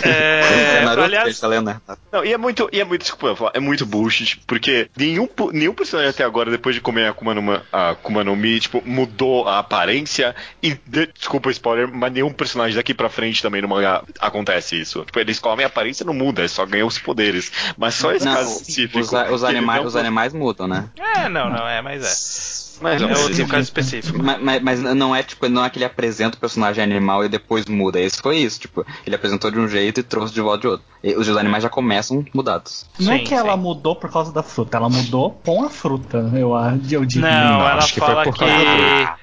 É, 0.03 0.79
É 0.81 0.85
Naruto 0.85 1.05
aliás, 1.07 1.39
tá 1.39 1.47
lendo, 1.47 1.67
né? 1.67 1.81
Não, 2.13 2.25
e 2.25 2.33
é 2.33 2.39
muito, 2.39 2.69
e 2.73 2.81
é 2.81 2.85
muito, 2.85 3.03
desculpa, 3.03 3.27
eu 3.29 3.37
falar, 3.37 3.53
é 3.55 3.61
muito 3.61 3.85
bullshit, 3.87 4.41
porque 4.47 4.89
nenhum, 4.97 5.29
nenhum 5.53 5.73
personagem 5.75 6.11
até 6.11 6.25
agora, 6.25 6.51
depois 6.51 6.75
de 6.75 6.81
comer 6.81 7.07
a 7.07 7.11
Akuma 7.11 7.35
no, 7.35 7.61
a 7.73 7.91
Akuma 7.91 8.25
no 8.25 8.35
Mi, 8.35 8.59
tipo, 8.59 8.83
mudou 8.85 9.47
a 9.49 9.59
aparência 9.59 10.35
e, 10.63 10.75
de- 10.87 11.09
desculpa 11.17 11.49
o 11.49 11.53
spoiler, 11.53 11.89
mas 11.93 12.13
nenhum 12.13 12.33
personagem 12.33 12.75
daqui 12.77 12.95
pra 12.95 13.09
frente 13.09 13.43
também 13.43 13.63
no 13.63 13.69
mangá 13.69 14.03
acontece 14.21 14.81
isso. 14.81 15.05
Tipo, 15.05 15.21
eles 15.21 15.39
comem 15.51 15.65
a 15.65 15.69
aparência 15.69 16.05
não 16.07 16.15
muda, 16.15 16.45
é 16.45 16.49
só 16.49 16.65
ganham 16.65 16.87
os 16.87 16.99
poderes. 16.99 17.51
Mas 17.77 17.95
só 17.95 18.13
esse 18.13 18.25
Não, 18.25 18.35
caso 18.35 18.53
específico. 18.53 19.01
os, 19.01 19.13
os, 19.13 19.45
animais, 19.45 19.81
não- 19.81 19.87
os 19.89 19.97
animais 19.97 20.33
mudam, 20.33 20.69
né? 20.69 20.89
é, 20.97 21.29
não, 21.29 21.51
não, 21.51 21.67
é, 21.69 21.83
mas 21.83 22.05
é. 22.05 22.60
Mas, 22.81 23.01
É 23.03 23.07
não, 23.07 23.23
outro 23.23 23.47
caso 23.47 23.63
específico. 23.63 24.19
Mas, 24.23 24.41
mas- 24.43 24.63
mas 24.63 24.81
não 24.83 25.15
é 25.15 25.23
tipo, 25.23 25.49
não 25.49 25.65
é 25.65 25.71
que 25.71 25.79
ele 25.79 25.85
apresenta 25.85 26.37
o 26.37 26.41
personagem 26.41 26.83
animal 26.83 27.25
e 27.25 27.29
depois 27.29 27.67
muda. 27.67 28.01
Esse 28.01 28.21
foi 28.21 28.39
isso, 28.39 28.61
tipo, 28.61 28.85
ele 29.07 29.15
apresentou 29.17 29.51
de 29.51 29.59
um 29.59 29.69
jeito 29.69 30.01
e 30.01 30.03
trouxe 30.03 30.33
de 30.33 30.41
volta 30.41 30.61
de 30.63 30.67
outro. 30.69 30.87
E 31.03 31.15
os 31.15 31.29
animais 31.37 31.63
já 31.63 31.69
começam 31.71 32.25
mudados. 32.35 32.87
Não 32.99 33.13
é 33.13 33.19
Sim, 33.19 33.25
que 33.25 33.33
ela 33.35 33.55
sim. 33.55 33.59
mudou 33.61 33.97
por 33.97 34.11
causa 34.11 34.33
da 34.33 34.43
fruta, 34.43 34.77
ela 34.77 34.89
mudou 34.91 35.31
com 35.45 35.65
a 35.65 35.71
fruta, 35.71 36.31
eu, 36.35 36.55
a- 36.55 36.75
eu 36.91 37.05
diria. 37.07 37.31
Não, 37.31 37.61
ela 37.61 37.77
acho 37.77 37.95
que 37.95 38.01
foi 38.01 38.09
fala 38.09 38.25
por 38.25 38.35
que. 38.35 38.41
causa 38.41 38.55
da 38.55 38.61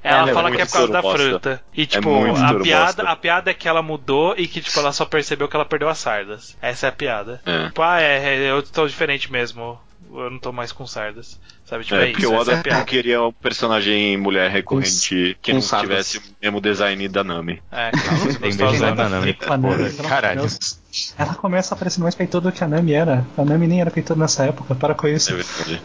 Ela 0.03 0.29
Ela 0.31 0.49
é 0.49 0.55
que 0.55 0.61
é 0.61 0.65
por 0.65 0.71
causa 0.73 0.91
da 0.91 1.01
bosta. 1.01 1.19
fruta. 1.29 1.61
E 1.75 1.85
tipo, 1.85 2.09
muito 2.09 2.39
a 2.39 2.53
piada, 2.59 3.03
a 3.03 3.15
piada 3.15 3.51
é 3.51 3.53
que 3.53 3.67
ela 3.67 3.81
mudou 3.83 4.33
e 4.37 4.47
que, 4.47 4.59
tipo, 4.61 4.79
ela 4.79 4.91
só 4.91 5.05
percebeu 5.05 5.47
que 5.47 5.55
ela 5.55 5.65
perdeu 5.65 5.89
as 5.89 5.97
sardas. 5.99 6.55
Essa 6.61 6.87
é 6.87 6.89
a 6.89 6.91
piada. 6.91 7.41
É. 7.45 7.65
Tipo, 7.67 7.81
ah, 7.81 8.01
é, 8.01 8.35
é, 8.35 8.51
eu 8.51 8.63
tô 8.63 8.87
diferente 8.87 9.31
mesmo. 9.31 9.79
Eu 10.13 10.29
não 10.31 10.39
tô 10.39 10.51
mais 10.51 10.71
com 10.71 10.87
sardas. 10.87 11.39
Sabe, 11.67 11.83
tipo, 11.83 11.95
É, 11.95 12.03
é, 12.03 12.07
porque 12.11 12.23
isso, 12.23 12.31
o 12.31 12.35
é 12.35 12.39
Oda 12.39 12.57
piada. 12.63 12.83
queria 12.85 13.21
um 13.21 13.31
personagem 13.31 14.15
mulher 14.17 14.49
recorrente 14.49 15.37
que 15.41 15.51
com 15.51 15.57
não 15.57 15.61
sardas. 15.61 16.11
tivesse 16.11 16.17
o 16.19 16.21
mesmo 16.41 16.61
design 16.61 17.07
da 17.09 17.23
Nami. 17.23 17.61
É, 17.71 17.91
que 17.91 17.97
não 17.97 18.17
Tem 18.39 18.57
gostosona. 18.57 18.71
mesmo 18.71 18.85
nada, 18.85 19.09
não. 19.09 19.17
A 19.17 19.57
Nami, 19.57 19.93
Caralho. 20.07 20.47
Ela 21.15 21.35
começa 21.35 21.75
a 21.75 21.77
parecer 21.77 21.99
mais 21.99 22.15
peituda 22.15 22.49
do 22.49 22.55
que 22.55 22.63
a 22.63 22.67
Nami 22.67 22.93
era. 22.93 23.23
A 23.37 23.43
Nami 23.45 23.67
nem 23.67 23.81
era 23.81 23.91
peituda 23.91 24.19
nessa 24.19 24.45
época, 24.45 24.73
para 24.73 24.95
com 24.95 25.07
isso. 25.07 25.31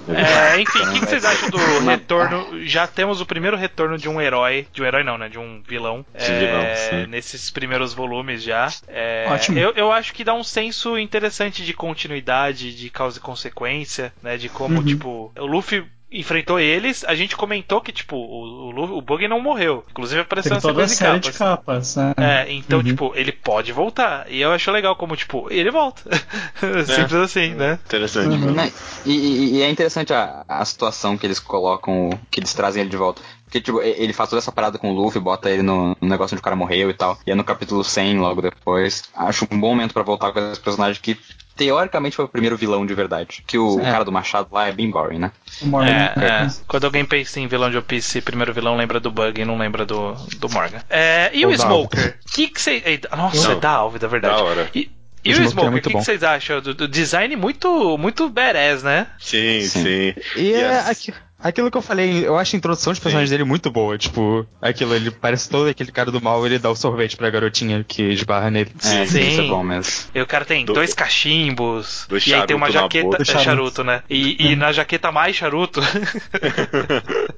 É 0.08 0.14
é. 0.14 0.54
É, 0.56 0.60
enfim, 0.60 0.78
o 0.78 0.92
que, 0.92 1.00
que 1.00 1.06
vocês 1.06 1.24
acham 1.24 1.50
do 1.50 1.58
retorno? 1.84 2.60
Já 2.66 2.86
temos 2.86 3.20
o 3.20 3.26
primeiro 3.26 3.56
retorno 3.56 3.98
de 3.98 4.08
um 4.08 4.20
herói. 4.20 4.66
De 4.72 4.80
um 4.80 4.86
herói 4.86 5.02
não, 5.02 5.18
né? 5.18 5.28
De 5.28 5.38
um 5.38 5.60
vilão. 5.68 6.06
De 6.16 6.24
é, 6.24 6.38
vilão, 6.38 7.02
sim. 7.04 7.10
nesses 7.10 7.50
primeiros 7.50 7.92
volumes 7.92 8.42
já. 8.42 8.68
É, 8.88 9.26
Ótimo. 9.28 9.58
Eu, 9.58 9.72
eu 9.72 9.92
acho 9.92 10.14
que 10.14 10.24
dá 10.24 10.32
um 10.32 10.44
senso 10.44 10.96
interessante 10.96 11.62
de 11.62 11.74
continuidade, 11.74 12.74
de 12.74 12.88
causa 12.88 13.18
e 13.18 13.20
consequência, 13.20 14.12
né? 14.22 14.36
De 14.38 14.48
como, 14.48 14.78
Uhum. 14.78 14.84
tipo, 14.84 15.32
o 15.38 15.46
Luffy. 15.46 15.71
Enfrentou 16.12 16.60
eles, 16.60 17.04
a 17.04 17.14
gente 17.14 17.36
comentou 17.36 17.80
que, 17.80 17.90
tipo, 17.92 18.16
o, 18.16 18.68
o, 18.68 18.70
Luffy- 18.70 18.94
o 18.94 19.00
Bug 19.00 19.26
não 19.28 19.40
morreu. 19.40 19.84
Inclusive 19.90 20.20
apareceu 20.20 20.52
na 20.54 20.60
toda 20.60 20.84
a 20.84 20.88
sequência 20.88 21.06
série 21.06 21.20
de 21.20 21.30
de 21.32 21.38
capas. 21.38 21.94
capas. 21.94 21.96
né? 21.96 22.14
É, 22.46 22.52
então, 22.52 22.78
Uhum. 22.80 22.84
tipo, 22.84 23.12
ele 23.14 23.32
pode 23.32 23.72
voltar. 23.72 24.26
E 24.30 24.40
eu 24.40 24.52
acho 24.52 24.70
legal 24.70 24.94
como, 24.96 25.16
tipo, 25.16 25.46
ele 25.50 25.70
volta. 25.70 26.02
Simples 26.86 27.14
assim, 27.14 27.54
né? 27.54 27.78
Interessante. 27.86 28.28
Uhum. 28.28 28.52
Né? 28.52 28.72
E, 29.06 29.12
e- 29.12 29.56
e 29.56 29.62
é 29.62 29.70
interessante 29.70 30.12
a, 30.12 30.44
a 30.48 30.64
situação 30.64 31.16
que 31.16 31.26
eles 31.26 31.40
colocam, 31.40 32.10
que 32.30 32.40
eles 32.40 32.52
trazem 32.54 32.82
ele 32.82 32.90
de 32.90 32.96
volta. 32.96 33.22
Porque, 33.44 33.60
tipo, 33.60 33.82
ele 33.82 34.14
faz 34.14 34.30
toda 34.30 34.40
essa 34.40 34.50
parada 34.50 34.78
com 34.78 34.90
o 34.90 34.94
Luffy, 34.94 35.20
bota 35.20 35.50
ele 35.50 35.62
no, 35.62 35.94
no 36.00 36.08
negócio 36.08 36.34
onde 36.34 36.40
o 36.40 36.44
cara 36.44 36.56
morreu 36.56 36.88
e 36.88 36.94
tal. 36.94 37.18
E 37.26 37.30
é 37.30 37.34
no 37.34 37.44
capítulo 37.44 37.84
100, 37.84 38.18
logo 38.18 38.40
depois. 38.40 39.04
Acho 39.14 39.46
um 39.50 39.60
bom 39.60 39.68
momento 39.70 39.92
pra 39.92 40.02
voltar 40.02 40.32
com 40.32 40.38
esse 40.50 40.60
personagem 40.60 41.02
que, 41.02 41.18
teoricamente, 41.56 42.16
foi 42.16 42.24
o 42.24 42.28
primeiro 42.28 42.56
vilão 42.56 42.84
de 42.86 42.94
verdade. 42.94 43.42
Que 43.46 43.58
o, 43.58 43.80
É. 43.80 43.84
cara 43.90 44.04
do 44.04 44.12
Machado 44.12 44.48
lá 44.52 44.66
é 44.68 44.72
bem 44.72 44.90
boring, 44.90 45.18
né? 45.18 45.32
O 45.60 45.66
Morgan. 45.66 45.90
É, 45.90 46.12
é. 46.44 46.50
Quando 46.66 46.84
alguém 46.84 47.04
pensa 47.04 47.38
em 47.40 47.46
vilão 47.46 47.70
de 47.70 47.80
Piece, 47.82 48.20
primeiro 48.20 48.52
vilão 48.52 48.76
lembra 48.76 48.98
do 49.00 49.10
Bug 49.10 49.40
e 49.40 49.44
não 49.44 49.58
lembra 49.58 49.84
do, 49.84 50.12
do 50.38 50.48
Morgan. 50.48 50.80
É, 50.88 51.30
e 51.34 51.44
o 51.46 51.50
da 51.50 51.56
Smoker? 51.58 52.18
Que 52.32 52.48
que 52.48 52.60
você. 52.60 53.00
Nossa, 53.16 53.48
Não. 53.48 53.56
é 53.56 53.60
da 53.60 53.70
Alve, 53.70 53.98
da 53.98 54.08
verdade. 54.08 54.36
Da 54.36 54.42
hora. 54.42 54.70
E, 54.74 54.90
e 55.24 55.34
O 55.34 55.40
o 55.40 55.44
Smoker 55.44 55.72
é 55.72 55.76
o 55.76 55.82
que, 55.82 55.90
que 55.90 55.94
vocês 56.04 56.22
acham? 56.24 56.60
Do, 56.60 56.74
do 56.74 56.88
design 56.88 57.36
muito, 57.36 57.96
muito 57.96 58.28
badass, 58.28 58.82
né? 58.82 59.06
Sim, 59.20 59.60
Sim. 59.62 59.82
sim. 59.82 60.14
E 60.36 60.52
é 60.54 60.76
Yes. 60.78 60.88
aqui- 60.88 61.14
aquilo 61.42 61.70
que 61.70 61.76
eu 61.76 61.82
falei, 61.82 62.26
eu 62.26 62.38
acho 62.38 62.54
a 62.54 62.58
introdução 62.58 62.92
de 62.92 63.00
personagens 63.00 63.30
dele 63.30 63.44
muito 63.44 63.70
boa. 63.70 63.96
Tipo, 63.98 64.46
aquilo, 64.60 64.94
ele 64.94 65.10
parece 65.10 65.48
todo 65.48 65.68
aquele 65.68 65.90
cara 65.92 66.10
do 66.10 66.20
mal, 66.22 66.44
ele 66.46 66.58
dá 66.58 66.70
o 66.70 66.76
sorvete 66.76 67.16
pra 67.16 67.30
garotinha 67.30 67.84
que 67.86 68.02
esbarra 68.02 68.50
nele. 68.50 68.70
É, 68.84 69.06
Sim. 69.06 69.20
isso 69.28 69.40
é 69.40 69.46
bom 69.48 69.62
mesmo. 69.62 69.92
E 70.14 70.20
o 70.20 70.26
cara 70.26 70.44
tem 70.44 70.64
Do- 70.64 70.72
dois 70.74 70.94
cachimbos. 70.94 72.06
Dois 72.08 72.26
e 72.26 72.34
aí 72.34 72.46
tem 72.46 72.56
uma 72.56 72.70
jaqueta. 72.70 73.16
é, 73.20 73.24
Charuto. 73.24 73.44
charuto, 73.44 73.84
né? 73.84 74.02
E, 74.08 74.52
e 74.52 74.56
na 74.56 74.72
jaqueta 74.72 75.10
mais 75.12 75.36
charuto. 75.36 75.80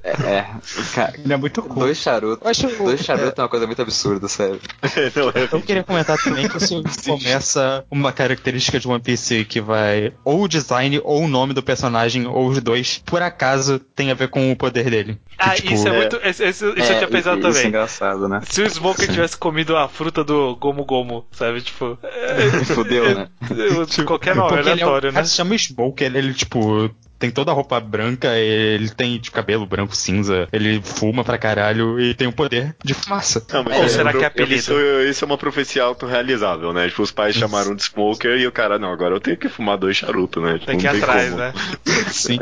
É, 0.03 0.09
é. 0.37 0.45
Cara, 0.93 1.13
Ele 1.17 1.33
é 1.33 1.37
muito 1.37 1.61
cool. 1.63 1.83
dois 1.83 1.97
charutos. 1.97 2.43
Eu 2.43 2.49
acho- 2.51 2.83
Dois 2.83 3.01
charutos 3.03 3.33
é 3.37 3.41
uma 3.41 3.49
coisa 3.49 3.65
muito 3.65 3.81
absurda, 3.81 4.27
sério. 4.27 4.59
Não, 5.15 5.29
é- 5.29 5.49
Eu 5.51 5.61
queria 5.61 5.83
comentar 5.83 6.17
também 6.17 6.47
que 6.47 6.57
isso 6.63 6.83
começa 7.05 7.83
uma 7.89 8.11
característica 8.11 8.79
de 8.79 8.87
One 8.87 9.01
Piece 9.01 9.45
que 9.45 9.59
vai 9.61 10.13
ou 10.23 10.43
o 10.43 10.47
design 10.47 10.99
ou 11.03 11.23
o 11.23 11.27
nome 11.27 11.53
do 11.53 11.63
personagem, 11.63 12.27
ou 12.27 12.47
os 12.47 12.61
dois, 12.61 13.01
por 13.05 13.21
acaso 13.21 13.79
tem 13.95 14.11
a 14.11 14.13
ver 14.13 14.27
com 14.27 14.51
o 14.51 14.55
poder 14.55 14.89
dele. 14.89 15.17
Ah, 15.37 15.55
tipo, 15.55 15.73
isso 15.73 15.87
é, 15.87 15.91
é. 15.91 15.97
muito. 15.97 16.17
Isso, 16.17 16.43
isso- 16.43 16.73
isso 16.77 16.91
eu 16.91 16.97
tinha 16.97 17.07
pensado 17.07 17.39
isso 17.39 17.47
é 17.47 17.51
também. 17.53 17.67
engraçado, 17.67 18.27
né? 18.27 18.41
Se 18.43 18.61
o 18.61 18.69
Smoker 18.69 19.07
tivesse 19.09 19.37
comido 19.37 19.77
a 19.77 19.87
fruta 19.87 20.23
do 20.23 20.55
Gomu 20.57 20.83
Gomu, 20.85 21.25
sabe? 21.31 21.61
Tipo. 21.61 21.97
é, 22.03 22.49
Fudeu, 22.75 23.15
né? 23.15 23.29
qualquer 24.05 24.35
nome 24.35 24.59
ele 24.59 24.69
é 24.69 24.71
um 24.71 24.73
aleatório, 24.73 25.11
né? 25.13 25.23
se 25.23 25.33
chama 25.35 25.57
Smoker, 25.57 26.13
ele, 26.15 26.33
tipo, 26.33 26.89
tem 27.19 27.31
toda 27.31 27.51
a 27.51 27.53
roupa 27.53 27.79
branca, 27.79 28.35
ele 28.37 28.89
tem 28.89 29.17
tipo, 29.17 29.35
cabelo 29.35 29.65
branco 29.65 29.95
cinza, 29.95 30.47
ele 30.51 30.81
fuma 30.81 31.23
pra 31.23 31.37
caralho 31.37 31.99
e 31.99 32.13
tem 32.13 32.27
o 32.27 32.31
poder 32.31 32.75
de 32.83 32.93
fumaça. 32.93 33.45
Não, 33.51 33.63
mas 33.63 33.77
Ou 33.77 33.83
é, 33.85 33.89
será 33.89 34.11
que 34.13 34.23
é 34.23 34.25
apelido? 34.27 34.53
Isso, 34.55 34.73
isso 35.09 35.23
é 35.23 35.27
uma 35.27 35.37
profecia 35.37 35.83
autorrealizável, 35.83 36.73
né? 36.73 36.87
Tipo, 36.87 37.01
os 37.03 37.11
pais 37.11 37.35
chamaram 37.35 37.75
de 37.75 37.83
smoker 37.83 38.37
e 38.39 38.47
o 38.47 38.51
cara, 38.51 38.77
não, 38.79 38.91
agora 38.91 39.15
eu 39.15 39.19
tenho 39.19 39.37
que 39.37 39.49
fumar 39.49 39.77
dois 39.77 39.97
charutos, 39.97 40.41
né? 40.43 40.53
Tipo, 40.53 40.65
Tem 40.65 40.77
que 40.77 40.85
ir 40.85 40.89
atrás, 40.89 41.25
como. 41.29 41.37
né? 41.37 41.53
Sim. 42.11 42.39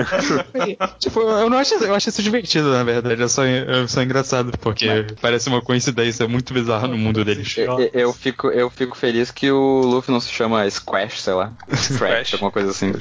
tipo, 1.00 1.20
eu 1.22 1.50
não 1.50 1.58
acho, 1.58 1.74
eu 1.76 1.94
acho 1.94 2.10
isso 2.10 2.22
divertido, 2.24 2.72
na 2.72 2.84
verdade. 2.84 3.22
É 3.22 3.28
só, 3.28 3.44
é 3.46 3.88
só 3.88 4.02
engraçado, 4.02 4.52
porque 4.60 5.06
parece 5.22 5.50
uma 5.50 5.62
coincidência 5.62 6.28
muito 6.28 6.54
bizarra 6.54 6.88
no 6.88 6.98
mundo 6.98 7.24
deles. 7.24 7.56
Eu, 7.58 7.90
eu- 7.94 8.14
fico, 8.14 8.48
eu 8.50 8.70
fico 8.70 8.96
feliz 8.98 9.32
que 9.32 9.50
o 9.52 9.82
Luffy 9.82 10.12
não 10.14 10.20
se 10.20 10.32
chama 10.32 10.70
Squash, 10.70 11.22
sei 11.22 11.34
lá. 11.34 11.52
Squash. 11.76 12.34
Alguma 12.34 12.52
coisa 12.52 12.72
assim. 12.72 12.94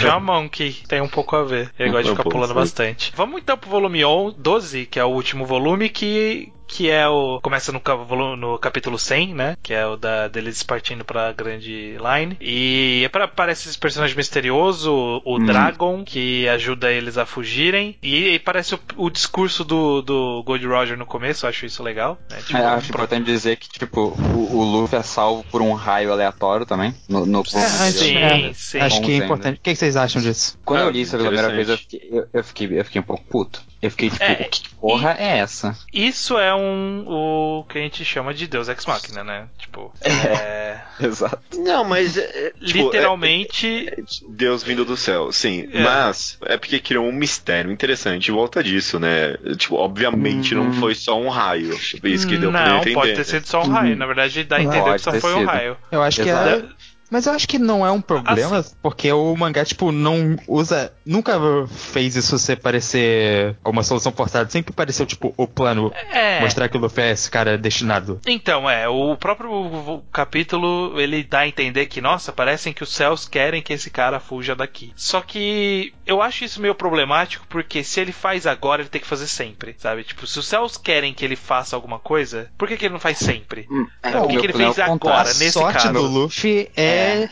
Já 0.00 0.18
Monkey 0.18 0.76
tem 0.88 1.00
um 1.00 1.05
pouco 1.08 1.36
a 1.36 1.42
ver. 1.42 1.70
Ele 1.78 1.90
gosta 1.90 2.04
de 2.04 2.10
Um 2.10 2.16
ficar 2.16 2.30
pulando 2.30 2.54
bastante. 2.54 3.12
Vamos 3.14 3.40
então 3.40 3.56
pro 3.56 3.70
volume 3.70 4.04
11, 4.04 4.36
12, 4.38 4.86
que 4.86 4.98
é 4.98 5.04
o 5.04 5.08
último 5.08 5.44
volume, 5.44 5.88
que. 5.88 6.52
Que 6.66 6.90
é 6.90 7.08
o. 7.08 7.40
Começa 7.40 7.70
no, 7.72 8.36
no 8.36 8.58
capítulo 8.58 8.98
100, 8.98 9.34
né? 9.34 9.56
Que 9.62 9.72
é 9.72 9.86
o 9.86 9.96
da, 9.96 10.28
deles 10.28 10.62
partindo 10.62 11.04
pra 11.04 11.32
grande 11.32 11.96
line. 11.96 12.36
E 12.40 13.02
é 13.04 13.08
pra, 13.08 13.24
aparece 13.24 13.68
esse 13.68 13.78
personagem 13.78 14.16
misterioso, 14.16 14.92
o 15.24 15.36
Hum. 15.36 15.46
Dragon, 15.46 16.04
que 16.04 16.48
ajuda 16.48 16.90
eles 16.90 17.16
a 17.18 17.24
fugirem. 17.26 17.96
E, 18.02 18.30
e 18.34 18.38
parece 18.38 18.74
o, 18.74 18.80
o 18.96 19.10
discurso 19.10 19.64
do, 19.64 20.02
do 20.02 20.42
Gold 20.44 20.66
Roger 20.66 20.98
no 20.98 21.06
começo, 21.06 21.46
eu 21.46 21.50
acho 21.50 21.66
isso 21.66 21.82
legal. 21.82 22.18
Né? 22.30 22.38
Tipo, 22.44 22.58
É, 22.58 22.64
acho 22.64 22.88
pro- 22.88 22.96
importante 22.96 23.24
dizer 23.26 23.56
que, 23.56 23.68
tipo, 23.68 24.00
o, 24.34 24.56
o 24.56 24.64
Luffy 24.64 24.98
é 24.98 25.02
salvo 25.02 25.44
por 25.50 25.62
um 25.62 25.72
raio 25.72 26.12
aleatório 26.12 26.66
também. 26.66 26.94
No, 27.08 27.24
no 27.24 27.42
É, 27.54 27.64
acho, 27.64 27.98
Sim, 27.98 28.16
é, 28.16 28.52
sim. 28.54 28.80
acho 28.80 29.00
que 29.02 29.12
é 29.12 29.16
importante. 29.24 29.58
O 29.58 29.62
que 29.62 29.70
que 29.70 29.76
vocês 29.76 29.96
acham 29.96 30.20
disso? 30.20 30.58
Quando 30.64 30.80
Ah, 30.80 30.84
eu 30.84 30.90
li 30.90 31.02
isso 31.02 31.12
pela 31.16 31.28
primeira 31.28 31.48
vez, 31.54 31.68
eu 31.68 31.78
fiquei, 31.78 32.08
eu, 32.10 32.26
eu 32.32 32.44
fiquei, 32.44 32.80
eu 32.80 32.84
fiquei 32.84 33.00
um 33.00 33.04
pouco 33.04 33.24
puto. 33.24 33.62
Eu 33.82 33.90
fiquei 33.90 34.08
tipo, 34.10 34.24
É, 34.24 34.34
que 34.44 34.62
porra 34.80 35.16
é 35.18 35.38
essa? 35.38 35.76
Isso 35.92 36.38
é 36.38 36.54
um 36.54 37.04
o 37.06 37.64
que 37.68 37.78
a 37.78 37.82
gente 37.82 38.04
chama 38.04 38.32
de 38.32 38.46
Deus 38.46 38.68
Ex 38.68 38.86
Machina, 38.86 39.22
né? 39.22 39.46
Tipo, 39.58 39.92
é, 40.02 40.78
Exato. 41.00 41.38
Não, 41.58 41.84
mas. 41.84 42.16
é, 42.16 42.52
tipo, 42.64 42.84
literalmente. 42.84 43.86
é- 43.88 44.00
é 44.00 44.04
Deus 44.28 44.62
vindo 44.62 44.84
do 44.84 44.96
céu, 44.96 45.30
sim. 45.30 45.68
É. 45.72 45.82
Mas 45.82 46.38
é 46.46 46.56
porque 46.56 46.78
criou 46.80 47.04
um 47.06 47.12
mistério 47.12 47.70
interessante 47.70 48.30
em 48.30 48.34
volta 48.34 48.62
disso, 48.62 48.98
né? 48.98 49.36
Tipo, 49.56 49.76
obviamente 49.76 50.54
não 50.54 50.72
foi 50.72 50.94
só 50.94 51.18
um 51.20 51.28
raio. 51.28 51.76
Tipo, 51.78 52.08
isso 52.08 52.26
que 52.26 52.36
deu 52.36 52.50
pra 52.50 52.66
não, 52.68 52.76
entender. 52.78 52.94
pode 52.94 53.14
ter 53.14 53.24
sido 53.24 53.46
só 53.46 53.62
um 53.62 53.68
raio. 53.68 53.96
Na 53.96 54.06
verdade, 54.06 54.42
dá 54.44 54.56
a 54.56 54.62
entender 54.62 54.92
que 54.92 54.98
só 54.98 55.12
foi 55.12 55.34
um 55.34 55.38
sido. 55.40 55.46
raio. 55.48 55.76
Eu 55.90 56.02
acho 56.02 56.22
que 56.22 56.28
é. 56.30 56.64
Mas 57.10 57.26
eu 57.26 57.32
acho 57.32 57.46
que 57.46 57.58
não 57.58 57.86
é 57.86 57.90
um 57.90 58.00
problema, 58.00 58.58
Assim. 58.58 58.74
porque 58.82 59.12
o 59.12 59.34
mangá, 59.36 59.64
tipo, 59.64 59.92
não 59.92 60.36
usa. 60.46 60.92
Nunca 61.04 61.38
fez 61.68 62.16
isso 62.16 62.38
ser 62.38 62.56
parecer 62.56 63.56
uma 63.64 63.82
solução 63.82 64.12
forçada. 64.12 64.50
Sempre 64.50 64.72
pareceu, 64.72 65.06
tipo, 65.06 65.32
o 65.36 65.46
plano. 65.46 65.92
É. 66.10 66.40
Mostrar 66.40 66.68
que 66.68 66.76
o 66.76 66.80
Luffy 66.80 67.04
é 67.04 67.10
esse 67.12 67.30
cara 67.30 67.56
destinado. 67.56 68.20
Então, 68.26 68.68
é, 68.68 68.88
o 68.88 69.16
próprio 69.16 70.02
capítulo 70.12 71.00
ele 71.00 71.22
dá 71.22 71.40
a 71.40 71.48
entender 71.48 71.86
que, 71.86 72.00
nossa, 72.00 72.32
parecem 72.32 72.72
que 72.72 72.82
os 72.82 72.92
céus 72.92 73.28
querem 73.28 73.62
que 73.62 73.72
esse 73.72 73.90
cara 73.90 74.18
fuja 74.18 74.54
daqui. 74.54 74.92
Só 74.96 75.20
que 75.20 75.92
eu 76.06 76.20
acho 76.22 76.44
isso 76.44 76.60
meio 76.60 76.74
problemático 76.74 77.46
porque 77.48 77.84
se 77.84 78.00
ele 78.00 78.12
faz 78.12 78.46
agora, 78.46 78.82
ele 78.82 78.88
tem 78.88 79.00
que 79.00 79.06
fazer 79.06 79.26
sempre, 79.26 79.74
sabe? 79.78 80.04
Tipo, 80.04 80.26
se 80.26 80.38
os 80.38 80.46
céus 80.46 80.76
querem 80.76 81.14
que 81.14 81.24
ele 81.24 81.36
faça 81.36 81.76
alguma 81.76 81.98
coisa, 81.98 82.50
por 82.58 82.68
que, 82.68 82.76
que 82.76 82.86
ele 82.86 82.92
não 82.92 83.00
faz 83.00 83.18
sempre? 83.18 83.66
É, 84.02 84.10
Sabe? 84.10 84.24
o 84.24 84.28
que, 84.28 84.38
que 84.38 84.46
ele 84.46 84.52
plano 84.52 84.70
é 84.70 84.74
fez 84.74 84.88
agora, 84.88 85.24
nesse 85.24 85.52
sorte 85.52 85.82
caso? 85.82 85.92
do 85.92 86.02
Luffy 86.02 86.70
é, 86.76 86.95
é, 86.96 87.28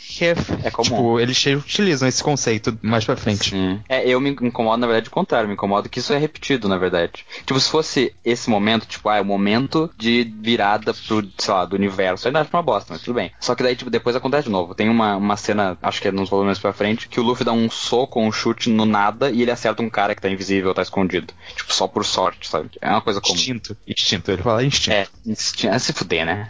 É 0.65 0.71
comum. 0.71 0.85
tipo, 0.85 1.21
eles 1.21 1.45
utilizam 1.47 2.09
esse 2.09 2.23
conceito 2.23 2.79
mais 2.83 3.05
pra 3.05 3.17
frente. 3.17 3.51
Sim. 3.51 3.81
É, 3.89 4.07
eu 4.09 4.21
me 4.21 4.31
incomodo, 4.31 4.79
na 4.79 4.87
verdade, 4.87 5.09
o 5.09 5.13
contrário. 5.13 5.49
Me 5.49 5.55
incomodo 5.55 5.89
que 5.89 5.99
isso 5.99 6.13
é 6.13 6.19
repetido, 6.19 6.69
na 6.69 6.77
verdade. 6.77 7.25
Tipo, 7.45 7.59
se 7.61 7.71
fosse 7.71 8.15
esse 8.25 8.49
momento, 8.51 8.87
tipo, 8.87 9.09
ah, 9.09 9.17
é 9.17 9.21
o 9.21 9.25
momento 9.25 9.91
de 9.97 10.33
virada 10.41 10.93
pro, 11.07 11.27
sei 11.39 11.55
lá, 11.55 11.65
do 11.65 11.77
universo. 11.77 12.27
Ainda 12.29 12.41
acho 12.41 12.51
uma 12.53 12.63
bosta, 12.63 12.93
mas 12.93 13.03
tudo 13.03 13.15
bem. 13.15 13.33
Só 13.41 13.55
que 13.55 13.63
daí, 13.63 13.77
tipo, 13.77 13.91
depois 13.91 14.17
acontece 14.17 14.45
de 14.45 14.51
novo. 14.51 14.75
Tem 14.75 14.89
uma, 14.89 15.17
uma 15.17 15.37
cena, 15.37 15.77
acho 15.83 16.01
que 16.01 16.09
é 16.09 16.13
nos 16.13 16.29
volumes 16.29 16.59
pra 16.59 16.73
frente, 16.73 17.09
que 17.09 17.21
o 17.21 17.23
Luffy 17.23 17.45
dá 17.45 17.53
um 17.53 17.71
soco 17.71 18.21
um 18.21 18.31
chute 18.33 18.71
no 18.71 18.85
nada 18.87 19.31
e 19.31 19.43
ele 19.43 19.51
acerta 19.51 19.83
um 19.83 19.91
cara 19.91 20.15
que 20.15 20.23
tá 20.23 20.29
invisível, 20.31 20.73
tá 20.75 20.83
escondido. 20.83 21.33
Tipo, 21.57 21.73
só 21.75 21.87
por 21.87 22.05
sorte, 22.05 22.49
sabe? 22.49 22.71
É 22.81 22.89
uma 22.91 23.01
coisa 23.01 23.21
comum. 23.21 23.35
Instinto. 23.35 23.77
Instinto. 23.87 24.31
Ele 24.31 24.43
fala 24.43 24.65
instinto. 24.65 24.93
É, 24.95 25.07
instinto. 25.27 25.73
É 25.75 25.79
se 25.79 25.93
fuder, 25.93 26.25
né? 26.27 26.49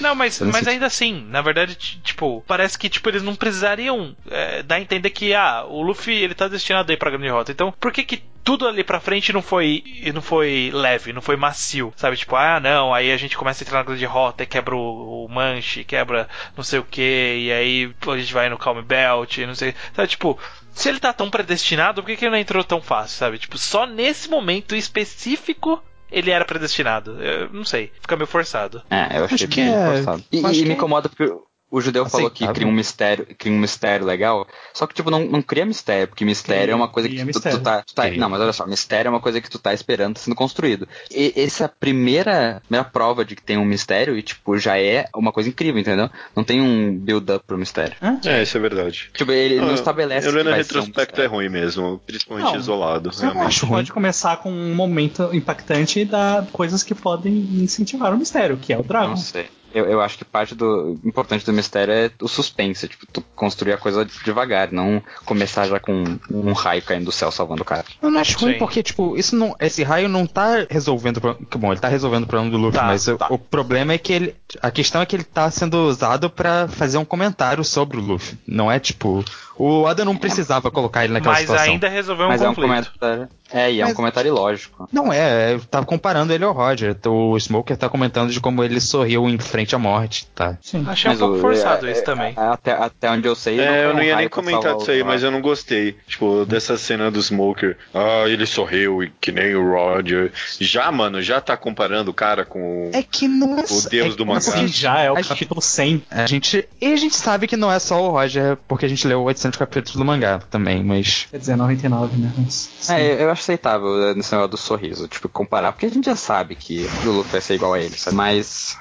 Não, 0.00 0.14
mas, 0.14 0.40
mas 0.40 0.66
ainda 0.66 0.86
assim, 0.86 1.24
na 1.28 1.42
verdade, 1.42 1.74
tipo, 1.76 2.44
parece 2.46 2.78
que 2.78 2.88
tipo, 2.88 3.08
eles 3.08 3.22
não 3.22 3.34
precisariam 3.34 4.16
é, 4.30 4.62
dar 4.62 4.76
a 4.76 4.80
entender 4.80 5.10
que 5.10 5.34
ah, 5.34 5.64
o 5.68 5.82
Luffy 5.82 6.14
ele 6.14 6.34
tá 6.34 6.48
destinado 6.48 6.90
aí 6.90 6.96
pra 6.96 7.10
grande 7.10 7.28
rota. 7.28 7.52
Então, 7.52 7.72
por 7.78 7.92
que 7.92 8.04
que 8.04 8.22
tudo 8.42 8.66
ali 8.66 8.82
pra 8.82 9.00
frente 9.00 9.32
não 9.32 9.42
foi 9.42 9.84
não 10.14 10.22
foi 10.22 10.70
leve, 10.72 11.12
não 11.12 11.22
foi 11.22 11.36
macio, 11.36 11.92
sabe? 11.96 12.16
Tipo, 12.16 12.36
ah, 12.36 12.58
não, 12.58 12.92
aí 12.94 13.12
a 13.12 13.16
gente 13.16 13.36
começa 13.36 13.62
a 13.62 13.64
entrar 13.64 13.78
na 13.78 13.84
grande 13.84 14.04
rota 14.04 14.42
e 14.42 14.46
quebra 14.46 14.74
o, 14.74 15.24
o 15.24 15.28
manche, 15.28 15.84
quebra 15.84 16.28
não 16.56 16.64
sei 16.64 16.78
o 16.78 16.84
que, 16.84 17.36
e 17.46 17.52
aí 17.52 17.94
a 18.06 18.16
gente 18.16 18.32
vai 18.32 18.48
no 18.48 18.58
Calm 18.58 18.82
Belt, 18.82 19.38
não 19.38 19.54
sei, 19.54 19.74
sabe? 19.94 20.08
Tipo, 20.08 20.38
se 20.72 20.88
ele 20.88 21.00
tá 21.00 21.12
tão 21.12 21.30
predestinado, 21.30 22.02
por 22.02 22.08
que, 22.08 22.16
que 22.16 22.24
ele 22.24 22.32
não 22.32 22.38
entrou 22.38 22.64
tão 22.64 22.80
fácil, 22.80 23.18
sabe? 23.18 23.38
Tipo, 23.38 23.58
só 23.58 23.86
nesse 23.86 24.28
momento 24.28 24.74
específico 24.74 25.82
ele 26.10 26.30
era 26.30 26.44
predestinado. 26.44 27.22
Eu 27.22 27.48
não 27.52 27.64
sei, 27.64 27.92
fica 28.00 28.16
meio 28.16 28.26
forçado. 28.26 28.82
É, 28.90 29.18
eu 29.18 29.24
achei 29.24 29.34
Acho 29.36 29.48
que 29.48 29.60
bem 29.60 29.74
é- 29.74 29.86
forçado. 29.94 30.24
E, 30.32 30.38
acho 30.44 30.54
e 30.54 30.58
que 30.58 30.64
me 30.64 30.70
é 30.70 30.74
incomoda 30.74 31.08
porque 31.08 31.32
o 31.70 31.80
judeu 31.80 32.04
falou 32.06 32.28
que 32.30 32.44
aceitável. 32.44 32.54
cria 32.54 32.66
um 32.68 32.72
mistério, 32.76 33.26
cria 33.38 33.52
um 33.52 33.58
mistério 33.58 34.04
legal, 34.06 34.46
só 34.74 34.86
que 34.86 34.94
tipo 34.94 35.10
não, 35.10 35.24
não 35.24 35.40
cria 35.42 35.64
mistério, 35.64 36.08
porque 36.08 36.24
mistério 36.24 36.62
Cria- 36.64 36.72
é 36.72 36.76
uma 36.76 36.88
coisa 36.88 37.08
que 37.08 37.16
tu, 37.24 37.40
tu 37.40 37.60
tá, 37.60 37.82
tu 37.82 37.94
tá- 37.94 38.10
não, 38.10 38.28
mas 38.28 38.40
olha 38.40 38.52
só, 38.52 38.66
mistério 38.66 39.08
é 39.08 39.10
uma 39.10 39.20
coisa 39.20 39.40
que 39.40 39.48
tu 39.50 39.58
tá 39.58 39.72
esperando 39.72 40.14
tá 40.14 40.20
sendo 40.20 40.34
construído. 40.34 40.88
E 41.10 41.32
essa 41.36 41.64
é 41.64 41.66
a 41.66 41.68
primeira, 41.68 42.60
primeira 42.66 42.88
prova 42.90 43.24
de 43.24 43.36
que 43.36 43.42
tem 43.42 43.56
um 43.58 43.64
mistério 43.64 44.16
e 44.16 44.22
tipo 44.22 44.58
já 44.58 44.78
é 44.78 45.06
uma 45.14 45.32
coisa 45.32 45.48
incrível, 45.48 45.80
entendeu? 45.80 46.10
Não 46.34 46.42
tem 46.44 46.60
um 46.60 46.96
build 46.96 47.30
up 47.32 47.44
pro 47.46 47.58
mistério. 47.58 47.94
É, 48.24 48.42
isso 48.42 48.56
é 48.56 48.60
verdade. 48.60 49.10
Tipo, 49.14 49.30
ele 49.32 49.60
não 49.60 49.70
Ah, 49.70 49.74
estabelece 49.74 50.26
Eu 50.26 50.32
vai 50.32 50.42
ser 50.42 50.48
um 50.48 50.52
retrospecto 50.80 51.20
é 51.20 51.26
ruim 51.26 51.48
mesmo, 51.48 52.00
principalmente 52.06 52.46
Não, 52.46 52.56
isolado. 52.56 53.10
Eu 53.14 53.20
realmente. 53.20 53.46
acho 53.46 53.66
pode 53.66 53.92
começar 53.92 54.36
com 54.38 54.50
um 54.50 54.74
momento 54.74 55.28
impactante 55.32 56.00
e 56.00 56.04
dar 56.04 56.46
coisas 56.46 56.82
que 56.82 56.94
podem 56.94 57.32
incentivar 57.32 58.12
o 58.12 58.18
mistério, 58.18 58.56
que 58.56 58.72
é 58.72 58.78
o 58.78 58.82
Dragon. 58.82 59.10
Não 59.10 59.16
sei. 59.16 59.46
Eu, 59.72 59.86
eu 59.86 60.00
acho 60.00 60.18
que 60.18 60.24
parte 60.24 60.54
do 60.54 60.98
importante 61.04 61.44
do 61.46 61.52
mistério 61.52 61.92
é 61.92 62.10
o 62.20 62.28
suspense, 62.28 62.88
tipo, 62.88 63.06
tu 63.06 63.22
construir 63.34 63.72
a 63.72 63.76
coisa 63.78 64.04
devagar, 64.24 64.72
não 64.72 65.02
começar 65.24 65.66
já 65.66 65.78
com 65.78 66.04
um 66.30 66.52
raio 66.52 66.82
caindo 66.82 67.04
do 67.06 67.12
céu 67.12 67.30
salvando 67.30 67.62
o 67.62 67.64
cara. 67.64 67.84
Eu 68.02 68.10
não 68.10 68.20
acho 68.20 68.38
ruim 68.38 68.54
Sim. 68.54 68.58
porque, 68.58 68.82
tipo, 68.82 69.16
isso 69.16 69.36
não, 69.36 69.54
esse 69.60 69.82
raio 69.82 70.08
não 70.08 70.26
tá 70.26 70.66
resolvendo 70.68 71.18
o 71.18 71.20
problema. 71.20 71.46
Bom, 71.56 71.72
ele 71.72 71.80
tá 71.80 71.88
resolvendo 71.88 72.24
o 72.24 72.26
problema 72.26 72.50
do 72.50 72.58
Luffy, 72.58 72.78
Tá, 72.80 72.86
mas 72.86 73.06
o- 73.08 73.16
tá. 73.16 73.26
o, 73.30 73.38
problema 73.38 73.92
é 73.92 73.98
que 73.98 74.12
ele. 74.12 74.34
A 74.62 74.70
questão 74.70 75.00
é 75.00 75.06
que 75.06 75.14
ele 75.16 75.24
tá 75.24 75.50
sendo 75.50 75.74
usado 75.86 76.28
pra 76.30 76.66
fazer 76.68 76.98
um 76.98 77.04
comentário 77.04 77.64
sobre 77.64 77.98
o 77.98 78.00
Luffy. 78.00 78.38
Não 78.46 78.70
é 78.70 78.78
tipo. 78.78 79.24
O 79.60 79.82
Oda 79.82 80.04
não 80.06 80.16
precisava 80.16 80.70
colocar 80.70 81.04
ele 81.04 81.12
naquela 81.12 81.34
Mas 81.34 81.42
situação. 81.42 81.64
ainda 81.72 81.88
resolveu 81.88 82.26
um 82.26 82.28
Mas 82.30 82.40
é 82.40 82.44
um 82.48 82.54
conflito. 82.54 82.68
comentário. 82.68 83.28
É, 83.52 83.70
e 83.72 83.80
é 83.80 83.82
Mas- 83.82 83.92
um 83.92 83.96
comentário 83.96 84.28
ilógico. 84.28 84.88
Não 84.92 85.12
é, 85.12 85.54
eu 85.54 85.60
tava 85.60 85.84
comparando 85.84 86.32
ele 86.32 86.44
ao 86.44 86.52
Roger. 86.52 86.96
O 87.06 87.36
Smoker 87.38 87.76
tá 87.76 87.88
comentando 87.88 88.30
de 88.30 88.40
como 88.40 88.62
ele 88.62 88.80
sorriu 88.80 89.28
em 89.28 89.36
frente 89.38 89.74
à 89.74 89.78
morte, 89.78 90.26
tá? 90.34 90.56
Sim. 90.62 90.84
Achei 90.88 91.10
um 91.10 91.12
Mas 91.12 91.18
pouco 91.20 91.34
o- 91.34 91.40
forçado 91.40 91.86
é- 91.88 91.90
isso 91.92 92.00
é- 92.00 92.04
também. 92.04 92.32
Até, 92.36 92.70
até 92.72 93.10
onde 93.10 93.26
eu 93.26 93.34
sei. 93.34 93.58
É, 93.60 93.86
eu 93.86 93.90
um 93.90 93.94
não 93.94 94.02
ia 94.04 94.16
nem 94.16 94.28
comentar 94.28 94.76
disso 94.76 94.90
aí, 94.92 95.02
mas 95.02 95.22
eu 95.24 95.32
não 95.32 95.40
gostei. 95.42 95.96
Tipo, 96.06 96.44
dessa 96.46 96.78
cena 96.78 97.10
do 97.10 97.20
Smoker. 97.20 97.76
Ah, 97.92 98.22
ele 98.28 98.46
sorriu 98.46 99.02
e 99.02 99.12
que 99.20 99.32
nem 99.32 99.54
o 99.56 99.68
Roger. 99.72 100.32
Já, 100.60 100.90
mano, 100.92 101.20
já 101.20 101.40
tá 101.40 101.56
comparando 101.56 102.12
o 102.12 102.14
cara 102.14 102.44
com. 102.44 102.90
É 102.94 103.02
que 103.02 103.26
não 103.26 103.58
é. 103.58 103.64
O 103.64 103.88
deus 103.90 104.14
é, 104.14 104.16
do 104.16 104.22
é 104.22 104.26
mangá. 104.26 104.40
porque 104.42 104.58
Sim, 104.60 104.68
já 104.68 105.00
é 105.00 105.10
o 105.10 105.16
a 105.18 105.22
capítulo 105.24 105.60
100. 105.60 106.02
A 106.08 106.24
gente. 106.26 106.66
E 106.80 106.92
a 106.92 106.96
gente 106.96 107.16
sabe 107.16 107.48
que 107.48 107.56
não 107.56 107.70
é 107.70 107.78
só 107.80 108.00
o 108.00 108.10
Roger, 108.12 108.56
porque 108.68 108.86
a 108.86 108.88
gente 108.88 109.06
leu 109.08 109.22
800 109.22 109.49
capítulos 109.58 109.96
do 109.96 110.04
mangá 110.04 110.38
também, 110.50 110.82
mas. 110.84 111.26
Quer 111.30 111.38
dizer, 111.38 111.56
99, 111.56 112.16
né? 112.16 112.32
Mas, 112.36 112.70
sim. 112.80 112.92
É, 112.92 113.12
eu- 113.12 113.18
eu 113.20 113.30
acho 113.30 113.42
aceitável 113.42 114.14
nesse 114.14 114.32
negócio 114.32 114.50
do 114.50 114.56
sorriso, 114.56 115.08
tipo, 115.08 115.28
comparar, 115.28 115.72
porque 115.72 115.86
a 115.86 115.90
gente 115.90 116.04
já 116.06 116.16
sabe 116.16 116.54
que 116.54 116.86
o 117.04 117.10
Luffy 117.10 117.32
vai 117.32 117.40
ser 117.40 117.54
igual 117.54 117.74
a 117.74 117.80
ele, 117.80 117.96
sabe? 117.96 118.16
Mas 118.16 118.76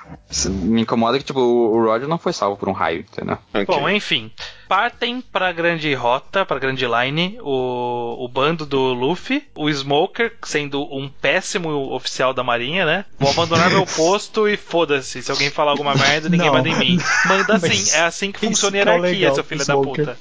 me 0.47 0.81
incomoda 0.81 1.17
que, 1.17 1.23
tipo, 1.25 1.39
o 1.39 1.83
Roger 1.85 2.07
não 2.07 2.17
foi 2.17 2.33
salvo 2.33 2.57
por 2.57 2.69
um 2.69 2.73
raio, 2.73 3.01
entendeu? 3.01 3.37
Ok. 3.53 3.65
Bom, 3.65 3.89
enfim. 3.89 4.31
Partem 4.67 5.19
pra 5.19 5.51
grande 5.51 5.91
rota, 5.95 6.45
pra 6.45 6.59
grande 6.59 6.85
line, 6.85 7.39
o, 7.41 8.23
o 8.23 8.27
bando 8.27 8.67
do 8.67 8.93
Luffy, 8.93 9.43
o 9.55 9.67
Smoker, 9.67 10.33
sendo 10.43 10.83
um 10.95 11.09
péssimo 11.09 11.91
oficial 11.91 12.35
da 12.35 12.43
marinha, 12.43 12.85
né? 12.85 13.05
Vou 13.17 13.31
abandonar 13.31 13.71
meu 13.71 13.83
posto 13.97 14.47
e 14.47 14.55
foda-se. 14.57 15.23
Se 15.23 15.31
alguém 15.31 15.49
falar 15.49 15.71
alguma 15.71 15.95
merda, 15.95 16.29
ninguém 16.29 16.45
Não. 16.47 16.53
manda 16.53 16.69
em 16.69 16.77
mim. 16.77 16.99
Manda 17.25 17.57
Mas 17.59 17.79
sim, 17.79 17.97
é 17.97 18.01
assim 18.01 18.31
que 18.31 18.45
funciona 18.45 18.77
a 18.77 18.79
é 18.79 18.83
hierarquia, 18.83 19.09
legal 19.11 19.33
seu 19.35 19.43
filho 19.43 19.65
da 19.65 19.73
puta. 19.75 20.17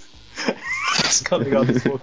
É 1.05 1.09
Smoker. 1.11 1.59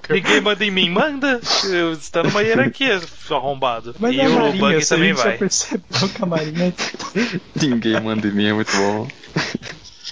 Ninguém 0.15 0.41
manda 0.41 0.63
em 0.63 0.71
mim, 0.71 0.89
manda. 0.89 1.41
Eu- 1.65 1.95
Você 1.95 2.11
tá 2.11 2.23
numa 2.23 2.41
hierarquia, 2.41 2.99
seu 2.99 3.36
arrombado. 3.36 3.95
Mas 3.99 4.15
e 4.15 4.19
o 4.19 4.29
Marinha, 4.36 4.59
Bug 4.59 4.86
também 4.88 5.13
vai. 5.13 5.38
percebeu 5.38 6.09
que 6.09 6.23
a 6.23 6.25
Marinha. 6.25 6.73
Ninguém 7.61 7.99
manda 7.99 8.27
em 8.27 8.31
mim, 8.31 8.45
é 8.47 8.53
muito 8.53 8.71
bom. 8.77 9.07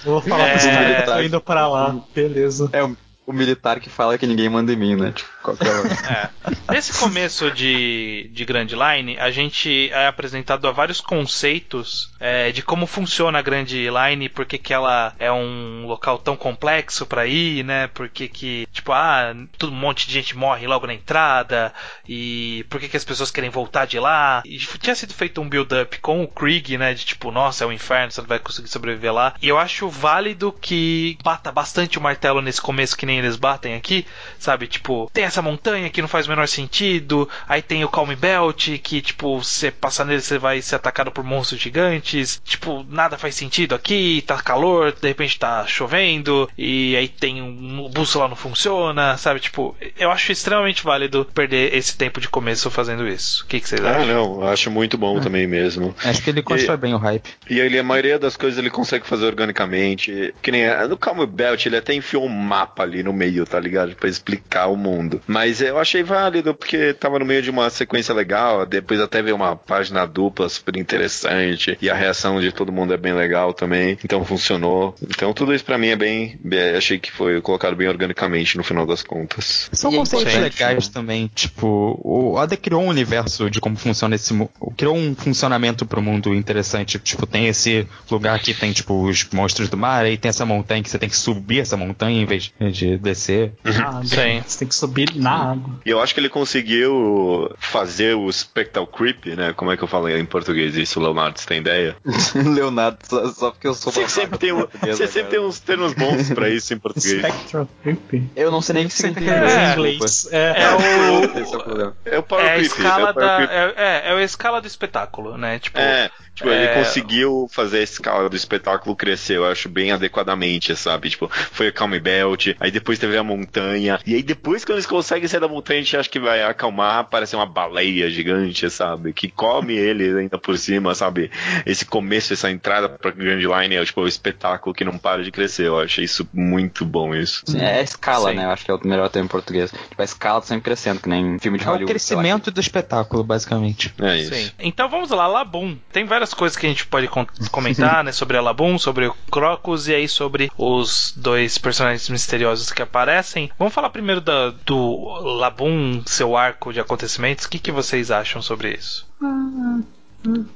Eu 0.04 0.12
vou 0.12 0.20
falar 0.20 0.48
É, 0.48 0.58
caras, 0.58 1.04
tá. 1.06 1.14
tô 1.16 1.22
indo 1.22 1.40
pra 1.40 1.66
lá, 1.68 1.96
beleza. 2.14 2.68
É 2.72 2.82
o, 2.84 2.94
o 3.26 3.32
militar 3.32 3.80
que 3.80 3.88
fala 3.88 4.18
que 4.18 4.26
ninguém 4.26 4.48
manda 4.50 4.72
em 4.72 4.76
mim, 4.76 4.96
né? 4.96 5.12
Tipo, 5.14 5.30
qualquer 5.44 5.74
É. 6.04 6.30
Nesse 6.72 6.98
começo 6.98 7.50
de, 7.50 8.30
de 8.32 8.44
Grand 8.44 8.66
Line, 8.66 9.18
a 9.18 9.30
gente 9.30 9.90
é 9.92 10.06
apresentado 10.06 10.66
a 10.66 10.72
vários 10.72 11.00
conceitos 11.00 12.10
é, 12.18 12.50
de 12.50 12.62
como 12.62 12.86
funciona 12.86 13.38
a 13.38 13.42
Grand 13.42 13.66
Line, 13.66 14.28
por 14.28 14.46
que 14.46 14.72
ela 14.72 15.14
é 15.18 15.30
um 15.30 15.86
local 15.86 16.18
tão 16.18 16.36
complexo 16.36 17.06
pra 17.06 17.26
ir, 17.26 17.64
né? 17.64 17.86
Por 17.88 18.08
que 18.08 18.28
que, 18.28 18.66
tipo, 18.72 18.92
ah, 18.92 19.34
todo 19.58 19.72
um 19.72 19.76
monte 19.76 20.06
de 20.06 20.12
gente 20.14 20.36
morre 20.36 20.66
logo 20.66 20.86
na 20.86 20.94
entrada, 20.94 21.72
e 22.08 22.64
por 22.70 22.80
que 22.80 22.88
que 22.88 22.96
as 22.96 23.04
pessoas 23.04 23.30
querem 23.30 23.50
voltar 23.50 23.86
de 23.86 23.98
lá. 23.98 24.42
E 24.44 24.56
tinha 24.56 24.94
sido 24.94 25.12
feito 25.12 25.40
um 25.40 25.48
build-up 25.48 25.98
com 25.98 26.22
o 26.22 26.28
Krieg, 26.28 26.78
né? 26.78 26.94
De 26.94 27.04
tipo, 27.04 27.30
nossa, 27.30 27.64
é 27.64 27.66
um 27.66 27.72
inferno, 27.72 28.10
você 28.10 28.20
não 28.20 28.28
vai 28.28 28.38
conseguir 28.38 28.68
sobreviver 28.68 29.12
lá. 29.12 29.34
E 29.42 29.48
eu 29.48 29.58
acho 29.58 29.88
válido 29.88 30.52
que 30.52 31.18
bata 31.22 31.52
bastante 31.52 31.98
o 31.98 32.02
martelo 32.02 32.40
nesse 32.40 32.60
começo, 32.60 32.96
que 32.96 33.06
nem 33.06 33.18
eles 33.18 33.36
batem 33.36 33.74
aqui, 33.74 34.06
sabe? 34.38 34.66
Tipo, 34.66 35.10
tem 35.12 35.24
essa 35.34 35.42
montanha 35.42 35.90
que 35.90 36.00
não 36.00 36.08
faz 36.08 36.26
o 36.26 36.30
menor 36.30 36.46
sentido, 36.46 37.28
aí 37.48 37.60
tem 37.60 37.84
o 37.84 37.88
Calm 37.88 38.14
Belt, 38.14 38.78
que, 38.82 39.02
tipo, 39.02 39.42
você 39.42 39.70
passar 39.70 40.04
nele 40.04 40.20
você 40.20 40.38
vai 40.38 40.62
ser 40.62 40.76
atacado 40.76 41.10
por 41.10 41.24
monstros 41.24 41.60
gigantes, 41.60 42.40
tipo, 42.44 42.86
nada 42.88 43.18
faz 43.18 43.34
sentido 43.34 43.74
aqui, 43.74 44.22
tá 44.26 44.36
calor, 44.40 44.92
de 44.92 45.08
repente 45.08 45.38
tá 45.38 45.66
chovendo, 45.66 46.48
e 46.56 46.96
aí 46.96 47.08
tem 47.08 47.42
um 47.42 47.84
o 47.84 47.88
bússola 47.88 48.28
não 48.28 48.36
funciona, 48.36 49.16
sabe? 49.16 49.40
Tipo, 49.40 49.76
eu 49.98 50.10
acho 50.10 50.30
extremamente 50.30 50.84
válido 50.84 51.24
perder 51.34 51.74
esse 51.74 51.96
tempo 51.96 52.20
de 52.20 52.28
começo 52.28 52.70
fazendo 52.70 53.06
isso. 53.08 53.42
O 53.44 53.46
que, 53.46 53.58
que 53.60 53.68
vocês 53.68 53.84
Ah, 53.84 53.96
acham? 53.96 54.06
não, 54.06 54.42
eu 54.42 54.48
acho 54.48 54.70
muito 54.70 54.96
bom 54.96 55.18
também 55.20 55.46
mesmo. 55.46 55.94
Acho 56.04 56.22
que 56.22 56.30
ele 56.30 56.42
constrói 56.42 56.76
bem 56.76 56.94
o 56.94 56.98
hype. 56.98 57.28
E 57.50 57.58
ele, 57.58 57.78
a 57.78 57.82
maioria 57.82 58.18
das 58.18 58.36
coisas 58.36 58.58
ele 58.58 58.70
consegue 58.70 59.06
fazer 59.06 59.26
organicamente. 59.26 60.32
Que 60.42 60.50
nem 60.52 60.62
no 60.88 60.96
Calm 60.96 61.24
Belt, 61.26 61.66
ele 61.66 61.76
até 61.76 61.94
enfiou 61.94 62.24
um 62.24 62.28
mapa 62.28 62.82
ali 62.82 63.02
no 63.02 63.12
meio, 63.12 63.44
tá 63.44 63.58
ligado? 63.58 63.94
Pra 63.96 64.08
explicar 64.08 64.66
o 64.66 64.76
mundo. 64.76 65.20
Mas 65.26 65.60
eu 65.60 65.78
achei 65.78 66.02
válido 66.02 66.54
porque 66.54 66.92
tava 66.94 67.18
no 67.18 67.24
meio 67.24 67.42
de 67.42 67.50
uma 67.50 67.70
sequência 67.70 68.14
legal. 68.14 68.66
Depois 68.66 69.00
até 69.00 69.22
veio 69.22 69.36
uma 69.36 69.56
página 69.56 70.06
dupla 70.06 70.48
super 70.48 70.76
interessante. 70.76 71.76
E 71.80 71.88
a 71.90 71.94
reação 71.94 72.40
de 72.40 72.52
todo 72.52 72.72
mundo 72.72 72.92
é 72.92 72.96
bem 72.96 73.12
legal 73.14 73.52
também. 73.52 73.98
Então 74.04 74.24
funcionou. 74.24 74.94
Então 75.02 75.32
tudo 75.32 75.54
isso 75.54 75.64
pra 75.64 75.78
mim 75.78 75.88
é 75.88 75.96
bem. 75.96 76.38
bem- 76.42 76.74
achei 76.76 76.98
que 76.98 77.10
foi 77.12 77.40
colocado 77.40 77.76
bem 77.76 77.88
organicamente 77.88 78.56
no 78.56 78.64
final 78.64 78.86
das 78.86 79.02
contas. 79.02 79.68
São 79.72 79.90
E 79.90 79.94
é 79.94 79.98
conceitos 79.98 80.34
legais 80.34 80.88
também, 80.88 81.30
tipo, 81.34 81.66
o 82.02 82.34
Oda 82.34 82.56
criou 82.56 82.82
um 82.82 82.88
universo 82.88 83.48
de 83.50 83.60
como 83.60 83.76
funciona 83.76 84.14
esse 84.14 84.32
mundo, 84.32 84.50
criou 84.76 84.96
um 84.96 85.14
funcionamento 85.14 85.86
pro 85.86 86.02
mundo 86.02 86.34
interessante, 86.34 86.98
tipo, 86.98 87.26
tem 87.26 87.46
esse 87.46 87.86
lugar 88.10 88.38
que 88.40 88.52
tem, 88.54 88.72
tipo, 88.72 89.04
os 89.04 89.26
monstros 89.32 89.68
do 89.68 89.76
mar, 89.76 90.04
aí 90.04 90.16
tem 90.16 90.28
essa 90.28 90.44
montanha 90.46 90.82
que 90.82 90.90
você 90.90 90.98
tem 90.98 91.08
que 91.08 91.16
subir 91.16 91.60
essa 91.60 91.76
montanha 91.76 92.20
em 92.22 92.26
vez 92.26 92.52
de 92.72 92.96
descer. 92.98 93.52
Ah, 93.64 94.00
Sim. 94.04 94.42
Você 94.46 94.58
tem 94.60 94.68
que 94.68 94.74
subir 94.74 95.10
na 95.18 95.52
água. 95.52 95.74
E 95.84 95.90
eu 95.90 96.00
acho 96.00 96.12
que 96.14 96.20
ele 96.20 96.28
conseguiu 96.28 97.50
fazer 97.58 98.14
o 98.16 98.30
Spectral 98.32 98.86
Creep, 98.86 99.26
né? 99.36 99.52
Como 99.52 99.70
é 99.70 99.76
que 99.76 99.82
eu 99.84 99.88
falo 99.88 100.08
em 100.08 100.24
português 100.24 100.76
isso, 100.76 101.00
Leonardo? 101.00 101.38
Você 101.38 101.46
tem 101.46 101.58
ideia? 101.60 101.96
Leonardo, 102.34 102.98
só, 103.08 103.26
só 103.32 103.50
porque 103.50 103.66
eu 103.68 103.74
sou 103.74 103.92
Você 103.92 104.08
sempre 104.08 104.38
tem, 104.38 104.52
um- 104.52 104.66
você 104.82 105.06
sempre 105.06 105.30
tem 105.30 105.40
uns 105.40 105.60
termos 105.60 105.92
bons 105.94 106.30
pra 106.30 106.48
isso 106.48 106.72
em 106.74 106.78
português. 106.78 107.18
Spectral 107.20 107.68
Creep. 107.82 108.22
Eu 108.36 108.50
não 108.50 108.60
sei 108.60 108.74
nem 108.74 108.86
o 108.86 108.88
que 108.88 108.94
Você 108.94 109.08
significa. 109.08 109.34
em 109.36 109.44
É, 109.44 109.72
inglês. 109.72 110.28
É, 110.32 110.62
É 110.62 110.74
o. 110.74 111.40
Esse 111.40 111.54
é 111.54 111.56
o 111.56 111.62
problema. 111.62 111.96
É 112.04 112.18
o 112.18 112.22
Power 112.22 112.44
É 112.44 112.48
a 112.50 112.54
Creep. 112.54 112.66
escala 112.66 113.08
é 113.08 113.10
o 113.10 113.14
da. 113.14 113.42
É, 113.42 113.74
é, 113.76 114.02
é 114.06 114.12
a 114.12 114.22
escala 114.22 114.60
do 114.60 114.66
espetáculo, 114.66 115.36
né? 115.38 115.58
Tipo, 115.58 115.78
É, 115.78 116.10
tipo, 116.34 116.48
É. 116.48 116.64
ele 116.64 116.74
conseguiu 116.84 117.48
fazer 117.50 117.78
a 117.78 117.82
escala 117.82 118.28
do 118.28 118.36
espetáculo 118.36 118.94
crescer, 118.96 119.36
eu 119.36 119.46
acho, 119.46 119.68
bem 119.68 119.92
adequadamente, 119.92 120.74
sabe? 120.76 121.10
Tipo, 121.10 121.28
foi 121.52 121.68
a 121.68 121.72
Calm 121.72 121.98
Belt, 121.98 122.48
aí 122.60 122.70
depois 122.70 122.98
teve 122.98 123.16
a 123.16 123.22
montanha, 123.22 123.98
e 124.06 124.14
aí 124.14 124.22
depois 124.22 124.64
quando 124.64 124.76
eles 124.76 124.86
conseguem 124.86 125.28
sair 125.28 125.40
da 125.40 125.48
montanha, 125.48 125.80
a 125.80 125.82
gente 125.82 125.96
acha 125.96 126.08
que 126.08 126.18
vai 126.20 126.42
acalmar, 126.42 127.04
parece 127.10 127.34
uma 127.36 127.46
baleia 127.46 128.10
gigante, 128.10 128.68
sabe? 128.70 129.12
Que 129.12 129.28
come 129.30 129.74
ele 129.76 130.18
ainda 130.18 130.38
por 130.38 130.56
cima, 130.58 130.94
sabe? 130.94 131.30
Esse 131.66 131.84
começo, 131.84 132.32
essa 132.32 132.50
entrada 132.50 132.88
pra 132.88 133.10
Grand 133.10 133.38
Line 133.40 133.76
é 133.76 133.84
tipo 133.84 134.00
o 134.02 134.08
espetáculo 134.08 134.74
que 134.74 134.84
não 134.84 134.98
para 134.98 135.22
de 135.22 135.30
crescer, 135.30 135.66
eu 135.66 135.78
achei 135.78 136.04
isso 136.04 136.26
muito 136.32 136.84
bom 136.84 137.14
isso. 137.14 137.44
É 137.56 137.78
a 137.78 137.82
escala, 137.82 138.30
Sim. 138.30 138.36
né? 138.36 138.44
Eu 138.44 138.50
acho 138.50 138.64
que 138.64 138.70
é 138.70 138.74
o 138.74 138.80
melhor 138.86 139.08
termo 139.08 139.26
em 139.26 139.28
português. 139.28 139.70
Tipo, 139.70 140.00
a 140.00 140.04
escala 140.04 140.40
tá 140.40 140.46
sempre 140.46 140.64
crescendo, 140.64 141.00
que 141.00 141.08
nem 141.08 141.38
filme 141.38 141.58
de 141.58 141.64
É 141.64 141.68
o 141.68 141.70
Hollywood. 141.72 141.98
sei 141.98 142.16
lá. 142.16 142.22
crescimento 142.22 142.50
do 142.50 142.60
espetáculo, 142.60 143.22
basicamente. 143.24 143.94
É 144.00 144.16
isso. 144.18 144.34
Sim. 144.34 144.50
Então 144.58 144.88
vamos 144.88 145.10
lá, 145.10 145.26
Labum. 145.26 145.76
Tem 145.92 146.04
várias 146.04 146.23
coisas 146.32 146.56
que 146.56 146.64
a 146.64 146.68
gente 146.68 146.86
pode 146.86 147.08
comentar, 147.50 148.02
né? 148.04 148.12
Sobre 148.12 148.36
a 148.36 148.40
Labum, 148.40 148.78
sobre 148.78 149.06
o 149.06 149.14
Crocus 149.30 149.88
e 149.88 149.94
aí 149.94 150.08
sobre 150.08 150.50
os 150.56 151.12
dois 151.16 151.58
personagens 151.58 152.08
misteriosos 152.08 152.70
que 152.70 152.80
aparecem. 152.82 153.50
Vamos 153.58 153.74
falar 153.74 153.90
primeiro 153.90 154.20
da- 154.20 154.50
do 154.64 155.18
Labum, 155.38 156.02
seu 156.06 156.36
arco 156.36 156.72
de 156.72 156.80
acontecimentos. 156.80 157.44
O 157.44 157.48
que, 157.50 157.58
que 157.58 157.72
vocês 157.72 158.10
acham 158.10 158.40
sobre 158.40 158.72
isso? 158.74 159.06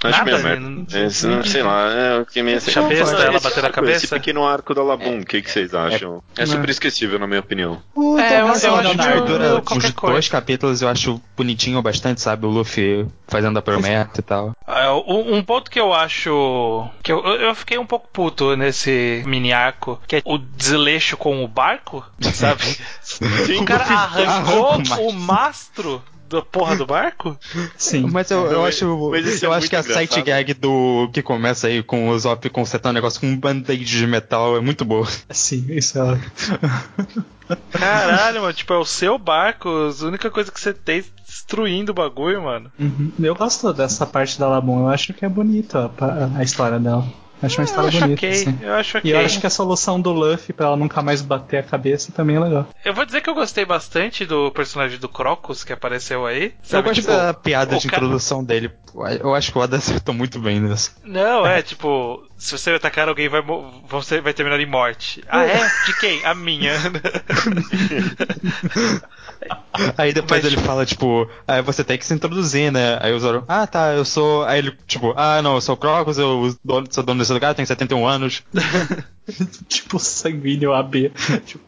Acho 0.02 0.18
Nada, 0.18 0.24
meio 0.24 0.38
né? 0.38 0.42
merda. 0.42 0.98
É, 0.98 1.26
não- 1.26 1.44
sei 1.44 1.62
lá, 1.62 1.90
é 1.90 2.20
o 2.20 2.26
que 2.26 2.42
me 2.42 2.52
Deixa 2.58 2.80
a 2.80 2.88
besta, 2.88 3.16
ela 3.16 3.40
bater 3.40 3.62
na 3.62 3.70
cabeça? 3.70 4.04
Esse 4.04 4.08
pequeno 4.08 4.46
arco 4.46 4.74
da 4.74 4.82
Labum, 4.82 5.20
o 5.20 5.26
que, 5.26 5.42
que 5.42 5.50
vocês 5.50 5.74
acham? 5.74 6.22
É 6.36 6.46
super 6.46 6.70
esquecível, 6.70 7.18
na 7.18 7.26
minha 7.26 7.40
opinião. 7.40 7.82
É, 8.18 8.40
eu, 8.40 8.46
eu 8.46 8.48
acho 8.48 8.66
não, 8.68 8.82
que 8.82 9.20
dura 9.20 9.60
qualquer 9.60 9.92
coisa. 9.92 10.14
dois 10.14 10.28
capítulos 10.28 10.82
eu 10.82 10.88
acho 10.88 11.20
bonitinho 11.36 11.80
bastante, 11.82 12.20
sabe? 12.20 12.46
O 12.46 12.50
Luffy 12.50 13.06
fazendo 13.26 13.58
a 13.58 13.62
promessa 13.62 14.18
e 14.18 14.22
tal. 14.22 14.52
É, 14.66 14.90
um 14.90 15.42
ponto 15.42 15.70
que 15.70 15.78
eu 15.78 15.92
acho. 15.92 16.88
que 17.02 17.12
eu, 17.12 17.24
eu 17.26 17.54
fiquei 17.54 17.78
um 17.78 17.86
pouco 17.86 18.08
puto 18.12 18.56
nesse 18.56 19.22
mini 19.26 19.52
arco, 19.52 20.00
que 20.06 20.16
é 20.16 20.22
o 20.24 20.38
desleixo 20.38 21.16
com 21.16 21.44
o 21.44 21.48
barco, 21.48 22.04
sabe? 22.32 22.62
o 23.60 23.64
cara 23.64 23.84
arrancou 23.84 25.08
o 25.08 25.12
mastro 25.12 26.02
da 26.28 26.42
porra 26.42 26.76
do 26.76 26.86
barco? 26.86 27.36
Sim. 27.76 28.08
Mas 28.12 28.30
eu, 28.30 28.46
eu 28.46 28.64
acho, 28.64 29.10
mas 29.10 29.26
isso 29.26 29.44
é 29.44 29.48
eu 29.48 29.52
acho 29.52 29.68
que 29.68 29.76
a 29.76 29.80
engraçado. 29.80 30.06
sight 30.06 30.22
gag 30.22 30.54
do 30.54 31.08
que 31.12 31.22
começa 31.22 31.66
aí 31.66 31.82
com 31.82 32.08
o 32.08 32.18
Zop 32.18 32.48
consertando 32.50 32.92
um 32.92 32.94
negócio 32.94 33.20
com 33.20 33.26
um 33.26 33.36
band-aid 33.36 33.84
de 33.84 34.06
metal 34.06 34.56
é 34.56 34.60
muito 34.60 34.84
boa. 34.84 35.06
Sim, 35.30 35.66
isso 35.70 35.98
é. 35.98 36.20
Caralho, 37.70 38.42
mano, 38.42 38.52
tipo, 38.52 38.74
é 38.74 38.78
o 38.78 38.84
seu 38.84 39.18
barco, 39.18 39.68
a 39.68 40.04
única 40.04 40.30
coisa 40.30 40.52
que 40.52 40.60
você 40.60 40.74
tem 40.74 41.02
destruindo 41.26 41.92
o 41.92 41.94
bagulho, 41.94 42.42
mano. 42.42 42.70
Uhum. 42.78 43.12
Eu 43.18 43.34
gosto 43.34 43.72
dessa 43.72 44.06
parte 44.06 44.38
da 44.38 44.48
Labum, 44.48 44.80
eu 44.80 44.88
acho 44.88 45.14
que 45.14 45.24
é 45.24 45.28
bonito 45.28 45.76
a, 45.78 45.90
a 46.36 46.42
história 46.42 46.78
dela. 46.78 47.06
Acho 47.42 47.58
uma 47.58 47.62
eu 47.62 47.64
história 47.66 47.88
acho 47.88 48.00
bonita. 48.00 48.26
assim. 48.26 48.58
eu 48.60 48.74
acho 48.74 48.98
ok. 48.98 49.10
E 49.10 49.14
eu 49.14 49.20
acho 49.20 49.40
que 49.40 49.46
a 49.46 49.50
solução 49.50 50.00
do 50.00 50.12
Luffy 50.12 50.52
pra 50.52 50.66
ela 50.66 50.76
nunca 50.76 51.00
mais 51.02 51.22
bater 51.22 51.58
a 51.58 51.62
cabeça 51.62 52.10
também 52.12 52.36
é 52.36 52.40
legal. 52.40 52.66
Eu 52.84 52.92
vou 52.94 53.04
dizer 53.04 53.20
que 53.20 53.30
eu 53.30 53.34
gostei 53.34 53.64
bastante 53.64 54.26
do 54.26 54.50
personagem 54.50 54.98
do 54.98 55.08
Crocus 55.08 55.62
que 55.64 55.72
apareceu 55.72 56.26
aí. 56.26 56.44
eu 56.46 56.52
Sabe, 56.62 56.88
gosto 56.88 57.00
tipo, 57.02 57.12
da 57.12 57.32
piada 57.34 57.76
de 57.76 57.86
cara- 57.88 58.02
introdução 58.04 58.42
dele. 58.44 58.70
Eu 59.20 59.34
acho 59.34 59.52
que 59.52 59.58
o 59.58 59.60
Oda 59.60 59.76
acertou 59.76 60.14
muito 60.14 60.38
bem 60.40 60.60
nisso. 60.60 60.94
Não, 61.04 61.46
é 61.46 61.60
tipo, 61.62 62.22
se 62.38 62.52
você 62.52 62.70
atacar 62.70 63.08
alguém 63.08 63.28
vai, 63.28 63.42
você 63.88 64.20
vai 64.20 64.32
terminar 64.32 64.60
em 64.60 64.66
morte. 64.66 65.24
Ah, 65.28 65.44
é? 65.44 65.58
De 65.84 65.98
quem? 65.98 66.24
A 66.24 66.34
minha. 66.34 66.72
Aí 69.96 70.12
depois 70.12 70.42
Mas, 70.42 70.52
ele 70.52 70.62
fala, 70.62 70.86
tipo, 70.86 71.28
ah, 71.46 71.60
você 71.60 71.82
tem 71.84 71.98
que 71.98 72.06
se 72.06 72.14
introduzir, 72.14 72.72
né? 72.72 72.98
Aí 73.00 73.12
o 73.12 73.20
Zoro, 73.20 73.44
ah, 73.48 73.66
tá, 73.66 73.92
eu 73.92 74.04
sou. 74.04 74.44
Aí 74.44 74.58
ele, 74.58 74.76
tipo, 74.86 75.12
ah, 75.16 75.42
não, 75.42 75.56
eu 75.56 75.60
sou 75.60 75.74
o 75.74 75.78
Crocus, 75.78 76.18
eu 76.18 76.56
sou 76.90 77.04
dono 77.04 77.18
desse 77.20 77.32
lugar, 77.32 77.54
tenho 77.54 77.66
71 77.66 78.06
anos. 78.06 78.42
tipo 79.68 79.98
sanguíneo 79.98 80.72
AB. 80.74 81.12
tipo, 81.44 81.64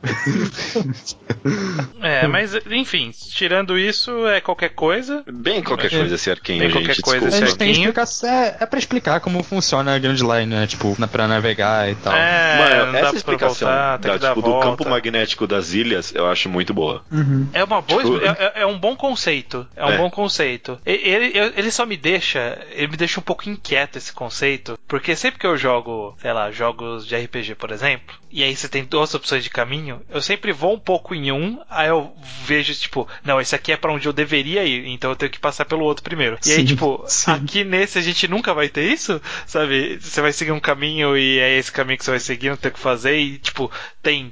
É, 2.03 2.27
mas 2.27 2.55
enfim, 2.71 3.11
tirando 3.13 3.79
isso, 3.79 4.27
é 4.27 4.41
qualquer 4.41 4.71
coisa. 4.71 5.23
Bem 5.31 5.63
qualquer 5.63 5.93
É. 5.93 5.99
coisa 5.99 6.15
esse 6.15 6.31
arquinho, 6.31 6.61
Bem 6.61 6.71
gente, 6.71 6.83
qualquer 6.87 7.03
coisa 7.03 7.27
A 7.27 7.29
esse 7.29 7.41
desculpa. 7.41 7.47
gente 7.47 7.59
tem 7.59 7.69
arquinho. 7.69 7.89
explicação, 7.89 8.29
é, 8.31 8.57
é 8.61 8.67
pra 8.67 8.79
explicar 8.79 9.21
como 9.21 9.43
funciona 9.43 9.95
a 9.95 9.99
Grand 9.99 10.17
Line, 10.17 10.47
né? 10.47 10.67
Tipo, 10.67 10.95
na, 10.99 11.07
pra 11.09 11.27
navegar 11.29 11.91
e 11.91 11.95
tal. 11.97 12.15
É, 12.15 12.59
Mano, 12.59 12.93
não 12.93 12.99
essa 12.99 13.09
pra 13.11 13.17
explicação 13.19 13.69
voltar, 13.69 13.97
da, 13.99 14.19
tipo, 14.29 14.43
do 14.43 14.61
campo 14.61 14.89
magnético 14.89 15.47
das 15.47 15.73
ilhas, 15.73 16.15
eu 16.15 16.27
acho 16.29 16.49
muito 16.49 16.73
boa. 16.75 17.05
É 17.53 17.63
uma 17.65 17.81
boa, 17.81 18.03
Tipo, 18.03 18.17
é, 18.25 18.53
é- 18.63 18.67
um 18.67 18.79
bom 18.79 18.97
conceito. 18.97 19.67
É 19.77 19.85
um 19.85 19.91
É. 19.91 19.97
bom 19.99 20.11
conceito. 20.11 20.79
Ele, 20.85 21.33
ele 21.57 21.71
só 21.71 21.85
me 21.87 21.97
deixa, 21.97 22.59
ele 22.73 22.89
me 22.89 22.97
deixa 22.97 23.21
um 23.21 23.23
pouco 23.23 23.49
inquieto 23.49 23.97
esse 23.97 24.13
conceito, 24.13 24.79
porque 24.89 25.15
sempre 25.17 25.39
que 25.41 25.47
eu 25.47 25.57
jogo, 25.57 26.17
sei 26.21 26.33
lá, 26.33 26.51
jogos 26.51 27.07
de 27.07 27.17
RPG, 27.17 27.50
por 27.57 27.73
exemplo, 27.73 28.15
e 28.31 28.43
aí 28.43 28.55
você 28.55 28.69
tem 28.69 28.85
duas 28.85 29.15
opções 29.15 29.43
de 29.45 29.51
caminho, 29.51 30.01
eu 30.11 30.21
sempre 30.23 30.53
vou 30.53 30.75
um 30.75 30.79
pouco 30.79 31.15
em 31.15 31.33
um, 31.33 31.61
aí 31.69 31.89
eu 31.89 32.13
vejo, 32.45 32.75
tipo, 32.75 33.09
não, 33.25 33.41
esse 33.41 33.55
aqui 33.55 33.73
é 33.73 33.77
pra 33.77 33.93
onde 33.93 34.07
eu 34.07 34.13
deveria 34.13 34.65
ir, 34.65 34.87
então 34.89 35.11
eu 35.11 35.17
tenho 35.17 35.33
que 35.33 35.39
passar 35.41 35.65
pelo 35.65 35.85
outro 35.85 36.03
primeiro. 36.05 36.39
E 36.47 36.51
aí, 36.51 36.57
Sim, 36.59 36.65
tipo, 36.65 37.05
sim. 37.09 37.31
aqui 37.31 37.65
nesse 37.65 37.99
a 37.99 38.03
gente 38.03 38.29
nunca 38.29 38.53
vai 38.55 38.69
ter 38.69 38.85
isso, 38.85 39.21
sabe? 39.47 39.99
Você 40.01 40.21
vai 40.21 40.33
seguir 40.33 40.53
um 40.53 40.61
caminho 40.61 41.17
e 41.17 41.39
é 41.39 41.59
esse 41.59 41.73
caminho 41.73 41.99
que 41.99 42.05
você 42.05 42.11
vai 42.11 42.21
seguir, 42.21 42.51
não 42.51 42.57
tem 42.57 42.71
o 42.71 42.75
que 42.75 42.81
fazer, 42.81 43.19
e, 43.19 43.39
tipo, 43.39 43.71
tem 44.03 44.31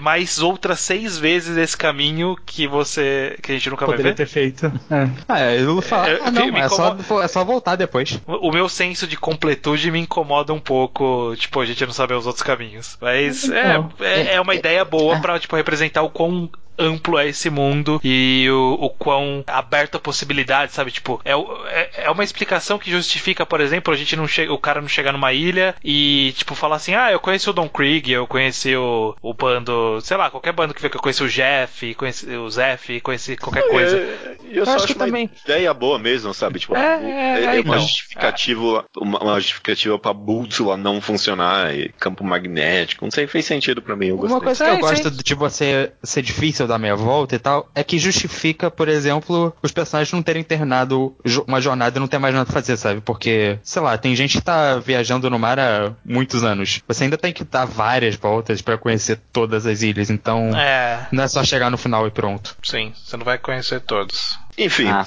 mais 0.00 0.38
outras 0.40 0.80
seis 0.80 1.16
vezes 1.18 1.56
esse 1.56 1.76
caminho 1.76 2.36
que 2.46 2.66
você. 2.66 3.38
que 3.42 3.52
a 3.52 3.54
gente 3.54 3.70
nunca 3.70 3.86
vai 3.86 3.96
Poderia 3.96 4.12
ver. 4.12 4.16
ter 4.16 4.26
feito. 4.26 4.66
É. 4.90 5.08
Ah, 5.28 5.40
é, 5.40 5.56
ele 5.56 5.82
fala, 5.82 6.08
É, 6.10 6.20
ah, 6.24 6.30
não, 6.30 6.56
é 6.56 6.68
só, 6.68 6.94
incomoda. 6.94 7.24
é 7.24 7.28
só 7.28 7.44
voltar 7.44 7.76
depois. 7.76 8.20
O 8.26 8.48
o 8.48 8.52
meu 8.52 8.66
senso 8.68 9.06
de 9.06 9.16
completude 9.16 9.90
me 9.90 9.98
incomoda 9.98 10.52
um 10.54 10.60
pouco, 10.60 11.34
tipo, 11.36 11.60
a 11.60 11.66
gente 11.66 11.84
não 11.84 11.92
saber 11.92 12.14
os 12.14 12.26
outros 12.26 12.42
caminhos. 12.42 12.96
Mas 13.00 13.37
é, 13.44 13.74
Não. 13.74 13.92
é, 14.00 14.34
é 14.34 14.40
uma 14.40 14.54
ideia 14.54 14.84
boa 14.84 15.20
pra, 15.20 15.38
tipo, 15.38 15.56
representar 15.56 16.02
o 16.02 16.10
quão 16.10 16.50
amplo 16.78 17.18
é 17.18 17.28
esse 17.28 17.50
mundo 17.50 18.00
e 18.04 18.46
o, 18.50 18.74
o 18.80 18.90
quão 18.90 19.42
aberto 19.46 19.96
a 19.96 20.00
possibilidades, 20.00 20.74
sabe? 20.74 20.90
Tipo, 20.90 21.20
é, 21.24 21.32
é, 21.32 21.90
é 22.04 22.10
uma 22.10 22.24
explicação 22.24 22.78
que 22.78 22.90
justifica, 22.90 23.44
por 23.44 23.60
exemplo, 23.60 23.92
a 23.92 23.96
gente 23.96 24.14
não 24.16 24.26
chega, 24.28 24.52
o 24.52 24.58
cara 24.58 24.80
não 24.80 24.88
chegar 24.88 25.12
numa 25.12 25.32
ilha 25.32 25.74
e, 25.84 26.32
tipo, 26.36 26.54
falar 26.54 26.76
assim, 26.76 26.94
ah, 26.94 27.10
eu 27.12 27.20
conheci 27.20 27.48
o 27.50 27.52
Don 27.52 27.68
Krieg, 27.68 28.10
eu 28.12 28.26
conheci 28.26 28.74
o, 28.76 29.16
o 29.22 29.34
bando, 29.34 30.00
sei 30.02 30.16
lá, 30.16 30.30
qualquer 30.30 30.52
bando 30.52 30.74
que 30.74 30.82
vê 30.82 30.88
que 30.88 30.96
eu 30.96 31.00
conheci 31.00 31.22
o 31.22 31.28
Jeff, 31.28 31.94
conheci 31.94 32.26
o 32.30 32.48
Zef, 32.50 33.00
conheci 33.00 33.36
qualquer 33.36 33.68
coisa. 33.68 33.96
Eu, 33.96 34.38
eu 34.50 34.64
só 34.64 34.72
acho 34.72 34.84
acho 34.84 34.86
que 34.94 34.98
uma 34.98 35.06
também- 35.06 35.30
ideia 35.44 35.72
boa 35.74 35.98
mesmo, 35.98 36.32
sabe? 36.32 36.58
Tipo, 36.58 36.76
É, 36.76 36.96
o- 36.96 37.02
é, 37.04 37.44
é, 37.44 37.48
uma 37.50 37.56
então. 37.58 37.78
justificativa, 37.80 38.84
uma, 38.96 39.18
uma 39.22 39.40
justificativa 39.40 39.98
pra 39.98 40.12
bússola 40.12 40.76
não 40.76 41.00
funcionar 41.00 41.74
e 41.74 41.88
campo 41.98 42.24
magnético. 42.24 43.04
Não 43.04 43.10
sei, 43.10 43.26
fez 43.26 43.44
sentido 43.44 43.82
pra 43.82 43.96
mim. 43.96 44.06
Eu 44.08 44.16
gostei. 44.16 44.36
Uma 44.36 44.44
coisa 44.44 44.64
que 44.64 44.70
É, 44.70 44.74
eu 44.74 44.78
gosto 44.78 45.10
sim. 45.10 45.16
de 45.22 45.34
você 45.34 45.92
ser 46.02 46.22
difícil 46.22 46.66
dar 46.68 46.78
meia 46.78 46.94
volta 46.94 47.34
e 47.34 47.38
tal, 47.38 47.68
é 47.74 47.82
que 47.82 47.98
justifica, 47.98 48.70
por 48.70 48.88
exemplo, 48.88 49.52
os 49.62 49.72
personagens 49.72 50.12
não 50.12 50.22
terem 50.22 50.42
terminado 50.44 51.16
uma 51.46 51.60
jornada 51.60 51.98
e 51.98 52.00
não 52.00 52.06
ter 52.08 52.18
mais 52.18 52.34
nada 52.34 52.44
pra 52.46 52.54
fazer, 52.54 52.76
sabe? 52.76 53.00
Porque, 53.00 53.58
sei 53.62 53.82
lá, 53.82 53.96
tem 53.98 54.14
gente 54.14 54.38
que 54.38 54.44
tá 54.44 54.76
viajando 54.78 55.28
no 55.30 55.38
mar 55.38 55.58
há 55.58 55.92
muitos 56.04 56.44
anos. 56.44 56.80
Você 56.86 57.04
ainda 57.04 57.16
tem 57.18 57.32
que 57.32 57.44
dar 57.44 57.64
várias 57.64 58.14
voltas 58.14 58.62
pra 58.62 58.78
conhecer 58.78 59.18
todas 59.32 59.66
as 59.66 59.82
ilhas, 59.82 60.10
então 60.10 60.56
É, 60.56 61.06
não 61.10 61.24
é 61.24 61.28
só 61.28 61.42
chegar 61.42 61.70
no 61.70 61.78
final 61.78 62.06
e 62.06 62.10
pronto. 62.10 62.56
sim, 62.62 62.92
você 63.04 63.16
não 63.16 63.24
vai 63.24 63.38
conhecer 63.38 63.80
todos. 63.80 64.38
Enfim, 64.56 64.88
Ah, 64.88 65.04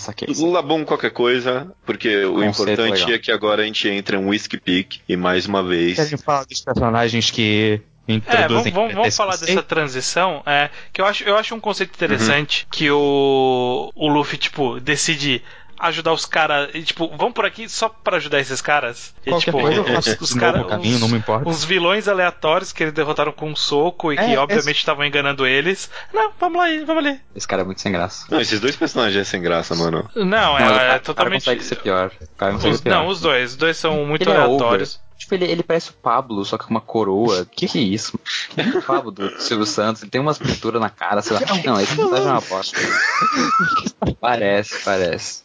bom 0.61 0.85
qualquer 0.85 1.11
coisa, 1.11 1.67
porque 1.85 2.23
o 2.23 2.41
importante 2.41 2.79
legal. 3.01 3.09
é 3.11 3.19
que 3.19 3.31
agora 3.31 3.63
a 3.63 3.65
gente 3.65 3.85
entra 3.89 4.15
em 4.15 4.19
um 4.19 4.29
Whiskey 4.29 4.57
Peak 4.57 5.01
e 5.09 5.17
mais 5.17 5.45
uma 5.45 5.61
vez. 5.61 5.95
Querem 5.97 6.17
falar 6.17 6.45
dos 6.45 6.61
personagens 6.61 7.29
que 7.29 7.81
É, 8.07 8.47
vamos, 8.47 8.69
vamos, 8.71 8.91
vamos 8.93 9.07
esse 9.07 9.17
falar 9.17 9.37
dessa 9.37 9.63
transição, 9.63 10.41
é, 10.45 10.69
que 10.91 10.99
eu 11.01 11.05
acho, 11.05 11.23
eu 11.23 11.37
acho 11.37 11.55
um 11.55 11.59
conceito 11.59 11.93
interessante 11.95 12.67
que 12.69 12.89
o, 12.91 13.91
o 13.95 14.07
Luffy, 14.07 14.37
tipo, 14.37 14.79
decide 14.79 15.41
ajudar 15.79 16.13
os 16.13 16.25
caras, 16.27 16.69
tipo, 16.85 17.07
vamos 17.17 17.33
por 17.33 17.43
aqui 17.43 17.67
só 17.67 17.89
pra 17.89 18.17
ajudar 18.17 18.39
esses 18.39 18.61
caras. 18.61 19.15
E, 19.25 19.31
Qualquer 19.31 19.45
tipo, 19.45 19.59
coisa 19.61 19.81
os 19.81 20.07
os- 20.21 20.35
não 20.35 21.17
importa. 21.17 21.49
Os 21.49 21.63
vilões 21.65 22.07
aleatórios 22.07 22.71
que 22.71 22.83
eles 22.83 22.93
derrotaram 22.93 23.31
com 23.31 23.49
um 23.49 23.55
soco 23.55 24.13
e 24.13 24.15
que 24.15 24.21
É, 24.21 24.37
obviamente 24.37 24.77
estavam 24.77 25.03
enganando 25.03 25.43
eles. 25.47 25.89
Não, 26.13 26.31
vamos 26.39 26.59
lá, 26.59 26.67
vamos 26.85 27.03
ali. 27.03 27.19
Esse 27.35 27.47
cara 27.47 27.63
é 27.63 27.65
muito 27.65 27.81
sem 27.81 27.91
graça. 27.91 28.27
Não, 28.29 28.39
esses 28.39 28.59
dois 28.59 28.75
personagens 28.75 29.19
é 29.19 29.23
sem 29.23 29.41
graça, 29.41 29.73
mano. 29.75 30.07
Não, 30.15 30.23
Não, 30.25 30.57
é, 30.59 30.61
mas 30.61 30.71
o 30.71 30.73
cara- 30.75 30.83
é 30.83 30.85
o 30.85 30.87
cara 30.89 30.99
totalmente. 30.99 31.45
consegue 31.45 31.63
ser 31.63 31.75
pior. 31.77 32.11
O 32.21 32.35
cara 32.37 32.51
consegue 32.53 32.73
Os- 32.73 32.77
ser 32.77 32.83
pior. 32.83 32.95
não, 32.97 33.07
os 33.07 33.19
dois. 33.21 33.51
Os 33.51 33.57
dois 33.57 33.77
são 33.77 34.05
muito 34.05 34.21
Ele 34.21 34.37
é 34.37 34.39
aleatórios. 34.39 35.00
Tipo, 35.21 35.35
ele, 35.35 35.45
ele 35.45 35.61
parece 35.63 35.91
o 35.91 35.93
Pablo, 35.93 36.43
só 36.43 36.57
que 36.57 36.63
com 36.65 36.71
uma 36.71 36.81
coroa. 36.81 37.45
Que 37.45 37.67
que 37.67 37.77
é 37.77 37.81
isso? 37.81 38.19
Que 38.49 38.61
é 38.61 38.65
o 38.77 38.81
Pablo 38.81 39.11
do 39.11 39.29
Silvio 39.39 39.65
Santos? 39.67 40.01
Ele 40.01 40.09
tem 40.09 40.19
umas 40.19 40.39
pinturas 40.39 40.81
na 40.81 40.89
cara, 40.89 41.21
sei 41.21 41.35
lá. 41.37 41.41
Não, 41.63 41.79
esse 41.79 41.95
personagem 41.95 42.27
é 42.27 42.31
uma 42.31 42.41
bosta. 42.41 42.79
parece, 44.19 44.83
parece. 44.83 45.43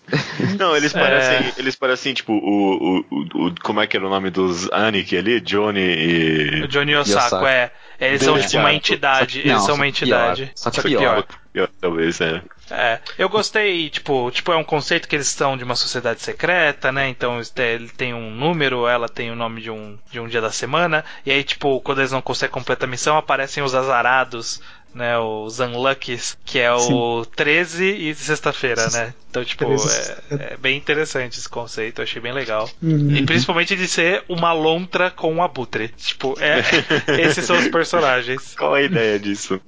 Não, 0.58 0.76
eles 0.76 0.94
É. 0.94 0.98
parecem, 0.98 1.52
eles 1.58 1.76
parecem 1.76 2.14
tipo 2.14 2.32
o, 2.32 2.38
o, 2.38 2.98
o, 3.10 3.46
o- 3.48 3.54
como 3.62 3.80
é 3.80 3.86
que 3.86 3.96
era 3.96 4.06
o 4.06 4.10
nome 4.10 4.30
dos 4.30 4.70
Aniki 4.72 5.16
ali, 5.16 5.40
Johnny 5.40 5.80
O 5.80 6.64
e 6.64 6.68
Johnny 6.68 6.94
Osako, 6.96 7.26
Osako. 7.26 7.46
é. 7.46 7.72
Eles 7.98 8.22
são 8.22 8.38
tipo 8.40 8.58
uma 8.58 8.72
entidade. 8.74 9.38
Não, 9.44 9.44
eles 9.52 9.58
são 9.58 9.66
só 9.68 9.74
uma 9.74 9.84
que 9.84 9.90
entidade. 9.90 10.42
pior. 10.46 10.52
Só 10.54 10.70
que 10.70 10.82
pior. 10.82 11.26
eu, 11.54 11.68
talvez, 11.80 12.20
é. 12.20 12.42
É, 12.70 13.00
eu 13.16 13.28
gostei, 13.28 13.88
tipo, 13.88 14.30
tipo, 14.30 14.52
é 14.52 14.56
um 14.56 14.64
conceito 14.64 15.06
que 15.08 15.14
eles 15.14 15.28
estão 15.28 15.56
de 15.56 15.62
uma 15.62 15.76
sociedade 15.76 16.20
secreta, 16.20 16.90
né? 16.90 17.08
Então 17.08 17.40
ele 17.58 17.88
tem 17.90 18.12
um 18.12 18.30
número, 18.30 18.88
ela 18.88 19.08
tem 19.08 19.30
o 19.30 19.36
nome 19.36 19.60
de 19.62 19.70
um, 19.70 19.96
de 20.10 20.18
um 20.18 20.26
dia 20.26 20.40
da 20.40 20.50
semana, 20.50 21.04
e 21.24 21.30
aí, 21.30 21.44
tipo, 21.44 21.80
quando 21.80 22.00
eles 22.00 22.12
não 22.12 22.20
conseguem 22.20 22.52
completar 22.52 22.88
a 22.88 22.90
missão, 22.90 23.16
aparecem 23.16 23.62
os 23.62 23.74
azarados, 23.74 24.60
né? 24.97 25.18
Os 25.18 25.61
unluckies, 25.61 26.36
que 26.44 26.59
é 26.59 26.72
o 26.72 27.24
13 27.24 27.84
e 27.84 28.14
sexta-feira, 28.14 28.88
né? 28.90 29.14
Então, 29.30 29.44
tipo, 29.44 29.66
13 29.66 30.12
é, 30.30 30.53
é 30.53 30.57
bem 30.57 30.76
interessante 30.78 31.38
esse 31.38 31.49
conceito, 31.49 32.01
achei 32.01 32.20
bem 32.22 32.32
legal. 32.32 32.68
Uhum. 32.82 33.14
E 33.14 33.22
principalmente 33.26 33.76
de 33.76 33.86
ser 33.86 34.24
uma 34.28 34.53
lontra 34.53 35.11
com 35.11 35.32
um 35.34 35.42
abutre. 35.42 35.88
Tipo, 35.88 36.34
é, 36.40 36.62
esses 37.20 37.44
são 37.44 37.59
os 37.59 37.68
personagens. 37.68 38.55
Qual 38.57 38.72
a 38.72 38.80
ideia 38.82 39.18
disso? 39.18 39.61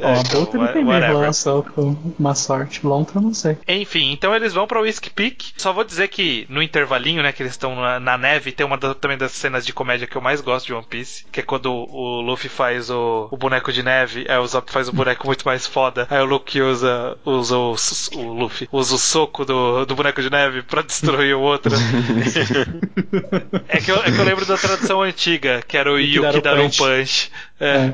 Ó, 0.00 0.08
a 0.08 0.20
então, 0.20 0.44
Bolt 0.44 0.54
não 0.54 0.72
tem 0.72 0.84
relação 0.84 1.62
com 1.62 1.96
uma 2.18 2.34
sorte. 2.34 2.80
Lontra, 2.86 3.20
não 3.20 3.34
sei. 3.34 3.58
Enfim, 3.68 4.10
então 4.12 4.34
eles 4.34 4.54
vão 4.54 4.66
pra 4.66 4.80
Whiskey 4.80 5.10
Peak. 5.10 5.52
Só 5.58 5.72
vou 5.72 5.84
dizer 5.84 6.08
que 6.08 6.46
no 6.48 6.62
intervalinho, 6.62 7.22
né, 7.22 7.30
que 7.32 7.42
eles 7.42 7.52
estão 7.52 7.76
na, 7.76 8.00
na 8.00 8.16
neve, 8.16 8.52
tem 8.52 8.64
uma 8.64 8.78
da- 8.78 8.94
também 8.94 9.18
das 9.18 9.32
cenas 9.32 9.66
de 9.66 9.72
comédia 9.72 10.06
que 10.06 10.16
eu 10.16 10.22
mais 10.22 10.40
gosto 10.40 10.66
de 10.66 10.72
One 10.72 10.86
Piece, 10.88 11.26
que 11.30 11.40
é 11.40 11.42
quando 11.42 11.66
o, 11.70 11.84
o 11.90 12.20
Luffy 12.22 12.48
faz 12.48 12.88
o, 12.88 13.28
o 13.30 13.36
boneco 13.36 13.70
de 13.70 13.82
neve, 13.82 14.24
aí 14.28 14.38
o 14.38 14.48
Faz 14.70 14.88
o 14.88 14.92
boneco 14.92 15.26
muito 15.26 15.44
mais 15.44 15.66
foda, 15.66 16.06
aí 16.08 16.20
o 16.20 16.24
Luffy 16.24 16.62
usa, 16.62 17.16
usa 17.24 17.56
o, 17.56 17.74
o 18.16 18.32
Luffy 18.32 18.68
usa 18.72 18.94
o 18.94 18.98
soco 18.98 19.44
do, 19.44 19.84
do 19.84 19.94
boneco 19.94 20.22
de 20.22 20.30
neve 20.30 20.62
pra 20.62 20.80
destruir 20.82 21.34
o 21.34 21.40
outro. 21.40 21.72
é, 23.68 23.80
que 23.80 23.90
eu, 23.90 23.96
é 23.96 24.10
que 24.10 24.18
eu 24.18 24.24
lembro 24.24 24.46
da 24.46 24.56
tradução 24.56 25.02
antiga, 25.02 25.62
que 25.66 25.76
era 25.76 25.92
o 25.92 25.98
Yuki 25.98 26.16
Yuki 26.16 26.40
Daru 26.40 26.42
Daru 26.42 26.70
Punch. 26.70 27.30
É. 27.60 27.92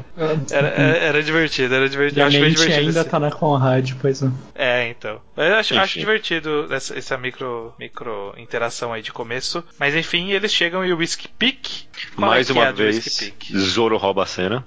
Era, 0.50 0.68
era, 0.68 0.96
era 0.98 1.22
divertido, 1.22 1.74
era 1.74 1.88
divertido. 1.88 2.22
Acho 2.22 2.40
bem 2.40 2.50
divertido. 2.50 2.78
ainda 2.80 3.00
esse- 3.00 3.08
tá 3.10 3.18
na 3.18 3.30
Conrad, 3.30 3.92
pois 4.00 4.22
é. 4.22 4.28
é, 4.54 4.90
então. 4.90 5.20
Eu 5.36 5.56
acho, 5.56 5.76
acho 5.78 5.98
divertido 5.98 6.68
essa, 6.70 6.96
essa 6.96 7.16
micro, 7.18 7.74
micro 7.78 8.32
interação 8.38 8.92
aí 8.92 9.02
de 9.02 9.12
começo. 9.12 9.64
Mas 9.78 9.94
enfim, 9.94 10.30
eles 10.30 10.52
chegam 10.52 10.84
em 10.84 10.92
Whiskey 10.92 11.28
Peak. 11.36 11.88
Qual 12.14 12.30
Mais 12.30 12.48
é 12.48 12.52
uma 12.52 12.64
é 12.64 12.68
a 12.68 12.70
do 12.72 12.76
vez? 12.76 13.32
Zoro 13.56 13.96
rouba 13.96 14.22
a 14.22 14.26
cena. 14.26 14.64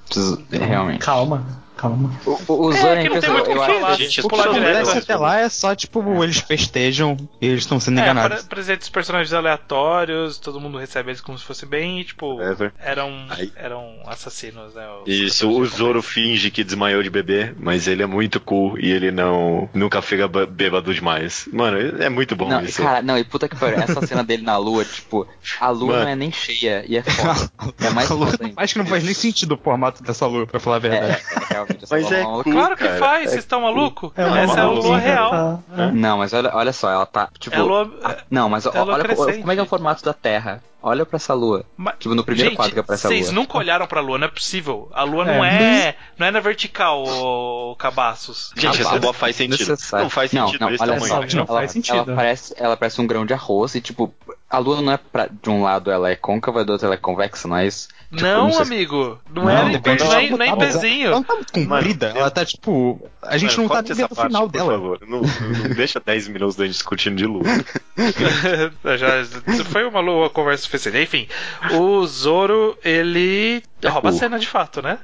Realmente. 0.51 0.99
Calma, 0.99 1.45
calma. 1.79 2.11
O, 2.25 2.31
o, 2.53 2.65
o 2.67 2.73
É, 2.73 2.77
Zoro 2.77 2.99
é 2.99 3.09
o 3.09 3.53
Eu 3.53 3.63
acho 3.85 3.97
que 3.97 4.03
gente, 4.03 4.19
O 4.19 4.23
que 4.23 4.29
pular 4.29 4.53
direto. 4.53 4.77
acontece 4.77 4.97
até 4.99 5.15
lá 5.15 5.39
é 5.39 5.49
só, 5.49 5.75
tipo, 5.75 6.23
eles 6.23 6.39
festejam 6.39 7.15
e 7.41 7.47
eles 7.47 7.59
estão 7.63 7.79
sendo 7.79 7.99
É, 7.99 8.03
enganados. 8.03 8.45
os 8.81 8.89
personagens 8.89 9.33
aleatórios, 9.33 10.37
todo 10.37 10.59
mundo 10.59 10.77
recebe 10.77 11.09
eles 11.11 11.21
como 11.21 11.37
se 11.37 11.45
fosse 11.45 11.65
bem, 11.65 12.01
e, 12.01 12.03
tipo, 12.03 12.37
eram, 12.79 13.25
Aí- 13.29 13.51
eram 13.55 13.95
assassinos, 14.07 14.73
né? 14.75 14.85
os 15.05 15.07
Isso, 15.11 15.49
o 15.49 15.65
Zoro 15.65 16.01
finge 16.01 16.51
que 16.51 16.63
desmaiou 16.63 17.01
de 17.03 17.09
bebê, 17.09 17.53
mas 17.59 17.87
ele 17.87 18.03
é 18.03 18.05
muito 18.05 18.39
cool 18.39 18.77
e 18.79 18.91
ele 18.91 19.11
não 19.11 19.69
nunca 19.73 20.01
fica 20.01 20.27
bê- 20.27 20.45
bêbado 20.45 20.93
demais. 20.93 21.47
Mano, 21.51 21.77
é 22.01 22.09
muito 22.09 22.35
bom 22.35 22.47
Não, 22.49 22.61
isso. 22.63 22.81
cara, 22.81 23.01
não, 23.01 23.17
e 23.17 23.23
puta 23.23 23.47
que 23.47 23.55
pariu. 23.55 23.79
Essa 23.79 24.05
cena 24.05 24.23
dele 24.23 24.43
na 24.43 24.57
lua, 24.57 24.83
tipo, 24.83 25.27
a 25.59 25.69
lua 25.69 25.87
Mano. 25.93 26.03
não 26.03 26.09
é 26.11 26.15
nem 26.15 26.31
cheia 26.31 26.83
e 26.87 26.97
é 26.97 27.03
foda. 27.03 27.49
É 27.79 27.89
mais 27.91 28.09
A 28.11 28.13
lua- 28.13 28.27
foda 28.27 28.45
ainda. 28.45 28.61
Acho 28.61 28.73
que 28.73 28.79
não 28.79 28.85
faz 28.85 29.03
nem 29.03 29.13
sentido 29.13 29.53
o 29.55 29.57
formato 29.57 30.03
dessa 30.03 30.25
lua, 30.25 30.45
pra 30.45 30.59
falar 30.59 30.75
a 30.75 30.79
É, 30.79 30.81
verdade. 30.81 31.21
é, 31.51 31.55
é, 31.55 31.65
Mas 31.89 32.11
é 32.11 32.23
cool. 32.23 32.43
Claro 32.43 32.75
que 32.77 32.83
cara, 32.83 32.97
faz, 32.99 33.23
é 33.25 33.29
vocês 33.29 33.39
estão 33.43 33.61
malucos? 33.61 34.11
É 34.15 34.25
uma 34.25 34.39
Essa 34.39 34.59
é 34.59 34.61
a 34.61 34.65
lua 34.65 34.73
maluquinha, 34.75 34.97
real. 34.97 35.31
tá- 35.31 35.59
é. 35.83 35.91
Não, 35.91 36.17
mas 36.17 36.33
olha, 36.33 36.51
olha 36.53 36.73
só, 36.73 36.89
ela 36.91 37.05
tá, 37.05 37.29
tipo... 37.39 37.55
É 37.55 37.59
lua- 37.59 37.91
a- 38.03 38.17
não, 38.29 38.49
mas 38.49 38.65
é 38.65 38.69
olha 38.69 39.03
crescente. 39.03 39.39
como 39.39 39.51
é 39.51 39.55
que 39.55 39.59
é 39.59 39.63
o 39.63 39.67
formato 39.67 40.03
da 40.03 40.13
Terra. 40.13 40.63
Olha 40.81 41.05
pra 41.05 41.17
essa 41.17 41.33
lua. 41.33 41.65
Ma- 41.75 41.91
Tipo, 41.91 42.15
no 42.15 42.23
primeiro 42.23 42.51
Gente, 42.51 42.55
quadro 42.57 42.73
que 42.73 42.79
aparece 42.79 43.05
a 43.05 43.09
vocês 43.09 43.25
lua. 43.25 43.35
nunca 43.35 43.57
olharam 43.57 43.85
pra 43.85 43.99
lua, 43.99 44.17
não 44.17 44.27
é 44.27 44.31
possível. 44.31 44.89
A 44.93 45.03
lua 45.03 45.29
É. 45.29 45.35
não 45.35 45.43
é, 45.43 45.95
não 46.17 46.27
é 46.27 46.31
na 46.31 46.39
vertical, 46.39 47.03
ô, 47.05 47.75
cabaços. 47.75 48.53
Gente, 48.55 48.79
essa 48.81 48.95
lua 48.95 49.13
faz 49.13 49.35
sentido. 49.35 49.59
Necessário. 49.71 50.03
Não 50.05 50.09
faz 50.09 50.31
Não, 50.31 50.45
sentido 50.47 50.61
não, 50.61 50.69
esse 50.71 50.81
olha 50.81 50.93
tamanho. 50.93 51.29
só, 51.29 51.37
Não 51.37 51.43
ela, 51.49 51.59
faz 51.59 51.71
sentido. 51.73 51.95
Ela 51.97 52.15
parece, 52.15 52.53
ela 52.57 52.77
parece 52.77 53.01
um 53.01 53.05
grão 53.07 53.25
de 53.25 53.33
arroz 53.33 53.75
e, 53.75 53.81
tipo, 53.81 54.13
a 54.49 54.57
lua 54.57 54.81
não 54.81 54.91
é 54.93 54.97
pra, 54.97 55.27
de 55.27 55.49
um 55.49 55.61
lado 55.63 55.91
ela 55.91 56.09
é 56.09 56.15
côncava 56.15 56.61
e 56.61 56.65
do 56.65 56.71
outro 56.71 56.85
ela 56.87 56.95
é 56.95 56.97
convexa, 56.97 57.47
não 57.47 57.57
é 57.57 57.67
isso? 57.67 57.87
Tipo, 58.11 58.23
não, 58.23 58.51
se- 58.51 58.61
amigo. 58.63 59.19
Não, 59.31 59.43
Não, 59.43 59.49
é, 59.51 59.55
não, 59.55 59.69
não, 59.69 60.13
é, 60.15 60.25
como 60.25 60.37
não 60.37 60.45
é 60.45 60.49
tá, 60.49 60.57
pezinho. 60.57 61.05
Ela 61.07 61.15
não 61.17 61.23
tá 61.23 61.35
muito 61.35 61.53
comprida, 61.53 62.07
Mano, 62.07 62.19
ela 62.21 62.31
tá 62.31 62.43
tipo. 62.43 62.99
A 63.21 63.37
gente 63.37 63.51
Mano, 63.55 63.69
não 63.69 63.75
tá 63.75 63.81
nem 63.83 63.93
vendo 63.93 64.05
o 64.11 64.15
parte, 64.15 64.27
final 64.29 64.41
por 64.47 64.51
dela. 64.51 64.71
favor. 64.71 64.99
Não, 65.07 65.21
não 65.21 65.75
deixa 65.75 65.99
10 66.03 66.27
minutos 66.29 66.55
da 66.55 66.65
gente 66.65 66.73
discutindo 66.73 67.15
de 67.17 67.25
lua. 67.27 67.43
Já, 68.97 69.63
foi 69.65 69.83
uma 69.85 69.99
lua 69.99 70.29
conversa 70.29 70.63
suficiente. 70.63 70.97
Enfim, 70.97 71.27
o 71.73 72.05
Zoro, 72.07 72.75
ele 72.83 73.61
rouba 73.87 74.09
a 74.09 74.11
cool. 74.11 74.19
cena 74.19 74.39
de 74.39 74.47
fato, 74.47 74.81
né? 74.81 74.99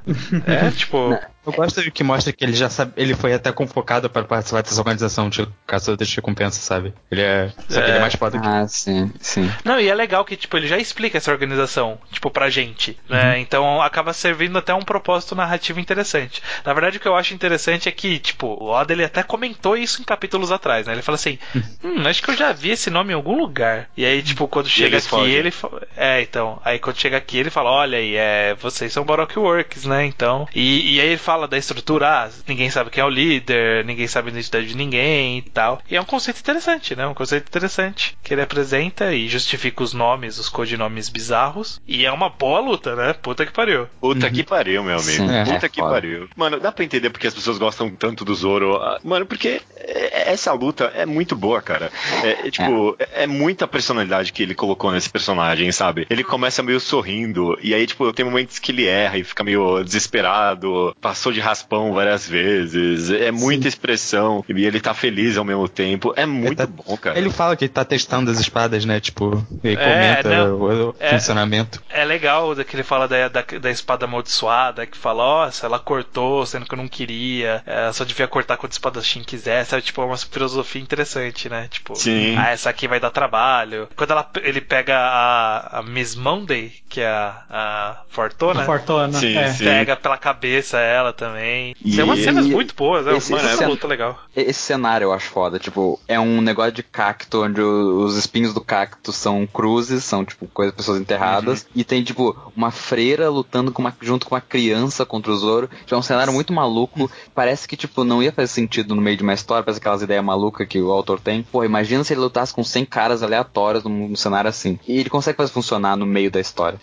É, 0.46 0.70
tipo. 0.76 1.18
Eu 1.46 1.54
gosto 1.54 1.80
do 1.82 1.92
que 1.92 2.04
mostra 2.04 2.34
que 2.34 2.44
ele 2.44 2.54
já 2.54 2.70
sabe, 2.72 2.94
ele 2.98 3.14
foi 3.14 3.32
até 3.32 3.52
convocado 3.52 4.10
para 4.10 4.24
participar 4.24 4.64
dessa 4.64 4.80
organização 4.80 5.30
de 5.30 5.48
caçador 5.68 6.04
de 6.04 6.16
recompensa, 6.16 6.60
sabe? 6.60 6.92
Ele 7.12 7.22
é. 7.22 7.52
Só 7.70 7.82
que 7.82 7.88
ele 7.88 7.98
é 7.98 8.02
mais 8.02 8.16
foda 8.16 8.40
que. 8.40 8.48
Ah, 8.48 8.68
sim, 8.68 9.12
sim. 9.20 9.52
Não, 9.64 9.80
e 9.80 9.88
é 9.88 9.94
legal 9.94 10.26
que, 10.26 10.36
tipo, 10.36 10.58
ele 10.58 10.68
já 10.68 10.78
explica 10.78 11.20
essa 11.20 11.32
organização, 11.32 12.00
tipo, 12.12 12.32
pra 12.32 12.50
gente, 12.50 12.98
né? 13.08 13.38
Então 13.40 13.80
acaba 13.80 14.12
servindo 14.12 14.58
até 14.58 14.74
um 14.74 14.82
propósito 14.82 15.36
narrativo 15.36 15.80
interessante. 15.80 16.42
Na 16.66 16.74
verdade, 16.74 16.98
o 16.98 17.00
que 17.00 17.08
eu 17.08 17.16
acho 17.16 17.36
interessante 17.36 17.88
é 17.88 17.92
que, 17.92 18.18
tipo, 18.18 18.48
o 18.48 18.70
Oda 18.70 18.94
ele 18.94 19.04
até 19.04 19.22
comentou 19.22 19.78
isso 19.78 20.02
em 20.02 20.06
capítulos 20.06 20.52
atrás, 20.52 20.88
né? 20.88 20.94
Ele 20.94 21.04
fala 21.04 21.16
assim, 21.16 21.38
hum, 21.84 22.08
acho 22.08 22.24
que 22.24 22.32
eu 22.32 22.36
já 22.36 22.52
vi 22.52 22.72
esse 22.72 22.90
nome 22.90 23.12
em 23.12 23.16
algum 23.16 23.38
lugar. 23.38 23.88
E 23.96 24.04
aí, 24.04 24.24
tipo, 24.24 24.48
quando 24.48 24.68
chega 24.68 24.98
aqui, 24.98 25.08
fogem. 25.08 25.32
ele 25.32 25.54
É, 25.96 26.22
então. 26.22 26.60
Aí 26.66 26.80
quando 26.80 26.98
chega 26.98 27.18
aqui, 27.18 27.38
ele 27.38 27.52
fala, 27.52 27.70
olha 27.70 28.00
aí, 28.00 28.16
é, 28.16 28.56
vocês 28.66 28.92
são 28.92 29.04
Baroque 29.06 29.38
Works, 29.40 29.86
né? 29.86 30.06
Então. 30.06 30.48
E, 30.54 30.96
e 30.96 31.02
aí 31.02 31.08
ele 31.10 31.18
fala 31.18 31.48
da 31.48 31.58
estrutura, 31.58 32.26
ah, 32.26 32.30
ninguém 32.48 32.70
sabe 32.70 32.90
quem 32.90 33.02
é 33.02 33.06
o 33.06 33.10
líder, 33.10 33.86
ninguém 33.86 34.08
sabe 34.08 34.30
a 34.30 34.32
identidade 34.32 34.68
de 34.68 34.76
ninguém 34.76 35.38
e 35.38 35.42
tal. 35.44 35.82
E 35.90 35.96
é 35.96 36.02
um 36.02 36.06
conceito 36.06 36.40
interessante, 36.40 36.96
né? 36.96 37.06
Um 37.08 37.14
conceito 37.14 37.48
interessante 37.48 38.18
que 38.24 38.34
ele 38.34 38.42
apresenta 38.42 39.14
e 39.14 39.28
justifica 39.28 39.84
os 39.84 39.94
nomes, 39.94 40.38
os 40.40 40.50
codinomes 40.50 41.10
bizarros. 41.10 41.80
E 41.88 42.06
é 42.06 42.12
uma 42.12 42.30
boa 42.30 42.60
luta, 42.60 42.96
né? 42.96 43.14
Puta 43.14 43.46
que 43.46 43.52
pariu. 43.52 43.88
Puta 44.02 44.30
que 44.30 44.44
pariu, 44.44 44.84
meu 44.84 44.96
amigo. 44.96 45.06
Sim, 45.06 45.28
Puta 45.46 45.66
é 45.66 45.70
que 45.70 45.80
foda. 45.80 45.94
pariu. 45.94 46.28
Mano, 46.36 46.60
dá 46.60 46.72
pra 46.72 46.84
entender 46.84 47.10
porque 47.10 47.28
as 47.28 47.34
pessoas 47.34 47.58
gostam 47.58 47.90
tanto 47.90 48.26
do 48.26 48.34
Zoro. 48.34 48.76
Ah, 48.78 49.00
Mano, 49.04 49.26
porque 49.26 49.62
é- 49.78 50.32
essa 50.32 50.52
luta 50.54 50.92
é 50.96 51.06
muito 51.06 51.36
boa, 51.36 51.62
cara. 51.62 51.92
É, 52.24 52.48
é, 52.48 52.52
tipo, 52.52 52.96
é. 53.00 53.24
é 53.24 53.28
muita 53.28 53.68
personalidade 53.68 54.34
que 54.34 54.42
ele 54.44 54.56
colocou 54.56 54.92
nesse 54.92 55.10
personagem, 55.10 55.72
sabe? 55.72 56.06
Ele 56.10 56.24
começa 56.24 56.64
meio 56.64 56.80
sorrindo, 56.80 57.58
e 57.62 57.74
aí, 57.74 57.86
tipo, 57.86 58.12
tem 58.14 58.26
momentos 58.26 58.55
que 58.60 58.72
ele 58.72 58.86
erra 58.88 59.18
e 59.18 59.24
fica 59.24 59.44
meio 59.44 59.84
desesperado, 59.84 60.96
passou 61.02 61.32
de 61.32 61.40
raspão 61.40 61.94
várias 61.94 62.28
vezes. 62.28 63.10
É 63.12 63.32
muita 63.32 63.68
expressão, 63.68 64.44
e 64.48 64.66
ele 64.66 64.80
tá 64.80 64.94
feliz 64.94 65.38
ao 65.38 65.44
mesmo 65.44 65.68
tempo. 65.68 66.14
É 66.16 66.26
muito 66.26 66.58
tá- 66.58 66.68
bom, 66.68 66.98
cara. 66.98 67.18
Ele 67.18 67.30
fala 67.30 67.56
que 67.56 67.66
ele 67.66 67.74
tá 67.74 67.84
testando 67.86 68.32
as 68.32 68.40
espadas, 68.40 68.86
né? 68.86 69.00
Tipo, 69.00 69.46
ele 69.64 69.76
É, 69.80 70.16
comenta 70.16 70.30
não. 70.48 70.56
o, 70.56 70.90
o 70.92 70.96
É. 71.00 71.12
funcionamento. 71.12 71.82
É 71.90 72.04
legal 72.06 72.56
que 72.56 72.76
ele 72.76 72.84
fala 72.84 73.08
da, 73.08 73.28
da, 73.28 73.42
da 73.42 73.72
espada 73.72 74.06
amaldiçoada, 74.06 74.86
que 74.86 74.98
fala, 74.98 75.24
nossa, 75.24 75.66
ela 75.66 75.80
cortou, 75.80 76.46
sendo 76.46 76.66
que 76.66 76.74
eu 76.74 76.78
não 76.78 76.88
queria, 76.88 77.62
ela 77.66 77.92
só 77.94 78.04
devia 78.04 78.28
cortar 78.28 78.58
quando 78.58 78.72
o 78.72 78.74
espadachim 78.74 79.24
quiser, 79.24 79.64
sabe? 79.66 79.82
Tipo, 79.82 80.02
é 80.02 80.06
uma 80.06 80.18
filosofia 80.18 80.82
interessante, 80.82 81.50
né? 81.50 81.68
Tipo, 81.70 81.96
Sim. 81.96 82.36
ah, 82.38 82.50
essa 82.52 82.70
aqui 82.70 82.88
vai 82.88 83.00
dar 83.00 83.10
trabalho. 83.12 83.88
Quando 83.96 84.12
ela, 84.12 84.30
ele 84.44 84.62
pega 84.62 84.98
a, 84.98 85.80
a 85.80 85.84
Miss 85.84 86.16
Monday, 86.16 86.74
que 86.90 87.02
é 87.02 87.08
a, 87.08 87.44
a 87.50 88.02
Fortuna, 88.10 88.45
Fortuna. 88.54 89.12
Sim, 89.20 89.36
é. 89.38 89.52
sim. 89.52 89.64
pega 89.64 89.96
pela 89.96 90.18
cabeça 90.18 90.78
ela 90.78 91.12
também. 91.12 91.76
E- 91.84 91.96
Tem 91.96 92.04
umas 92.04 92.20
cenas 92.20 92.46
e- 92.46 92.50
muito 92.52 92.76
boas, 92.76 93.08
é 93.08 93.16
esse- 93.16 93.32
uma 93.32 93.38
esse 93.40 93.48
essa 93.48 93.58
cena- 93.58 93.70
luta 93.70 93.88
legal. 93.88 94.20
Esse 94.36 94.60
cenário 94.60 95.06
eu 95.06 95.14
acho 95.14 95.30
foda, 95.30 95.58
tipo, 95.58 96.00
é 96.08 96.20
um 96.20 96.42
negócio 96.42 96.72
de 96.74 96.84
cacto 96.84 97.44
onde 97.44 97.62
os 97.62 98.16
espinhos 98.18 98.54
do 98.54 98.62
cacto 98.62 99.12
são 99.12 99.48
cruzes, 99.48 100.04
são 100.04 100.24
tipo 100.26 100.46
coisas 100.48 100.76
pessoas 100.76 101.00
enterradas, 101.00 101.66
e 101.76 101.84
tem 101.84 102.04
tipo 102.04 102.36
uma 102.56 102.70
freira 102.72 103.30
lutando 103.30 103.72
com 103.72 103.82
uma, 103.82 103.94
junto 104.02 104.26
com 104.28 104.36
uma 104.36 104.42
criança 104.42 105.06
contra 105.06 105.32
o 105.32 105.38
Zoro. 105.38 105.68
Tipo, 105.82 105.96
é 105.96 105.98
um 105.98 106.02
cenário 106.02 106.32
muito 106.34 106.54
maluco. 106.54 107.10
Parece 107.34 107.68
que 107.68 107.76
tipo 107.78 108.04
não 108.04 108.22
ia 108.22 108.32
fazer 108.32 108.48
sentido 108.48 108.94
no 108.96 109.02
meio 109.02 109.18
de 109.18 109.24
uma 109.24 109.34
história, 109.34 109.64
parece 109.64 109.80
aquelas 109.80 110.02
ideias 110.02 110.24
malucas 110.24 110.68
que 110.68 110.80
o 110.82 110.92
autor 110.92 111.20
tem. 111.20 111.44
Pô, 111.44 111.64
imagina 111.64 112.04
se 112.04 112.14
ele 112.14 112.22
lutasse 112.22 112.54
com 112.54 112.64
100 112.64 112.86
caras 112.86 113.24
aleatórios 113.24 113.84
num, 113.84 114.10
num 114.10 114.16
cenário 114.16 114.50
assim. 114.50 114.78
E 114.88 115.00
ele 115.00 115.10
consegue 115.10 115.38
fazer 115.38 115.52
funcionar 115.52 115.96
no 115.96 116.06
meio 116.06 116.30
da 116.30 116.40
história. 116.40 116.80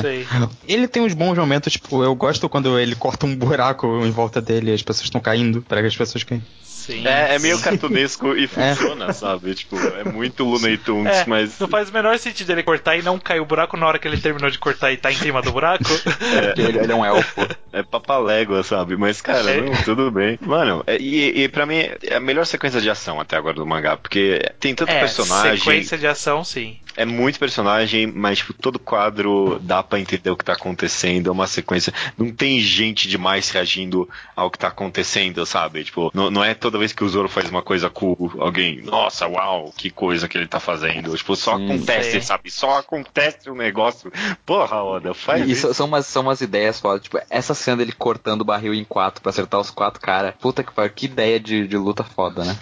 Sei. 0.00 0.26
Ele 0.68 0.83
tem 0.88 1.02
uns 1.02 1.14
bons 1.14 1.36
momentos, 1.38 1.72
tipo, 1.72 2.02
eu 2.02 2.14
gosto 2.14 2.48
quando 2.48 2.78
ele 2.78 2.94
corta 2.94 3.26
um 3.26 3.34
buraco 3.36 3.86
em 4.04 4.10
volta 4.10 4.40
dele 4.40 4.70
e 4.70 4.74
as 4.74 4.82
pessoas 4.82 5.04
estão 5.04 5.20
caindo, 5.20 5.62
para 5.62 5.80
que 5.80 5.86
as 5.88 5.96
pessoas 5.96 6.24
caem. 6.24 6.42
Sim. 6.62 7.06
É, 7.06 7.36
é 7.36 7.38
meio 7.38 7.58
cartunesco 7.60 8.36
e 8.36 8.44
funciona, 8.48 9.10
sabe? 9.14 9.54
Tipo, 9.54 9.78
é 9.78 10.04
muito 10.04 10.44
Looney 10.44 10.76
Tunes, 10.76 11.16
É, 11.16 11.24
mas. 11.26 11.58
não 11.58 11.66
faz 11.66 11.88
o 11.88 11.92
menor 11.94 12.18
sentido 12.18 12.50
ele 12.52 12.62
cortar 12.62 12.94
e 12.98 13.00
não 13.00 13.18
cair 13.18 13.40
o 13.40 13.46
buraco 13.46 13.74
na 13.78 13.86
hora 13.86 13.98
que 13.98 14.06
ele 14.06 14.18
terminou 14.20 14.50
de 14.50 14.58
cortar 14.58 14.92
e 14.92 14.98
tá 14.98 15.10
em 15.10 15.14
cima 15.16 15.40
do 15.40 15.50
buraco. 15.50 15.82
Porque 16.04 16.60
Ele, 16.60 16.78
ele 16.80 16.92
é 16.92 16.94
um 16.94 17.02
elfo. 17.02 17.40
É 17.72 17.82
papalégua, 17.82 18.62
sabe? 18.62 18.98
Mas, 18.98 19.22
cara, 19.22 19.50
É. 19.50 19.60
não, 19.62 19.72
tudo 19.82 20.10
bem. 20.10 20.38
Mano, 20.42 20.84
é- 20.86 20.98
e, 21.00 21.44
e 21.44 21.48
pra 21.48 21.64
mim 21.64 21.76
é 22.02 22.16
a 22.16 22.20
melhor 22.20 22.44
sequência 22.44 22.82
de 22.82 22.90
ação 22.90 23.18
até 23.18 23.34
agora 23.36 23.54
do 23.54 23.64
mangá, 23.66 23.96
porque 23.96 24.42
tem 24.60 24.74
tanto 24.74 24.90
é, 24.92 25.00
personagem, 25.00 25.56
sequência 25.56 25.96
de 25.96 26.06
ação, 26.06 26.44
sim. 26.44 26.76
É 26.96 27.04
muito 27.04 27.38
personagem, 27.38 28.06
mas, 28.06 28.38
tipo, 28.38 28.52
todo 28.52 28.78
quadro 28.78 29.58
dá 29.62 29.82
pra 29.82 29.98
entender 30.00 30.30
o 30.30 30.36
que 30.36 30.44
tá 30.44 30.52
acontecendo, 30.52 31.28
é 31.28 31.32
uma 31.32 31.46
sequência. 31.46 31.92
Não 32.16 32.30
tem 32.32 32.60
gente 32.60 33.08
demais 33.08 33.50
reagindo 33.50 34.08
ao 34.36 34.50
que 34.50 34.58
tá 34.58 34.68
acontecendo, 34.68 35.44
sabe? 35.46 35.84
Tipo, 35.84 36.10
não, 36.14 36.30
não 36.30 36.44
é 36.44 36.54
toda 36.54 36.78
vez 36.78 36.92
que 36.92 37.02
o 37.04 37.08
Zoro 37.08 37.28
faz 37.28 37.48
uma 37.50 37.62
coisa 37.62 37.88
cool, 37.90 38.32
alguém, 38.38 38.82
nossa, 38.82 39.26
uau, 39.26 39.72
que 39.76 39.90
coisa 39.90 40.28
que 40.28 40.38
ele 40.38 40.46
tá 40.46 40.60
fazendo. 40.60 41.16
Tipo, 41.16 41.34
só 41.36 41.56
Sim, 41.56 41.64
acontece, 41.64 42.10
sei. 42.12 42.20
sabe? 42.20 42.50
Só 42.50 42.78
acontece 42.78 43.50
um 43.50 43.54
negócio. 43.56 44.12
Porra, 44.46 44.82
Oda, 44.82 45.14
faz 45.14 45.48
E 45.48 45.52
isso. 45.52 45.72
são, 45.74 45.86
umas, 45.86 46.06
são 46.06 46.22
umas 46.22 46.40
ideias 46.40 46.80
foda. 46.80 47.00
Tipo, 47.00 47.18
essa 47.30 47.54
cena 47.54 47.78
dele 47.78 47.92
cortando 47.92 48.42
o 48.42 48.44
barril 48.44 48.74
em 48.74 48.84
quatro 48.84 49.20
pra 49.22 49.30
acertar 49.30 49.60
os 49.60 49.70
quatro 49.70 50.00
caras. 50.00 50.34
Puta 50.40 50.62
que 50.62 50.72
pariu, 50.72 50.92
que 50.94 51.06
ideia 51.06 51.40
de, 51.40 51.66
de 51.66 51.76
luta 51.76 52.04
foda, 52.04 52.44
né? 52.44 52.56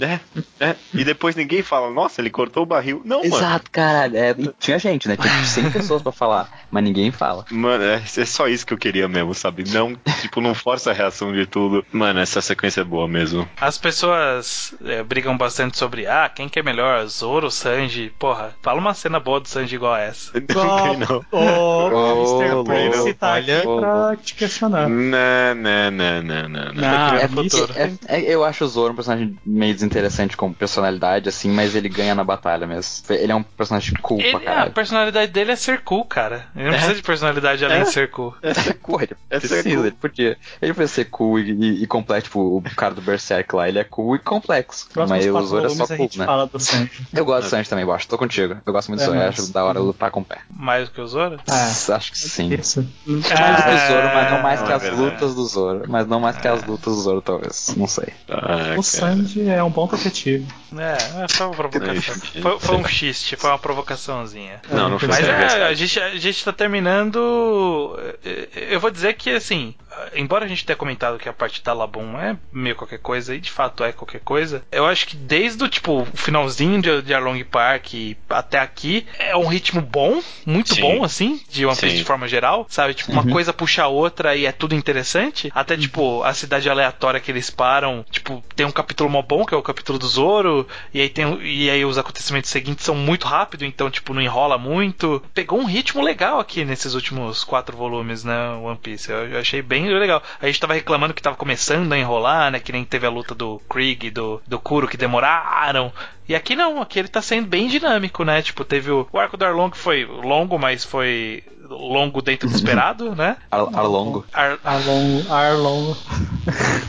É, 0.00 0.20
é. 0.60 0.76
E 0.94 1.04
depois 1.04 1.36
ninguém 1.36 1.62
fala, 1.62 1.90
nossa, 1.90 2.20
ele 2.20 2.30
cortou 2.30 2.62
o 2.62 2.66
barril. 2.66 3.02
Não, 3.04 3.22
mano. 3.22 3.36
Exato, 3.36 3.70
caralho. 3.70 4.16
É, 4.16 4.30
e 4.38 4.48
tinha 4.58 4.78
gente, 4.78 5.06
né? 5.08 5.16
Tinha 5.16 5.44
100 5.44 5.70
pessoas 5.72 6.02
pra 6.02 6.12
falar, 6.12 6.66
mas 6.70 6.82
ninguém 6.84 7.10
fala. 7.10 7.44
Mano, 7.50 7.84
é, 7.84 7.96
é 7.96 8.24
só 8.24 8.48
isso 8.48 8.66
que 8.66 8.72
eu 8.72 8.78
queria 8.78 9.08
mesmo, 9.08 9.34
sabe? 9.34 9.64
Não, 9.70 9.94
tipo, 10.20 10.40
não 10.40 10.54
força 10.54 10.90
a 10.90 10.94
reação 10.94 11.32
de 11.32 11.46
tudo. 11.46 11.84
Mano, 11.92 12.20
essa 12.20 12.40
sequência 12.40 12.80
é 12.80 12.84
boa 12.84 13.06
mesmo. 13.08 13.48
As 13.60 13.76
pessoas 13.78 14.74
é, 14.84 15.02
brigam 15.02 15.36
bastante 15.36 15.76
sobre, 15.76 16.06
ah, 16.06 16.28
quem 16.34 16.48
que 16.48 16.58
é 16.58 16.62
melhor, 16.62 17.06
Zoro 17.06 17.46
ou 17.46 17.50
Sanji? 17.50 18.12
Porra, 18.18 18.54
fala 18.62 18.80
uma 18.80 18.94
cena 18.94 19.20
boa 19.20 19.40
do 19.40 19.48
Sanji 19.48 19.76
igual 19.76 19.94
a 19.94 20.00
essa. 20.00 20.32
Não 20.54 20.96
não. 20.96 21.24
O 21.32 22.42
Mr. 22.42 22.64
Prince 22.64 23.14
tá 23.14 23.32
olha, 23.32 23.58
aqui 23.58 23.66
pra 23.66 24.16
te 24.16 24.34
questionar. 24.34 24.88
Não, 24.88 25.54
não, 25.54 25.90
não, 25.90 26.22
não, 26.22 26.48
não, 26.48 26.72
não. 26.72 26.84
Ah, 26.84 27.16
É 27.20 27.28
no 27.28 27.34
porque 27.36 27.56
é- 27.76 27.92
é- 28.06 28.20
eu 28.34 28.44
acho 28.44 28.64
o 28.64 28.68
Zoro 28.68 28.92
um 28.92 28.96
personagem 28.96 29.36
meio 29.50 29.74
desinteressante 29.74 30.36
com 30.36 30.52
personalidade, 30.52 31.28
assim, 31.28 31.50
mas 31.50 31.74
ele 31.74 31.88
ganha 31.88 32.14
na 32.14 32.22
batalha 32.24 32.66
mesmo. 32.66 33.04
Ele 33.10 33.32
é 33.32 33.34
um 33.34 33.42
personagem 33.42 33.94
cool 34.00 34.18
pra 34.18 34.26
Ele, 34.26 34.36
a 34.36 34.40
caralho. 34.40 34.72
personalidade 34.72 35.32
dele 35.32 35.52
é 35.52 35.56
ser 35.56 35.80
cool, 35.80 36.04
cara. 36.04 36.46
Ele 36.54 36.64
não 36.66 36.72
precisa 36.72 36.94
de 36.94 37.02
personalidade 37.02 37.64
além 37.64 37.80
É. 37.80 37.84
de 37.84 37.90
ser 37.92 38.10
cool. 38.10 38.34
Porra, 38.82 39.04
ele 39.04 39.16
É 39.28 39.40
ser 39.40 39.48
precisa, 39.48 39.76
cool. 39.76 39.86
ele 39.86 39.96
podia. 40.00 40.38
Ele 40.62 40.72
podia 40.74 40.88
ser 40.88 41.04
cool 41.06 41.38
e, 41.38 41.50
e, 41.50 41.82
e 41.82 41.86
complexo, 41.86 42.24
tipo, 42.24 42.40
o 42.58 42.62
cara 42.76 42.94
do 42.94 43.00
Berserk 43.02 43.54
lá, 43.54 43.68
ele 43.68 43.78
é 43.78 43.84
cool 43.84 44.16
e 44.16 44.18
complexo. 44.18 44.88
Próximos 44.92 45.26
mas 45.26 45.34
o 45.34 45.46
Zoro 45.46 45.66
é 45.66 45.68
só 45.70 45.84
a 45.84 45.86
cool, 45.96 46.10
né? 46.16 46.26
do. 46.26 47.18
Eu 47.18 47.24
gosto 47.24 47.44
do 47.44 47.48
Sanji 47.50 47.68
também, 47.68 47.84
Bosch, 47.84 48.06
tô 48.06 48.16
contigo. 48.18 48.56
Eu 48.64 48.72
gosto 48.72 48.88
muito 48.88 49.00
do 49.00 49.02
É, 49.02 49.06
Zoro, 49.06 49.18
eu 49.18 49.26
mas- 49.26 49.38
acho 49.40 49.52
da 49.52 49.64
hora 49.64 49.80
lutar 49.80 50.10
com 50.10 50.20
o 50.20 50.24
pé. 50.24 50.38
Mais 50.54 50.88
do 50.88 50.94
que 50.94 51.00
o 51.00 51.06
Zoro? 51.06 51.38
Ah, 51.48 51.70
Acho 51.96 52.12
que 52.12 52.18
sim. 52.18 52.52
isso. 52.54 52.86
Mais 53.06 53.24
do 53.26 53.88
Zoro, 53.88 54.06
mas 54.14 54.30
não 54.30 54.42
mais 54.42 54.60
não 54.60 54.66
que 54.66 54.72
é 54.72 54.76
as 54.76 54.96
lutas 54.98 55.34
do 55.34 55.44
Zoro. 55.46 55.82
Mas 55.88 56.06
não 56.06 56.20
mais 56.20 56.36
que 56.36 56.46
as 56.48 56.64
lutas 56.64 56.94
do 56.94 57.00
Zoro, 57.00 57.22
talvez. 57.22 57.74
Não 57.76 57.86
sei. 57.86 58.08
Ah. 58.28 58.74
O 58.78 58.82
Sanji 58.82 59.39
é 59.48 59.62
um 59.62 59.70
bom 59.70 59.86
detetive. 59.86 60.46
É, 60.76 61.24
é, 61.24 61.28
foi 61.28 61.46
uma 61.46 61.54
provocação. 61.54 62.14
Foi, 62.42 62.60
foi 62.60 62.76
um 62.76 62.84
xiste, 62.86 63.36
foi 63.36 63.50
uma 63.50 63.58
provocaçãozinha. 63.58 64.60
Não, 64.70 64.88
não 64.88 64.98
foi 64.98 65.08
Mas 65.08 65.26
é, 65.26 65.64
a 65.66 65.74
gente, 65.74 65.98
a 66.00 66.16
gente 66.16 66.44
tá 66.44 66.52
terminando. 66.52 67.98
eh, 68.24 68.48
Eu 68.72 68.80
vou 68.80 68.90
dizer 68.90 69.14
que, 69.14 69.30
assim, 69.30 69.74
embora 70.14 70.44
a 70.44 70.48
gente 70.48 70.64
tenha 70.64 70.76
comentado 70.76 71.18
que 71.18 71.28
a 71.28 71.32
parte 71.32 71.62
da 71.62 71.72
Labum 71.72 72.18
é 72.18 72.36
meio 72.52 72.76
qualquer 72.76 72.98
coisa, 72.98 73.34
e 73.34 73.40
de 73.40 73.50
fato 73.50 73.84
é 73.84 73.92
qualquer 73.92 74.20
coisa, 74.20 74.62
eu 74.70 74.86
acho 74.86 75.06
que 75.06 75.16
desde 75.16 75.62
o 75.64 75.68
tipo, 75.68 76.02
o 76.02 76.16
finalzinho 76.16 76.80
de, 76.80 77.02
de 77.02 77.14
Arlong 77.14 77.42
Park 77.44 77.92
até 78.28 78.58
aqui 78.58 79.06
é 79.18 79.36
um 79.36 79.46
ritmo 79.46 79.80
bom, 79.80 80.22
muito 80.44 80.74
Sim. 80.74 80.80
bom, 80.80 81.04
assim, 81.04 81.40
de 81.48 81.66
One 81.66 81.76
Piece 81.76 81.96
de 81.96 82.04
forma 82.04 82.28
geral, 82.28 82.66
sabe? 82.68 82.94
Tipo, 82.94 83.12
uma 83.12 83.26
coisa 83.26 83.52
puxa 83.52 83.84
a 83.84 83.88
outra 83.88 84.34
e 84.36 84.46
é 84.46 84.52
tudo 84.52 84.74
interessante. 84.74 85.50
Até, 85.54 85.76
tipo, 85.76 86.22
a 86.22 86.32
cidade 86.32 86.68
aleatória 86.68 87.20
que 87.20 87.30
eles 87.30 87.50
param, 87.50 88.04
tipo, 88.10 88.42
tem 88.54 88.66
um 88.66 88.70
capítulo 88.70 89.10
mó 89.10 89.22
bom, 89.22 89.44
que 89.44 89.54
é 89.54 89.56
o 89.56 89.62
capítulo 89.62 89.98
do 89.98 90.06
Zoro, 90.06 90.66
e 90.92 91.00
aí 91.00 91.08
tem 91.08 91.40
e 91.42 91.70
aí 91.70 91.84
os 91.84 91.98
acontecimentos 91.98 92.50
seguintes 92.50 92.84
são 92.84 92.94
muito 92.94 93.26
rápido, 93.26 93.64
então, 93.64 93.90
tipo, 93.90 94.14
não 94.14 94.22
enrola 94.22 94.58
muito. 94.58 95.22
Pegou 95.34 95.58
um 95.58 95.66
ritmo 95.66 96.02
legal 96.02 96.40
aqui 96.40 96.64
nesses 96.64 96.94
últimos 96.94 97.44
quatro 97.44 97.76
volumes, 97.76 98.24
né, 98.24 98.50
One 98.62 98.78
Piece. 98.78 99.10
Eu, 99.10 99.26
eu 99.28 99.40
achei 99.40 99.62
bem 99.62 99.89
legal. 99.98 100.22
A 100.40 100.46
gente 100.46 100.60
tava 100.60 100.74
reclamando 100.74 101.14
que 101.14 101.22
tava 101.22 101.36
começando 101.36 101.92
a 101.92 101.98
enrolar, 101.98 102.50
né, 102.50 102.60
que 102.60 102.72
nem 102.72 102.84
teve 102.84 103.06
a 103.06 103.10
luta 103.10 103.34
do 103.34 103.60
Krieg 103.68 104.06
e 104.06 104.10
do, 104.10 104.40
do 104.46 104.58
Kuro 104.58 104.88
que 104.88 104.96
demoraram. 104.96 105.92
E 106.28 106.34
aqui 106.34 106.54
não, 106.54 106.80
aqui 106.80 106.98
ele 106.98 107.08
tá 107.08 107.20
sendo 107.20 107.48
bem 107.48 107.68
dinâmico, 107.68 108.22
né? 108.24 108.40
Tipo, 108.40 108.64
teve 108.64 108.90
o, 108.90 109.06
o 109.12 109.18
arco 109.18 109.36
do 109.36 109.44
Arlong 109.44 109.70
que 109.70 109.78
foi 109.78 110.04
longo, 110.04 110.58
mas 110.58 110.84
foi 110.84 111.42
longo 111.68 112.22
dentro 112.22 112.48
do 112.48 112.54
esperado, 112.54 113.14
né? 113.14 113.36
Ar 113.50 113.68
Arlongo. 113.74 114.24
Ar, 114.32 114.58
Arlong. 114.64 115.26
Arlong. 115.28 115.96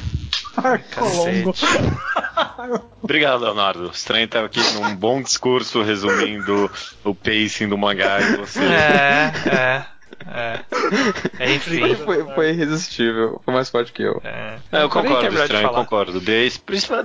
Arcolongo. 0.58 1.54
Obrigado, 3.02 3.42
Leonardo. 3.42 3.88
O 3.88 3.92
Estranho 3.92 4.28
tá 4.28 4.44
aqui 4.44 4.60
num 4.74 4.96
bom 4.96 5.22
discurso 5.22 5.82
resumindo 5.82 6.70
o 7.04 7.16
pacing 7.16 7.68
do 7.68 7.78
mangá 7.78 8.22
e 8.22 8.38
você. 8.38 8.60
É, 8.60 9.32
é. 9.48 9.86
É. 10.28 10.60
É, 11.40 11.56
enfim. 11.56 11.96
Foi, 11.96 12.24
foi 12.36 12.50
irresistível, 12.52 13.42
foi 13.44 13.54
mais 13.54 13.70
forte 13.70 13.92
que 13.92 14.04
eu. 14.04 14.22
É, 14.24 14.58
É, 14.72 14.84
eu 14.84 14.90
concordo, 14.90 15.34
estranho, 15.36 15.68
falar. 15.68 15.80
concordo. 15.84 16.20
Desde, 16.20 16.60
principal- 16.60 17.04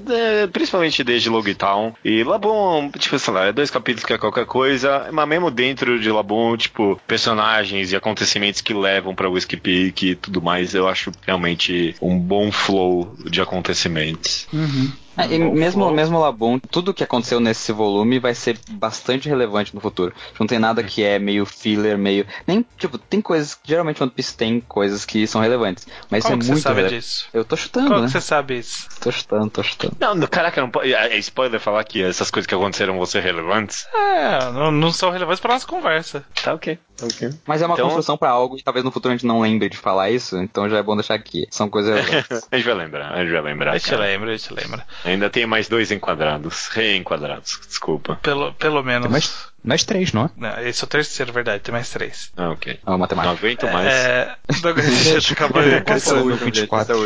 principalmente 0.53 1.03
desde 1.03 1.31
Logtown. 1.31 1.95
E 2.05 2.23
Labon, 2.23 2.91
tipo, 2.99 3.19
sei 3.19 3.33
lá, 3.33 3.47
é 3.47 3.53
dois 3.53 3.71
capítulos 3.71 4.05
que 4.05 4.13
é 4.13 4.19
qualquer 4.19 4.45
coisa, 4.45 5.09
mas 5.13 5.27
mesmo 5.29 5.51
dentro 5.51 5.99
de 5.99 6.11
Labon, 6.11 6.57
tipo, 6.57 7.01
personagens 7.07 7.93
e 7.93 7.97
acontecimentos 7.97 8.61
que 8.61 8.75
levam 8.75 9.15
pra 9.15 9.29
Whiskey 9.29 9.57
Peak 9.57 10.07
e 10.11 10.15
tudo 10.15 10.43
mais, 10.43 10.75
eu 10.75 10.87
acho 10.89 11.11
realmente 11.27 11.95
um 12.03 12.19
bom 12.19 12.53
flow 12.53 13.15
de 13.25 13.41
acontecimentos. 13.41 14.47
Uhum. 14.53 14.93
É, 15.17 15.35
e 15.35 15.39
mesmo, 15.39 15.91
mesmo 15.91 16.19
Labum, 16.19 16.59
tudo 16.59 16.93
que 16.93 17.03
aconteceu 17.05 17.41
nesse 17.41 17.73
volume 17.73 18.19
vai 18.19 18.35
ser 18.35 18.59
bastante 18.71 19.29
relevante 19.29 19.75
no 19.75 19.81
futuro. 19.81 20.15
Não 20.39 20.47
tem 20.47 20.59
nada 20.59 20.83
que 20.83 21.03
é 21.03 21.19
meio 21.19 21.47
filler, 21.47 21.97
meio. 21.97 22.27
Nem, 22.47 22.65
tipo, 22.79 22.99
tem 22.99 23.21
coisas. 23.21 23.59
Geralmente 23.65 24.03
One 24.03 24.13
Piece 24.13 24.37
tem 24.37 24.61
coisas 24.61 25.05
que 25.05 25.27
são 25.27 25.41
relevantes. 25.41 25.87
Mas 26.11 26.25
Como 26.25 26.37
isso 26.37 26.39
que 26.39 26.45
é 26.45 26.47
você 26.47 26.53
muito 26.53 26.63
sabe 26.63 26.77
relevante. 26.81 27.01
disso? 27.01 27.27
Eu 27.33 27.45
tô 27.45 27.57
chutando, 27.57 27.89
Como 27.89 28.01
né? 28.01 28.07
que 28.07 28.13
você 28.13 28.21
sabe 28.21 28.59
isso? 28.59 28.89
Tô 29.01 29.11
chutando, 29.11 29.51
tô 29.51 29.63
chutando. 29.63 29.97
Não, 29.99 30.15
no- 30.15 30.29
caraca, 30.29 30.61
não 30.61 30.71
pode, 30.71 30.93
é 30.95 31.17
spoiler 31.19 31.61
falar 31.61 31.83
que 31.85 32.03
essas 32.03 32.31
coisas 32.31 32.47
que 32.47 32.55
aconteceram 32.55 32.97
vão 32.97 33.07
ser 33.07 33.23
relevantes? 33.23 33.87
É, 33.95 34.51
não, 34.53 34.71
não 34.71 34.93
são 34.93 35.11
relevantes 35.11 35.41
pra 35.41 35.55
nossa 35.55 35.67
conversa. 35.67 36.25
Tá 36.43 36.55
ok, 36.55 36.79
tá 36.97 37.07
ok. 37.07 37.31
Mas 37.47 37.63
é 37.63 37.67
uma 37.67 37.75
Então- 37.75 37.87
construção 37.87 38.17
pra 38.17 38.31
algo 38.31 38.57
e 38.59 38.63
talvez 38.63 38.85
no 38.85 38.91
futuro 38.91 39.13
a 39.13 39.17
gente 39.17 39.27
não 39.27 39.41
lembre 39.41 39.69
de 39.69 39.77
falar 39.77 40.11
isso, 40.11 40.37
então 40.39 40.69
já 40.69 40.79
é 40.79 40.83
bom 40.83 40.97
deixar 40.97 41.15
aqui. 41.15 41.47
São 41.51 41.69
coisas. 41.69 41.95
A 42.51 42.57
gente 42.57 42.67
vai 42.67 42.75
lembrar, 42.75 43.13
a 43.13 43.23
gente 43.23 43.33
vai 43.33 43.43
lembrar. 43.43 43.73
A 43.73 43.79
gente 43.79 43.91
cara. 43.91 44.03
lembra, 44.03 44.33
a 44.33 44.37
gente 44.37 44.53
lembra. 44.55 44.87
Ainda 45.05 45.29
tem 45.31 45.47
mais 45.47 45.69
dois 45.69 45.91
enquadrados, 45.93 46.69
reenquadrados, 46.69 47.61
desculpa. 47.67 48.19
Pelo, 48.23 48.53
pelo 48.55 48.83
menos. 48.83 49.03
Tem 49.05 49.13
mais, 49.13 49.47
mais 49.67 49.85
três, 49.85 50.13
não 50.13 50.25
é? 50.25 50.31
Não, 50.37 50.61
esse 50.67 50.83
é 50.83 50.85
o 50.85 50.89
terceiro, 50.89 51.33
verdade, 51.33 51.63
tem 51.63 51.73
mais 51.73 51.91
três. 51.91 52.31
Ah, 52.37 52.51
ok. 52.51 52.79
Ah, 52.87 52.93
Não 52.93 52.99
matemática. 52.99 53.33
aguento 53.33 53.65
mais. 53.73 53.87
É. 53.93 54.35
não, 54.63 54.73
deixa 54.75 55.31
eu 55.31 55.33
acabar 55.35 55.63
de- 55.65 55.81
Qual 55.83 56.01
foi 56.01 56.33
o 56.33 56.37
24? 56.37 56.97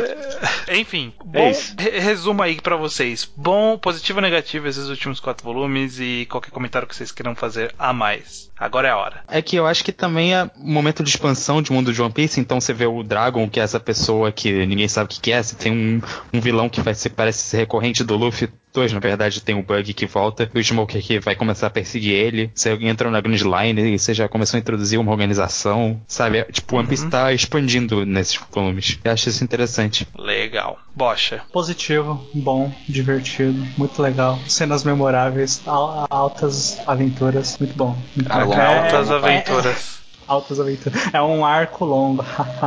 Enfim, 0.73 1.13
É 1.21 1.25
bom 1.25 1.51
isso. 1.51 1.75
re- 1.79 1.99
resumo 1.99 2.43
aí 2.43 2.61
pra 2.61 2.77
vocês. 2.77 3.29
Bom, 3.37 3.77
positivo 3.79 4.19
ou 4.19 4.23
negativo 4.23 4.69
esses 4.69 4.89
últimos 4.89 5.21
quatro 5.21 5.45
volumes 5.45 5.99
e 5.99 6.27
qualquer 6.31 6.51
comentário 6.51 6.87
que 6.87 6.95
vocês 6.95 7.11
queiram 7.13 7.35
fazer 7.35 7.75
a 7.79 7.93
mais. 7.93 8.51
Agora 8.59 8.89
é 8.89 8.91
a 8.91 8.97
hora. 8.97 9.21
É 9.29 9.41
que 9.41 9.57
eu 9.57 9.67
acho 9.67 9.83
que 9.83 9.91
também 9.93 10.35
é 10.35 10.45
um 10.59 10.73
momento 10.73 11.03
de 11.03 11.09
expansão 11.09 11.63
de 11.63 11.73
mundo 11.73 11.93
de 11.95 12.03
One 12.03 12.13
Piece, 12.13 12.39
então 12.41 12.61
você 12.61 12.75
vê 12.75 12.85
o 12.87 13.03
Dragon, 13.03 13.49
que 13.49 13.59
é 13.59 13.63
essa 13.63 13.81
pessoa 13.81 14.31
que 14.31 14.67
ninguém 14.67 14.87
sabe 14.87 15.07
o 15.07 15.09
que 15.09 15.21
que 15.21 15.33
é, 15.33 15.43
você 15.43 15.57
tem 15.57 15.73
um, 15.73 16.03
um 16.33 16.41
vilão 16.41 16.69
que 16.69 16.81
vai 16.83 16.95
ser, 16.95 17.11
parece 17.11 17.39
ser 17.43 17.57
recorrente 17.59 18.05
do 18.05 18.17
Luffy. 18.17 18.51
Dois, 18.73 18.93
na 18.93 19.01
verdade, 19.01 19.41
tem 19.41 19.55
o 19.59 19.63
Bug 19.63 19.93
que 19.93 20.07
volta, 20.07 20.49
e 20.55 20.59
o 20.59 20.63
Smoker 20.65 21.03
que 21.03 21.19
vai 21.19 21.35
começar 21.35 21.67
a 21.67 21.71
perseguir 21.71 22.13
ele. 22.13 22.51
Você 22.55 22.71
entra 22.83 23.11
na 23.11 23.21
Grand 23.21 23.35
Line 23.37 23.95
e 23.95 23.99
você 23.99 24.15
já 24.15 24.29
começou 24.29 24.57
a 24.57 24.61
introduzir 24.61 24.99
uma 24.99 25.11
organização, 25.11 26.01
sabe? 26.07 26.39
É, 26.39 26.45
Tipo, 26.45 26.77
One 26.77 26.87
Piece 26.89 27.09
tá 27.09 27.33
expandindo 27.33 28.07
nesses 28.07 28.39
volumes. 28.53 28.99
Eu 29.03 29.13
acho 29.13 29.29
isso 29.29 29.43
interessante. 29.43 30.07
Legal. 30.17 30.79
Bocha. 30.95 31.43
Positivo, 31.53 32.25
bom, 32.35 32.73
divertido, 32.89 33.67
muito 33.77 34.01
legal. 34.01 34.39
Cenas 34.47 34.85
memoráveis, 34.85 35.63
al- 35.67 36.07
altas 36.11 36.79
aventuras, 36.87 37.57
muito 37.59 37.75
bom. 37.77 37.97
Muito 38.15 38.29
bom. 38.29 38.53
É- 38.55 38.85
Altas 38.85 39.11
é- 39.11 39.15
aventuras. 39.15 40.01
Altas 40.31 40.61
aventuras. 40.61 41.13
É 41.13 41.21
um 41.21 41.45
arco 41.45 41.85
longo. 41.85 42.25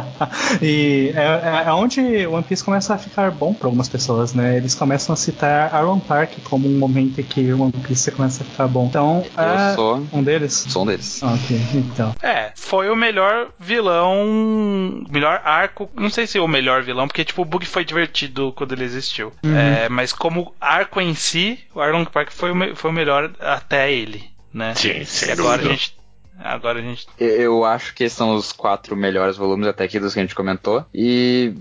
e 0.61 1.13
é, 1.15 1.21
é- 1.21 1.63
é 1.67 1.71
onde 1.71 2.27
One 2.27 2.43
Piece 2.43 2.61
começa 2.63 2.93
a 2.93 2.97
ficar 2.97 3.31
bom 3.31 3.53
para 3.53 3.67
algumas 3.67 3.87
pessoas, 3.87 4.33
né? 4.33 4.57
Eles 4.57 4.75
começam 4.75 5.13
a 5.13 5.15
citar 5.15 5.73
Aaron 5.73 5.99
Park 5.99 6.33
como 6.43 6.67
um 6.67 6.77
momento 6.77 7.21
em 7.21 7.23
que 7.23 7.53
One 7.53 7.71
Piece 7.71 8.11
começa 8.11 8.43
a 8.43 8.45
ficar 8.45 8.67
bom. 8.67 8.87
Então, 8.87 9.23
Eu 9.37 9.43
é 9.43 9.75
sou. 9.75 10.05
um 10.11 10.21
deles. 10.21 10.65
Sou 10.67 10.83
um 10.83 10.85
deles. 10.87 11.23
Ok, 11.23 11.57
então. 11.73 12.13
É, 12.21 12.51
foi 12.55 12.89
o 12.89 12.95
melhor 12.95 13.47
vilão, 13.59 15.03
melhor 15.09 15.41
arco, 15.43 15.89
não 15.95 16.09
sei 16.09 16.27
se 16.27 16.37
é 16.37 16.41
o 16.41 16.47
melhor 16.47 16.83
vilão, 16.83 17.07
porque 17.07 17.23
tipo, 17.23 17.41
o 17.41 17.45
Bug 17.45 17.65
foi 17.65 17.85
divertido 17.85 18.51
quando 18.55 18.73
ele 18.73 18.83
existiu. 18.83 19.31
É, 19.43 19.87
mas 19.89 20.11
como 20.11 20.53
arco 20.59 20.99
em 20.99 21.15
si, 21.15 21.59
o 21.73 21.79
Arlong 21.81 22.05
Park 22.05 22.29
foi 22.31 22.51
o, 22.51 22.75
foi 22.75 22.91
o 22.91 22.93
melhor 22.93 23.31
até 23.39 23.91
ele, 23.91 24.23
né? 24.53 24.73
Sim, 24.75 24.99
E 24.99 25.05
sem 25.05 25.31
agora 25.31 25.61
a 25.61 25.65
gente 25.65 25.95
agora 26.39 26.79
a 26.79 26.81
gente 26.81 27.07
Eu- 27.17 27.63
acho 27.65 27.93
que 27.93 28.07
são 28.09 28.35
os 28.35 28.51
quatro 28.51 28.95
melhores 28.95 29.37
volumes 29.37 29.67
até 29.67 29.83
aqui 29.83 29.99
dos 29.99 30.13
que 30.13 30.19
a 30.19 30.23
gente 30.23 30.35
comentou. 30.35 30.85
E 30.93 31.53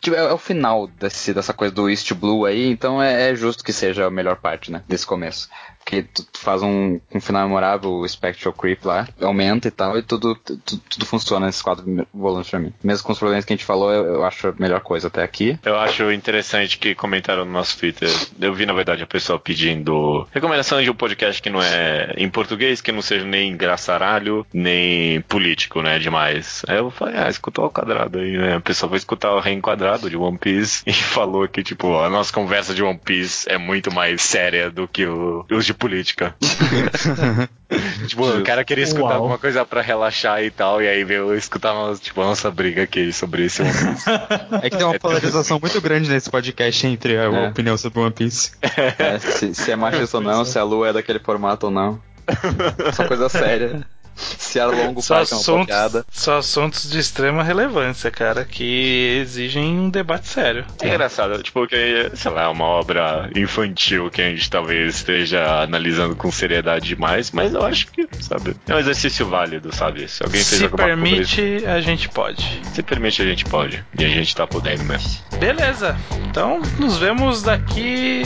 tipo, 0.00 0.16
é, 0.16 0.20
é 0.20 0.32
o 0.32 0.38
final 0.38 0.86
desse, 0.86 1.32
dessa 1.34 1.52
coisa 1.52 1.74
do 1.74 1.88
East 1.88 2.12
Blue 2.14 2.44
aí, 2.44 2.68
então 2.70 3.02
é, 3.02 3.30
é 3.30 3.34
justo 3.34 3.64
que 3.64 3.72
seja 3.72 4.06
a 4.06 4.10
melhor 4.10 4.36
parte, 4.36 4.70
né? 4.70 4.82
Desse 4.88 5.06
começo. 5.06 5.48
Porque 5.88 6.02
tu, 6.02 6.22
faz 6.34 6.62
um, 6.62 7.00
um 7.14 7.18
final 7.18 7.46
memorável, 7.48 7.90
o 7.90 8.06
Spectral 8.06 8.52
Creep 8.52 8.84
lá, 8.84 9.08
aumenta 9.22 9.68
e 9.68 9.70
tal, 9.70 9.96
e 9.96 10.02
tudo, 10.02 10.34
tu- 10.34 10.58
tudo 10.78 11.06
funciona 11.06 11.46
nesses 11.46 11.62
quatro 11.62 12.06
volumes 12.12 12.50
pra 12.50 12.58
mim. 12.58 12.74
Mesmo 12.84 13.06
com 13.06 13.12
os 13.14 13.18
problemas 13.18 13.46
que 13.46 13.54
a 13.54 13.56
gente 13.56 13.64
falou, 13.64 13.90
eu, 13.90 14.04
eu 14.16 14.24
acho 14.24 14.48
a 14.48 14.54
melhor 14.58 14.80
coisa 14.80 15.08
até 15.08 15.22
aqui. 15.22 15.58
Eu 15.64 15.78
acho 15.78 16.12
interessante 16.12 16.76
que 16.78 16.94
comentaram 16.94 17.46
no 17.46 17.52
nosso 17.52 17.78
Twitter. 17.78 18.10
Eu 18.38 18.52
vi, 18.52 18.66
na 18.66 18.74
verdade, 18.74 19.02
a 19.02 19.06
pessoa 19.06 19.38
pedindo 19.38 20.26
recomendação 20.30 20.82
de 20.82 20.90
um 20.90 20.94
podcast 20.94 21.40
que 21.40 21.48
não 21.48 21.62
é 21.62 22.12
em 22.18 22.28
português, 22.28 22.82
que 22.82 22.92
não 22.92 23.00
seja 23.00 23.24
nem 23.24 23.50
engraçaralho, 23.52 24.46
nem 24.52 25.22
político, 25.22 25.80
né? 25.80 25.98
Demais. 25.98 26.62
Aí 26.68 26.76
eu 26.76 26.90
falei, 26.90 27.16
ah, 27.16 27.30
escutou 27.30 27.64
ao 27.64 27.70
quadrado 27.70 28.18
aí, 28.18 28.36
né? 28.36 28.56
A 28.56 28.60
pessoa 28.60 28.90
foi 28.90 28.98
escutar 28.98 29.32
o 29.32 29.40
reenquadrado 29.40 30.10
de 30.10 30.16
One 30.18 30.36
Piece 30.36 30.82
e 30.86 30.92
falou 30.92 31.48
que, 31.48 31.62
tipo, 31.62 31.96
a 31.98 32.10
nossa 32.10 32.30
conversa 32.30 32.74
de 32.74 32.82
One 32.82 33.00
Piece 33.02 33.48
é 33.50 33.56
muito 33.56 33.90
mais 33.90 34.20
séria 34.20 34.70
do 34.70 34.86
que 34.86 35.06
o- 35.06 35.46
os 35.50 35.64
de 35.64 35.77
política. 35.78 36.34
tipo, 38.06 38.28
o 38.28 38.42
cara 38.42 38.64
queria 38.64 38.84
escutar 38.84 39.04
Uau. 39.06 39.14
alguma 39.14 39.38
coisa 39.38 39.64
pra 39.64 39.80
relaxar 39.80 40.42
e 40.42 40.50
tal, 40.50 40.82
e 40.82 40.88
aí 40.88 41.04
veio 41.04 41.34
escutar 41.34 41.74
tipo, 42.00 42.20
a 42.20 42.24
nossa 42.26 42.50
briga 42.50 42.82
aqui 42.82 43.12
sobre 43.12 43.44
esse 43.46 43.62
One 43.62 43.72
Piece. 43.72 44.04
É 44.62 44.70
que 44.70 44.76
tem 44.76 44.86
uma 44.86 44.98
polarização 44.98 45.58
muito 45.60 45.80
grande 45.80 46.10
nesse 46.10 46.30
podcast 46.30 46.86
entre 46.86 47.16
a 47.18 47.22
É. 47.24 47.48
opinião 47.48 47.76
sobre 47.76 48.00
One 48.00 48.10
Piece. 48.12 48.52
É, 48.98 49.18
se, 49.18 49.54
se 49.54 49.70
é 49.70 49.76
machista 49.76 50.18
ou 50.18 50.22
não, 50.22 50.44
se 50.44 50.58
a 50.58 50.64
lua 50.64 50.88
é 50.88 50.92
daquele 50.92 51.18
formato 51.20 51.66
ou 51.66 51.72
não. 51.72 52.00
Só 52.94 53.06
coisa 53.06 53.28
séria. 53.28 53.86
Se 54.38 54.58
a 54.58 54.66
longo 54.66 55.00
só 55.00 55.16
parque 55.16 55.32
é 55.32 55.36
uma 55.36 55.66
piada. 55.66 55.98
assuntos, 56.00 56.22
só 56.22 56.38
assuntos 56.38 56.90
de 56.90 56.98
extrema 56.98 57.42
relevância, 57.42 58.10
cara, 58.10 58.44
que 58.44 59.18
exigem 59.22 59.78
um 59.78 59.90
debate 59.90 60.28
sério. 60.28 60.64
É 60.82 60.88
engraçado, 60.88 61.42
tipo, 61.42 61.66
que, 61.66 62.10
sei 62.14 62.30
lá, 62.30 62.42
é 62.44 62.48
uma 62.48 62.64
obra 62.64 63.30
infantil 63.36 64.10
que 64.10 64.20
a 64.20 64.30
gente 64.30 64.50
talvez 64.50 64.96
esteja 64.96 65.62
analisando 65.62 66.16
com 66.16 66.30
seriedade 66.30 66.88
demais, 66.88 67.30
mas 67.30 67.54
eu 67.54 67.64
acho 67.64 67.86
que, 67.88 68.08
sabe, 68.20 68.56
é 68.66 68.74
um 68.74 68.78
exercício 68.78 69.26
válido, 69.28 69.74
sabe? 69.74 70.08
Se 70.08 70.22
alguém 70.22 70.42
fez 70.42 70.58
Se 70.58 70.64
alguma 70.64 70.84
coisa, 70.84 71.02
permite, 71.02 71.66
a 71.66 71.80
gente 71.80 72.08
pode. 72.08 72.60
se 72.72 72.82
permite, 72.82 73.22
a 73.22 73.26
gente 73.26 73.44
pode. 73.44 73.84
E 73.98 74.04
a 74.04 74.08
gente 74.08 74.34
tá 74.34 74.46
podendo 74.46 74.84
mesmo. 74.84 75.10
Beleza. 75.38 75.96
Então, 76.28 76.60
nos 76.78 76.98
vemos 76.98 77.42
daqui 77.42 78.22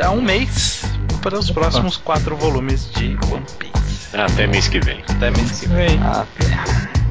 a 0.00 0.10
um 0.10 0.22
mês 0.22 0.82
para 1.24 1.38
os 1.38 1.50
próximos 1.50 1.96
quatro 1.96 2.36
volumes 2.36 2.90
de 2.92 3.16
One 3.32 3.46
Piece. 3.58 4.14
Até 4.14 4.46
mês 4.46 4.68
que 4.68 4.78
vem. 4.78 5.02
Até 5.08 5.30
mês 5.30 5.58
que 5.58 5.68
vem. 5.68 5.88
Vem. 5.88 7.03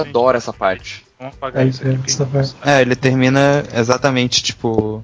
Adoro 0.00 0.36
essa 0.36 0.52
parte. 0.52 1.04
Vamos 1.18 1.34
apagar 1.34 1.64
É 1.64 1.68
isso 1.68 1.82
aqui. 1.82 1.90
é, 1.90 1.98
essa 2.06 2.26
parte. 2.26 2.54
É, 2.64 2.80
ele 2.80 2.94
termina 2.96 3.64
exatamente, 3.74 4.42
tipo. 4.42 5.02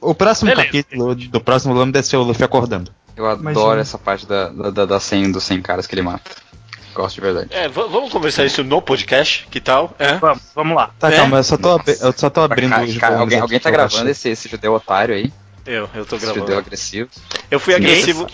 O 0.00 0.14
próximo 0.14 0.50
Beleza. 0.50 0.66
capítulo 0.66 1.14
do 1.14 1.40
próximo 1.40 1.74
volume 1.74 1.92
deve 1.92 2.06
ser 2.06 2.16
o 2.16 2.22
Luffy 2.22 2.44
acordando. 2.44 2.90
Eu 3.16 3.26
adoro 3.26 3.50
Imagina. 3.52 3.80
essa 3.80 3.98
parte 3.98 4.26
da, 4.26 4.48
da, 4.48 4.70
da, 4.70 4.84
da 4.86 5.00
100 5.00 5.30
dos 5.32 5.44
100 5.44 5.62
caras 5.62 5.86
que 5.86 5.94
ele 5.94 6.02
mata. 6.02 6.30
Gosto 6.94 7.14
de 7.16 7.20
verdade. 7.22 7.48
É, 7.52 7.68
vamos 7.68 8.10
conversar 8.12 8.44
isso 8.44 8.62
no 8.64 8.82
podcast, 8.82 9.46
que 9.50 9.60
tal? 9.60 9.94
É? 9.98 10.14
Vamos, 10.18 10.42
vamos 10.54 10.76
lá. 10.76 10.90
Tá, 10.98 11.10
É? 11.10 11.16
calma, 11.16 11.38
eu 11.38 11.44
só 11.44 11.56
tô, 11.56 11.70
abri- 11.70 11.96
eu 12.00 12.12
só 12.14 12.28
tô 12.28 12.40
abrindo 12.42 12.72
os 12.74 13.02
alguém, 13.02 13.22
aqui 13.22 13.34
alguém 13.36 13.60
tá 13.60 13.70
gravando 13.70 14.10
esse, 14.10 14.28
esse 14.28 14.48
judeu 14.48 14.74
otário 14.74 15.14
aí? 15.14 15.32
Eu, 15.64 15.88
eu 15.94 16.04
tô 16.04 16.16
Esse 16.16 16.26
judeu 16.26 16.44
gravando. 16.44 16.58
agressivo. 16.66 17.08
Eu 17.50 17.60
fui 17.60 17.74
agressivo. 17.74 18.26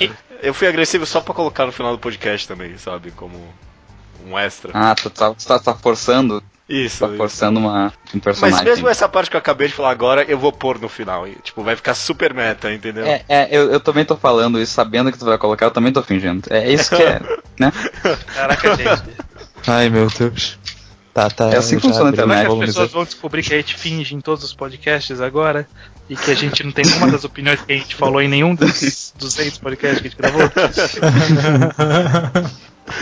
Eu 0.42 0.54
fui 0.54 0.66
agressivo 0.66 1.04
só 1.06 1.20
pra 1.20 1.34
colocar 1.34 1.66
no 1.66 1.72
final 1.72 1.92
do 1.92 1.98
podcast 1.98 2.48
também, 2.48 2.76
sabe? 2.78 3.10
Como 3.12 3.36
um 4.28 4.38
extra. 4.38 4.70
Ah, 4.74 4.94
tu 4.94 5.10
tá, 5.10 5.32
tu 5.34 5.46
tá, 5.46 5.58
tá 5.58 5.74
forçando 5.74 6.42
Isso. 6.68 7.00
Tá 7.00 7.06
isso. 7.08 7.16
forçando 7.16 7.58
uma, 7.58 7.86
um 7.86 7.90
Mas 8.14 8.20
personagem. 8.22 8.64
mesmo 8.64 8.88
essa 8.88 9.08
parte 9.08 9.30
que 9.30 9.36
eu 9.36 9.40
acabei 9.40 9.68
de 9.68 9.74
falar 9.74 9.90
agora, 9.90 10.22
eu 10.24 10.38
vou 10.38 10.52
pôr 10.52 10.78
no 10.78 10.88
final. 10.88 11.26
e, 11.26 11.34
Tipo, 11.36 11.62
vai 11.62 11.74
ficar 11.76 11.94
super 11.94 12.34
meta, 12.34 12.72
entendeu? 12.72 13.06
É, 13.06 13.24
é, 13.28 13.48
eu, 13.50 13.70
eu 13.72 13.80
também 13.80 14.04
tô 14.04 14.16
falando 14.16 14.60
isso, 14.60 14.72
sabendo 14.72 15.10
que 15.10 15.18
tu 15.18 15.24
vai 15.24 15.38
colocar, 15.38 15.66
eu 15.66 15.70
também 15.70 15.92
tô 15.92 16.02
fingindo. 16.02 16.46
É 16.50 16.70
isso 16.70 16.94
que 16.94 17.02
é, 17.02 17.20
né? 17.58 17.72
Caraca, 18.34 18.76
gente. 18.76 19.02
Ai, 19.66 19.88
meu 19.88 20.08
Deus. 20.08 20.58
Tá, 21.12 21.28
tá. 21.28 21.50
É 21.50 21.56
assim 21.56 21.76
que 21.76 21.82
funciona 21.82 22.10
a 22.10 22.10
abri 22.10 22.20
Será 22.20 22.52
o 22.52 22.58
que 22.58 22.64
as 22.64 22.70
pessoas 22.70 22.92
vão 22.92 23.04
descobrir 23.04 23.42
que 23.42 23.52
a 23.52 23.56
gente 23.56 23.74
finge 23.74 24.14
em 24.14 24.20
todos 24.20 24.44
os 24.44 24.54
podcasts 24.54 25.20
agora? 25.20 25.66
E 26.08 26.16
que 26.16 26.30
a 26.30 26.34
gente 26.34 26.64
não 26.64 26.72
tem 26.72 26.84
nenhuma 26.86 27.10
das 27.10 27.24
opiniões 27.24 27.60
que 27.60 27.72
a 27.72 27.76
gente 27.76 27.94
falou 27.94 28.22
em 28.22 28.28
nenhum 28.28 28.54
dos 28.54 29.12
200 29.18 29.58
podcasts 29.58 30.00
que 30.00 30.06
a 30.06 30.10
gente 30.10 30.18
gravou? 30.18 30.50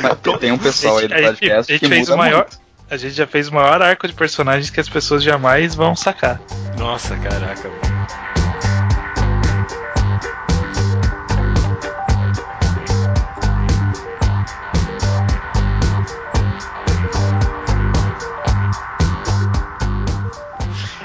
Mas 0.02 0.18
tem- 0.22 0.38
tem 0.38 0.52
um 0.52 0.58
pessoal 0.58 0.98
aí 0.98 1.06
do 1.08 1.14
a 1.14 1.18
gente, 1.18 1.26
a 1.26 1.30
podcast 1.32 1.72
gente 1.72 1.80
que 1.80 1.88
fez 1.88 2.08
o 2.08 2.16
maior. 2.16 2.38
muito. 2.48 2.58
A 2.90 2.96
gente 2.96 3.14
já 3.14 3.26
fez 3.26 3.48
o 3.48 3.54
maior 3.54 3.82
arco 3.82 4.06
de 4.06 4.12
personagens 4.14 4.70
que 4.70 4.80
as 4.80 4.88
pessoas 4.88 5.22
jamais 5.22 5.74
vão 5.74 5.94
sacar. 5.96 6.40
Nossa, 6.78 7.16
caraca, 7.16 7.68
mano. 7.68 8.06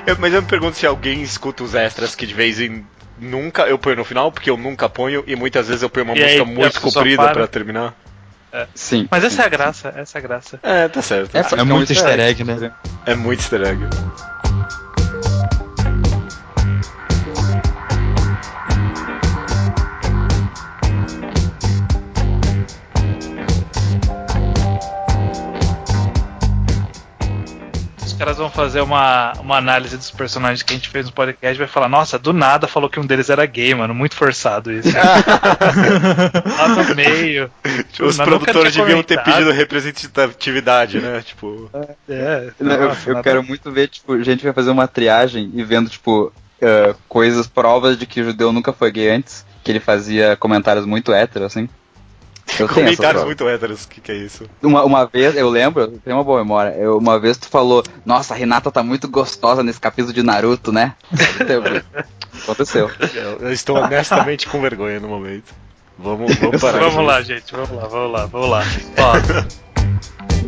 Eu- 0.06 0.18
mas 0.20 0.34
eu 0.34 0.42
me 0.42 0.48
pergunto 0.48 0.76
se 0.78 0.86
alguém 0.86 1.22
escuta 1.22 1.64
os 1.64 1.76
extras 1.76 2.16
que 2.16 2.26
de 2.26 2.34
vez 2.34 2.60
em 2.60 2.84
nunca 3.20 3.64
eu 3.64 3.78
ponho 3.78 3.98
no 3.98 4.04
final, 4.06 4.32
porque 4.32 4.50
eu 4.50 4.58
nunca 4.58 4.90
ponho, 4.90 5.24
e 5.28 5.36
muitas 5.36 5.68
vezes 5.68 5.84
eu 5.84 5.90
ponho 5.90 6.06
uma 6.06 6.16
E 6.16 6.24
aí, 6.24 6.40
música 6.40 6.44
a 6.44 6.46
muito 6.46 6.82
comprida 6.82 7.24
para. 7.24 7.34
pra 7.34 7.48
terminar. 7.48 7.94
Sim. 8.76 9.08
Mas 9.10 9.22
sim, 9.22 9.28
essa 9.28 9.42
é 9.44 9.46
a 9.46 9.50
sim. 9.50 9.52
graça, 9.52 9.94
essa 9.96 10.18
é 10.18 10.20
a 10.20 10.22
graça. 10.22 10.60
É, 10.64 10.88
tá 10.88 11.02
certo. 11.02 11.36
É, 11.36 11.44
porque 11.44 11.62
É 11.62 11.64
muito 11.64 11.92
easter 11.94 12.20
egg, 12.20 12.44
né? 12.44 12.72
É 13.06 13.16
muito 13.16 13.40
easter 13.40 13.62
egg. 13.62 13.80
Caras 28.22 28.38
vão 28.38 28.52
fazer 28.52 28.82
uma, 28.82 29.34
uma 29.40 29.58
análise 29.58 29.98
dos 29.98 30.12
personagens 30.12 30.62
que 30.62 30.72
a 30.74 30.76
gente 30.76 30.90
fez 30.90 31.08
no 31.08 31.12
podcast 31.12 31.56
e 31.56 31.58
vai 31.58 31.68
falar, 31.68 31.90
nossa, 31.90 32.20
do 32.20 32.32
nada 32.32 32.68
falou 32.68 32.88
que 32.88 33.00
um 33.00 33.06
deles 33.06 33.32
era 33.32 33.44
gay, 33.48 33.74
mano. 33.74 33.96
Muito 33.96 34.16
forçado 34.16 34.72
isso. 34.72 34.90
Lá 34.96 36.68
no 36.68 36.96
meio. 36.96 37.52
Os 38.00 38.18
Nunca 38.20 38.30
produtores 38.30 38.76
deviam 38.76 39.02
ter 39.02 39.24
pedido 39.24 39.52
representatividade, 39.52 41.00
né? 41.00 41.22
Tipo. 41.26 41.68
É, 42.08 42.52
Não, 42.60 42.76
eu, 42.76 42.88
nossa, 42.90 43.10
eu 43.10 43.14
nada- 43.16 43.24
quero 43.24 43.44
muito 43.44 43.72
ver, 43.72 43.88
tipo, 43.88 44.22
gente 44.22 44.44
vai 44.44 44.54
fazer 44.54 44.70
uma 44.70 44.88
triagem 44.88 45.50
e 45.56 45.64
vendo, 45.64 45.90
tipo, 45.90 46.32
eh, 46.62 46.94
coisas, 47.10 47.48
provas 47.48 47.98
de 47.98 48.06
que 48.06 48.22
o 48.22 48.26
judeu 48.26 48.52
nunca 48.52 48.72
foi 48.72 48.92
gay 48.92 49.10
antes, 49.10 49.44
que 49.64 49.72
ele 49.72 49.80
fazia 49.80 50.36
comentários 50.36 50.86
muito 50.86 51.12
héteros, 51.12 51.48
assim. 51.48 51.68
Eu 52.60 52.68
tenho 52.68 52.86
Comentários 52.86 53.24
muito 53.24 53.48
héteros, 53.48 53.86
o 53.86 53.88
que, 53.88 54.02
que 54.02 54.12
é 54.12 54.16
isso? 54.16 54.46
Uma, 54.62 54.84
uma 54.84 55.06
vez, 55.08 55.36
eu 55.36 55.50
lembro, 55.50 55.88
tenho 56.04 56.18
uma 56.18 56.24
boa 56.24 56.40
memória, 56.40 56.76
eu- 56.78 56.98
uma 56.98 57.20
vez 57.20 57.38
tu 57.38 57.48
falou, 57.48 57.84
nossa, 58.06 58.34
a 58.34 58.38
Renata 58.38 58.72
tá 58.72 58.84
muito 58.84 59.08
gostosa 59.08 59.64
nesse 59.64 59.80
capítulo 59.80 60.14
de 60.14 60.22
Naruto, 60.22 60.72
né? 60.72 60.94
Aconteceu. 62.44 62.90
Eu, 63.14 63.38
eu 63.40 63.54
estou 63.54 63.78
honestamente 63.78 64.48
com 64.48 64.60
vergonha 64.62 65.00
no 65.00 65.08
momento. 65.08 65.54
Vamos, 65.98 66.36
vamos 66.36 66.60
parar. 66.62 66.80
Vamos 66.80 66.96
com 66.96 67.02
lá, 67.04 67.22
gente, 67.22 67.52
vamos 67.52 67.72
lá, 67.72 67.88
vamos 67.88 68.12
lá, 68.12 68.26
vamos 68.26 68.50
lá. 68.50 68.64
Ó, 68.98 69.14